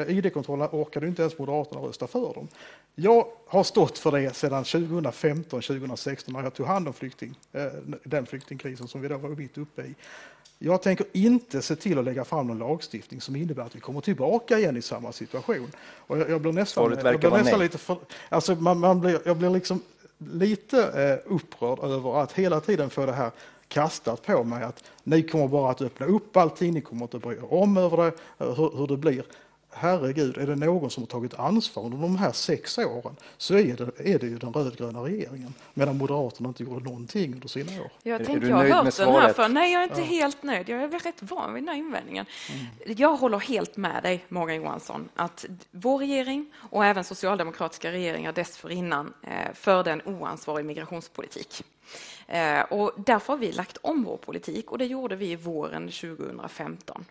ID-kontrollerna 0.08 0.68
orkade 0.72 1.06
inte 1.06 1.22
ens 1.22 1.38
Moderaterna 1.38 1.80
rösta 1.80 2.06
för 2.06 2.34
dem. 2.34 2.48
Jag 2.94 3.26
har 3.46 3.64
stått 3.64 3.98
för 3.98 4.12
det 4.12 4.36
sedan 4.36 4.64
2015, 4.64 5.62
2016 5.62 6.34
när 6.34 6.42
jag 6.42 6.54
tog 6.54 6.66
hand 6.66 6.88
om 6.88 6.94
flykting, 6.94 7.38
eh, 7.52 7.66
den 8.04 8.26
flyktingkrisen 8.26 8.88
som 8.88 9.00
vi 9.00 9.08
då 9.08 9.16
var 9.16 9.28
mitt 9.28 9.58
uppe 9.58 9.82
i. 9.82 9.94
Jag 10.58 10.82
tänker 10.82 11.06
inte 11.12 11.62
se 11.62 11.76
till 11.76 11.98
att 11.98 12.04
lägga 12.04 12.24
fram 12.24 12.46
någon 12.46 12.58
lagstiftning 12.58 13.20
som 13.20 13.36
innebär 13.36 13.62
att 13.62 13.76
vi 13.76 13.80
kommer 13.80 14.00
tillbaka 14.00 14.58
igen 14.58 14.76
i 14.76 14.82
samma 14.82 15.12
situation. 15.12 15.72
Och 15.78 16.18
jag, 16.18 16.30
jag 16.30 16.40
blir 16.40 16.52
nästan, 16.52 16.96
jag 17.04 17.20
blir 17.20 17.30
nästan 17.30 17.60
lite 17.60 17.78
för, 17.78 17.98
alltså 18.28 18.54
man, 18.54 18.78
man 18.78 19.00
blir, 19.00 19.20
jag 19.24 19.36
blir 19.36 19.50
liksom 19.50 19.82
lite 20.18 20.82
eh, 20.82 21.32
upprörd 21.32 21.78
över 21.78 22.22
att 22.22 22.32
hela 22.32 22.60
tiden 22.60 22.90
få 22.90 23.06
det 23.06 23.12
här 23.12 23.30
kastat 23.68 24.26
på 24.26 24.44
mig 24.44 24.62
att 24.62 24.84
ni 25.04 25.22
kommer 25.22 25.48
bara 25.48 25.70
att 25.70 25.82
öppna 25.82 26.06
upp 26.06 26.36
allting, 26.36 26.74
ni 26.74 26.80
kommer 26.80 27.02
inte 27.02 27.16
att 27.16 27.22
bry 27.22 27.34
er 27.34 27.54
om 27.54 27.76
över 27.76 27.96
det, 27.96 28.12
hur, 28.38 28.76
hur 28.76 28.86
det 28.86 28.96
blir 28.96 29.24
herregud, 29.74 30.38
är 30.38 30.46
det 30.46 30.56
någon 30.56 30.90
som 30.90 31.02
har 31.02 31.08
tagit 31.08 31.34
ansvar 31.34 31.84
under 31.84 31.98
de 31.98 32.16
här 32.16 32.32
sex 32.32 32.78
åren 32.78 33.16
så 33.36 33.54
är 33.54 33.76
det, 33.76 34.14
är 34.14 34.18
det 34.18 34.26
ju 34.26 34.38
den 34.38 34.52
rödgröna 34.52 35.00
regeringen. 35.00 35.54
Medan 35.74 35.98
Moderaterna 35.98 36.48
inte 36.48 36.62
gjorde 36.62 36.84
någonting 36.84 37.34
under 37.34 37.48
sina 37.48 37.82
år. 37.82 37.90
Jag 38.02 38.24
tänkte, 38.24 38.48
jag 38.48 38.56
har 38.56 38.64
hört 38.64 38.96
den 38.96 39.08
här 39.08 39.32
för 39.32 39.48
Nej, 39.48 39.72
jag 39.72 39.82
är 39.82 39.84
inte 39.84 40.00
ja. 40.00 40.06
helt 40.06 40.42
nöjd. 40.42 40.68
Jag 40.68 40.82
är 40.82 40.88
rätt 40.88 41.22
van 41.22 41.54
vid 41.54 41.62
den 41.62 41.68
här 41.68 41.76
invändningen. 41.76 42.26
Mm. 42.52 42.96
Jag 42.98 43.16
håller 43.16 43.38
helt 43.38 43.76
med 43.76 44.02
dig, 44.02 44.24
Morgan 44.28 44.56
Johansson, 44.56 45.08
att 45.14 45.46
vår 45.70 45.98
regering 45.98 46.52
och 46.70 46.84
även 46.84 47.04
socialdemokratiska 47.04 47.92
regeringar 47.92 48.32
dessförinnan 48.32 49.12
eh, 49.22 49.54
förde 49.54 49.92
en 49.92 50.02
oansvarig 50.04 50.64
migrationspolitik. 50.64 51.64
Eh, 52.26 52.60
och 52.60 52.92
därför 52.96 53.32
har 53.32 53.38
vi 53.38 53.52
lagt 53.52 53.76
om 53.76 54.04
vår 54.04 54.16
politik 54.16 54.72
och 54.72 54.78
det 54.78 54.86
gjorde 54.86 55.16
vi 55.16 55.36
våren 55.36 55.90
2015. 55.90 57.04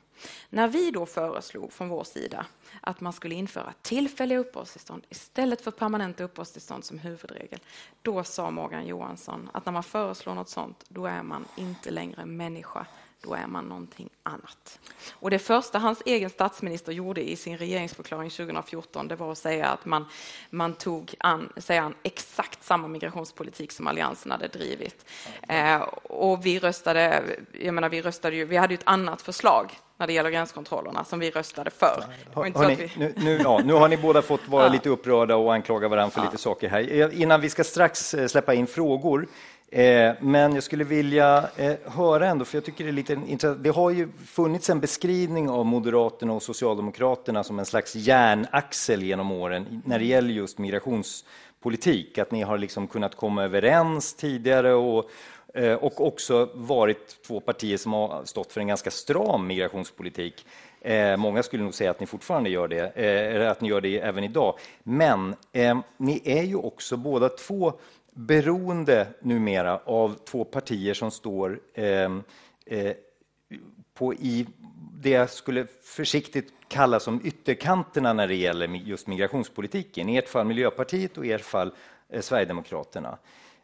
När 0.50 0.68
vi 0.68 0.92
då 0.92 1.06
föreslog 1.06 1.74
från 1.74 1.90
vår 1.90 2.04
sida 2.04 2.46
att 2.82 3.02
man 3.02 3.14
skulle 3.14 3.36
införa 3.36 3.74
tillfälliga 3.82 4.40
uppehållstillstånd 4.40 5.04
istället 5.10 5.62
för 5.62 5.72
permanenta 5.72 6.24
uppehållstillstånd 6.24 6.86
som 6.86 7.00
huvudregel, 7.00 7.60
då 8.02 8.24
sa 8.24 8.52
Morgan 8.52 8.88
Johansson 8.88 9.50
att 9.54 9.66
när 9.66 9.74
man 9.74 9.84
föreslår 9.84 10.34
något 10.34 10.50
sånt, 10.50 10.86
då 10.90 11.06
är 11.06 11.24
man 11.24 11.46
inte 11.56 11.92
längre 11.92 12.26
människa, 12.26 12.86
då 13.24 13.34
är 13.34 13.48
man 13.48 13.66
någonting 13.66 14.10
annat. 14.24 14.80
Och 15.12 15.30
det 15.30 15.40
första 15.40 15.80
hans 15.80 16.02
egen 16.06 16.30
statsminister 16.30 16.92
gjorde 16.92 17.30
i 17.30 17.36
sin 17.36 17.58
regeringsförklaring 17.58 18.30
2014, 18.30 19.08
det 19.08 19.16
var 19.16 19.32
att 19.32 19.38
säga 19.38 19.68
att 19.68 19.86
man, 19.86 20.06
man 20.50 20.74
tog 20.74 21.16
an, 21.20 21.50
säger 21.58 21.82
han, 21.82 21.96
exakt 22.04 22.64
samma 22.64 22.88
migrationspolitik 22.88 23.72
som 23.72 23.88
Alliansen 23.88 24.32
hade 24.32 24.48
drivit. 24.48 25.06
Eh, 25.50 25.82
och 26.04 26.46
vi 26.46 26.60
röstade, 26.60 27.24
jag 27.62 27.74
menar, 27.74 27.90
vi 27.90 28.02
röstade 28.02 28.36
ju, 28.36 28.46
vi 28.46 28.58
hade 28.58 28.74
ju 28.74 28.78
ett 28.78 28.88
annat 28.88 29.22
förslag 29.22 29.72
när 29.98 30.08
det 30.08 30.14
gäller 30.14 30.30
gränskontrollerna 30.30 31.04
som 31.04 31.20
vi 31.20 31.32
röstade 31.32 31.72
för. 31.72 32.04
Har, 32.34 32.50
har 32.50 32.68
ni, 32.68 32.92
nu, 32.98 33.14
nu, 33.18 33.40
ja, 33.44 33.62
nu, 33.66 33.74
har 33.74 33.90
ni 33.90 33.98
båda 33.98 34.22
fått 34.22 34.48
vara 34.48 34.66
ja. 34.66 34.72
lite 34.72 34.90
upprörda 34.90 35.36
och 35.36 35.54
anklaga 35.54 35.88
varandra 35.88 36.12
för 36.12 36.20
ja. 36.20 36.26
lite 36.26 36.38
saker 36.38 36.70
här. 36.70 37.14
Innan 37.14 37.42
vi 37.42 37.50
ska 37.50 37.64
strax 37.64 38.14
eh, 38.14 38.28
släppa 38.28 38.54
in 38.54 38.68
frågor 38.68 39.28
Eh, 39.28 39.53
Eh, 39.76 40.14
men 40.20 40.54
jag 40.54 40.64
skulle 40.64 40.84
vilja 40.84 41.50
eh, 41.56 41.74
höra 41.86 42.28
ändå, 42.28 42.46
för 42.46 42.58
jag 42.58 42.66
tycker 42.66 42.84
det 42.84 42.90
är 42.90 42.92
lite 42.92 43.14
intressant. 43.14 43.64
Det 43.64 43.70
har 43.70 43.90
ju 43.90 44.10
funnits 44.26 44.70
en 44.70 44.80
beskrivning 44.80 45.50
av 45.50 45.66
Moderaterna 45.66 46.34
och 46.34 46.44
Socialdemokraterna 46.44 47.44
som 47.44 47.60
en 47.60 47.66
slags 47.66 47.96
järnaxel 47.96 49.04
genom 49.04 49.32
åren 49.32 49.82
när 49.86 50.00
det 50.00 50.06
gäller 50.06 50.30
just 50.30 50.58
migrationspolitik. 50.58 52.18
att 52.18 52.32
ni 52.32 52.42
har 52.42 52.58
liksom 52.58 52.88
kunnat 52.88 53.16
komma 53.16 53.44
överens 53.44 54.14
tidigare 54.14 54.74
och, 54.74 55.10
eh, 55.54 55.74
och 55.74 56.08
också 56.08 56.50
varit 56.54 57.24
två 57.28 57.40
partier 57.40 57.78
som 57.78 57.94
har 57.94 58.26
stått 58.26 58.52
för 58.52 58.62
en 58.62 58.68
ganska 58.68 58.92
stram 58.92 59.48
migrationspolitik. 59.48 60.46
Eh, 60.82 61.18
många 61.18 61.44
skulle 61.44 61.64
nog 61.64 61.74
säga 61.74 61.92
att 61.92 62.00
ni 62.00 62.06
fortfarande 62.06 62.50
gör 62.50 62.68
det, 62.68 62.92
eh, 62.96 63.36
eller 63.36 63.46
att 63.46 63.62
ni 63.62 63.70
gör 63.70 63.82
det 63.82 64.00
även 64.00 64.24
idag. 64.24 64.58
Men 64.84 65.36
eh, 65.52 65.80
ni 65.98 66.22
är 66.26 66.44
ju 66.44 66.56
också 66.56 66.98
båda 66.98 67.30
två 67.30 67.74
beroende 68.14 69.08
numera 69.20 69.78
av 69.86 70.16
två 70.26 70.44
partier 70.44 70.94
som 70.94 71.12
står 71.12 71.60
eh, 71.74 72.12
eh, 72.66 72.94
på 73.94 74.14
i 74.14 74.48
det 75.02 75.10
jag 75.10 75.30
skulle 75.30 75.68
försiktigt 75.84 76.54
kalla 76.68 77.00
som 77.00 77.22
ytterkanterna 77.24 78.14
när 78.14 78.28
det 78.28 78.36
gäller 78.36 78.68
just 78.68 79.08
migrationspolitiken. 79.08 80.10
I 80.10 80.18
ert 80.18 80.30
fall 80.30 80.46
Miljöpartiet 80.46 81.18
och 81.18 81.26
i 81.26 81.32
ert 81.32 81.42
fall 81.42 81.74
eh, 82.10 82.22
Sverigedemokraterna. 82.22 83.18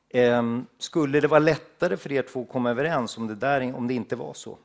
Eh, 0.10 0.60
skulle 0.78 1.20
det 1.20 1.28
vara 1.28 1.40
lättare 1.40 1.98
för 1.98 2.12
er 2.12 2.22
två 2.22 2.42
att 2.42 2.50
komma 2.50 2.70
överens 2.70 3.18
om 3.18 3.28
det, 3.28 3.36
där, 3.36 3.76
om 3.76 3.88
det 3.88 3.94
inte 3.94 4.16
var 4.16 4.34
så? 4.34 4.58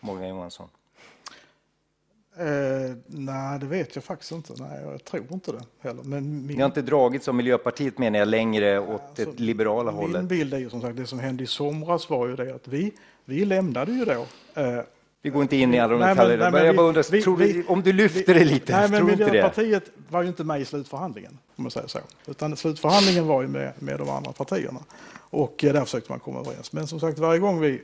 Morgan 0.00 0.28
Johansson? 0.28 0.68
Eh, 2.38 2.96
nej, 3.06 3.58
det 3.58 3.66
vet 3.66 3.94
jag 3.94 4.04
faktiskt 4.04 4.32
inte. 4.32 4.52
Nej, 4.58 4.82
jag 4.82 5.04
tror 5.04 5.26
inte 5.32 5.52
det 5.52 5.62
heller. 5.80 6.02
Men 6.02 6.46
min... 6.46 6.56
Ni 6.56 6.62
har 6.62 6.66
inte 6.66 6.82
dragits 6.82 7.28
av 7.28 7.34
Miljöpartiet 7.34 7.98
menar 7.98 8.18
jag 8.18 8.28
längre 8.28 8.78
åt 8.78 9.00
alltså, 9.00 9.24
det 9.24 9.42
liberala 9.42 9.90
min 9.90 10.00
hållet? 10.00 10.20
Min 10.20 10.28
bild 10.28 10.54
är 10.54 10.58
ju 10.58 10.70
som 10.70 10.80
sagt, 10.80 10.96
det 10.96 11.06
som 11.06 11.18
hände 11.18 11.44
i 11.44 11.46
somras 11.46 12.10
var 12.10 12.26
ju 12.26 12.36
det 12.36 12.54
att 12.54 12.68
vi, 12.68 12.92
vi 13.24 13.44
lämnade 13.44 13.92
ju 13.92 14.04
då 14.04 14.26
eh, 14.62 14.80
vi 15.22 15.30
går 15.30 15.42
inte 15.42 15.56
in 15.56 15.74
i 15.74 15.78
alla 15.78 15.92
de 15.92 16.08
detaljerna. 16.08 16.64
Jag 16.64 16.76
bara 16.76 16.86
undrar, 16.86 17.12
vi, 17.12 17.22
tror 17.22 17.36
vi, 17.36 17.64
om 17.68 17.82
du 17.82 17.92
lyfter 17.92 18.34
vi, 18.34 18.38
det 18.38 18.44
lite, 18.44 18.72
nej, 18.72 18.90
men 18.90 19.06
Miljöpartiet 19.06 19.84
var 20.08 20.22
ju 20.22 20.28
inte 20.28 20.44
med 20.44 20.60
i 20.60 20.64
slutförhandlingen, 20.64 21.38
om 21.56 21.64
man 21.64 21.70
säger 21.70 21.88
så. 21.88 21.98
Utan 22.26 22.56
slutförhandlingen 22.56 23.26
var 23.26 23.42
ju 23.42 23.48
med, 23.48 23.72
med 23.78 23.98
de 23.98 24.10
andra 24.10 24.32
partierna. 24.32 24.80
Och 25.30 25.64
eh, 25.64 25.72
där 25.72 25.84
försökte 25.84 26.12
man 26.12 26.20
komma 26.20 26.40
överens. 26.40 26.72
Men 26.72 26.86
som 26.86 27.00
sagt, 27.00 27.18
varje 27.18 27.38
gång 27.38 27.60
vi 27.60 27.82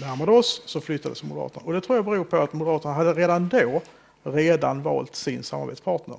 närmade 0.00 0.32
oss 0.32 0.62
så 0.66 0.80
flyttades 0.80 1.22
Moderaterna. 1.22 1.66
Och 1.66 1.72
det 1.72 1.80
tror 1.80 1.96
jag 1.96 2.04
beror 2.04 2.24
på 2.24 2.36
att 2.36 2.52
Moderaterna 2.52 2.94
hade 2.94 3.12
redan 3.12 3.48
då 3.48 3.82
redan 4.22 4.82
valt 4.82 5.16
sin 5.16 5.42
samarbetspartner. 5.42 6.16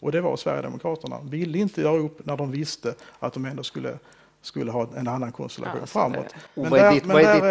Och 0.00 0.12
det 0.12 0.20
var 0.20 0.36
Sverigedemokraterna. 0.36 1.20
Ville 1.22 1.58
inte 1.58 1.80
göra 1.80 1.96
upp 1.96 2.26
när 2.26 2.36
de 2.36 2.50
visste 2.50 2.94
att 3.18 3.32
de 3.32 3.44
ändå 3.44 3.62
skulle 3.62 3.98
skulle 4.46 4.70
ha 4.72 4.88
en 4.96 5.08
annan 5.08 5.32
konstellation 5.32 5.80
ja, 5.80 5.86
framåt. 5.86 6.34
Men 6.54 6.70
vad 6.70 6.80
är 6.80 6.92
ditt, 6.92 7.06
vad 7.06 7.22
är 7.22 7.34
ditt, 7.34 7.42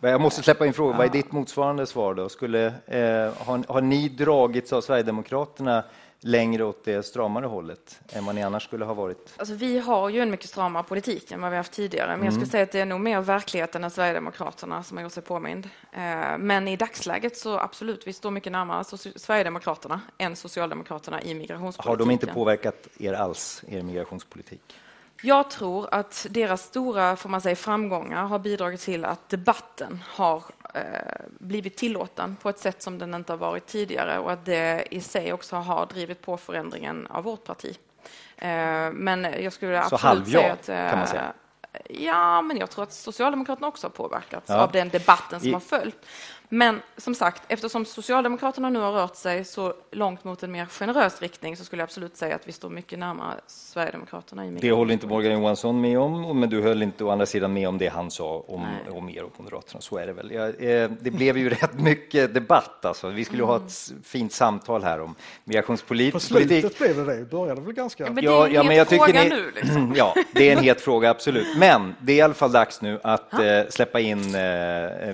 är... 0.00 0.08
Jag 0.08 0.20
måste 0.20 0.42
släppa 0.42 0.66
in 0.66 0.72
frågan. 0.72 0.92
Ja. 0.92 0.98
Vad 0.98 1.06
är 1.06 1.10
ditt 1.10 1.32
motsvarande 1.32 1.86
svar 1.86 2.14
då? 2.14 2.28
Skulle, 2.28 2.66
eh, 2.66 3.32
har, 3.44 3.72
har 3.72 3.80
ni 3.80 4.08
dragits 4.08 4.72
av 4.72 4.80
Sverigedemokraterna 4.80 5.84
längre 6.20 6.64
åt 6.64 6.84
det 6.84 7.02
stramare 7.02 7.46
hållet 7.46 8.00
än 8.12 8.24
vad 8.24 8.34
ni 8.34 8.42
annars 8.42 8.64
skulle 8.64 8.84
ha 8.84 8.94
varit? 8.94 9.34
Alltså, 9.36 9.54
vi 9.54 9.78
har 9.78 10.08
ju 10.08 10.20
en 10.20 10.30
mycket 10.30 10.48
stramare 10.48 10.82
politik 10.82 11.32
än 11.32 11.40
vad 11.40 11.50
vi 11.50 11.56
haft 11.56 11.72
tidigare, 11.72 12.06
men 12.06 12.14
mm. 12.14 12.24
jag 12.24 12.34
skulle 12.34 12.46
säga 12.46 12.62
att 12.62 12.72
det 12.72 12.80
är 12.80 12.86
nog 12.86 13.00
mer 13.00 13.20
verkligheten 13.20 13.84
än 13.84 13.90
Sverigedemokraterna 13.90 14.82
som 14.82 14.96
har 14.96 15.04
gjort 15.04 15.12
sig 15.12 15.22
påmind. 15.22 15.68
Eh, 15.92 16.38
men 16.38 16.68
i 16.68 16.76
dagsläget 16.76 17.36
så 17.36 17.58
absolut, 17.58 18.06
vi 18.06 18.12
står 18.12 18.30
mycket 18.30 18.52
närmare 18.52 18.84
Sverigedemokraterna 19.16 20.00
än 20.18 20.36
Socialdemokraterna 20.36 21.22
i 21.22 21.34
migrationspolitiken. 21.34 21.90
Har 21.90 21.96
de 21.96 22.10
inte 22.10 22.26
påverkat 22.26 22.88
er 22.98 23.12
alls, 23.12 23.64
er 23.68 23.82
migrationspolitik? 23.82 24.74
Jag 25.22 25.50
tror 25.50 25.94
att 25.94 26.26
deras 26.30 26.62
stora 26.62 27.16
får 27.16 27.28
man 27.28 27.40
säga, 27.40 27.56
framgångar 27.56 28.24
har 28.24 28.38
bidragit 28.38 28.80
till 28.80 29.04
att 29.04 29.28
debatten 29.28 30.02
har 30.06 30.42
blivit 31.38 31.76
tillåten 31.76 32.36
på 32.42 32.48
ett 32.48 32.58
sätt 32.58 32.82
som 32.82 32.98
den 32.98 33.14
inte 33.14 33.32
har 33.32 33.38
varit 33.38 33.66
tidigare 33.66 34.18
och 34.18 34.32
att 34.32 34.44
det 34.44 34.84
i 34.90 35.00
sig 35.00 35.32
också 35.32 35.56
har 35.56 35.86
drivit 35.86 36.22
på 36.22 36.36
förändringen 36.36 37.06
av 37.06 37.24
vårt 37.24 37.44
parti. 37.44 37.78
Eh, 38.36 38.92
men 38.92 39.24
jag 39.42 39.52
skulle 39.52 39.78
absolut 39.78 40.00
Så 40.00 40.06
halvja, 40.06 40.40
säga 40.40 40.52
att... 40.52 40.68
Eh, 40.68 40.90
kan 40.90 40.98
man 40.98 41.08
säga. 41.08 41.32
Ja, 41.88 42.42
men 42.42 42.56
jag 42.56 42.70
tror 42.70 42.82
att 42.84 42.92
Socialdemokraterna 42.92 43.68
också 43.68 43.86
har 43.86 43.92
påverkats 43.92 44.48
ja. 44.48 44.60
av 44.60 44.72
den 44.72 44.88
debatten 44.88 45.40
som 45.40 45.48
I... 45.48 45.52
har 45.52 45.60
följt. 45.60 46.06
Men 46.52 46.82
som 46.96 47.14
sagt, 47.14 47.42
eftersom 47.48 47.84
Socialdemokraterna 47.84 48.70
nu 48.70 48.78
har 48.78 48.92
rört 48.92 49.16
sig 49.16 49.44
så 49.44 49.74
långt 49.90 50.24
mot 50.24 50.42
en 50.42 50.52
mer 50.52 50.66
generös 50.66 51.22
riktning 51.22 51.56
så 51.56 51.64
skulle 51.64 51.80
jag 51.80 51.84
absolut 51.84 52.16
säga 52.16 52.34
att 52.34 52.48
vi 52.48 52.52
står 52.52 52.70
mycket 52.70 52.98
närmare 52.98 53.40
Sverigedemokraterna. 53.46 54.46
I 54.46 54.50
det 54.50 54.70
håller 54.70 54.92
inte 54.92 55.06
Morgan 55.06 55.32
Johansson 55.32 55.80
med 55.80 55.98
om, 55.98 56.40
men 56.40 56.50
du 56.50 56.62
höll 56.62 56.82
inte 56.82 57.04
å 57.04 57.10
andra 57.10 57.26
sidan 57.26 57.52
med 57.52 57.68
om 57.68 57.78
det 57.78 57.88
han 57.88 58.10
sa 58.10 58.44
om, 58.48 58.66
om 58.90 59.08
er 59.08 59.22
och 59.22 59.32
Moderaterna. 59.36 59.80
Så 59.80 59.98
är 59.98 60.06
det 60.06 60.12
väl. 60.12 60.30
Ja, 60.30 60.48
eh, 60.48 60.90
det 61.00 61.10
blev 61.10 61.38
ju 61.38 61.48
rätt 61.60 61.80
mycket 61.80 62.34
debatt. 62.34 62.84
Alltså. 62.84 63.08
Vi 63.08 63.24
skulle 63.24 63.42
mm. 63.42 63.48
ha 63.48 63.56
ett 63.56 63.92
fint 64.04 64.32
samtal 64.32 64.82
här 64.82 65.00
om 65.00 65.14
migrationspolitik. 65.44 66.12
På 66.12 66.20
slutet 66.20 66.78
blev 66.78 66.96
det 66.96 67.16
det. 67.16 67.30
började 67.30 67.60
väl 67.60 67.72
ganska... 67.72 68.04
Ja, 68.04 68.10
men 68.12 68.24
det 68.24 68.30
är 68.30 68.46
en 68.46 68.54
ja, 68.54 68.62
het 68.62 68.88
fråga 68.88 69.22
ni... 69.22 69.28
nu. 69.28 69.52
Liksom. 69.54 69.92
ja, 69.96 70.14
det 70.32 70.50
är 70.50 70.56
en 70.56 70.64
het 70.64 70.80
fråga, 70.80 71.10
absolut. 71.10 71.58
Men 71.58 71.94
det 72.00 72.12
är 72.12 72.16
i 72.16 72.20
alla 72.20 72.34
fall 72.34 72.52
dags 72.52 72.82
nu 72.82 73.00
att 73.02 73.32
eh, 73.32 73.40
släppa 73.68 74.00
in... 74.00 74.18
Eh, 74.18 74.40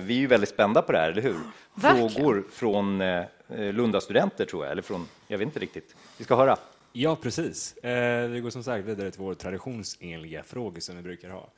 vi 0.01 0.15
är 0.15 0.19
ju 0.19 0.27
väldigt 0.27 0.49
spända 0.49 0.81
på 0.81 0.91
det 0.91 0.97
här, 0.97 1.11
eller 1.11 1.21
hur? 1.21 1.26
Verkligen. 1.75 2.09
Frågor 2.09 2.45
från 2.51 3.01
eh, 3.01 3.25
Lundastudenter, 3.49 4.45
tror 4.45 4.65
jag. 4.65 4.71
Eller 4.71 4.81
från, 4.81 5.07
jag 5.27 5.37
vet 5.37 5.45
inte 5.45 5.59
riktigt. 5.59 5.95
Vi 6.17 6.23
ska 6.23 6.35
höra. 6.35 6.57
Ja, 6.93 7.15
precis. 7.15 7.77
Eh, 7.77 8.27
vi 8.27 8.39
går 8.39 8.49
som 8.49 8.63
sagt 8.63 8.85
vidare 8.85 9.11
till 9.11 9.21
vår 9.21 9.33
traditionsenliga 9.33 10.43
fråga 10.43 10.81
som 10.81 10.95
vi 10.95 11.01
brukar 11.01 11.29
ha. 11.29 11.49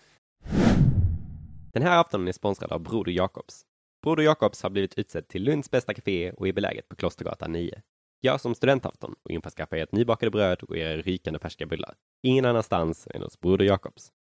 Den 1.74 1.84
här 1.84 1.99
aftonen 1.99 2.28
är 2.28 2.32
sponsrad 2.32 2.72
av 2.72 2.80
Broder 2.80 3.11
Jakobs. 3.11 3.61
Broder 4.03 4.24
Jakobs 4.24 4.63
har 4.63 4.70
blivit 4.70 4.97
utsedd 4.97 5.28
till 5.28 5.43
Lunds 5.43 5.72
bästa 5.72 5.93
café 5.93 6.32
och 6.32 6.47
är 6.47 6.53
beläget 6.53 6.89
på 6.89 6.95
Klostergatan 6.95 7.51
9. 7.51 7.82
Gör 8.22 8.38
som 8.38 8.55
studentafton 8.55 9.15
och 9.24 9.32
införskaffa 9.32 9.78
ert 9.78 9.91
nybakade 9.91 10.32
bröd 10.32 10.63
och 10.63 10.78
era 10.78 10.97
rykande 10.97 11.39
färska 11.39 11.65
bullar. 11.65 11.95
Ingen 12.24 12.45
annanstans 12.45 13.07
än 13.13 13.22
hos 13.22 13.39
Broder 13.39 13.65
Jakobs. 13.65 14.11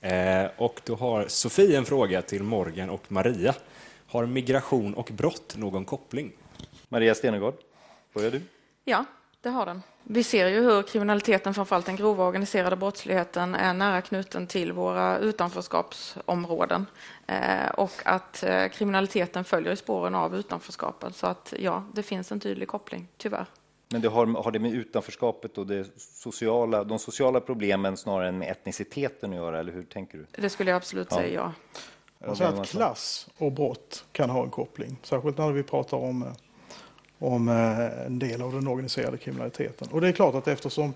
Eh, 0.00 0.50
och 0.56 0.80
då 0.84 0.94
har 0.94 1.28
Sofie 1.28 1.78
en 1.78 1.84
fråga 1.84 2.22
till 2.22 2.42
Morgan 2.42 2.90
och 2.90 3.12
Maria. 3.12 3.54
Har 4.10 4.26
migration 4.26 4.94
och 4.94 5.10
brott 5.16 5.56
någon 5.56 5.84
koppling? 5.84 6.32
Maria 6.88 7.14
Stenegård, 7.14 7.54
börjar 8.14 8.30
du? 8.30 8.40
Ja, 8.84 9.04
det 9.40 9.48
har 9.48 9.66
den. 9.66 9.82
Vi 10.02 10.24
ser 10.24 10.48
ju 10.48 10.60
hur 10.60 10.82
kriminaliteten, 10.82 11.54
framförallt 11.54 11.86
den 11.86 11.96
grova 11.96 12.26
organiserade 12.26 12.76
brottsligheten, 12.76 13.54
är 13.54 13.74
nära 13.74 14.00
knuten 14.02 14.46
till 14.46 14.72
våra 14.72 15.18
utanförskapsområden 15.18 16.86
eh, 17.26 17.68
och 17.74 17.92
att 18.04 18.42
eh, 18.42 18.68
kriminaliteten 18.68 19.44
följer 19.44 19.72
i 19.72 19.76
spåren 19.76 20.14
av 20.14 20.36
utanförskapet. 20.36 21.16
Så 21.16 21.26
att 21.26 21.54
ja, 21.58 21.84
det 21.92 22.02
finns 22.02 22.32
en 22.32 22.40
tydlig 22.40 22.68
koppling, 22.68 23.08
tyvärr. 23.16 23.46
Men 23.88 24.00
det 24.00 24.08
har, 24.08 24.26
har 24.26 24.50
det 24.50 24.58
med 24.58 24.72
utanförskapet 24.72 25.58
och 25.58 25.66
det 25.66 25.86
sociala, 25.98 26.84
de 26.84 26.98
sociala 26.98 27.40
problemen 27.40 27.96
snarare 27.96 28.28
än 28.28 28.38
med 28.38 28.50
etniciteten 28.50 29.30
att 29.30 29.36
göra, 29.36 29.60
eller 29.60 29.72
hur 29.72 29.84
tänker 29.84 30.18
du? 30.18 30.26
Det 30.42 30.50
skulle 30.50 30.70
jag 30.70 30.76
absolut 30.76 31.08
ja. 31.10 31.16
säga, 31.16 31.34
ja. 31.34 31.52
Jag 32.18 32.36
säger 32.36 32.52
att 32.52 32.68
klass 32.68 33.28
och 33.38 33.52
brott 33.52 34.04
kan 34.12 34.30
ha 34.30 34.42
en 34.42 34.50
koppling, 34.50 34.96
särskilt 35.02 35.38
när 35.38 35.52
vi 35.52 35.62
pratar 35.62 35.96
om, 35.96 36.24
om 37.18 37.48
eh, 37.48 38.06
en 38.06 38.18
del 38.18 38.42
av 38.42 38.52
den 38.52 38.68
organiserade 38.68 39.16
kriminaliteten. 39.16 39.88
Och 39.90 40.00
det 40.00 40.08
är 40.08 40.12
klart 40.12 40.34
att 40.34 40.48
eftersom, 40.48 40.94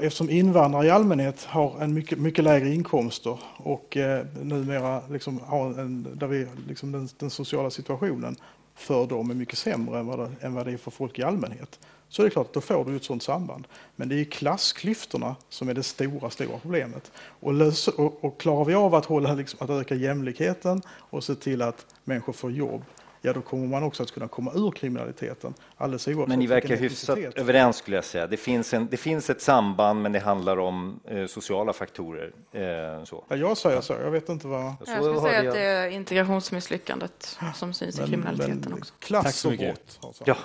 eftersom 0.00 0.30
invandrare 0.30 0.86
i 0.86 0.90
allmänhet 0.90 1.44
har 1.44 1.80
en 1.80 1.94
mycket, 1.94 2.18
mycket 2.18 2.44
lägre 2.44 2.68
inkomster 2.68 3.38
och 3.56 3.96
eh, 3.96 4.26
numera 4.42 5.02
liksom 5.08 5.40
har 5.40 5.66
en, 5.80 6.06
där 6.14 6.26
vi, 6.26 6.46
liksom 6.68 6.92
den, 6.92 7.08
den 7.18 7.30
sociala 7.30 7.70
situationen 7.70 8.36
för 8.74 9.06
dem 9.06 9.30
är 9.30 9.34
mycket 9.34 9.58
sämre 9.58 9.98
än 9.98 10.06
vad, 10.06 10.18
det, 10.18 10.30
än 10.40 10.54
vad 10.54 10.66
det 10.66 10.72
är 10.72 10.76
för 10.76 10.90
folk 10.90 11.18
i 11.18 11.22
allmänhet. 11.22 11.78
Så 12.10 12.22
är 12.22 12.24
det 12.24 12.30
klart 12.30 12.46
att 12.46 12.52
då 12.52 12.60
får 12.60 12.84
du 12.84 12.96
ett 12.96 13.04
sådant 13.04 13.22
samband. 13.22 13.66
Men 13.96 14.08
det 14.08 14.20
är 14.20 14.24
klassklyftorna 14.24 15.36
som 15.48 15.68
är 15.68 15.74
det 15.74 15.82
stora, 15.82 16.30
stora 16.30 16.58
problemet. 16.58 17.12
Och, 17.16 17.54
lös, 17.54 17.88
och, 17.88 18.24
och 18.24 18.40
klarar 18.40 18.64
vi 18.64 18.74
av 18.74 18.94
att, 18.94 19.04
hålla, 19.04 19.34
liksom, 19.34 19.58
att 19.62 19.70
öka 19.70 19.94
jämlikheten 19.94 20.82
och 20.88 21.24
se 21.24 21.34
till 21.34 21.62
att 21.62 21.86
människor 22.04 22.32
får 22.32 22.52
jobb, 22.52 22.84
ja 23.20 23.32
då 23.32 23.40
kommer 23.40 23.66
man 23.66 23.82
också 23.82 24.02
att 24.02 24.10
kunna 24.10 24.28
komma 24.28 24.52
ur 24.54 24.70
kriminaliteten. 24.70 25.54
Alldeles 25.76 26.06
men 26.06 26.38
ni 26.38 26.46
verkar 26.46 26.76
hyfsat 26.76 27.18
överens 27.18 27.76
skulle 27.76 27.96
jag 27.96 28.04
säga. 28.04 28.26
Det 28.26 28.36
finns, 28.36 28.74
en, 28.74 28.88
det 28.90 28.96
finns 28.96 29.30
ett 29.30 29.42
samband 29.42 30.02
men 30.02 30.12
det 30.12 30.18
handlar 30.18 30.58
om 30.58 31.00
eh, 31.08 31.26
sociala 31.26 31.72
faktorer. 31.72 32.32
Eh, 32.52 33.04
så. 33.04 33.24
Ja, 33.28 33.36
jag 33.36 33.56
säger 33.56 33.80
så, 33.80 33.92
jag 33.92 34.10
vet 34.10 34.28
inte 34.28 34.46
vad... 34.46 34.74
Jag 34.86 34.88
skulle 34.88 35.20
säga 35.20 35.48
att 35.48 35.54
det 35.54 35.60
är 35.60 35.88
integrationsmisslyckandet 35.88 37.38
som 37.54 37.72
syns 37.72 37.96
men, 37.96 38.06
i 38.06 38.10
kriminaliteten 38.10 38.62
men, 38.64 38.72
också. 38.72 38.94
Klass 38.98 39.24
Tack 39.24 39.34
så 39.34 39.50
mycket. 39.50 40.00
Brott, 40.00 40.22
ja. 40.24 40.36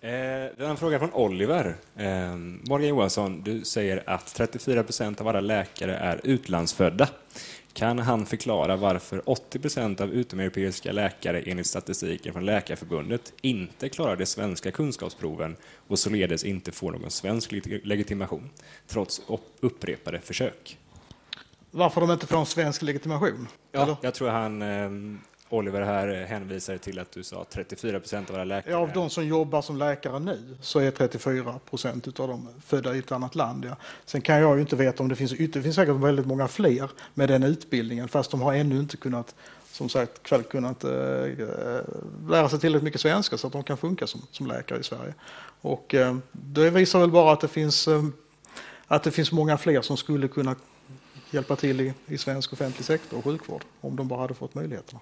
eh, 0.08 0.70
en 0.70 0.76
fråga 0.76 0.98
från 0.98 1.12
Oliver. 1.12 1.76
Eh, 1.96 2.34
Morgan 2.68 2.88
Johansson, 2.88 3.42
du 3.42 3.64
säger 3.64 4.02
att 4.06 4.34
34 4.34 4.82
procent 4.82 5.20
av 5.20 5.28
alla 5.28 5.40
läkare 5.40 5.96
är 5.96 6.20
utlandsfödda. 6.24 7.08
Kan 7.80 7.98
han 7.98 8.26
förklara 8.26 8.76
varför 8.76 9.22
80 9.30 9.58
procent 9.58 10.00
av 10.00 10.12
utomeuropeiska 10.12 10.92
läkare 10.92 11.42
enligt 11.42 11.66
statistiken 11.66 12.32
från 12.32 12.46
Läkarförbundet 12.46 13.32
inte 13.40 13.88
klarar 13.88 14.16
de 14.16 14.26
svenska 14.26 14.70
kunskapsproven 14.70 15.56
och 15.88 15.98
således 15.98 16.44
inte 16.44 16.72
får 16.72 16.92
någon 16.92 17.10
svensk 17.10 17.52
legitimation, 17.82 18.50
trots 18.86 19.22
upprepade 19.60 20.20
försök? 20.20 20.78
Varför 21.70 22.00
de 22.00 22.10
inte 22.10 22.26
får 22.26 22.38
en 22.38 22.46
svensk 22.46 22.82
legitimation? 22.82 23.48
Ja, 23.72 23.96
jag 24.02 24.14
tror 24.14 24.28
han, 24.28 24.62
eh, 24.62 24.90
Oliver 25.52 25.82
här 25.82 26.26
hänvisar 26.26 26.78
till 26.78 26.98
att 26.98 27.12
du 27.12 27.22
sa 27.22 27.44
34 27.50 28.00
procent 28.00 28.30
av 28.30 28.36
alla 28.36 28.44
läkare. 28.44 28.76
Av 28.76 28.92
de 28.92 29.10
som 29.10 29.26
jobbar 29.26 29.62
som 29.62 29.76
läkare 29.76 30.18
nu 30.18 30.56
så 30.60 30.78
är 30.78 30.90
34 30.90 31.58
procent 31.70 32.20
av 32.20 32.28
dem 32.28 32.48
födda 32.66 32.94
i 32.94 32.98
ett 32.98 33.12
annat 33.12 33.34
land. 33.34 33.64
Ja. 33.64 33.76
Sen 34.04 34.20
kan 34.20 34.40
jag 34.40 34.54
ju 34.54 34.60
inte 34.60 34.76
veta 34.76 35.02
om 35.02 35.08
det 35.08 35.16
finns 35.16 35.30
Det 35.30 35.62
finns 35.62 35.76
säkert 35.76 35.94
väldigt 35.94 36.26
många 36.26 36.48
fler 36.48 36.90
med 37.14 37.28
den 37.28 37.42
utbildningen 37.42 38.08
fast 38.08 38.30
de 38.30 38.40
har 38.40 38.54
ännu 38.54 38.78
inte 38.78 38.96
kunnat 38.96 39.34
som 39.72 39.88
sagt 39.88 40.22
kväll 40.22 40.42
kunnat 40.42 40.84
äh, 40.84 40.90
lära 42.28 42.48
sig 42.48 42.60
tillräckligt 42.60 42.84
mycket 42.84 43.00
svenska 43.00 43.38
så 43.38 43.46
att 43.46 43.52
de 43.52 43.62
kan 43.62 43.76
funka 43.76 44.06
som, 44.06 44.22
som 44.30 44.46
läkare 44.46 44.78
i 44.78 44.82
Sverige. 44.82 45.14
Och 45.60 45.94
äh, 45.94 46.16
det 46.32 46.70
visar 46.70 47.00
väl 47.00 47.10
bara 47.10 47.32
att 47.32 47.40
det 47.40 47.48
finns 47.48 47.88
äh, 47.88 48.04
att 48.86 49.02
det 49.02 49.10
finns 49.10 49.32
många 49.32 49.58
fler 49.58 49.82
som 49.82 49.96
skulle 49.96 50.28
kunna 50.28 50.56
hjälpa 51.30 51.56
till 51.56 51.80
i, 51.80 51.94
i 52.06 52.18
svensk 52.18 52.52
offentlig 52.52 52.84
sektor 52.84 53.18
och 53.18 53.24
sjukvård 53.24 53.64
om 53.80 53.96
de 53.96 54.08
bara 54.08 54.20
hade 54.20 54.34
fått 54.34 54.54
möjligheterna. 54.54 55.00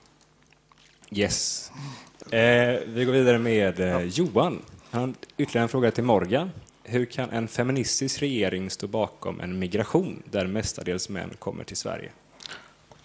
Yes. 1.11 1.72
Eh, 2.30 2.80
vi 2.86 3.04
går 3.04 3.12
vidare 3.12 3.38
med 3.38 3.80
eh, 3.80 4.02
Johan. 4.02 4.62
Han, 4.90 5.14
ytterligare 5.36 5.62
en 5.62 5.68
fråga 5.68 5.90
till 5.90 6.04
Morgan. 6.04 6.50
Hur 6.84 7.04
kan 7.04 7.30
en 7.30 7.48
feministisk 7.48 8.22
regering 8.22 8.70
stå 8.70 8.86
bakom 8.86 9.40
en 9.40 9.59
migration 9.59 10.22
där 10.30 10.46
mestadels 10.46 11.09
män 11.09 11.30
kommer 11.38 11.64
till 11.64 11.76
Sverige? 11.76 12.11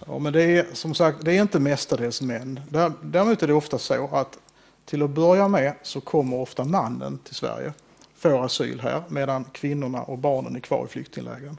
Ja, 0.05 0.19
men 0.19 0.33
det 0.33 0.43
är 0.43 0.65
som 0.73 0.93
sagt, 0.93 1.17
det 1.25 1.37
är 1.37 1.41
inte 1.41 1.59
mestadels 1.59 2.21
män. 2.21 2.59
Däremot 3.01 3.43
är 3.43 3.47
det 3.47 3.53
ofta 3.53 3.77
så 3.77 4.09
att 4.15 4.39
till 4.85 5.03
att 5.03 5.09
börja 5.09 5.47
med 5.47 5.73
så 5.81 6.01
kommer 6.01 6.37
ofta 6.37 6.63
mannen 6.63 7.17
till 7.17 7.35
Sverige, 7.35 7.73
får 8.15 8.45
asyl 8.45 8.79
här, 8.79 9.03
medan 9.07 9.43
kvinnorna 9.43 10.03
och 10.03 10.17
barnen 10.17 10.55
är 10.55 10.59
kvar 10.59 10.85
i 10.85 10.87
flyktinglägren. 10.87 11.57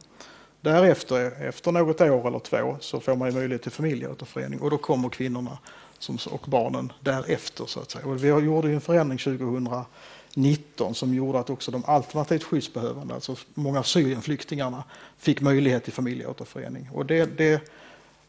Därefter, 0.61 1.47
efter 1.49 1.72
något 1.72 2.01
år 2.01 2.26
eller 2.26 2.38
två, 2.38 2.76
så 2.80 3.01
får 3.01 3.16
man 3.16 3.34
möjlighet 3.34 3.62
till 3.62 3.72
familjeåterförening 3.72 4.61
och 4.61 4.70
då 4.70 4.78
kommer 4.78 5.09
kvinnorna 5.09 5.59
som, 5.99 6.18
och 6.30 6.45
barnen 6.47 6.92
därefter. 7.01 7.66
Så 7.66 7.80
att 7.80 7.90
säga. 7.90 8.07
Och 8.07 8.24
vi 8.24 8.28
gjorde 8.28 8.72
en 8.72 8.80
förändring 8.80 9.18
2019 9.18 10.95
som 10.95 11.14
gjorde 11.14 11.38
att 11.38 11.51
också 11.51 11.70
de 11.70 11.84
alternativt 11.84 12.42
skyddsbehövande, 12.42 13.14
alltså 13.14 13.36
många 13.55 13.78
av 13.78 13.82
Syrienflyktingarna, 13.82 14.84
fick 15.18 15.40
möjlighet 15.40 15.84
till 15.84 15.92
familjeåterförening. 15.92 16.90
Och 16.92 17.07
det, 17.07 17.38
det, 17.38 17.62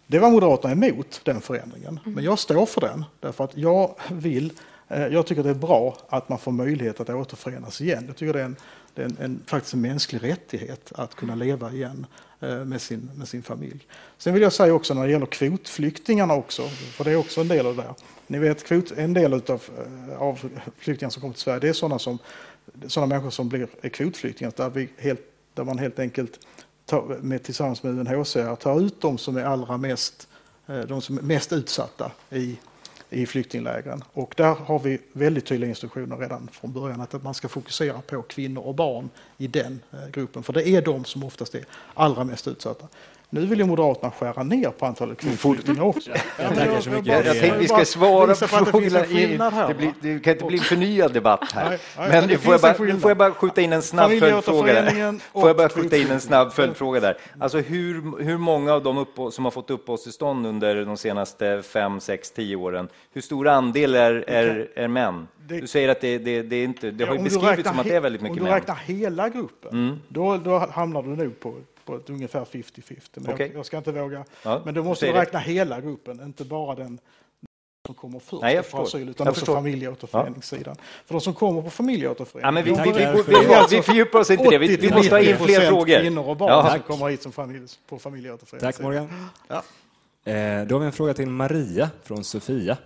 det 0.08 0.20
var 0.20 0.32
Moderaterna 0.32 0.74
emot, 0.74 1.22
den 1.24 1.42
förändringen. 1.42 2.00
Men 2.04 2.24
jag 2.24 2.40
står 2.40 2.66
för 2.66 2.82
den, 2.82 3.06
därför 3.20 3.44
att 3.44 3.58
jag 3.58 3.96
vill 4.12 4.54
eh, 4.88 5.08
jag 5.08 5.26
tycker 5.26 5.44
det 5.44 5.50
är 5.50 5.54
bra 5.54 5.98
att 6.10 6.30
man 6.30 6.40
får 6.40 6.52
möjlighet 6.52 7.00
att 7.00 7.10
återförenas 7.10 7.82
igen. 7.82 8.04
Jag 8.08 8.18
tycker 8.18 8.34
det 8.34 8.42
är 8.42 8.46
en, 8.46 8.56
det 8.94 9.02
är 9.02 9.06
en, 9.06 9.18
en, 9.20 9.42
faktiskt 9.46 9.74
en 9.74 9.82
mänsklig 9.82 10.24
rättighet 10.24 10.92
att 10.96 11.16
kunna 11.16 11.36
leva 11.36 11.72
igen 11.72 12.06
Eh, 12.40 12.66
med 12.66 12.82
sin, 12.82 13.10
med 13.16 13.28
sin 13.28 13.44
familj. 13.44 13.88
Sen 14.18 14.34
vill 14.34 14.44
jag 14.44 14.54
säga 14.54 14.74
också 14.74 14.94
när 14.94 15.04
det 15.04 15.12
gäller 15.12 15.26
kvotflyktingarna 15.26 16.34
också, 16.34 16.70
för 16.70 17.04
det 17.04 17.12
är 17.12 17.16
också 17.16 17.42
en 17.42 17.48
del 17.48 17.66
av 17.66 17.76
det. 17.76 17.94
Ni 18.28 18.40
vet, 18.40 18.64
kvot, 18.64 18.92
en 18.92 19.14
del 19.14 19.34
av, 19.34 19.42
eh, 19.50 20.22
av 20.22 20.50
flyktingar 20.78 21.10
som 21.10 21.22
kommer 21.22 21.34
till 21.34 21.44
Sverige, 21.44 21.60
det 21.60 21.70
är 21.70 21.74
sådana, 21.74 22.00
som, 22.00 22.18
sådana 22.88 23.08
människor 23.08 23.30
som 23.30 23.50
blir 23.50 23.68
kvotflyktingar, 23.90 24.54
där, 24.56 24.70
vi 24.70 24.90
helt, 24.98 25.22
där 25.54 25.64
man 25.64 25.78
helt 25.78 26.00
enkelt 26.00 26.40
tar, 26.86 27.18
med, 27.22 27.44
tillsammans 27.44 27.84
med 27.84 28.00
UNHCR 28.00 28.56
tar 28.56 28.82
ut 28.82 29.02
de 29.02 29.18
som 29.18 29.38
är 29.38 29.44
allra 29.44 29.78
mest, 29.78 30.28
eh, 30.68 30.80
de 30.80 31.02
som 31.02 31.18
är 31.18 31.22
mest 31.22 31.54
utsatta 31.54 32.12
i 32.30 32.58
i 33.16 33.26
flyktinglägren. 33.26 34.04
Och 34.14 34.34
där 34.38 34.56
har 34.56 34.80
vi 34.80 35.00
väldigt 35.14 35.46
tydliga 35.46 35.70
instruktioner 35.70 36.18
redan 36.18 36.50
från 36.52 36.74
början 36.74 37.02
att 37.02 37.24
man 37.24 37.34
ska 37.34 37.48
fokusera 37.48 38.02
på 38.02 38.22
kvinnor 38.22 38.62
och 38.62 38.76
barn 38.76 39.10
i 39.38 39.48
den 39.48 39.80
eh, 39.92 40.10
gruppen. 40.12 40.44
För 40.44 40.54
det 40.54 40.70
är 40.70 40.82
de 40.82 41.06
som 41.06 41.24
oftast 41.24 41.56
är 41.56 41.66
allra 41.94 42.24
mest 42.24 42.48
utsatta. 42.48 42.88
Nu 43.36 43.46
vill 43.46 43.60
ju 43.60 43.66
Moderaterna 43.66 44.12
skära 44.12 44.44
ner 44.44 44.70
på 44.70 44.86
antalet 44.86 45.18
kvotflyktingar 45.18 45.84
också. 45.84 46.12
Jag, 46.38 46.56
tänkte 47.26 47.58
vi 47.60 47.68
ska 47.68 47.86
svara 47.86 48.28
på 48.28 48.48
frågorna. 48.48 49.68
Det, 49.68 49.74
blir, 49.74 49.94
det 50.02 50.20
kan 50.20 50.34
inte 50.34 50.46
bli 50.46 50.58
en 50.58 50.64
förnyad 50.64 51.14
debatt 51.14 51.52
här. 51.54 51.70
Nej, 51.70 51.80
nej, 51.98 52.28
Men 52.28 52.40
får 52.40 52.54
jag, 52.54 52.62
bara, 52.62 52.74
får 53.00 53.10
jag 53.10 53.18
bara 53.18 53.32
skjuta 53.32 53.62
in 53.62 53.74
en 53.74 53.82
snabb 53.82 54.12
följdfråga 54.20 54.74
där? 54.74 55.20
Får 55.40 55.50
jag 55.50 55.58
bara 55.58 55.70
skjuta 55.70 55.98
in 55.98 56.12
en 56.12 56.22
snabb 56.22 56.54
följdfråga 56.54 57.00
där? 57.00 57.18
Alltså 57.40 57.58
hur, 57.58 58.24
hur 58.24 58.38
många 58.38 58.74
av 58.74 58.84
de 58.84 58.98
upp, 58.98 59.34
som 59.34 59.44
har 59.46 59.52
fått 59.52 59.70
uppehållstillstånd 59.70 60.46
under 60.46 60.86
de 60.86 60.98
senaste 60.98 61.62
fem, 61.62 62.00
sex, 62.00 62.32
tio 62.32 62.56
åren, 62.56 62.88
hur 63.14 63.22
stor 63.22 63.48
andel 63.48 63.96
är, 63.96 64.24
är, 64.28 64.70
är 64.76 64.88
män? 64.88 65.28
Du 65.48 65.68
säger 65.68 65.90
att 65.90 66.02
det, 66.02 66.18
det, 66.18 66.42
det 66.42 66.56
är 66.56 66.64
inte, 66.64 66.92
det 66.92 67.06
har 67.06 67.16
ju 67.16 67.24
beskrivits 67.24 67.70
som 67.70 67.80
att 67.80 67.86
det 67.86 67.96
är 67.96 68.00
väldigt 68.00 68.22
mycket 68.22 68.36
män. 68.36 68.44
Om 68.44 68.50
du 68.50 68.56
räknar 68.56 68.76
hela 68.76 69.30
gruppen, 69.30 69.72
mm. 69.72 70.00
då, 70.08 70.38
då 70.38 70.58
hamnar 70.58 71.02
du 71.04 71.10
nog 71.10 71.40
på 71.40 71.54
på 71.86 71.96
ett 71.96 72.10
ungefär 72.10 72.46
50-50. 72.46 73.00
Men 73.14 73.34
okay. 73.34 73.48
jag, 73.48 73.58
jag, 73.58 73.66
ska 73.66 73.78
inte 73.78 73.92
våga. 73.92 74.26
Ja, 74.44 74.62
men 74.66 74.74
då 74.74 74.84
måste 74.84 75.06
du 75.06 75.12
räkna 75.12 75.40
det. 75.40 75.46
hela 75.46 75.82
gruppen, 75.82 76.22
inte 76.22 76.46
bara 76.46 76.76
den 76.76 77.00
som 77.86 77.96
kommer 77.96 78.20
först 78.20 78.42
Nej, 78.42 78.56
jag 78.56 78.66
för 78.66 78.84
asyl, 78.84 79.10
utan 79.10 79.26
jag 79.26 79.32
också 79.32 79.46
familjeåterföreningssidan. 79.46 80.76
Ja. 80.78 80.84
För 81.06 81.14
de 81.14 81.22
som 81.22 81.34
kommer 81.34 81.62
på 81.62 81.70
familjeåterförening... 81.70 82.46
Ja, 82.46 82.52
men 82.52 82.64
vi, 82.64 82.72
vi, 82.72 82.78
vi, 82.92 83.24
vi, 83.28 83.46
vi, 83.70 83.78
vi 83.78 83.82
fördjupar 83.82 84.20
oss 84.20 84.32
inte 84.32 84.44
i 84.44 84.50
det, 84.50 84.58
vi, 84.58 84.78
vi 84.78 84.90
måste 84.90 85.16
ha 85.16 85.20
in 85.20 85.38
fler 85.38 85.68
frågor. 85.68 86.00
kvinnor 86.00 86.28
och 86.28 86.38
barn 86.38 86.50
ja, 86.50 86.72
som 86.72 86.80
kommer 86.80 87.10
hit 87.10 87.22
som 87.22 87.32
familj, 87.32 87.68
på 87.88 88.00
familjeåterförening. 88.00 88.72
Tack 88.72 88.82
Morgan. 88.82 89.30
Ja. 89.48 89.64
Eh, 90.32 90.66
då 90.68 90.76
har 90.76 90.80
vi 90.80 90.86
en 90.86 90.92
fråga 90.92 91.14
till 91.14 91.28
Maria 91.28 91.90
från 92.04 92.24
Sofia. 92.24 92.78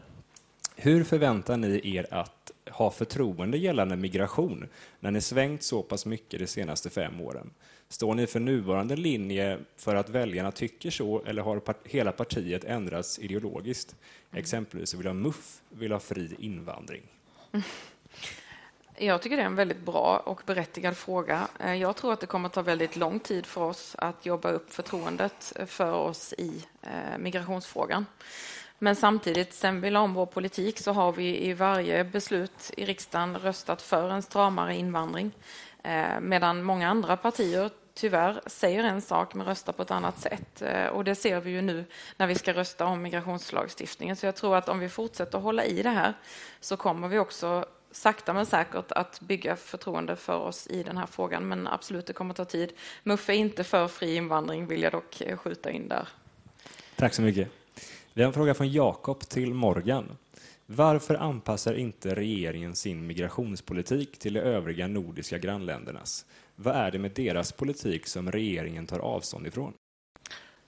Hur 0.76 1.04
förväntar 1.04 1.58
ni 1.58 1.96
er 1.96 2.08
att 2.12 2.52
ha 2.72 2.92
förtroende 2.92 3.58
gällande 3.58 3.96
migration 3.96 4.68
när 5.00 5.12
ni 5.12 5.22
svängt 5.22 5.64
så 5.64 5.84
pass 5.84 6.06
mycket 6.06 6.40
de 6.40 6.48
senaste 6.48 6.90
fem 6.90 7.22
åren? 7.22 7.50
Står 7.92 8.16
ni 8.16 8.28
för 8.28 8.40
nuvarande 8.40 8.96
linje 8.96 9.60
för 9.76 9.96
att 9.96 10.10
väljarna 10.10 10.52
tycker 10.52 10.92
så 10.92 11.24
eller 11.26 11.42
har 11.42 11.62
hela 11.84 12.12
partiet 12.12 12.64
ändrats 12.64 13.20
ideologiskt? 13.20 13.96
Exempelvis 14.32 14.94
vill 14.94 15.08
ha 15.08 15.14
MUF 15.14 15.62
vill 15.70 15.92
ha 15.92 16.00
fri 16.00 16.36
invandring. 16.40 17.02
Jag 18.98 19.22
tycker 19.22 19.38
det 19.38 19.44
är 19.44 19.46
en 19.46 19.56
väldigt 19.56 19.80
bra 19.86 20.18
och 20.26 20.42
berättigad 20.46 20.98
fråga. 20.98 21.48
Eh, 21.60 21.76
jag 21.76 21.96
tror 21.96 22.14
att 22.14 22.20
det 22.20 22.28
kommer 22.28 22.50
att 22.50 22.54
ta 22.54 22.62
väldigt 22.62 22.96
lång 22.96 23.20
tid 23.20 23.46
för 23.46 23.62
oss 23.62 23.96
att 23.98 24.26
jobba 24.26 24.52
upp 24.52 24.74
förtroendet 24.74 25.54
för 25.66 25.94
oss 25.94 26.34
i 26.38 26.66
eh, 26.82 27.18
migrationsfrågan. 27.18 28.06
Men 28.80 28.96
samtidigt, 28.96 29.54
sen 29.54 29.82
vi 29.82 29.90
la 29.90 30.02
om 30.02 30.14
vår 30.14 30.26
politik 30.26 30.80
så 30.80 30.92
har 30.92 31.12
vi 31.12 31.46
i 31.46 31.54
varje 31.54 32.04
beslut 32.04 32.72
i 32.78 32.86
riksdagen 32.86 33.38
röstat 33.38 33.82
för 33.82 34.10
en 34.10 34.22
stramare 34.22 34.76
invandring. 34.76 35.32
Eh, 35.84 36.20
medan 36.22 36.64
många 36.64 36.90
andra 36.90 37.18
partier 37.18 37.70
tyvärr 38.00 38.42
säger 38.46 38.84
en 38.84 39.02
sak 39.02 39.34
men 39.34 39.46
röstar 39.46 39.74
på 39.74 39.82
ett 39.82 39.92
annat 39.92 40.20
sätt. 40.20 40.62
Eh, 40.62 40.86
och 40.86 41.04
det 41.04 41.16
ser 41.16 41.42
vi 41.42 41.52
ju 41.52 41.62
nu 41.62 41.86
när 42.18 42.28
vi 42.28 42.36
ska 42.36 42.54
rösta 42.54 42.86
om 42.86 43.02
migrationslagstiftningen. 43.02 44.16
Så 44.16 44.26
jag 44.26 44.36
tror 44.36 44.56
att 44.56 44.70
om 44.70 44.80
vi 44.80 44.90
fortsätter 44.90 45.38
hålla 45.38 45.66
i 45.66 45.84
det 45.84 45.90
här 45.90 46.14
så 46.60 46.78
kommer 46.78 47.08
vi 47.08 47.20
också 47.20 47.66
sakta 47.92 48.34
men 48.34 48.46
säkert 48.46 48.92
att 48.92 49.22
bygga 49.22 49.56
förtroende 49.56 50.16
för 50.16 50.38
oss 50.38 50.68
i 50.68 50.84
den 50.84 50.98
här 50.98 51.06
frågan. 51.06 51.48
Men 51.48 51.68
absolut, 51.68 52.06
det 52.06 52.14
kommer 52.14 52.34
ta 52.34 52.46
tid. 52.46 52.74
Muffe 53.04 53.34
är 53.34 53.38
inte 53.38 53.64
för 53.64 53.88
fri 53.88 54.16
invandring, 54.16 54.68
vill 54.68 54.82
jag 54.82 54.92
dock 54.92 55.22
eh, 55.22 55.38
skjuta 55.38 55.72
in 55.72 55.88
där. 55.88 56.08
Tack 56.96 57.14
så 57.14 57.22
mycket. 57.22 57.48
Vi 58.14 58.22
har 58.22 58.28
en 58.28 58.34
fråga 58.34 58.54
från 58.54 58.72
Jakob 58.72 59.20
till 59.20 59.54
Morgan. 59.54 60.18
Varför 60.66 61.16
anpassar 61.16 61.74
inte 61.74 62.16
regeringen 62.16 62.76
sin 62.76 63.08
migrationspolitik 63.08 64.20
till 64.20 64.34
de 64.34 64.40
övriga 64.40 64.88
nordiska 64.88 65.38
grannländernas? 65.38 66.26
Vad 66.62 66.76
är 66.76 66.92
det 66.92 67.00
med 67.00 67.12
deras 67.12 67.52
politik 67.52 68.08
som 68.08 68.32
regeringen 68.32 68.88
tar 68.88 69.00
avstånd 69.00 69.48
ifrån? 69.48 69.74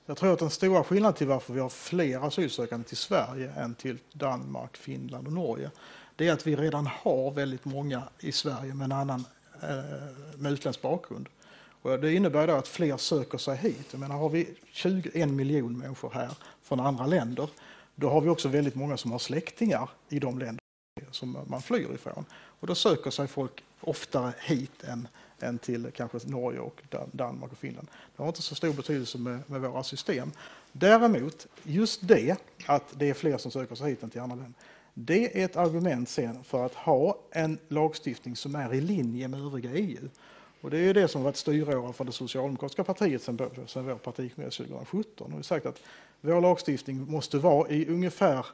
Jag 0.05 0.17
tror 0.17 0.33
att 0.33 0.39
den 0.39 0.49
stora 0.49 0.83
skillnaden 0.83 1.17
till 1.17 1.27
varför 1.27 1.53
vi 1.53 1.59
har 1.59 1.69
fler 1.69 2.27
asylsökande 2.27 2.87
till 2.87 2.97
Sverige 2.97 3.51
än 3.51 3.75
till 3.75 3.97
Danmark, 4.13 4.77
Finland 4.77 5.27
och 5.27 5.33
Norge, 5.33 5.71
det 6.15 6.27
är 6.27 6.33
att 6.33 6.47
vi 6.47 6.55
redan 6.55 6.87
har 6.87 7.31
väldigt 7.31 7.65
många 7.65 8.03
i 8.19 8.31
Sverige 8.31 8.73
med 8.73 8.85
en 8.85 8.91
annan 8.91 9.25
eh, 9.61 10.37
med 10.37 10.51
utländsk 10.51 10.81
bakgrund. 10.81 11.29
Och 11.81 11.99
det 11.99 12.13
innebär 12.13 12.47
då 12.47 12.53
att 12.53 12.67
fler 12.67 12.97
söker 12.97 13.37
sig 13.37 13.57
hit. 13.57 13.87
Jag 13.91 13.99
menar, 13.99 14.15
har 14.15 14.29
vi 14.29 14.49
21 14.71 15.29
miljoner 15.29 15.77
människor 15.77 16.11
här 16.13 16.29
från 16.61 16.79
andra 16.79 17.05
länder, 17.05 17.49
då 17.95 18.09
har 18.09 18.21
vi 18.21 18.29
också 18.29 18.47
väldigt 18.47 18.75
många 18.75 18.97
som 18.97 19.11
har 19.11 19.19
släktingar 19.19 19.89
i 20.09 20.19
de 20.19 20.39
länder 20.39 20.63
som 21.11 21.37
man 21.47 21.61
flyr 21.61 21.93
ifrån. 21.93 22.25
Och 22.31 22.67
då 22.67 22.75
söker 22.75 23.11
sig 23.11 23.27
folk 23.27 23.63
oftare 23.81 24.33
hit 24.39 24.83
än, 24.83 25.07
än 25.43 25.57
till 25.57 25.91
kanske 25.95 26.17
Norge, 26.25 26.59
och 26.59 26.81
Danmark 27.11 27.51
och 27.51 27.57
Finland. 27.57 27.87
Det 28.15 28.23
har 28.23 28.27
inte 28.27 28.41
så 28.41 28.55
stor 28.55 28.73
betydelse 28.73 29.17
med, 29.17 29.39
med 29.47 29.61
våra 29.61 29.83
system. 29.83 30.31
Däremot, 30.71 31.47
just 31.63 32.07
det 32.07 32.37
att 32.65 32.83
det 32.99 33.09
är 33.09 33.13
fler 33.13 33.37
som 33.37 33.51
söker 33.51 33.75
sig 33.75 33.89
hit 33.89 34.03
än 34.03 34.09
till 34.09 34.21
andra 34.21 34.35
länder, 34.35 34.53
det 34.93 35.41
är 35.41 35.45
ett 35.45 35.55
argument 35.55 36.09
sen 36.09 36.43
för 36.43 36.65
att 36.65 36.73
ha 36.73 37.17
en 37.31 37.57
lagstiftning 37.67 38.35
som 38.35 38.55
är 38.55 38.73
i 38.73 38.81
linje 38.81 39.27
med 39.27 39.39
övriga 39.39 39.71
EU. 39.71 40.09
Och 40.61 40.69
det 40.69 40.77
är 40.77 40.93
det 40.93 41.07
som 41.07 41.23
varit 41.23 41.35
styråran 41.35 41.93
för 41.93 42.05
det 42.05 42.11
socialdemokratiska 42.11 42.83
partiet 42.83 43.21
sedan, 43.21 43.49
sedan 43.67 43.85
vår 43.85 43.95
partikongress 43.95 44.57
2017. 44.57 45.27
Vi 45.29 45.35
har 45.35 45.43
sagt 45.43 45.65
att 45.65 45.81
vår 46.21 46.41
lagstiftning 46.41 47.11
måste 47.11 47.37
vara 47.37 47.69
i 47.69 47.87
ungefär 47.87 48.45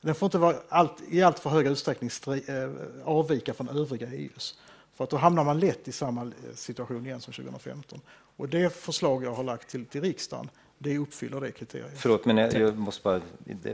den 0.00 0.14
får 0.14 0.26
inte 0.26 0.38
vara 0.38 0.56
allt, 0.68 1.02
i 1.08 1.22
allt 1.22 1.38
för 1.38 1.50
hög 1.50 1.66
utsträckning 1.66 2.10
stri, 2.10 2.42
eh, 2.48 2.70
avvika 3.04 3.54
från 3.54 3.68
övriga 3.68 4.06
EUs. 4.06 4.58
För 5.00 5.04
att 5.04 5.10
då 5.10 5.16
hamnar 5.16 5.44
man 5.44 5.60
lätt 5.60 5.88
i 5.88 5.92
samma 5.92 6.22
eh, 6.22 6.30
situation 6.54 7.06
igen 7.06 7.20
som 7.20 7.32
2015. 7.32 8.00
Och 8.36 8.48
det 8.48 8.76
förslag 8.76 9.24
jag 9.24 9.32
har 9.32 9.44
lagt 9.44 9.68
till, 9.68 9.86
till 9.86 10.00
riksdagen 10.00 10.50
det 10.78 10.98
uppfyller 10.98 11.40
det 11.40 11.52
kriteriet. 11.52 11.92
Förlåt, 11.96 12.24
men 12.24 12.36
jag, 12.36 12.54
jag 12.54 12.78
måste 12.78 13.02
bara, 13.02 13.20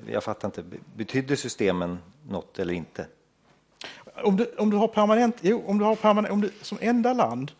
jag 0.06 0.24
fattar 0.24 0.48
inte. 0.48 0.64
Betydde 0.96 1.36
systemen 1.36 1.98
något 2.28 2.58
eller 2.58 2.74
inte? 2.74 3.06
Om 4.24 4.36
du, 4.36 4.54
om 4.58 4.70
du 4.70 4.76
har 4.76 4.88
permanent, 4.88 5.36
jo, 5.40 5.62
om 5.66 5.78
du 5.78 5.84
har 5.84 5.96
permanent, 5.96 6.32
om 6.32 6.40
du 6.40 6.50
som 6.62 6.78
enda 6.80 7.12
land 7.12 7.52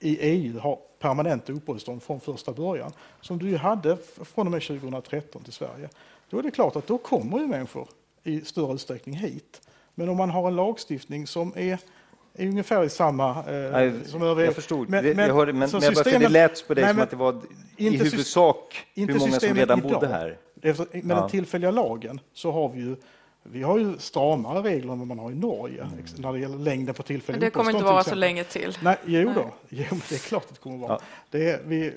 i 0.00 0.18
EU 0.18 0.58
har 0.58 0.78
permanent 0.98 1.50
uppehållstillstånd 1.50 2.02
från 2.02 2.20
första 2.20 2.52
början, 2.52 2.92
som 3.20 3.38
du 3.38 3.48
ju 3.48 3.56
hade 3.56 3.96
från 4.22 4.46
och 4.46 4.52
med 4.52 4.62
2013 4.62 5.42
till 5.42 5.52
Sverige, 5.52 5.88
då 6.30 6.38
är 6.38 6.42
det 6.42 6.50
klart 6.50 6.76
att 6.76 6.86
då 6.86 6.98
kommer 6.98 7.38
ju 7.38 7.46
människor 7.46 7.88
i 8.22 8.40
större 8.40 8.74
utsträckning 8.74 9.14
hit. 9.14 9.68
Men 9.94 10.08
om 10.08 10.16
man 10.16 10.30
har 10.30 10.48
en 10.48 10.56
lagstiftning 10.56 11.26
som 11.26 11.52
är 11.56 11.78
är 12.34 12.48
ungefär 12.48 12.84
i 12.84 12.88
samma... 12.88 13.30
Eh, 13.30 13.72
Nej, 13.72 13.92
som 14.06 14.22
övriga. 14.22 14.46
jag 14.46 14.54
förstod, 14.54 14.88
men, 14.88 15.04
det, 15.04 15.26
jag 15.26 15.34
hörde, 15.34 15.52
men, 15.52 15.70
men 15.72 15.82
jag 15.82 15.94
bara, 15.94 16.18
det 16.18 16.28
lät 16.28 16.68
på 16.68 16.74
dig 16.74 16.84
nej, 16.84 16.94
som 16.94 17.02
att 17.02 17.10
det 17.10 17.16
var 17.16 17.40
i 17.76 17.96
huvudsak 17.96 18.86
hur 18.94 19.18
många 19.18 19.40
som 19.40 19.54
redan 19.54 19.78
idag. 19.78 19.92
bodde 19.92 20.06
här. 20.06 20.38
Efter, 20.62 20.86
med 20.92 21.16
ja. 21.16 21.20
den 21.20 21.30
tillfälliga 21.30 21.70
lagen 21.70 22.20
så 22.32 22.52
har 22.52 22.68
vi 22.68 22.80
ju 22.80 22.96
vi 23.46 23.62
har 23.62 23.78
ju 23.78 23.98
stramare 23.98 24.62
regler 24.62 24.92
än 24.92 24.98
vad 24.98 25.08
man 25.08 25.18
har 25.18 25.30
i 25.30 25.34
Norge 25.34 25.82
mm. 25.82 26.04
när 26.16 26.32
det 26.32 26.38
gäller 26.38 26.58
längden 26.58 26.94
på 26.94 27.02
tillfälliga 27.02 27.40
Men 27.40 27.46
det 27.46 27.50
kommer 27.50 27.70
inte 27.70 27.84
vara 27.84 28.04
så 28.04 28.14
länge 28.14 28.44
till. 28.44 28.78
Nej, 28.82 28.96
jo 29.04 29.32
då, 29.34 29.54
jo, 29.68 30.00
det 30.08 30.14
är 30.14 30.18
klart 30.18 30.42
att 30.42 30.54
det 30.54 30.60
kommer 30.60 30.78
vara. 30.78 30.92
Ja. 30.92 31.00
Det 31.30 31.50
är, 31.50 31.60
vi, 31.66 31.92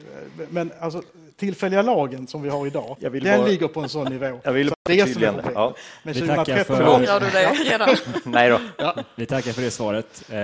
men 0.50 0.72
alltså, 0.80 1.02
tillfälliga 1.36 1.82
lagen 1.82 2.28
som 2.28 2.42
vi 2.42 2.50
har 2.50 2.68
idag, 2.68 2.98
den 3.00 3.24
bara... 3.24 3.48
ligger 3.48 3.68
på 3.68 3.80
en 3.80 3.90
sån 3.90 4.12
nivå. 4.12 4.40
Jag 4.44 4.54
vill 4.54 4.72
det 4.84 5.00
är 5.00 5.06
som 5.06 5.22
ja. 5.22 5.76
Men 6.04 6.14
2013 6.14 6.78
för... 6.78 6.96
Ångrar 6.96 7.20
du 7.20 7.30
dig 7.30 7.46
redan? 7.72 7.90
Nej 8.26 8.50
då. 8.50 8.60
Ja. 8.78 8.96
Vi 9.16 9.26
tackar 9.26 9.52
för 9.52 9.62
det 9.62 9.72
svaret. 9.72 10.24
Eh, 10.30 10.40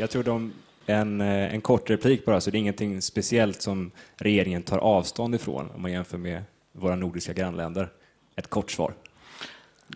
jag 0.00 0.10
tror 0.10 0.22
de 0.22 0.52
en, 0.86 1.20
eh, 1.20 1.54
en 1.54 1.60
kort 1.60 1.90
replik 1.90 2.24
bara, 2.24 2.40
så 2.40 2.50
det 2.50 2.56
är 2.56 2.60
ingenting 2.60 3.02
speciellt 3.02 3.62
som 3.62 3.90
regeringen 4.16 4.62
tar 4.62 4.78
avstånd 4.78 5.34
ifrån 5.34 5.70
om 5.74 5.82
man 5.82 5.92
jämför 5.92 6.18
med 6.18 6.42
våra 6.72 6.96
nordiska 6.96 7.32
grannländer. 7.32 7.88
Ett 8.36 8.50
kort 8.50 8.70
svar. 8.70 8.94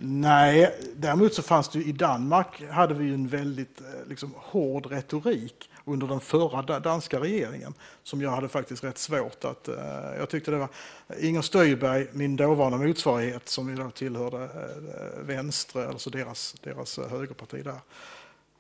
Nej, 0.00 0.78
däremot 0.96 1.34
så 1.34 1.42
fanns 1.42 1.68
det 1.68 1.78
ju 1.78 1.84
i 1.84 1.92
Danmark 1.92 2.62
hade 2.70 2.94
vi 2.94 3.14
en 3.14 3.28
väldigt 3.28 3.80
eh, 3.80 4.08
liksom, 4.08 4.34
hård 4.36 4.86
retorik 4.86 5.70
under 5.84 6.06
den 6.06 6.20
förra 6.20 6.80
danska 6.80 7.20
regeringen 7.20 7.74
som 8.02 8.22
jag 8.22 8.30
hade 8.30 8.48
faktiskt 8.48 8.84
rätt 8.84 8.98
svårt 8.98 9.44
att... 9.44 9.68
Eh, 9.68 9.74
jag 10.18 10.28
tyckte 10.28 10.50
det 10.50 10.56
var 10.56 10.68
eh, 11.08 11.28
Inger 11.28 11.42
Stöjberg, 11.42 12.06
min 12.12 12.36
dåvarande 12.36 12.86
motsvarighet 12.86 13.48
som 13.48 13.68
ju 13.68 13.74
då 13.74 13.90
tillhörde 13.90 14.44
eh, 14.44 15.22
Vänstre, 15.22 15.88
alltså 15.88 16.10
deras, 16.10 16.54
deras 16.62 16.98
eh, 16.98 17.08
högerparti 17.08 17.64
där. 17.64 17.80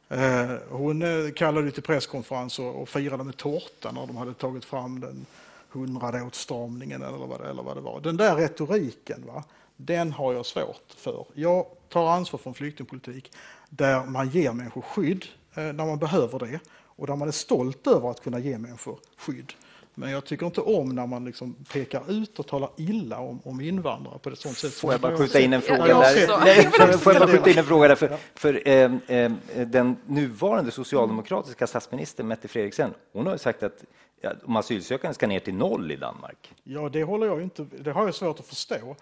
Eh, 0.08 0.56
hon 0.70 1.32
kallade 1.36 1.70
till 1.70 1.82
presskonferens 1.82 2.58
och, 2.58 2.82
och 2.82 2.88
firade 2.88 3.24
med 3.24 3.36
tårta 3.36 3.92
när 3.92 4.06
de 4.06 4.16
hade 4.16 4.34
tagit 4.34 4.64
fram 4.64 5.00
den 5.00 5.26
hundrade 5.68 6.22
åtstramningen 6.22 7.02
eller 7.02 7.18
vad, 7.18 7.40
det, 7.40 7.50
eller 7.50 7.62
vad 7.62 7.76
det 7.76 7.80
var. 7.80 8.00
Den 8.00 8.16
där 8.16 8.36
retoriken, 8.36 9.24
va? 9.26 9.44
Den 9.84 10.12
har 10.12 10.32
jag 10.32 10.46
svårt 10.46 10.92
för. 10.96 11.26
Jag 11.34 11.66
tar 11.88 12.10
ansvar 12.10 12.38
för 12.38 12.50
en 12.50 12.54
flyktingpolitik 12.54 13.32
där 13.68 14.04
man 14.04 14.28
ger 14.28 14.52
människor 14.52 14.82
skydd 14.82 15.24
när 15.54 15.72
man 15.72 15.98
behöver 15.98 16.38
det 16.38 16.60
och 16.96 17.06
där 17.06 17.16
man 17.16 17.28
är 17.28 17.32
stolt 17.32 17.86
över 17.86 18.10
att 18.10 18.20
kunna 18.20 18.38
ge 18.38 18.58
människor 18.58 18.98
skydd. 19.16 19.52
Men 19.94 20.10
jag 20.10 20.24
tycker 20.24 20.46
inte 20.46 20.60
om 20.60 20.88
när 20.88 21.06
man 21.06 21.24
liksom 21.24 21.54
pekar 21.72 22.10
ut 22.10 22.38
och 22.38 22.46
talar 22.46 22.70
illa 22.76 23.18
om, 23.18 23.40
om 23.44 23.60
invandrare 23.60 24.18
på 24.18 24.30
ett 24.30 24.38
sånt 24.38 24.58
sätt. 24.58 24.72
Får 24.72 24.92
jag 24.92 25.00
bara 25.00 25.16
skjuta 25.16 25.40
in 25.40 25.52
en 25.52 25.62
fråga 25.62 25.86
där? 25.86 26.98
Får 26.98 27.12
jag 27.12 27.22
bara 27.22 27.32
skjuta 27.32 27.50
in 27.50 27.58
en 27.58 27.64
fråga 27.64 27.88
där? 27.88 27.94
För, 27.94 28.16
för 28.34 28.68
eh, 28.68 28.92
eh, 29.06 29.32
den 29.66 29.96
nuvarande 30.06 30.70
socialdemokratiska 30.70 31.66
statsministern 31.66 32.28
Mette 32.28 32.48
Frederiksen, 32.48 32.94
hon 33.12 33.26
har 33.26 33.36
sagt 33.36 33.62
att 33.62 33.84
ja, 34.20 34.32
de 34.44 34.56
asylsökande 34.56 35.14
ska 35.14 35.26
ner 35.26 35.40
till 35.40 35.54
noll 35.54 35.90
i 35.90 35.96
Danmark. 35.96 36.54
Ja, 36.64 36.88
det 36.88 37.02
håller 37.02 37.26
jag 37.26 37.42
inte. 37.42 37.66
Det 37.78 37.92
har 37.92 38.04
jag 38.04 38.14
svårt 38.14 38.40
att 38.40 38.46
förstå. 38.46 38.96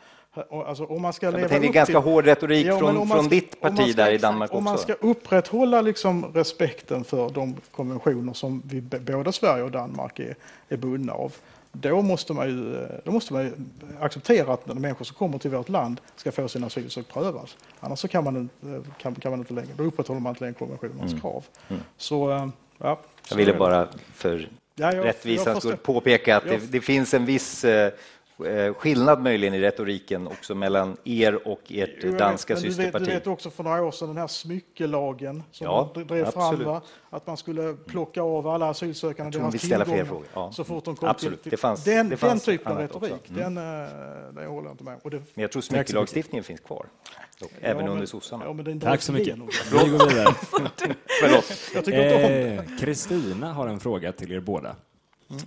Alltså, 0.51 0.85
om 0.85 1.02
man 1.02 1.12
ska 1.12 1.31
leva 1.31 1.48
det 1.48 1.55
är 1.55 1.61
ganska 1.61 1.85
till... 1.85 2.11
hård 2.11 2.24
retorik 2.24 2.66
ja, 2.66 2.78
från, 2.78 3.07
ska, 3.07 3.16
från 3.16 3.28
ditt 3.28 3.61
parti 3.61 3.93
ska, 3.93 4.05
där 4.05 4.12
i 4.12 4.19
Danmark 4.19 4.51
också. 4.51 4.59
Om 4.59 4.65
man 4.65 4.78
ska 4.78 4.93
upprätthålla 4.93 5.81
liksom 5.81 6.24
respekten 6.35 7.05
för 7.05 7.31
de 7.31 7.57
konventioner 7.70 8.32
som 8.32 8.62
vi, 8.65 8.81
både 8.81 9.32
Sverige 9.32 9.62
och 9.62 9.70
Danmark 9.70 10.19
är, 10.19 10.36
är 10.69 10.77
bundna 10.77 11.12
av, 11.12 11.32
då 11.73 12.02
måste, 12.02 12.32
man 12.32 12.48
ju, 12.48 12.86
då 13.05 13.11
måste 13.12 13.32
man 13.32 13.70
acceptera 14.01 14.52
att 14.52 14.66
människor 14.66 15.05
som 15.05 15.16
kommer 15.16 15.39
till 15.39 15.51
vårt 15.51 15.69
land 15.69 16.01
ska 16.16 16.32
få 16.32 16.48
sin 16.48 16.65
asylsök 16.65 17.09
prövas. 17.09 17.57
Annars 17.81 17.98
så 17.98 18.09
kan 18.09 18.24
man, 18.24 18.48
kan, 18.98 19.15
kan 19.15 19.31
man 19.31 19.40
inte 19.40 19.55
längre, 19.55 19.70
då 19.77 19.85
upprätthåller 19.85 20.20
man 20.20 20.31
inte 20.31 20.44
längre 20.44 20.55
konventionernas 20.55 21.11
mm. 21.11 21.20
krav. 21.20 21.44
Mm. 21.69 21.82
Så, 21.97 22.31
eh, 22.31 22.48
ja, 22.78 23.01
jag 23.28 23.36
ville 23.36 23.55
bara 23.55 23.89
för 24.15 24.48
ja, 24.74 25.05
rättvisans 25.05 25.59
skull 25.59 25.77
påpeka 25.77 26.36
att 26.36 26.44
det, 26.44 26.73
det, 26.73 26.81
finns 26.81 27.15
en 27.15 27.24
viss 27.24 27.65
eh, 27.65 27.86
Eh, 27.86 27.93
skillnad 28.77 29.23
möjligen 29.23 29.55
i 29.55 29.61
retoriken 29.61 30.27
också 30.27 30.55
mellan 30.55 30.97
er 31.05 31.49
och 31.49 31.61
ert 31.69 31.91
jo, 32.03 32.17
danska 32.17 32.55
men 32.55 32.62
systerparti. 32.62 32.93
Du 32.93 32.99
vet, 32.99 33.09
du 33.09 33.15
vet 33.15 33.27
också 33.27 33.51
för 33.51 33.65
några 33.65 33.83
år 33.83 33.91
sedan 33.91 34.09
den 34.09 34.17
här 34.17 34.27
smyckelagen 34.27 35.43
som 35.51 35.65
ja, 35.65 35.93
man 35.95 36.07
drev 36.07 36.27
absolut. 36.27 36.59
fram, 36.59 36.65
va? 36.65 36.83
att 37.11 37.27
man 37.27 37.37
skulle 37.37 37.75
plocka 37.87 38.23
av 38.23 38.49
alla 38.49 38.69
asylsökande 38.69 39.39
deras 39.39 39.61
tillgångar 39.61 40.07
ja. 40.35 40.53
så 40.53 40.65
fort 40.65 40.85
de 40.85 40.97
kom 40.97 41.09
absolut. 41.09 41.43
till. 41.43 41.51
Det 41.51 41.57
fanns, 41.57 41.85
den, 41.85 42.09
det 42.09 42.17
fanns 42.17 42.45
den 42.45 42.59
typen 42.59 42.73
av 42.73 42.79
retorik, 42.79 43.31
mm. 43.31 43.55
den, 43.55 43.57
eh, 43.57 43.91
den 44.35 44.47
håller 44.47 44.69
jag 44.69 44.75
inte 44.75 44.85
med 44.85 44.95
om. 44.95 45.11
Men 45.11 45.43
jag 45.43 45.53
tror 45.53 45.62
smyckelagstiftningen 45.62 46.45
finns 46.45 46.61
kvar, 46.61 46.87
dock, 47.41 47.51
ja, 47.61 47.67
även 47.69 47.85
men, 47.85 47.93
under 47.93 48.07
sossarna. 48.07 48.45
Ja, 48.45 48.81
Tack 48.81 49.03
så 49.03 49.12
mycket. 49.12 49.39
Vi 49.73 49.79
går 49.79 50.09
vidare. 50.09 50.35
Förlåt. 51.21 52.81
Kristina 52.81 53.47
eh, 53.47 53.53
har 53.53 53.69
en 53.69 53.81
fråga 53.81 54.12
till 54.12 54.33
er 54.33 54.41
båda. 54.41 54.77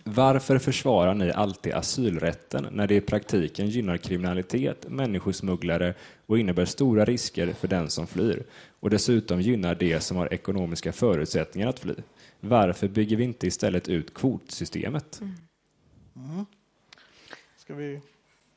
Varför 0.04 0.58
försvarar 0.58 1.14
ni 1.14 1.32
alltid 1.32 1.74
asylrätten 1.74 2.68
när 2.72 2.88
det 2.88 2.96
i 2.96 3.02
praktiken 3.02 3.68
gynnar 3.70 3.98
kriminalitet, 3.98 4.86
människosmugglare 4.90 5.94
och 6.26 6.40
innebär 6.40 6.66
stora 6.66 7.06
risker 7.06 7.54
för 7.54 7.68
den 7.68 7.90
som 7.90 8.08
flyr 8.08 8.44
och 8.80 8.90
dessutom 8.90 9.42
gynnar 9.42 9.76
de 9.76 10.00
som 10.00 10.18
har 10.18 10.34
ekonomiska 10.34 10.92
förutsättningar 10.92 11.68
att 11.68 11.80
fly? 11.80 11.96
Varför 12.40 12.88
bygger 12.88 13.18
vi 13.18 13.24
inte 13.24 13.48
istället 13.48 13.90
ut 13.90 14.14
kvotsystemet? 14.14 15.22
Mm. 15.22 15.36
Mm. 16.16 16.46
Ska 17.58 17.76
vi 17.76 18.02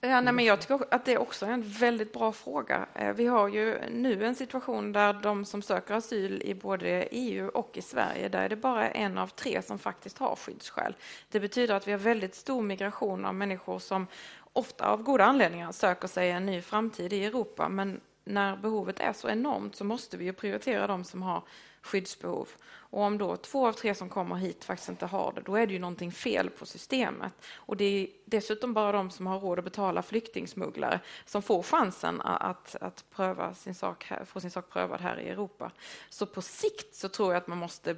Ja, 0.09 0.21
nej, 0.21 0.33
men 0.33 0.45
jag 0.45 0.61
tycker 0.61 0.81
att 0.91 1.05
det 1.05 1.13
är 1.13 1.19
också 1.19 1.47
en 1.47 1.63
väldigt 1.63 2.13
bra 2.13 2.33
fråga. 2.33 2.87
Eh, 2.95 3.13
vi 3.13 3.27
har 3.27 3.49
ju 3.49 3.79
nu 3.91 4.25
en 4.25 4.35
situation 4.35 4.93
där 4.93 5.13
de 5.13 5.45
som 5.45 5.63
söker 5.63 5.95
asyl 5.95 6.43
i 6.45 6.55
både 6.55 6.89
EU 7.11 7.49
och 7.49 7.71
i 7.75 7.83
Sverige, 7.83 8.29
där 8.29 8.43
är 8.43 8.49
det 8.49 8.57
bara 8.57 8.89
en 8.89 9.19
av 9.19 9.29
tre 9.29 9.63
som 9.63 9.79
faktiskt 9.79 10.19
har 10.19 10.37
skyddsskäl. 10.37 10.97
Det 11.31 11.41
betyder 11.41 11.75
att 11.75 11.89
vi 11.89 11.93
har 11.93 11.99
väldigt 11.99 12.35
stor 12.35 12.63
migration 12.63 13.25
av 13.25 13.35
människor 13.35 13.79
som 13.79 14.07
ofta 14.53 14.87
av 14.89 15.03
goda 15.03 15.25
anledningar 15.25 15.73
söker 15.73 16.09
sig 16.09 16.31
en 16.31 16.47
ny 16.47 16.63
framtid 16.63 17.13
i 17.13 17.25
Europa, 17.25 17.69
men 17.69 18.01
när 18.25 18.57
behovet 18.57 19.01
är 19.01 19.13
så 19.13 19.29
enormt 19.29 19.77
så 19.77 19.85
måste 19.85 20.17
vi 20.17 20.25
ju 20.25 20.33
prioritera 20.33 20.87
de 20.87 21.05
som 21.05 21.23
har 21.23 21.43
skyddsbehov. 21.87 22.49
Och 22.65 23.03
om 23.03 23.19
då 23.19 23.37
två 23.37 23.67
av 23.67 23.73
tre 23.73 23.95
som 23.95 24.09
kommer 24.09 24.37
hit 24.37 24.65
faktiskt 24.65 24.89
inte 24.89 25.07
har 25.07 25.33
det, 25.33 25.41
då 25.41 25.57
är 25.57 25.67
det 25.67 25.73
ju 25.73 25.79
någonting 25.79 26.13
fel 26.13 26.51
på 26.51 26.67
systemet. 26.67 27.33
Och 27.55 27.77
det 27.77 27.85
är 27.85 28.09
dessutom 28.25 28.75
bara 28.75 28.93
de 28.93 29.11
som 29.11 29.27
har 29.27 29.41
råd 29.41 29.59
att 29.59 29.65
betala 29.65 30.03
flyktingsmugglare 30.03 31.01
som 31.25 31.43
får 31.43 31.63
chansen 31.63 32.21
att, 32.21 32.77
att 32.81 33.05
pröva 33.11 33.55
sin 33.55 33.75
sak 33.75 34.05
här, 34.05 34.25
få 34.25 34.41
sin 34.41 34.51
sak 34.51 34.69
prövad 34.69 35.01
här 35.01 35.21
i 35.21 35.29
Europa. 35.29 35.71
Så 36.09 36.27
på 36.27 36.43
sikt 36.43 36.95
så 36.95 37.09
tror 37.09 37.33
jag 37.33 37.41
att 37.43 37.47
man 37.47 37.59
måste 37.59 37.97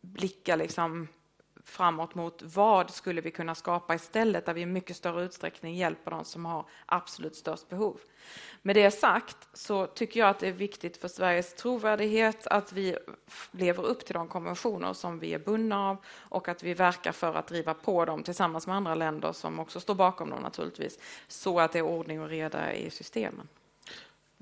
blicka 0.00 0.56
liksom 0.56 1.08
framåt 1.64 2.14
mot 2.14 2.42
vad 2.42 2.90
skulle 2.90 3.20
vi 3.20 3.30
kunna 3.30 3.54
skapa 3.54 3.94
istället 3.94 4.46
där 4.46 4.54
vi 4.54 4.60
i 4.60 4.66
mycket 4.66 4.96
större 4.96 5.24
utsträckning 5.24 5.76
hjälper 5.76 6.10
de 6.10 6.24
som 6.24 6.44
har 6.44 6.66
absolut 6.86 7.36
störst 7.36 7.68
behov. 7.68 8.00
Med 8.62 8.76
det 8.76 8.90
sagt 8.90 9.48
så 9.52 9.86
tycker 9.86 10.20
jag 10.20 10.28
att 10.28 10.38
det 10.38 10.48
är 10.48 10.52
viktigt 10.52 10.96
för 10.96 11.08
Sveriges 11.08 11.54
trovärdighet 11.54 12.46
att 12.46 12.72
vi 12.72 12.96
lever 13.50 13.86
upp 13.86 14.04
till 14.04 14.14
de 14.14 14.28
konventioner 14.28 14.92
som 14.92 15.18
vi 15.18 15.34
är 15.34 15.38
bundna 15.38 15.90
av 15.90 15.96
och 16.16 16.48
att 16.48 16.62
vi 16.62 16.74
verkar 16.74 17.12
för 17.12 17.34
att 17.34 17.46
driva 17.46 17.74
på 17.74 18.04
dem 18.04 18.22
tillsammans 18.22 18.66
med 18.66 18.76
andra 18.76 18.94
länder 18.94 19.32
som 19.32 19.58
också 19.58 19.80
står 19.80 19.94
bakom 19.94 20.30
dem 20.30 20.42
naturligtvis, 20.42 20.98
så 21.28 21.60
att 21.60 21.72
det 21.72 21.78
är 21.78 21.82
ordning 21.82 22.20
och 22.20 22.28
reda 22.28 22.74
i 22.74 22.90
systemen. 22.90 23.48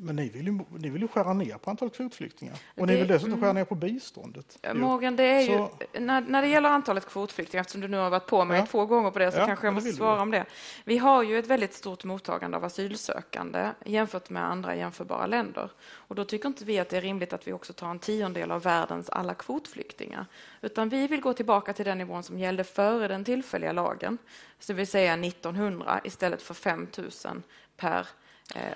Men 0.02 0.16
ni 0.16 0.28
vill, 0.28 0.46
ju, 0.46 0.58
ni 0.78 0.90
vill 0.90 1.02
ju 1.02 1.08
skära 1.08 1.32
ner 1.32 1.54
på 1.54 1.70
antalet 1.70 1.96
kvotflyktingar 1.96 2.54
och 2.76 2.86
det, 2.86 2.92
ni 2.92 2.98
vill 2.98 3.08
dessutom 3.08 3.32
mm. 3.32 3.40
skära 3.40 3.52
ner 3.52 3.64
på 3.64 3.74
biståndet. 3.74 4.58
Morgan, 4.74 5.16
det 5.16 5.24
är 5.24 5.46
så, 5.46 5.70
ju, 5.92 6.00
när, 6.00 6.20
när 6.20 6.42
det 6.42 6.48
gäller 6.48 6.68
antalet 6.68 7.06
kvotflyktingar, 7.06 7.60
eftersom 7.60 7.80
du 7.80 7.88
nu 7.88 7.96
har 7.96 8.10
varit 8.10 8.26
på 8.26 8.44
mig 8.44 8.58
ja. 8.58 8.66
två 8.66 8.86
gånger 8.86 9.10
på 9.10 9.18
det, 9.18 9.32
så 9.32 9.38
ja, 9.38 9.46
kanske 9.46 9.66
jag 9.66 9.74
måste 9.74 9.92
svara 9.92 10.16
du. 10.16 10.22
om 10.22 10.30
det. 10.30 10.44
Vi 10.84 10.98
har 10.98 11.22
ju 11.22 11.38
ett 11.38 11.46
väldigt 11.46 11.74
stort 11.74 12.04
mottagande 12.04 12.56
av 12.56 12.64
asylsökande 12.64 13.70
jämfört 13.84 14.30
med 14.30 14.44
andra 14.44 14.76
jämförbara 14.76 15.26
länder. 15.26 15.70
Och 15.80 16.14
då 16.14 16.24
tycker 16.24 16.48
inte 16.48 16.64
vi 16.64 16.78
att 16.78 16.88
det 16.88 16.96
är 16.96 17.00
rimligt 17.00 17.32
att 17.32 17.46
vi 17.46 17.52
också 17.52 17.72
tar 17.72 17.90
en 17.90 17.98
tiondel 17.98 18.50
av 18.50 18.62
världens 18.62 19.10
alla 19.10 19.34
kvotflyktingar. 19.34 20.26
Utan 20.60 20.88
vi 20.88 21.06
vill 21.06 21.20
gå 21.20 21.32
tillbaka 21.32 21.72
till 21.72 21.84
den 21.84 21.98
nivån 21.98 22.22
som 22.22 22.38
gällde 22.38 22.64
före 22.64 23.08
den 23.08 23.24
tillfälliga 23.24 23.72
lagen, 23.72 24.18
så 24.58 24.72
vill 24.72 24.86
säga 24.86 25.14
1900 25.14 26.00
istället 26.04 26.42
för 26.42 26.54
5 26.54 26.86
000 26.96 27.42
per 27.76 28.06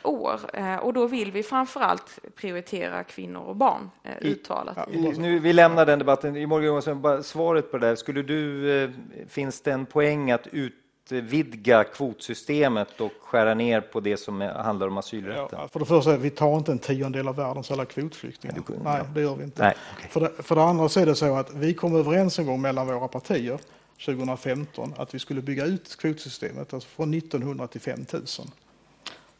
år. 0.03 0.41
Eh, 0.53 0.77
och 0.77 0.93
då 0.93 1.07
vill 1.07 1.33
vi 1.33 1.43
framför 1.43 1.81
allt 1.81 2.19
prioritera 2.35 3.05
kvinnor 3.05 3.43
och 3.43 3.57
barn 3.57 3.91
eh, 4.03 4.13
uttalat. 4.21 4.89
I, 4.93 4.99
nu, 4.99 5.39
vi 5.39 5.53
lämnar 5.53 5.87
den 5.87 5.99
debatten. 5.99 6.37
I 6.37 6.47
Morgan 6.47 6.67
Johansson, 6.67 7.03
bara 7.03 7.23
svaret 7.23 7.71
på 7.71 7.79
det 7.79 7.87
där. 7.87 7.97
Skulle 7.97 8.23
du, 8.23 8.93
finns 9.29 9.61
det 9.61 9.73
en 9.73 9.87
poäng 9.87 10.31
att 10.31 10.47
ut 10.47 10.75
utvidga 11.11 11.85
kvotsystemet 11.85 13.01
och 13.01 13.13
skära 13.21 13.55
ner 13.55 13.81
på 13.81 14.01
det 14.01 14.17
som 14.17 14.41
handlar 14.41 14.87
om 14.87 14.99
asylrätten? 14.99 15.59
Ja, 15.63 15.69
för 15.69 15.81
det 15.81 15.87
första, 15.87 16.17
vi 16.17 16.31
tar 16.31 16.57
inte 16.57 16.73
en 16.73 16.79
tiondel 16.79 17.29
av 17.29 17.37
världens 17.37 17.71
alla 17.71 17.85
kvotflyktingar. 17.85 18.57
Ja, 18.57 18.75
Nej, 18.85 18.99
ja. 18.99 19.05
det 19.15 19.21
gör 19.21 19.37
vi 19.37 19.45
inte. 19.45 19.63
Nej, 19.63 19.75
okej. 19.97 20.11
för, 20.11 20.21
det, 20.21 20.43
för 20.43 20.55
det 20.55 20.63
andra 20.63 20.89
så 20.89 21.01
är 21.01 21.07
det 21.07 21.15
så 21.15 21.37
att 21.37 21.55
vi 21.55 21.75
kom 21.75 21.97
överens 21.97 22.39
en 22.39 22.47
gång 22.47 22.61
mellan 22.61 22.87
våra 22.87 23.09
partier 23.09 23.59
2015 24.05 24.95
att 24.97 25.15
vi 25.15 25.19
skulle 25.19 25.41
bygga 25.41 25.65
ut 25.65 25.97
kvotsystemet 25.97 26.75
alltså 26.75 26.89
från 26.89 27.15
1900 27.15 27.67
till 27.67 27.81
5000. 27.81 28.51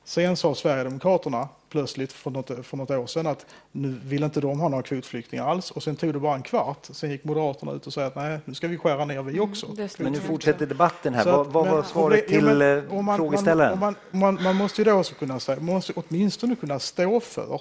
Sen 0.05 0.37
sa 0.37 0.55
Sverigedemokraterna 0.55 1.49
plötsligt 1.69 2.13
för 2.13 2.31
något, 2.31 2.67
för 2.67 2.77
något 2.77 2.91
år 2.91 3.07
sedan 3.07 3.27
att 3.27 3.47
nu 3.73 4.01
vill 4.05 4.25
inte 4.25 4.41
de 4.41 4.61
ha 4.61 4.69
några 4.69 4.83
kvotflyktingar 4.83 5.49
alls 5.51 5.71
och 5.71 5.83
sen 5.83 5.97
tog 5.97 6.13
det 6.13 6.19
bara 6.21 6.35
en 6.35 6.43
kvart. 6.43 6.87
Sen 6.91 7.11
gick 7.11 7.25
Moderaterna 7.25 7.73
ut 7.73 7.87
och 7.87 7.93
sa 7.93 8.05
att 8.05 8.17
nej, 8.17 8.39
nu 8.45 8.55
ska 8.55 8.69
vi 8.69 8.79
skära 8.79 9.05
ner 9.05 9.23
vi 9.23 9.41
också. 9.41 9.67
det 9.67 9.89
stämmer. 9.89 10.11
Men 10.11 10.21
nu 10.21 10.27
fortsätter 10.29 10.67
debatten 10.67 11.15
här. 11.15 11.23
Så 11.23 11.31
Vad, 11.31 11.47
vad 11.47 11.67
var 11.67 11.75
men- 11.75 11.85
svaret 11.85 12.21
ja, 12.23 12.29
till 12.29 12.45
men- 12.45 12.89
eh, 12.91 13.03
man- 13.03 13.17
frågeställaren? 13.17 13.79
Man, 13.79 13.95
man, 14.11 14.43
man 14.43 14.57
måste 14.57 14.81
ju 14.81 14.85
då 14.85 14.93
också 14.93 15.15
kunna 15.15 15.41
säga, 15.41 15.61
man 15.61 15.75
måste 15.75 15.93
åtminstone 15.97 16.57
kunna 16.57 16.79
stå 16.79 17.21
för 17.21 17.61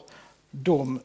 de, 0.52 1.00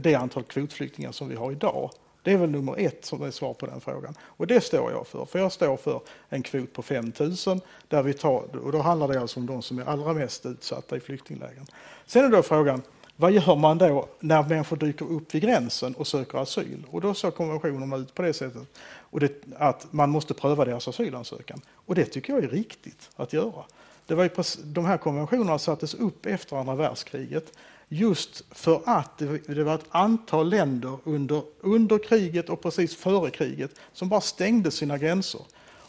det 0.00 0.14
antal 0.14 0.42
kvotflyktingar 0.42 1.12
som 1.12 1.28
vi 1.28 1.34
har 1.36 1.52
idag. 1.52 1.90
Det 2.28 2.32
är 2.32 2.38
väl 2.38 2.50
nummer 2.50 2.74
ett 2.78 3.04
som 3.04 3.22
är 3.22 3.30
svar 3.30 3.54
på 3.54 3.66
den 3.66 3.80
frågan. 3.80 4.14
Och 4.22 4.46
det 4.46 4.60
står 4.60 4.92
jag 4.92 5.06
för. 5.06 5.24
För 5.24 5.38
jag 5.38 5.52
står 5.52 5.76
för 5.76 6.00
en 6.28 6.42
kvot 6.42 6.72
på 6.72 6.82
5 6.82 7.12
000 7.18 7.60
där 7.88 8.02
vi 8.02 8.12
tar, 8.12 8.56
och 8.64 8.72
då 8.72 8.78
handlar 8.78 9.08
det 9.08 9.20
alltså 9.20 9.40
om 9.40 9.46
de 9.46 9.62
som 9.62 9.78
är 9.78 9.84
allra 9.84 10.12
mest 10.12 10.46
utsatta 10.46 10.96
i 10.96 11.00
flyktinglägren. 11.00 11.66
Sen 12.06 12.24
är 12.24 12.28
då 12.28 12.42
frågan, 12.42 12.82
vad 13.16 13.32
gör 13.32 13.56
man 13.56 13.78
då 13.78 14.08
när 14.20 14.42
människor 14.42 14.76
dyker 14.76 15.12
upp 15.12 15.34
vid 15.34 15.42
gränsen 15.42 15.94
och 15.94 16.06
söker 16.06 16.38
asyl? 16.38 16.86
Och 16.90 17.00
då 17.00 17.14
såg 17.14 17.34
konventionerna 17.34 17.96
ut 17.96 18.14
på 18.14 18.22
det 18.22 18.32
sättet 18.32 18.62
och 18.86 19.20
det, 19.20 19.32
att 19.58 19.92
man 19.92 20.10
måste 20.10 20.34
pröva 20.34 20.64
deras 20.64 20.88
asylansökan. 20.88 21.60
Och 21.74 21.94
det 21.94 22.04
tycker 22.04 22.32
jag 22.32 22.44
är 22.44 22.48
riktigt 22.48 23.10
att 23.16 23.32
göra. 23.32 23.64
Det 24.06 24.14
var 24.14 24.22
ju 24.22 24.28
precis, 24.28 24.60
de 24.64 24.84
här 24.84 24.98
konventionerna 24.98 25.58
sattes 25.58 25.94
upp 25.94 26.26
efter 26.26 26.56
andra 26.56 26.74
världskriget 26.74 27.52
just 27.88 28.42
för 28.50 28.82
att 28.84 29.18
det, 29.46 29.64
var 29.64 29.74
ett 29.74 29.84
antal 29.90 30.48
länder 30.48 30.98
under, 31.04 31.42
under 31.60 31.98
kriget 31.98 32.48
och 32.48 32.62
precis 32.62 32.96
före 32.96 33.30
kriget 33.30 33.70
som 33.92 34.08
bara 34.08 34.20
stängde 34.20 34.70
sina 34.70 34.98
gränser. 34.98 35.40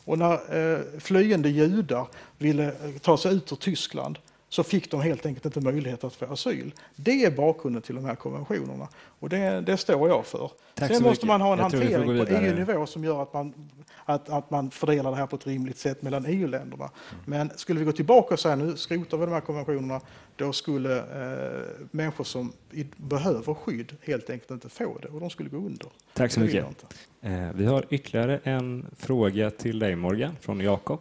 Och 0.05 0.17
när 0.17 0.55
eh, 0.75 0.79
flyende 0.99 1.49
judar 1.49 2.07
ville 2.37 2.65
eh, 2.65 2.97
ta 3.01 3.17
sig 3.17 3.35
ut 3.35 3.51
ur 3.51 3.55
Tyskland 3.55 4.17
så 4.49 4.63
fick 4.63 4.91
de 4.91 5.01
helt 5.01 5.25
enkelt 5.25 5.45
inte 5.45 5.61
möjlighet 5.61 6.03
att 6.03 6.15
få 6.15 6.25
asyl. 6.25 6.73
Det 6.95 7.25
är 7.25 7.31
bakgrunden 7.31 7.81
till 7.81 7.95
de 7.95 8.05
här 8.05 8.15
konventionerna 8.15 8.87
och 8.95 9.29
det, 9.29 9.61
det 9.61 9.77
står 9.77 10.09
jag 10.09 10.25
för. 10.25 10.51
Tack 10.73 10.91
Sen 10.91 11.03
måste 11.03 11.25
man 11.25 11.41
ha 11.41 11.53
en 11.53 11.59
Jag 11.59 11.63
hantering 11.63 12.25
på. 12.25 12.33
EU-nivå 12.33 12.85
som 12.85 13.03
gör 13.03 13.23
att 13.23 13.33
man, 13.33 13.69
att, 14.05 14.29
att 14.29 14.51
man 14.51 14.71
fördelar 14.71 15.11
det 15.11 15.17
här 15.17 15.27
på 15.27 15.35
ett 15.35 15.47
rimligt 15.47 15.77
sätt 15.77 16.01
mellan 16.01 16.25
EU-länderna. 16.25 16.83
Mm. 16.83 17.23
Men 17.25 17.57
skulle 17.57 17.79
vi 17.79 17.85
gå 17.85 17.91
tillbaka 17.91 18.33
och 18.33 18.39
säga 18.39 18.55
nu 18.55 18.77
skrotar 18.77 19.17
vi 19.17 19.25
de 19.25 19.31
här 19.31 19.41
konventionerna, 19.41 20.01
då 20.35 20.53
skulle 20.53 20.97
eh, 20.97 21.63
människor 21.91 22.23
som 22.23 22.53
i, 22.71 22.85
behöver 22.97 23.53
skydd 23.53 23.95
helt 24.01 24.29
enkelt 24.29 24.51
inte 24.51 24.69
få 24.69 24.97
det 25.01 25.07
och 25.07 25.19
de 25.19 25.29
skulle 25.29 25.49
gå 25.49 25.57
under. 25.57 25.87
Tack 26.13 26.31
så 26.31 26.39
mycket. 26.39 26.65
Eh, 27.21 27.51
Vi 27.53 27.65
har 27.65 27.85
ytterligare 27.89 28.39
en 28.43 28.85
fråga 28.97 29.51
till 29.51 29.79
dig 29.79 29.95
Morgan 29.95 30.35
från 30.41 30.59
Jakob. 30.59 30.99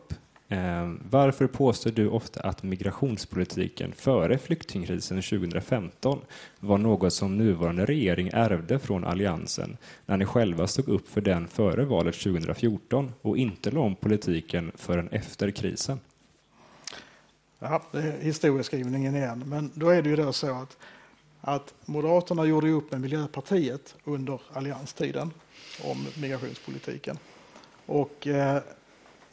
Eh, 0.48 0.92
Varför 1.10 1.46
påstår 1.46 1.90
du 1.90 2.08
ofta 2.08 2.40
att 2.40 2.62
migrationspolitiken 2.62 3.92
före 3.92 4.38
flyktingkrisen 4.38 5.22
2015 5.22 6.20
var 6.60 6.78
något 6.78 7.12
som 7.12 7.38
nuvarande 7.38 7.86
regering 7.86 8.30
ärvde 8.32 8.78
från 8.78 9.04
Alliansen 9.04 9.76
när 10.06 10.16
ni 10.16 10.24
själva 10.24 10.66
stod 10.66 10.88
upp 10.88 11.08
för 11.08 11.20
den 11.20 11.48
före 11.48 11.84
valet 11.84 12.14
2014 12.14 13.12
och 13.22 13.38
inte 13.38 13.70
la 13.70 13.80
om 13.80 13.96
politiken 13.96 14.72
förrän 14.74 15.08
efter 15.08 15.50
krisen? 15.50 16.00
Ja, 17.58 17.82
det 17.92 17.98
är 17.98 18.20
historieskrivningen 18.20 19.16
igen. 19.16 19.44
Men 19.46 19.70
då 19.74 19.90
är 19.90 20.02
det 20.02 20.08
ju 20.08 20.16
då 20.16 20.32
så 20.32 20.54
att, 20.54 20.76
att 21.40 21.74
Moderaterna 21.84 22.44
gjorde 22.44 22.70
upp 22.70 22.90
med 22.90 23.00
Miljöpartiet 23.00 23.96
under 24.04 24.40
allianstiden 24.52 25.30
om 25.84 26.06
migrationspolitiken. 26.20 27.18
Och 27.86 28.26
eh, 28.26 28.62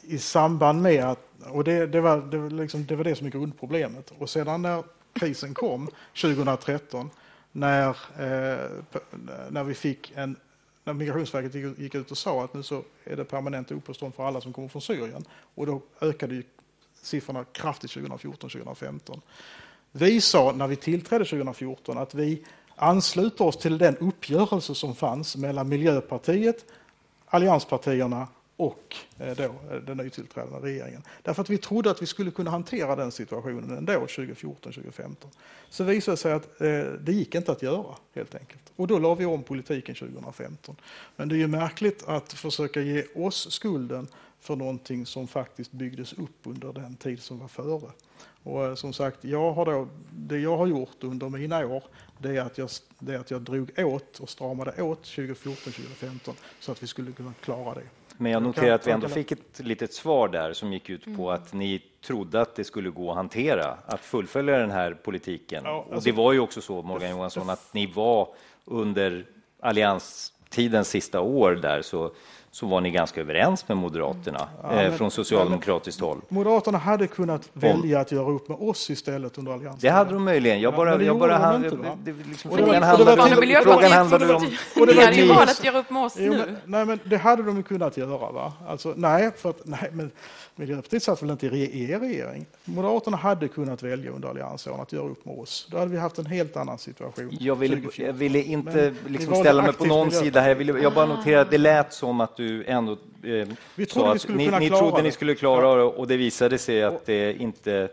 i 0.06 0.18
samband 0.18 0.82
med 0.82 1.04
att, 1.04 1.18
och 1.52 1.64
det, 1.64 1.86
det, 1.86 2.00
var, 2.00 2.20
det, 2.20 2.38
var 2.38 2.50
liksom, 2.50 2.86
det 2.86 2.96
var 2.96 3.04
det 3.04 3.16
som 3.16 3.26
är 3.26 3.30
grundproblemet. 3.30 4.12
Och 4.18 4.30
sedan 4.30 4.62
när 4.62 4.84
krisen 5.12 5.54
kom 5.54 5.90
2013, 6.20 7.10
när, 7.52 7.88
eh, 7.88 8.70
när 9.50 9.64
vi 9.64 9.74
fick 9.74 10.12
en 10.16 10.36
när 10.86 10.92
Migrationsverket 10.92 11.54
gick, 11.54 11.78
gick 11.78 11.94
ut 11.94 12.10
och 12.10 12.18
sa 12.18 12.44
att 12.44 12.54
nu 12.54 12.62
så 12.62 12.82
är 13.04 13.16
det 13.16 13.24
permanent 13.24 13.70
uppehållstillstånd 13.70 14.14
för 14.14 14.26
alla 14.26 14.40
som 14.40 14.52
kommer 14.52 14.68
från 14.68 14.82
Syrien. 14.82 15.24
Och 15.54 15.66
då 15.66 15.82
ökade 16.00 16.34
ju 16.34 16.42
siffrorna 17.02 17.44
kraftigt 17.44 17.90
2014-2015. 17.90 19.20
Vi 19.92 20.20
sa 20.20 20.52
när 20.52 20.66
vi 20.66 20.76
tillträdde 20.76 21.24
2014 21.24 21.98
att 21.98 22.14
vi 22.14 22.44
ansluter 22.76 23.44
oss 23.44 23.56
till 23.56 23.78
den 23.78 23.96
uppgörelse 23.96 24.74
som 24.74 24.94
fanns 24.94 25.36
mellan 25.36 25.68
Miljöpartiet, 25.68 26.64
allianspartierna 27.26 28.28
och 28.56 28.96
eh, 29.18 29.36
då, 29.36 29.42
eh, 29.42 29.76
den 29.86 29.96
nytillträdande 29.96 30.68
regeringen. 30.68 31.02
Därför 31.22 31.42
att 31.42 31.50
vi 31.50 31.58
trodde 31.58 31.90
att 31.90 32.02
vi 32.02 32.06
skulle 32.06 32.30
kunna 32.30 32.50
hantera 32.50 32.96
den 32.96 33.12
situationen 33.12 33.78
ändå 33.78 33.92
2014-2015. 33.92 35.14
Så 35.68 35.84
visade 35.84 36.12
det 36.12 36.16
sig 36.16 36.32
att 36.32 36.60
eh, 36.60 36.80
det 37.00 37.12
gick 37.12 37.34
inte 37.34 37.52
att 37.52 37.62
göra 37.62 37.94
helt 38.14 38.34
enkelt. 38.34 38.72
Och 38.76 38.86
då 38.86 38.98
la 38.98 39.14
vi 39.14 39.24
om 39.24 39.42
politiken 39.42 39.94
2015. 39.94 40.76
Men 41.16 41.28
det 41.28 41.34
är 41.34 41.38
ju 41.38 41.46
märkligt 41.46 42.04
att 42.06 42.32
försöka 42.32 42.80
ge 42.80 43.04
oss 43.14 43.52
skulden 43.52 44.08
för 44.40 44.56
någonting 44.56 45.06
som 45.06 45.28
faktiskt 45.28 45.72
byggdes 45.72 46.12
upp 46.12 46.40
under 46.42 46.72
den 46.72 46.96
tid 46.96 47.22
som 47.22 47.38
var 47.38 47.48
före. 47.48 47.90
Och 48.42 48.78
som 48.78 48.92
sagt, 48.92 49.24
jag 49.24 49.52
har 49.52 49.66
då, 49.66 49.88
det 50.10 50.38
jag 50.38 50.56
har 50.56 50.66
gjort 50.66 50.96
under 51.00 51.28
mina 51.28 51.66
år, 51.66 51.84
det 52.18 52.36
är 52.36 52.40
att 52.40 52.58
jag, 52.58 52.70
det 52.98 53.14
är 53.14 53.18
att 53.18 53.30
jag 53.30 53.42
drog 53.42 53.70
åt 53.78 54.18
och 54.18 54.30
stramade 54.30 54.82
åt 54.82 55.02
2014-2015 55.02 56.32
så 56.60 56.72
att 56.72 56.82
vi 56.82 56.86
skulle 56.86 57.12
kunna 57.12 57.32
klara 57.40 57.74
det. 57.74 57.82
Men 58.16 58.32
jag 58.32 58.42
noterar 58.42 58.74
att 58.74 58.86
vi 58.86 58.90
ändå 58.90 59.08
fick 59.08 59.32
ett 59.32 59.60
litet 59.60 59.92
svar 59.92 60.28
där 60.28 60.52
som 60.52 60.72
gick 60.72 60.90
ut 60.90 61.16
på 61.16 61.30
att 61.30 61.52
ni 61.52 61.82
trodde 62.06 62.40
att 62.40 62.54
det 62.54 62.64
skulle 62.64 62.90
gå 62.90 63.10
att 63.10 63.16
hantera, 63.16 63.78
att 63.86 64.00
fullfölja 64.00 64.58
den 64.58 64.70
här 64.70 64.94
politiken. 64.94 65.62
Ja, 65.64 65.84
och 65.88 65.94
alltså- 65.94 66.10
det 66.10 66.16
var 66.16 66.32
ju 66.32 66.40
också 66.40 66.60
så, 66.60 66.82
Morgan 66.82 67.10
Johansson, 67.10 67.50
att 67.50 67.74
ni 67.74 67.86
var 67.86 68.28
under 68.64 69.26
allianstidens 69.60 70.88
sista 70.88 71.20
år 71.20 71.52
där 71.52 71.82
så, 71.82 72.12
så 72.56 72.66
var 72.66 72.80
ni 72.80 72.90
ganska 72.90 73.20
överens 73.20 73.68
med 73.68 73.76
Moderaterna 73.76 74.48
Ja, 74.62 74.70
eh, 74.70 74.76
men- 74.76 74.98
från 74.98 75.10
socialdemokratiskt 75.10 76.00
håll. 76.00 76.20
Moderaterna 76.28 76.78
hade 76.78 77.06
kunnat 77.06 77.48
välja 77.52 78.00
att 78.00 78.12
göra 78.12 78.30
upp 78.30 78.48
med 78.48 78.58
oss 78.60 78.90
istället 78.90 79.38
under 79.38 79.52
Det 79.52 79.56
allianstiden. 79.58 79.94
hade 79.96 80.12
de 80.12 80.24
möjligen. 80.24 80.60
Jag 80.60 80.72
Ja, 80.72 80.76
bara... 80.76 80.90
men 80.90 80.98
det 80.98 81.04
jag 81.04 81.18
bara 81.18 81.36
hand- 81.36 81.64
inte, 81.64 81.76
va? 81.76 81.84
det, 82.04 82.12
liksom, 82.28 82.50
Och 82.50 82.56
det 82.56 82.62
frågan 82.62 82.80
det 82.80 82.86
handlade, 82.86 83.12
om- 83.22 83.62
frågan 83.64 83.92
handlade 83.92 84.34
om... 84.34 84.46
Och 84.80 84.86
det 84.86 85.04
hade 85.04 85.16
ju 85.16 85.26
valt 85.28 85.50
att 85.50 85.64
göra 85.64 85.78
upp 85.78 85.90
med 85.90 86.02
oss 86.04 86.14
Jo, 86.18 86.32
nu. 86.32 86.38
men, 86.38 86.56
nej, 86.64 86.84
men 86.86 87.00
det 87.04 87.16
hade 87.16 87.42
de 87.42 87.56
ju 87.56 87.62
kunnat 87.62 87.96
göra. 87.96 88.32
Va? 88.32 88.52
Alltså, 88.68 88.92
nej, 88.96 89.30
för 89.36 89.50
att, 89.50 89.60
nej, 89.64 89.90
men 89.92 90.10
Miljöpartiet 90.58 91.02
satt 91.02 91.22
väl 91.22 91.30
inte 91.30 91.46
i 91.46 91.90
er 91.92 91.98
regering? 92.00 92.46
Moderaterna 92.64 93.16
hade 93.16 93.48
kunnat 93.48 93.82
välja 93.82 94.10
under 94.10 94.28
alliansåren 94.28 94.80
att 94.80 94.92
göra 94.92 95.04
upp 95.08 95.24
med 95.24 95.38
oss. 95.38 95.68
Då 95.70 95.78
hade 95.78 95.90
vi 95.90 95.98
haft 95.98 96.18
en 96.18 96.26
helt 96.26 96.56
annan 96.56 96.78
situation. 96.78 97.28
Jag 97.40 97.56
ville, 97.56 97.74
2014. 97.76 98.06
jag 98.06 98.12
ville 98.12 98.42
inte 98.42 98.94
liksom 99.06 99.34
ställa 99.34 99.62
mig 99.62 99.72
på 99.72 99.84
någon 99.84 100.10
sida 100.10 100.40
här. 100.40 100.48
Jag, 100.48 100.56
ville, 100.56 100.80
jag 100.80 100.92
bara 100.94 101.06
noterar 101.06 101.40
att 101.42 101.50
det 101.50 101.58
lät 101.58 101.92
som 101.92 102.20
att 102.20 102.36
du 102.36 102.45
ändå 102.66 102.92
eh, 102.92 103.48
Vi 103.74 103.86
trodde 103.86 104.08
vi 104.08 104.14
att 104.14 104.20
skulle 104.20 104.38
ni, 104.38 104.44
kunna 104.44 104.58
ni 104.58 104.66
klara 104.68 104.80
trodde 104.80 104.96
det. 104.96 105.02
ni 105.02 105.12
skulle 105.12 105.34
klara 105.34 105.74
det 105.74 105.82
och 105.82 106.06
det 106.06 106.16
visade 106.16 106.58
sig 106.58 106.82
att 106.84 107.06
det 107.06 107.32
inte 107.32 107.88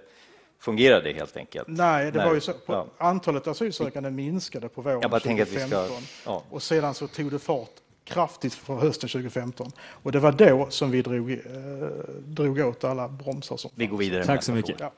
fungerade 0.59 1.11
helt 1.13 1.37
enkelt. 1.37 1.67
Nej, 1.67 2.11
det 2.11 2.17
Nej, 2.17 2.27
var 2.27 2.33
ju 2.33 2.41
så. 2.41 2.51
ja. 2.65 2.85
Antalet 2.97 3.47
asylsökande 3.47 4.09
minskade 4.11 4.69
på 4.69 4.81
våren 4.81 4.99
Jag 5.01 5.11
bara 5.11 5.19
tänker 5.19 5.43
att 5.43 5.49
vi 5.49 5.55
2015. 5.55 6.01
ska... 6.03 6.31
Ja. 6.31 6.43
Och 6.49 6.63
sedan 6.63 6.93
så 6.93 7.07
tog 7.07 7.31
det 7.31 7.39
fart 7.39 7.69
kraftigt 8.05 8.53
för 8.53 8.75
hösten 8.75 9.09
2015. 9.09 9.71
Och 9.79 10.11
det 10.11 10.19
var 10.19 10.31
då 10.31 10.67
som 10.69 10.91
vi 10.91 11.01
drog, 11.01 11.31
eh, 11.31 11.37
drog 12.25 12.59
åt 12.59 12.83
alla 12.83 13.07
bromsar 13.07 13.57
som 13.57 13.71
Vi 13.75 13.87
går 13.87 13.97
vidare. 13.97 14.25
Tack 14.25 14.43
så 14.43 14.51
mycket. 14.51 14.75
Ja. 14.79 14.91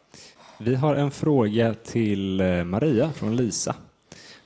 Vi 0.57 0.75
har 0.75 0.95
en 0.95 1.11
fråga 1.11 1.73
till 1.73 2.41
eh, 2.41 2.63
Maria 2.63 3.11
från 3.15 3.35
Lisa. 3.35 3.75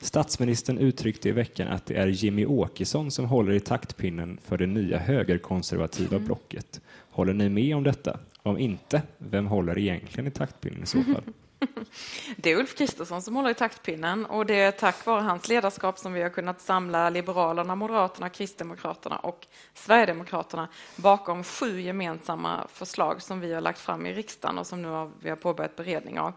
Statsministern 0.02 0.78
uttryckte 0.78 1.30
i 1.30 1.32
veckan 1.32 1.68
att 1.68 1.86
det 1.86 1.94
är 1.94 2.08
Jimmy 2.08 2.46
Åkesson 2.46 3.12
som 3.12 3.26
håller 3.26 3.54
i 3.54 3.60
taktpinnen 3.60 4.40
för 4.46 4.58
det 4.58 4.66
nya 4.66 4.98
högerkonservativa 4.98 6.20
blocket. 6.20 6.82
Håller 7.10 7.34
ni 7.34 7.50
med 7.50 7.76
om 7.76 7.84
detta? 7.84 8.20
Om 8.44 8.58
inte, 8.58 9.02
vem 9.18 9.46
håller 9.46 9.78
egentligen 9.78 10.28
i 10.28 10.32
taktpinnen 10.32 10.84
i 10.84 10.86
så 10.86 11.04
fall? 11.04 11.24
Det 12.38 12.52
är 12.52 12.58
Ulf 12.58 12.78
Kristersson 12.78 13.22
som 13.22 13.36
håller 13.36 13.50
i 13.50 13.54
taktpinnen 13.54 14.26
och 14.26 14.46
det 14.46 14.60
är 14.60 14.72
tack 14.72 15.06
vare 15.06 15.22
hans 15.22 15.48
ledarskap 15.48 16.00
som 16.00 16.14
vi 16.14 16.22
har 16.22 16.30
kunnat 16.30 16.62
samla 16.62 17.10
Liberalerna, 17.10 17.76
Moderaterna, 17.76 18.30
Kristdemokraterna 18.30 19.18
och 19.18 19.48
Sverigedemokraterna 19.74 20.68
bakom 20.96 21.44
sju 21.44 21.82
gemensamma 21.82 22.68
förslag 22.74 23.22
som 23.22 23.40
vi 23.40 23.54
har 23.54 23.62
lagt 23.62 23.80
fram 23.80 24.06
i 24.06 24.14
riksdagen 24.14 24.58
och 24.58 24.68
som 24.68 24.82
nu 24.82 24.88
har, 24.88 25.12
vi 25.20 25.30
har 25.30 25.36
påbörjat 25.36 25.76
beredning 25.76 26.20
av. 26.20 26.34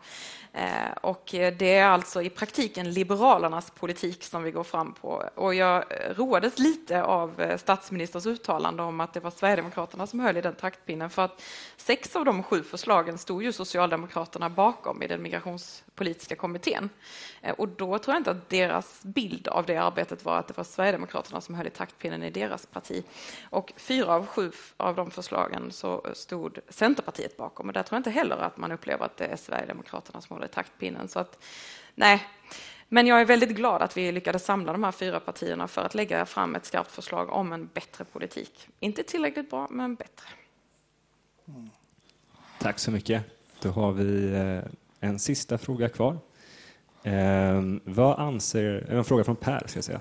Eh, 0.54 0.92
och 1.00 1.22
det 1.32 1.76
är 1.76 1.86
alltså 1.86 2.22
i 2.22 2.30
praktiken 2.30 2.90
Liberalernas 2.90 3.70
politik 3.70 4.24
som 4.24 4.42
vi 4.42 4.50
går 4.50 4.64
fram 4.64 4.92
på. 4.92 5.24
Och 5.34 5.54
jag 5.54 5.84
roades 6.10 6.58
lite 6.58 7.02
av 7.02 7.40
eh, 7.40 7.58
statsministerns 7.58 8.26
uttalande 8.26 8.82
om 8.82 9.00
att 9.00 9.12
det 9.14 9.20
var 9.20 9.30
Sverigedemokraterna 9.30 10.06
som 10.06 10.20
höll 10.20 10.36
i 10.36 10.40
den 10.40 10.54
taktpinnen 10.54 11.10
för 11.10 11.22
att 11.22 11.42
sex 11.76 12.16
av 12.16 12.24
de 12.24 12.42
sju 12.42 12.62
förslagen 12.62 13.18
stod 13.18 13.42
ju 13.42 13.52
Socialdemokraterna 13.52 14.50
bakom 14.50 15.02
i 15.02 15.06
den 15.06 15.22
migrations 15.22 15.84
politiska 15.94 16.36
kommittén. 16.36 16.90
Eh, 17.40 17.54
och 17.54 17.68
då 17.68 17.98
tror 17.98 18.14
jag 18.14 18.20
inte 18.20 18.30
att 18.30 18.48
deras 18.48 19.02
bild 19.02 19.48
av 19.48 19.66
det 19.66 19.76
arbetet 19.76 20.24
var 20.24 20.38
att 20.38 20.48
det 20.48 20.56
var 20.56 20.64
Sverigedemokraterna 20.64 21.40
som 21.40 21.54
höll 21.54 21.66
i 21.66 21.70
taktpinnen 21.70 22.22
i 22.22 22.30
deras 22.30 22.66
parti. 22.66 23.04
Och 23.50 23.72
fyra 23.76 24.14
av 24.14 24.26
sju 24.26 24.52
av 24.76 24.94
de 24.94 25.10
förslagen 25.10 25.72
så 25.72 26.06
stod 26.12 26.58
Centerpartiet 26.68 27.36
bakom 27.36 27.66
och 27.66 27.72
där 27.72 27.82
tror 27.82 27.96
jag 27.96 28.00
inte 28.00 28.10
heller 28.10 28.36
att 28.36 28.56
man 28.56 28.72
upplever 28.72 29.04
att 29.04 29.16
det 29.16 29.26
är 29.26 29.36
Sverigedemokraterna 29.36 30.20
som 30.20 30.34
håller 30.34 30.46
i 30.46 30.50
taktpinnen. 30.50 31.08
Så 31.08 31.18
att, 31.18 31.44
nej. 31.94 32.26
Men 32.88 33.06
jag 33.06 33.20
är 33.20 33.24
väldigt 33.24 33.56
glad 33.56 33.82
att 33.82 33.96
vi 33.96 34.12
lyckades 34.12 34.44
samla 34.44 34.72
de 34.72 34.84
här 34.84 34.92
fyra 34.92 35.20
partierna 35.20 35.68
för 35.68 35.82
att 35.82 35.94
lägga 35.94 36.26
fram 36.26 36.54
ett 36.54 36.64
skarpt 36.64 36.90
förslag 36.90 37.30
om 37.30 37.52
en 37.52 37.66
bättre 37.66 38.04
politik. 38.04 38.68
Inte 38.80 39.02
tillräckligt 39.02 39.50
bra, 39.50 39.68
men 39.70 39.94
bättre. 39.94 40.28
Mm. 41.48 41.70
Tack 42.58 42.78
så 42.78 42.90
mycket. 42.90 43.24
Då 43.60 43.68
har 43.70 43.92
vi 43.92 44.34
eh, 44.34 44.72
en 45.02 45.18
sista 45.18 45.58
fråga 45.58 45.88
kvar. 45.88 46.18
Eh, 47.02 47.62
vad 47.84 48.18
anser, 48.18 48.86
en 48.90 49.04
fråga 49.04 49.24
från 49.24 49.36
Per, 49.36 49.62
ska 49.66 49.76
jag 49.76 49.84
säga. 49.84 50.00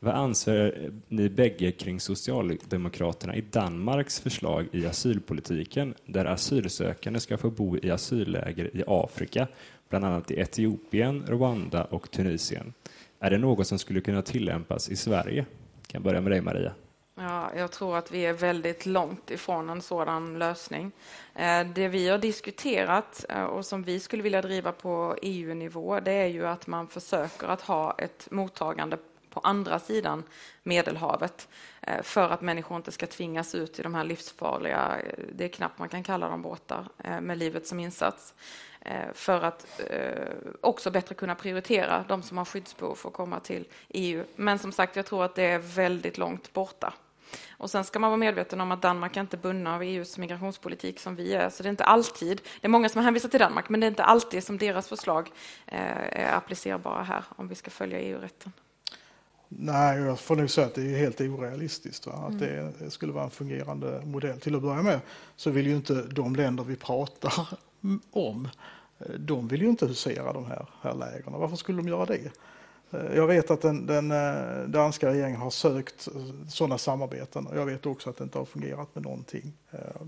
Vad 0.00 0.14
anser 0.14 0.90
ni 1.08 1.28
bägge 1.28 1.72
kring 1.72 2.00
Socialdemokraterna 2.00 3.36
i 3.36 3.40
Danmarks 3.40 4.20
förslag 4.20 4.68
i 4.72 4.86
asylpolitiken 4.86 5.94
där 6.06 6.24
asylsökande 6.24 7.20
ska 7.20 7.38
få 7.38 7.50
bo 7.50 7.76
i 7.76 7.90
asylläger 7.90 8.76
i 8.76 8.84
Afrika, 8.86 9.46
bland 9.88 10.04
annat 10.04 10.30
i 10.30 10.40
Etiopien, 10.40 11.24
Rwanda 11.28 11.84
och 11.84 12.10
Tunisien? 12.10 12.72
Är 13.20 13.30
det 13.30 13.38
något 13.38 13.66
som 13.66 13.78
skulle 13.78 14.00
kunna 14.00 14.22
tillämpas 14.22 14.88
i 14.88 14.96
Sverige? 14.96 15.46
Jag 15.80 15.88
kan 15.88 16.02
börja 16.02 16.20
med 16.20 16.32
dig, 16.32 16.40
Maria. 16.40 16.72
Ja, 17.18 17.50
jag 17.56 17.72
tror 17.72 17.96
att 17.96 18.10
vi 18.10 18.26
är 18.26 18.32
väldigt 18.32 18.86
långt 18.86 19.30
ifrån 19.30 19.70
en 19.70 19.82
sådan 19.82 20.38
lösning. 20.38 20.92
Eh, 21.34 21.66
det 21.66 21.88
vi 21.88 22.08
har 22.08 22.18
diskuterat 22.18 23.24
eh, 23.28 23.44
och 23.44 23.66
som 23.66 23.82
vi 23.82 24.00
skulle 24.00 24.22
vilja 24.22 24.42
driva 24.42 24.72
på 24.72 25.16
EU-nivå, 25.22 26.00
det 26.00 26.12
är 26.12 26.26
ju 26.26 26.46
att 26.46 26.66
man 26.66 26.88
försöker 26.88 27.46
att 27.46 27.60
ha 27.60 27.94
ett 27.98 28.28
mottagande 28.30 28.96
på 29.30 29.40
andra 29.40 29.78
sidan 29.78 30.22
Medelhavet 30.62 31.48
eh, 31.80 32.02
för 32.02 32.30
att 32.30 32.40
människor 32.40 32.76
inte 32.76 32.92
ska 32.92 33.06
tvingas 33.06 33.54
ut 33.54 33.78
i 33.78 33.82
de 33.82 33.94
här 33.94 34.04
livsfarliga, 34.04 34.96
det 35.32 35.44
är 35.44 35.48
knappt 35.48 35.78
man 35.78 35.88
kan 35.88 36.02
kalla 36.02 36.28
dem 36.28 36.42
båtar, 36.42 36.88
med 37.20 37.38
livet 37.38 37.66
som 37.66 37.80
insats. 37.80 38.34
För 39.12 39.42
att 39.42 39.80
också 40.60 40.90
bättre 40.90 41.14
kunna 41.14 41.34
prioritera 41.34 42.04
de 42.08 42.22
som 42.22 42.38
har 42.38 42.44
skyddsbehov 42.44 42.94
för 42.94 43.08
att 43.08 43.14
komma 43.14 43.40
till 43.40 43.68
EU. 43.88 44.24
Men 44.36 44.58
som 44.58 44.72
sagt, 44.72 44.96
jag 44.96 45.06
tror 45.06 45.24
att 45.24 45.34
det 45.34 45.42
är 45.42 45.58
väldigt 45.58 46.18
långt 46.18 46.52
borta. 46.52 46.94
Och 47.58 47.70
sen 47.70 47.84
ska 47.84 47.98
man 47.98 48.10
vara 48.10 48.18
medveten 48.18 48.60
om 48.60 48.72
att 48.72 48.82
Danmark 48.82 49.16
är 49.16 49.20
inte 49.20 49.36
bundna 49.36 49.74
av 49.74 49.82
EUs 49.82 50.18
migrationspolitik 50.18 51.00
som 51.00 51.16
vi 51.16 51.34
är. 51.34 51.50
Så 51.50 51.62
det 51.62 51.68
är 51.68 51.70
inte 51.70 51.84
alltid, 51.84 52.40
det 52.60 52.66
är 52.66 52.68
många 52.68 52.88
som 52.88 53.02
hänvisar 53.02 53.28
till 53.28 53.40
Danmark, 53.40 53.68
men 53.68 53.80
det 53.80 53.86
är 53.86 53.88
inte 53.88 54.04
alltid 54.04 54.44
som 54.44 54.58
deras 54.58 54.88
förslag 54.88 55.30
eh, 55.66 56.20
är 56.22 56.36
applicerbara 56.36 57.02
här 57.02 57.24
om 57.36 57.48
vi 57.48 57.54
ska 57.54 57.70
följa 57.70 58.00
EU-rätten. 58.00 58.52
Nej, 59.48 59.98
jag 59.98 60.20
får 60.20 60.36
nog 60.36 60.50
säga 60.50 60.66
att 60.66 60.74
det 60.74 60.82
är 60.82 60.98
helt 60.98 61.20
orealistiskt. 61.20 62.06
Va? 62.06 62.12
Att 62.12 62.42
mm. 62.42 62.72
det 62.78 62.90
skulle 62.90 63.12
vara 63.12 63.24
en 63.24 63.30
fungerande 63.30 64.02
modell. 64.04 64.40
Till 64.40 64.54
att 64.54 64.62
börja 64.62 64.82
med 64.82 65.00
så 65.36 65.50
vill 65.50 65.66
ju 65.66 65.76
inte 65.76 66.02
de 66.02 66.36
länder 66.36 66.64
vi 66.64 66.76
pratar 66.76 67.48
om, 68.10 68.48
de 69.18 69.48
vill 69.48 69.62
ju 69.62 69.68
inte 69.68 69.86
husera 69.86 70.32
de 70.32 70.46
här, 70.46 70.66
här 70.82 70.94
lägren. 70.94 71.32
Varför 71.32 71.56
skulle 71.56 71.78
de 71.78 71.88
göra 71.88 72.06
det? 72.06 72.30
Eh, 72.96 73.16
jag 73.16 73.26
vet 73.26 73.50
att 73.50 73.62
den, 73.62 73.86
den 73.86 74.10
eh, 74.10 74.68
danska 74.68 75.10
regeringen 75.10 75.40
har 75.40 75.50
sökt 75.50 76.08
eh, 76.14 76.22
sådana 76.48 76.78
samarbeten 76.78 77.46
och 77.46 77.56
jag 77.56 77.66
vet 77.66 77.86
också 77.86 78.10
att 78.10 78.16
det 78.16 78.24
inte 78.24 78.38
har 78.38 78.44
fungerat 78.44 78.88
med 78.94 79.04
någonting, 79.04 79.52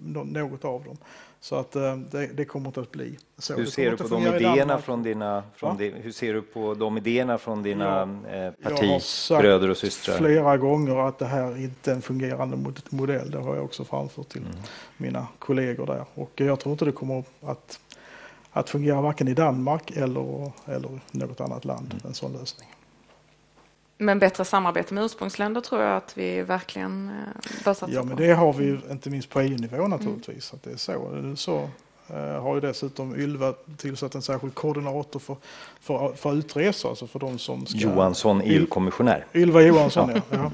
något 0.05 0.65
av 0.65 0.85
dem. 0.85 0.97
Så 1.41 1.57
att 1.57 1.73
det, 1.73 2.31
det 2.35 2.45
kommer 2.45 2.67
inte 2.67 2.81
att 2.81 2.91
bli 2.91 3.19
så. 3.39 3.55
Hur 3.55 3.67
ser, 3.67 3.91
du 3.91 3.97
på 3.97 4.09
de 4.09 4.27
idéerna 4.27 4.79
från 4.79 5.03
dina, 5.03 5.43
från 5.55 5.77
di, 5.77 5.91
hur 5.91 6.13
ser 6.13 6.35
du 6.35 6.43
på 6.43 6.75
de 6.75 6.99
idéerna 6.99 7.39
från 7.39 7.63
dina 7.63 8.19
ja, 8.33 8.53
partibröder 8.63 9.71
och 9.71 9.77
systrar? 9.77 10.15
Jag 10.15 10.21
har 10.21 10.27
sagt 10.27 10.35
flera 10.35 10.57
gånger 10.57 11.09
att 11.09 11.19
det 11.19 11.27
här 11.27 11.63
inte 11.63 11.91
är 11.91 11.95
en 11.95 12.03
fungerande 12.03 12.73
modell. 12.91 13.31
Det 13.31 13.39
har 13.39 13.55
jag 13.55 13.65
också 13.65 13.85
framfört 13.85 14.29
till 14.29 14.43
mm. 14.43 14.55
mina 14.97 15.27
kollegor 15.39 15.87
där 15.87 16.05
och 16.15 16.31
jag 16.35 16.61
tror 16.61 16.73
inte 16.73 16.85
det 16.85 16.93
kommer 16.93 17.25
att 17.41 17.81
att 18.59 18.71
fungera 18.71 19.01
varken 19.01 19.29
i 19.29 19.35
Danmark 19.35 19.91
eller, 19.91 20.53
eller 20.67 21.01
något 21.11 21.41
annat 21.41 21.65
land, 21.65 21.93
mm. 21.93 22.07
en 22.07 22.15
sån 22.15 22.33
lösning. 22.33 22.69
Men 24.01 24.19
bättre 24.19 24.45
samarbete 24.45 24.95
med 24.95 25.05
ursprungsländer 25.05 25.61
tror 25.61 25.83
jag 25.83 25.97
att 25.97 26.19
vi 26.19 26.43
verkligen 26.43 27.09
eh, 27.09 27.65
bör 27.65 27.75
satsa 27.75 27.93
Ja, 27.95 28.03
men 28.03 28.17
det 28.17 28.33
har 28.33 28.53
vi 28.53 28.79
inte 28.91 29.11
minst 29.11 29.31
på 29.31 29.41
EU-nivå 29.41 29.89
naturligtvis. 29.89 30.53
Mm. 30.53 30.57
Att 30.57 30.63
det 30.63 30.73
är 30.73 30.77
så. 30.77 31.09
Nu 31.09 31.37
så 31.37 31.71
eh, 32.09 32.43
har 32.43 32.55
ju 32.55 32.61
dessutom 32.61 33.17
Ylva 33.17 33.55
tillsatt 33.77 34.15
en 34.15 34.23
särskild 34.23 34.55
koordinator 34.55 35.21
för, 35.21 35.37
för, 35.81 36.13
för 36.13 36.35
utresor, 36.35 36.89
alltså 36.89 37.07
för 37.07 37.19
de 37.19 37.39
som 37.39 37.67
ska... 37.67 37.79
Johansson, 37.79 38.43
EU-kommissionär. 38.45 39.27
Ylva 39.35 39.63
Johansson, 39.67 40.11
ja. 40.15 40.21
ja. 40.31 40.51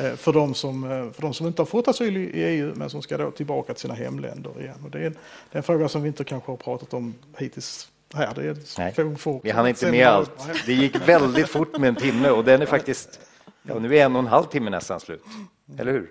Eh, 0.00 0.16
för 0.16 0.32
de, 0.32 0.54
som, 0.54 0.82
för 1.14 1.22
de 1.22 1.34
som 1.34 1.46
inte 1.46 1.62
har 1.62 1.66
fått 1.66 1.88
asyl 1.88 2.16
i 2.16 2.30
EU 2.34 2.72
men 2.74 2.90
som 2.90 3.02
ska 3.02 3.16
då 3.16 3.30
tillbaka 3.30 3.72
till 3.72 3.82
sina 3.82 3.94
hemländer 3.94 4.60
igen. 4.60 4.78
Och 4.84 4.90
det, 4.90 4.98
är 4.98 5.06
en, 5.06 5.12
det 5.12 5.56
är 5.56 5.58
en 5.58 5.62
fråga 5.62 5.88
som 5.88 6.02
vi 6.02 6.08
inte 6.08 6.24
kanske 6.24 6.52
har 6.52 6.56
pratat 6.56 6.94
om 6.94 7.14
hittills 7.38 7.88
här. 8.14 8.34
Det 8.34 8.48
är 8.48 8.56
Nej, 8.78 9.40
vi 9.42 9.50
hann 9.50 9.68
inte 9.68 9.90
med 9.90 10.06
allt. 10.06 10.66
Det 10.66 10.72
gick 10.72 11.08
väldigt 11.08 11.48
fort 11.48 11.78
med 11.78 11.88
en 11.88 11.96
timme 11.96 12.30
och 12.30 12.44
den 12.44 12.62
är 12.62 12.66
faktiskt, 12.66 13.20
ja, 13.62 13.78
nu 13.78 13.96
är 13.96 14.04
en 14.04 14.16
och 14.16 14.22
en 14.22 14.26
halv 14.26 14.44
timme 14.44 14.70
nästan 14.70 15.00
slut. 15.00 15.24
Eller 15.78 15.92
hur? 15.92 16.10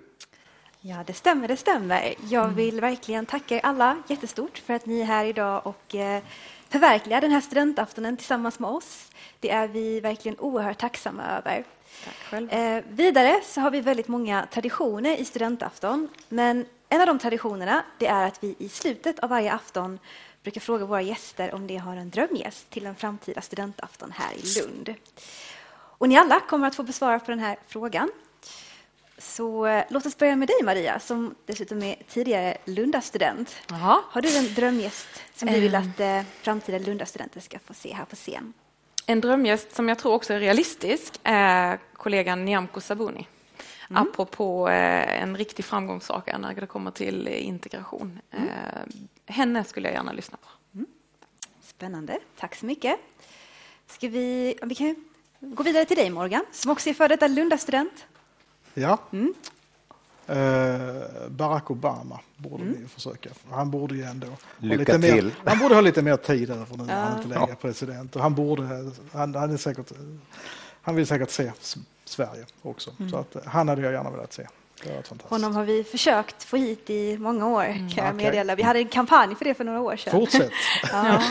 Ja, 0.80 0.96
det 1.06 1.12
stämmer, 1.12 1.48
det 1.48 1.56
stämmer. 1.56 2.14
Jag 2.30 2.48
vill 2.48 2.80
verkligen 2.80 3.26
tacka 3.26 3.56
er 3.56 3.60
alla 3.62 3.96
jättestort 4.08 4.58
för 4.58 4.74
att 4.74 4.86
ni 4.86 5.00
är 5.00 5.04
här 5.04 5.24
idag 5.24 5.66
och 5.66 5.94
eh, 5.94 6.22
förverkligar 6.68 7.20
den 7.20 7.30
här 7.30 7.40
studentaftonen 7.40 8.16
tillsammans 8.16 8.58
med 8.58 8.70
oss. 8.70 9.10
Det 9.40 9.50
är 9.50 9.68
vi 9.68 10.00
verkligen 10.00 10.38
oerhört 10.38 10.78
tacksamma 10.78 11.22
över. 11.24 11.64
Eh, 12.50 12.84
vidare 12.88 13.40
så 13.44 13.60
har 13.60 13.70
vi 13.70 13.80
väldigt 13.80 14.08
många 14.08 14.46
traditioner 14.52 15.16
i 15.16 15.24
studentafton. 15.24 16.08
Men 16.28 16.66
en 16.88 17.00
av 17.00 17.06
de 17.06 17.18
traditionerna 17.18 17.82
det 17.98 18.06
är 18.06 18.26
att 18.26 18.44
vi 18.44 18.54
i 18.58 18.68
slutet 18.68 19.18
av 19.18 19.30
varje 19.30 19.52
afton 19.52 19.98
brukar 20.42 20.60
fråga 20.60 20.84
våra 20.84 21.02
gäster 21.02 21.54
om 21.54 21.66
de 21.66 21.76
har 21.76 21.96
en 21.96 22.10
drömgäst 22.10 22.70
till 22.70 22.86
en 22.86 22.94
framtida 22.94 23.40
studentafton 23.40 24.12
här 24.16 24.34
i 24.34 24.60
Lund. 24.60 24.94
Och 25.70 26.08
ni 26.08 26.16
alla 26.16 26.40
kommer 26.40 26.66
att 26.66 26.74
få 26.74 26.82
besvara 26.82 27.18
på 27.18 27.30
den 27.30 27.40
här 27.40 27.58
frågan. 27.66 28.10
Så 29.18 29.66
eh, 29.66 29.84
låt 29.90 30.06
oss 30.06 30.18
börja 30.18 30.36
med 30.36 30.48
dig 30.48 30.62
Maria, 30.64 31.00
som 31.00 31.34
dessutom 31.46 31.82
är 31.82 31.96
tidigare 32.08 32.56
Lundastudent. 32.64 33.56
Har 34.10 34.22
du 34.22 34.36
en 34.36 34.54
drömgäst 34.54 35.08
som 35.34 35.48
du 35.48 35.60
vill 35.60 35.74
eh. 35.74 35.80
att 35.80 36.00
eh, 36.00 36.22
framtida 36.42 36.78
Lundastudenter 36.78 37.40
ska 37.40 37.58
få 37.58 37.74
se 37.74 37.94
här 37.94 38.04
på 38.04 38.16
scen? 38.16 38.52
En 39.06 39.20
drömgäst 39.20 39.74
som 39.74 39.88
jag 39.88 39.98
tror 39.98 40.12
också 40.12 40.34
är 40.34 40.40
realistisk 40.40 41.20
är 41.22 41.78
kollegan 41.92 42.44
Nyamko 42.44 42.80
Sabuni. 42.80 43.26
Mm. 43.90 44.02
Apropå 44.02 44.68
eh, 44.68 45.22
en 45.22 45.36
riktig 45.36 45.64
framgångssaka 45.64 46.38
när 46.38 46.54
det 46.54 46.66
kommer 46.66 46.90
till 46.90 47.28
integration. 47.28 48.20
Mm. 48.30 48.48
Eh, 48.48 48.54
henne 49.26 49.64
skulle 49.64 49.88
jag 49.88 49.94
gärna 49.94 50.12
lyssna 50.12 50.38
på. 50.42 50.48
Mm. 50.74 50.86
Spännande. 51.60 52.18
Tack 52.38 52.54
så 52.54 52.66
mycket. 52.66 52.98
Ska 53.86 54.08
vi, 54.08 54.58
vi 54.62 54.74
kan 54.74 54.94
gå 55.40 55.62
vidare 55.62 55.84
till 55.84 55.96
dig 55.96 56.10
Morgan, 56.10 56.44
som 56.52 56.70
också 56.70 56.90
är 56.90 56.94
före 56.94 57.08
detta 57.08 57.28
Lundastudent. 57.28 58.06
Ja. 58.74 58.98
Mm. 59.12 59.34
Eh, 60.26 61.28
Barack 61.28 61.70
Obama 61.70 62.20
borde 62.36 62.62
mm. 62.62 62.76
vi 62.80 62.88
försöka. 62.88 63.30
Han 63.50 63.70
borde 63.70 63.94
ju 63.94 64.02
ändå 64.02 64.26
Lycka 64.58 64.92
ha 64.92 64.98
lite 64.98 65.14
till. 65.14 65.24
Mer, 65.24 65.34
han 65.44 65.58
borde 65.58 65.74
ha 65.74 65.80
lite 65.80 66.02
mer 66.02 66.16
tid 66.16 66.50
över 66.50 66.76
nu 66.76 66.84
när 66.84 66.94
ja. 66.94 67.00
han 67.00 67.16
inte 67.16 67.28
längre 67.28 67.52
är 67.52 67.54
president. 67.54 68.16
Och 68.16 68.22
han, 68.22 68.34
borde, 68.34 68.62
han, 69.12 69.34
han, 69.34 69.52
är 69.52 69.56
säkert, 69.56 69.92
han 70.82 70.94
vill 70.94 71.06
säkert 71.06 71.30
se 71.30 71.52
Sverige 72.08 72.44
också. 72.62 72.90
Mm. 72.98 73.10
Så 73.10 73.16
att, 73.16 73.36
eh, 73.36 73.42
han 73.46 73.68
hade 73.68 73.82
jag 73.82 73.92
gärna 73.92 74.10
velat 74.10 74.32
se. 74.32 74.46
Honom 75.22 75.56
har 75.56 75.64
vi 75.64 75.84
försökt 75.84 76.44
få 76.44 76.56
hit 76.56 76.90
i 76.90 77.18
många 77.18 77.48
år 77.48 77.64
mm. 77.64 77.90
kan 77.90 78.06
jag 78.06 78.14
meddela. 78.14 78.54
Vi 78.54 78.62
hade 78.62 78.78
en 78.78 78.88
kampanj 78.88 79.34
för 79.34 79.44
det 79.44 79.54
för 79.54 79.64
några 79.64 79.80
år 79.80 79.96
sedan. 79.96 80.10
Fortsätt! 80.10 80.52
ja. 80.92 81.22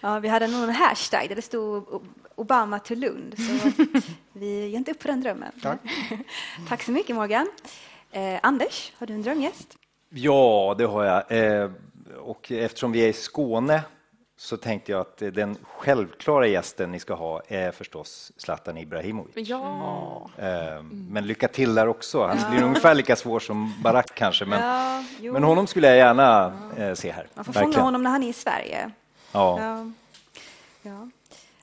ja, 0.00 0.18
vi 0.18 0.28
hade 0.28 0.46
någon 0.46 0.70
hashtag 0.70 1.28
där 1.28 1.36
det 1.36 1.42
stod 1.42 2.02
Obama 2.34 2.78
till 2.78 3.00
Lund. 3.00 3.34
Så 3.36 3.70
vi 4.32 4.66
ger 4.68 4.78
inte 4.78 4.90
upp 4.90 4.98
på 4.98 5.08
den 5.08 5.20
drömmen. 5.20 5.52
Tack, 5.62 5.80
Tack 6.68 6.82
så 6.82 6.92
mycket 6.92 7.16
Morgan. 7.16 7.48
Eh, 8.12 8.38
Anders, 8.42 8.92
har 8.98 9.06
du 9.06 9.14
en 9.14 9.22
drömgäst? 9.22 9.76
Ja, 10.08 10.74
det 10.78 10.84
har 10.84 11.04
jag. 11.04 11.32
Eh, 11.62 11.70
och 12.18 12.52
eftersom 12.52 12.92
vi 12.92 13.00
är 13.00 13.08
i 13.08 13.12
Skåne 13.12 13.82
så 14.42 14.56
tänkte 14.56 14.92
jag 14.92 15.00
att 15.00 15.16
den 15.16 15.56
självklara 15.62 16.46
gästen 16.46 16.92
ni 16.92 16.98
ska 17.00 17.14
ha 17.14 17.42
är 17.48 17.72
förstås 17.72 18.32
Zlatan 18.36 18.76
Ibrahimovic. 18.76 19.48
Ja. 19.48 20.30
Eh, 20.38 20.82
Men 20.82 21.26
lycka 21.26 21.48
till 21.48 21.74
där 21.74 21.88
också. 21.88 22.26
Han 22.26 22.50
blir 22.50 22.62
ungefär 22.64 22.94
lika 22.94 23.16
svår 23.16 23.40
som 23.40 23.74
Barack 23.82 24.14
kanske, 24.14 24.44
men, 24.44 24.60
Ja, 25.20 25.32
men 25.32 25.42
honom 25.44 25.66
skulle 25.66 25.86
jag 25.88 25.96
gärna 25.96 26.52
eh, 26.76 26.94
se 26.94 27.10
här. 27.10 27.28
Man 27.34 27.44
får 27.44 27.52
fånga 27.52 27.64
Verkligen. 27.66 27.84
honom 27.84 28.02
när 28.02 28.10
han 28.10 28.22
är 28.22 28.28
i 28.28 28.32
Sverige. 28.32 28.90
Ja, 29.32 29.60
Ja. 29.60 29.90
Ja. 30.82 31.08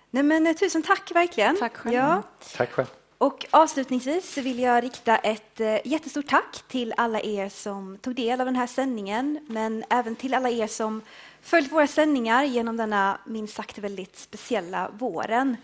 Nej, 0.09 0.23
men, 0.23 0.47
eh, 0.47 0.53
tusen 0.53 0.83
tack 0.83 1.11
verkligen. 1.15 1.57
Tack 1.59 1.77
själv. 1.77 1.95
Ja. 1.95 2.23
tack 2.57 2.71
själv. 2.71 2.87
Och 3.17 3.45
avslutningsvis 3.51 4.37
vill 4.37 4.59
jag 4.59 4.83
rikta 4.83 5.17
ett 5.17 5.61
jättestort 5.83 6.27
tack 6.27 6.63
till 6.67 6.93
alla 6.97 7.21
er 7.21 7.49
som 7.49 7.97
tog 7.97 8.15
del 8.15 8.39
av 8.41 8.45
den 8.45 8.55
här 8.55 8.67
sändningen, 8.67 9.45
men 9.49 9.83
även 9.89 10.15
till 10.15 10.33
alla 10.33 10.49
er 10.49 10.67
som 10.67 11.01
följt 11.41 11.71
våra 11.71 11.87
sändningar 11.87 12.43
genom 12.43 12.77
denna 12.77 13.19
minst 13.25 13.55
sagt 13.55 13.77
väldigt 13.77 14.17
speciella 14.17 14.89
våren. 14.89 15.57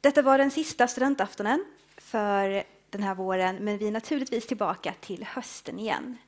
Detta 0.00 0.22
var 0.22 0.38
den 0.38 0.50
sista 0.50 0.88
studentaftonen 0.88 1.64
för 1.96 2.64
den 2.90 3.02
här 3.02 3.14
våren, 3.14 3.56
men 3.56 3.78
vi 3.78 3.86
är 3.86 3.92
naturligtvis 3.92 4.46
tillbaka 4.46 4.94
till 5.00 5.24
hösten 5.24 5.78
igen. 5.78 6.18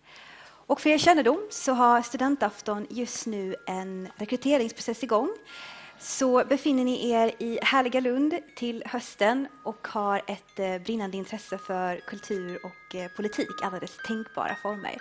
Och 0.69 0.81
för 0.81 0.91
er 0.91 0.99
kännedom 0.99 1.47
så 1.51 1.73
har 1.73 2.03
Studentafton 2.03 2.87
just 2.91 3.27
nu 3.27 3.55
en 3.67 4.09
rekryteringsprocess 4.17 5.03
igång. 5.03 5.37
Så 6.01 6.45
befinner 6.45 6.85
ni 6.85 7.11
er 7.11 7.31
i 7.39 7.59
härliga 7.63 8.01
Lund 8.01 8.35
till 8.57 8.83
hösten 8.87 9.47
och 9.63 9.89
har 9.89 10.23
ett 10.27 10.59
eh, 10.59 10.79
brinnande 10.79 11.17
intresse 11.17 11.59
för 11.59 12.01
kultur 12.07 12.59
och 12.65 12.95
eh, 12.95 13.09
politik, 13.17 13.63
alla 13.63 13.79
dess 13.79 13.97
tänkbara 14.07 14.57
former, 14.63 14.97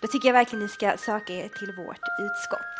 då 0.00 0.08
tycker 0.08 0.28
jag 0.28 0.32
verkligen 0.32 0.62
ni 0.62 0.68
ska 0.68 0.96
söka 0.96 1.32
er 1.32 1.48
till 1.48 1.72
vårt 1.72 2.04
utskott. 2.20 2.76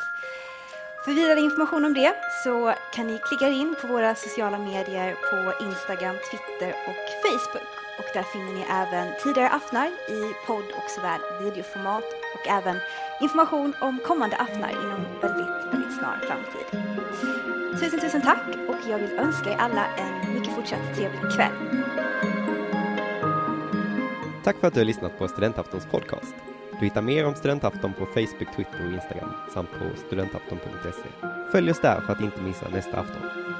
För 1.05 1.13
vidare 1.13 1.41
information 1.41 1.85
om 1.85 1.95
det 1.95 2.15
så 2.45 2.75
kan 2.95 3.07
ni 3.07 3.19
klicka 3.19 3.49
in 3.49 3.75
på 3.81 3.87
våra 3.87 4.15
sociala 4.15 4.59
medier 4.59 5.15
på 5.31 5.65
Instagram, 5.65 6.17
Twitter 6.31 6.75
och 6.89 7.05
Facebook. 7.23 7.73
Och 7.99 8.09
där 8.15 8.23
finner 8.23 8.53
ni 8.53 8.65
även 8.71 9.13
tidigare 9.23 9.49
aftnar 9.49 9.87
i 9.87 10.35
podd 10.47 10.65
och 10.65 10.91
såväl 10.91 11.21
videoformat 11.43 12.05
och 12.35 12.49
även 12.49 12.77
information 13.21 13.75
om 13.81 13.99
kommande 14.07 14.37
aftnar 14.37 14.71
inom 14.71 15.01
väldigt, 15.23 15.73
väldigt 15.73 15.99
snar 15.99 16.21
framtid. 16.27 17.62
Tusen, 17.83 18.01
tusen 18.01 18.23
tack 18.23 18.43
och 18.69 18.91
jag 18.91 18.99
vill 18.99 19.19
önska 19.19 19.51
er 19.51 19.57
alla 19.57 19.87
en 19.87 20.35
mycket 20.35 20.55
fortsatt 20.55 20.95
trevlig 20.95 21.21
kväll. 21.37 21.53
Tack 24.45 24.57
för 24.57 24.67
att 24.67 24.75
du 24.75 24.81
har 24.81 24.85
lyssnat 24.85 25.19
på 25.19 25.29
Studentaftons 25.29 25.87
podcast. 25.87 26.35
Du 26.81 26.85
hittar 26.87 27.03
mer 27.03 27.27
om 27.27 27.35
Studentafton 27.35 27.93
på 27.93 28.07
Facebook, 28.07 28.57
Twitter 28.57 28.87
och 28.87 28.93
Instagram 28.93 29.31
samt 29.55 29.71
på 29.71 29.97
studentafton.se. 30.07 31.29
Följ 31.53 31.71
oss 31.71 31.81
där 31.81 32.01
för 32.01 32.13
att 32.13 32.21
inte 32.21 32.41
missa 32.41 32.69
nästa 32.69 33.01
afton. 33.01 33.52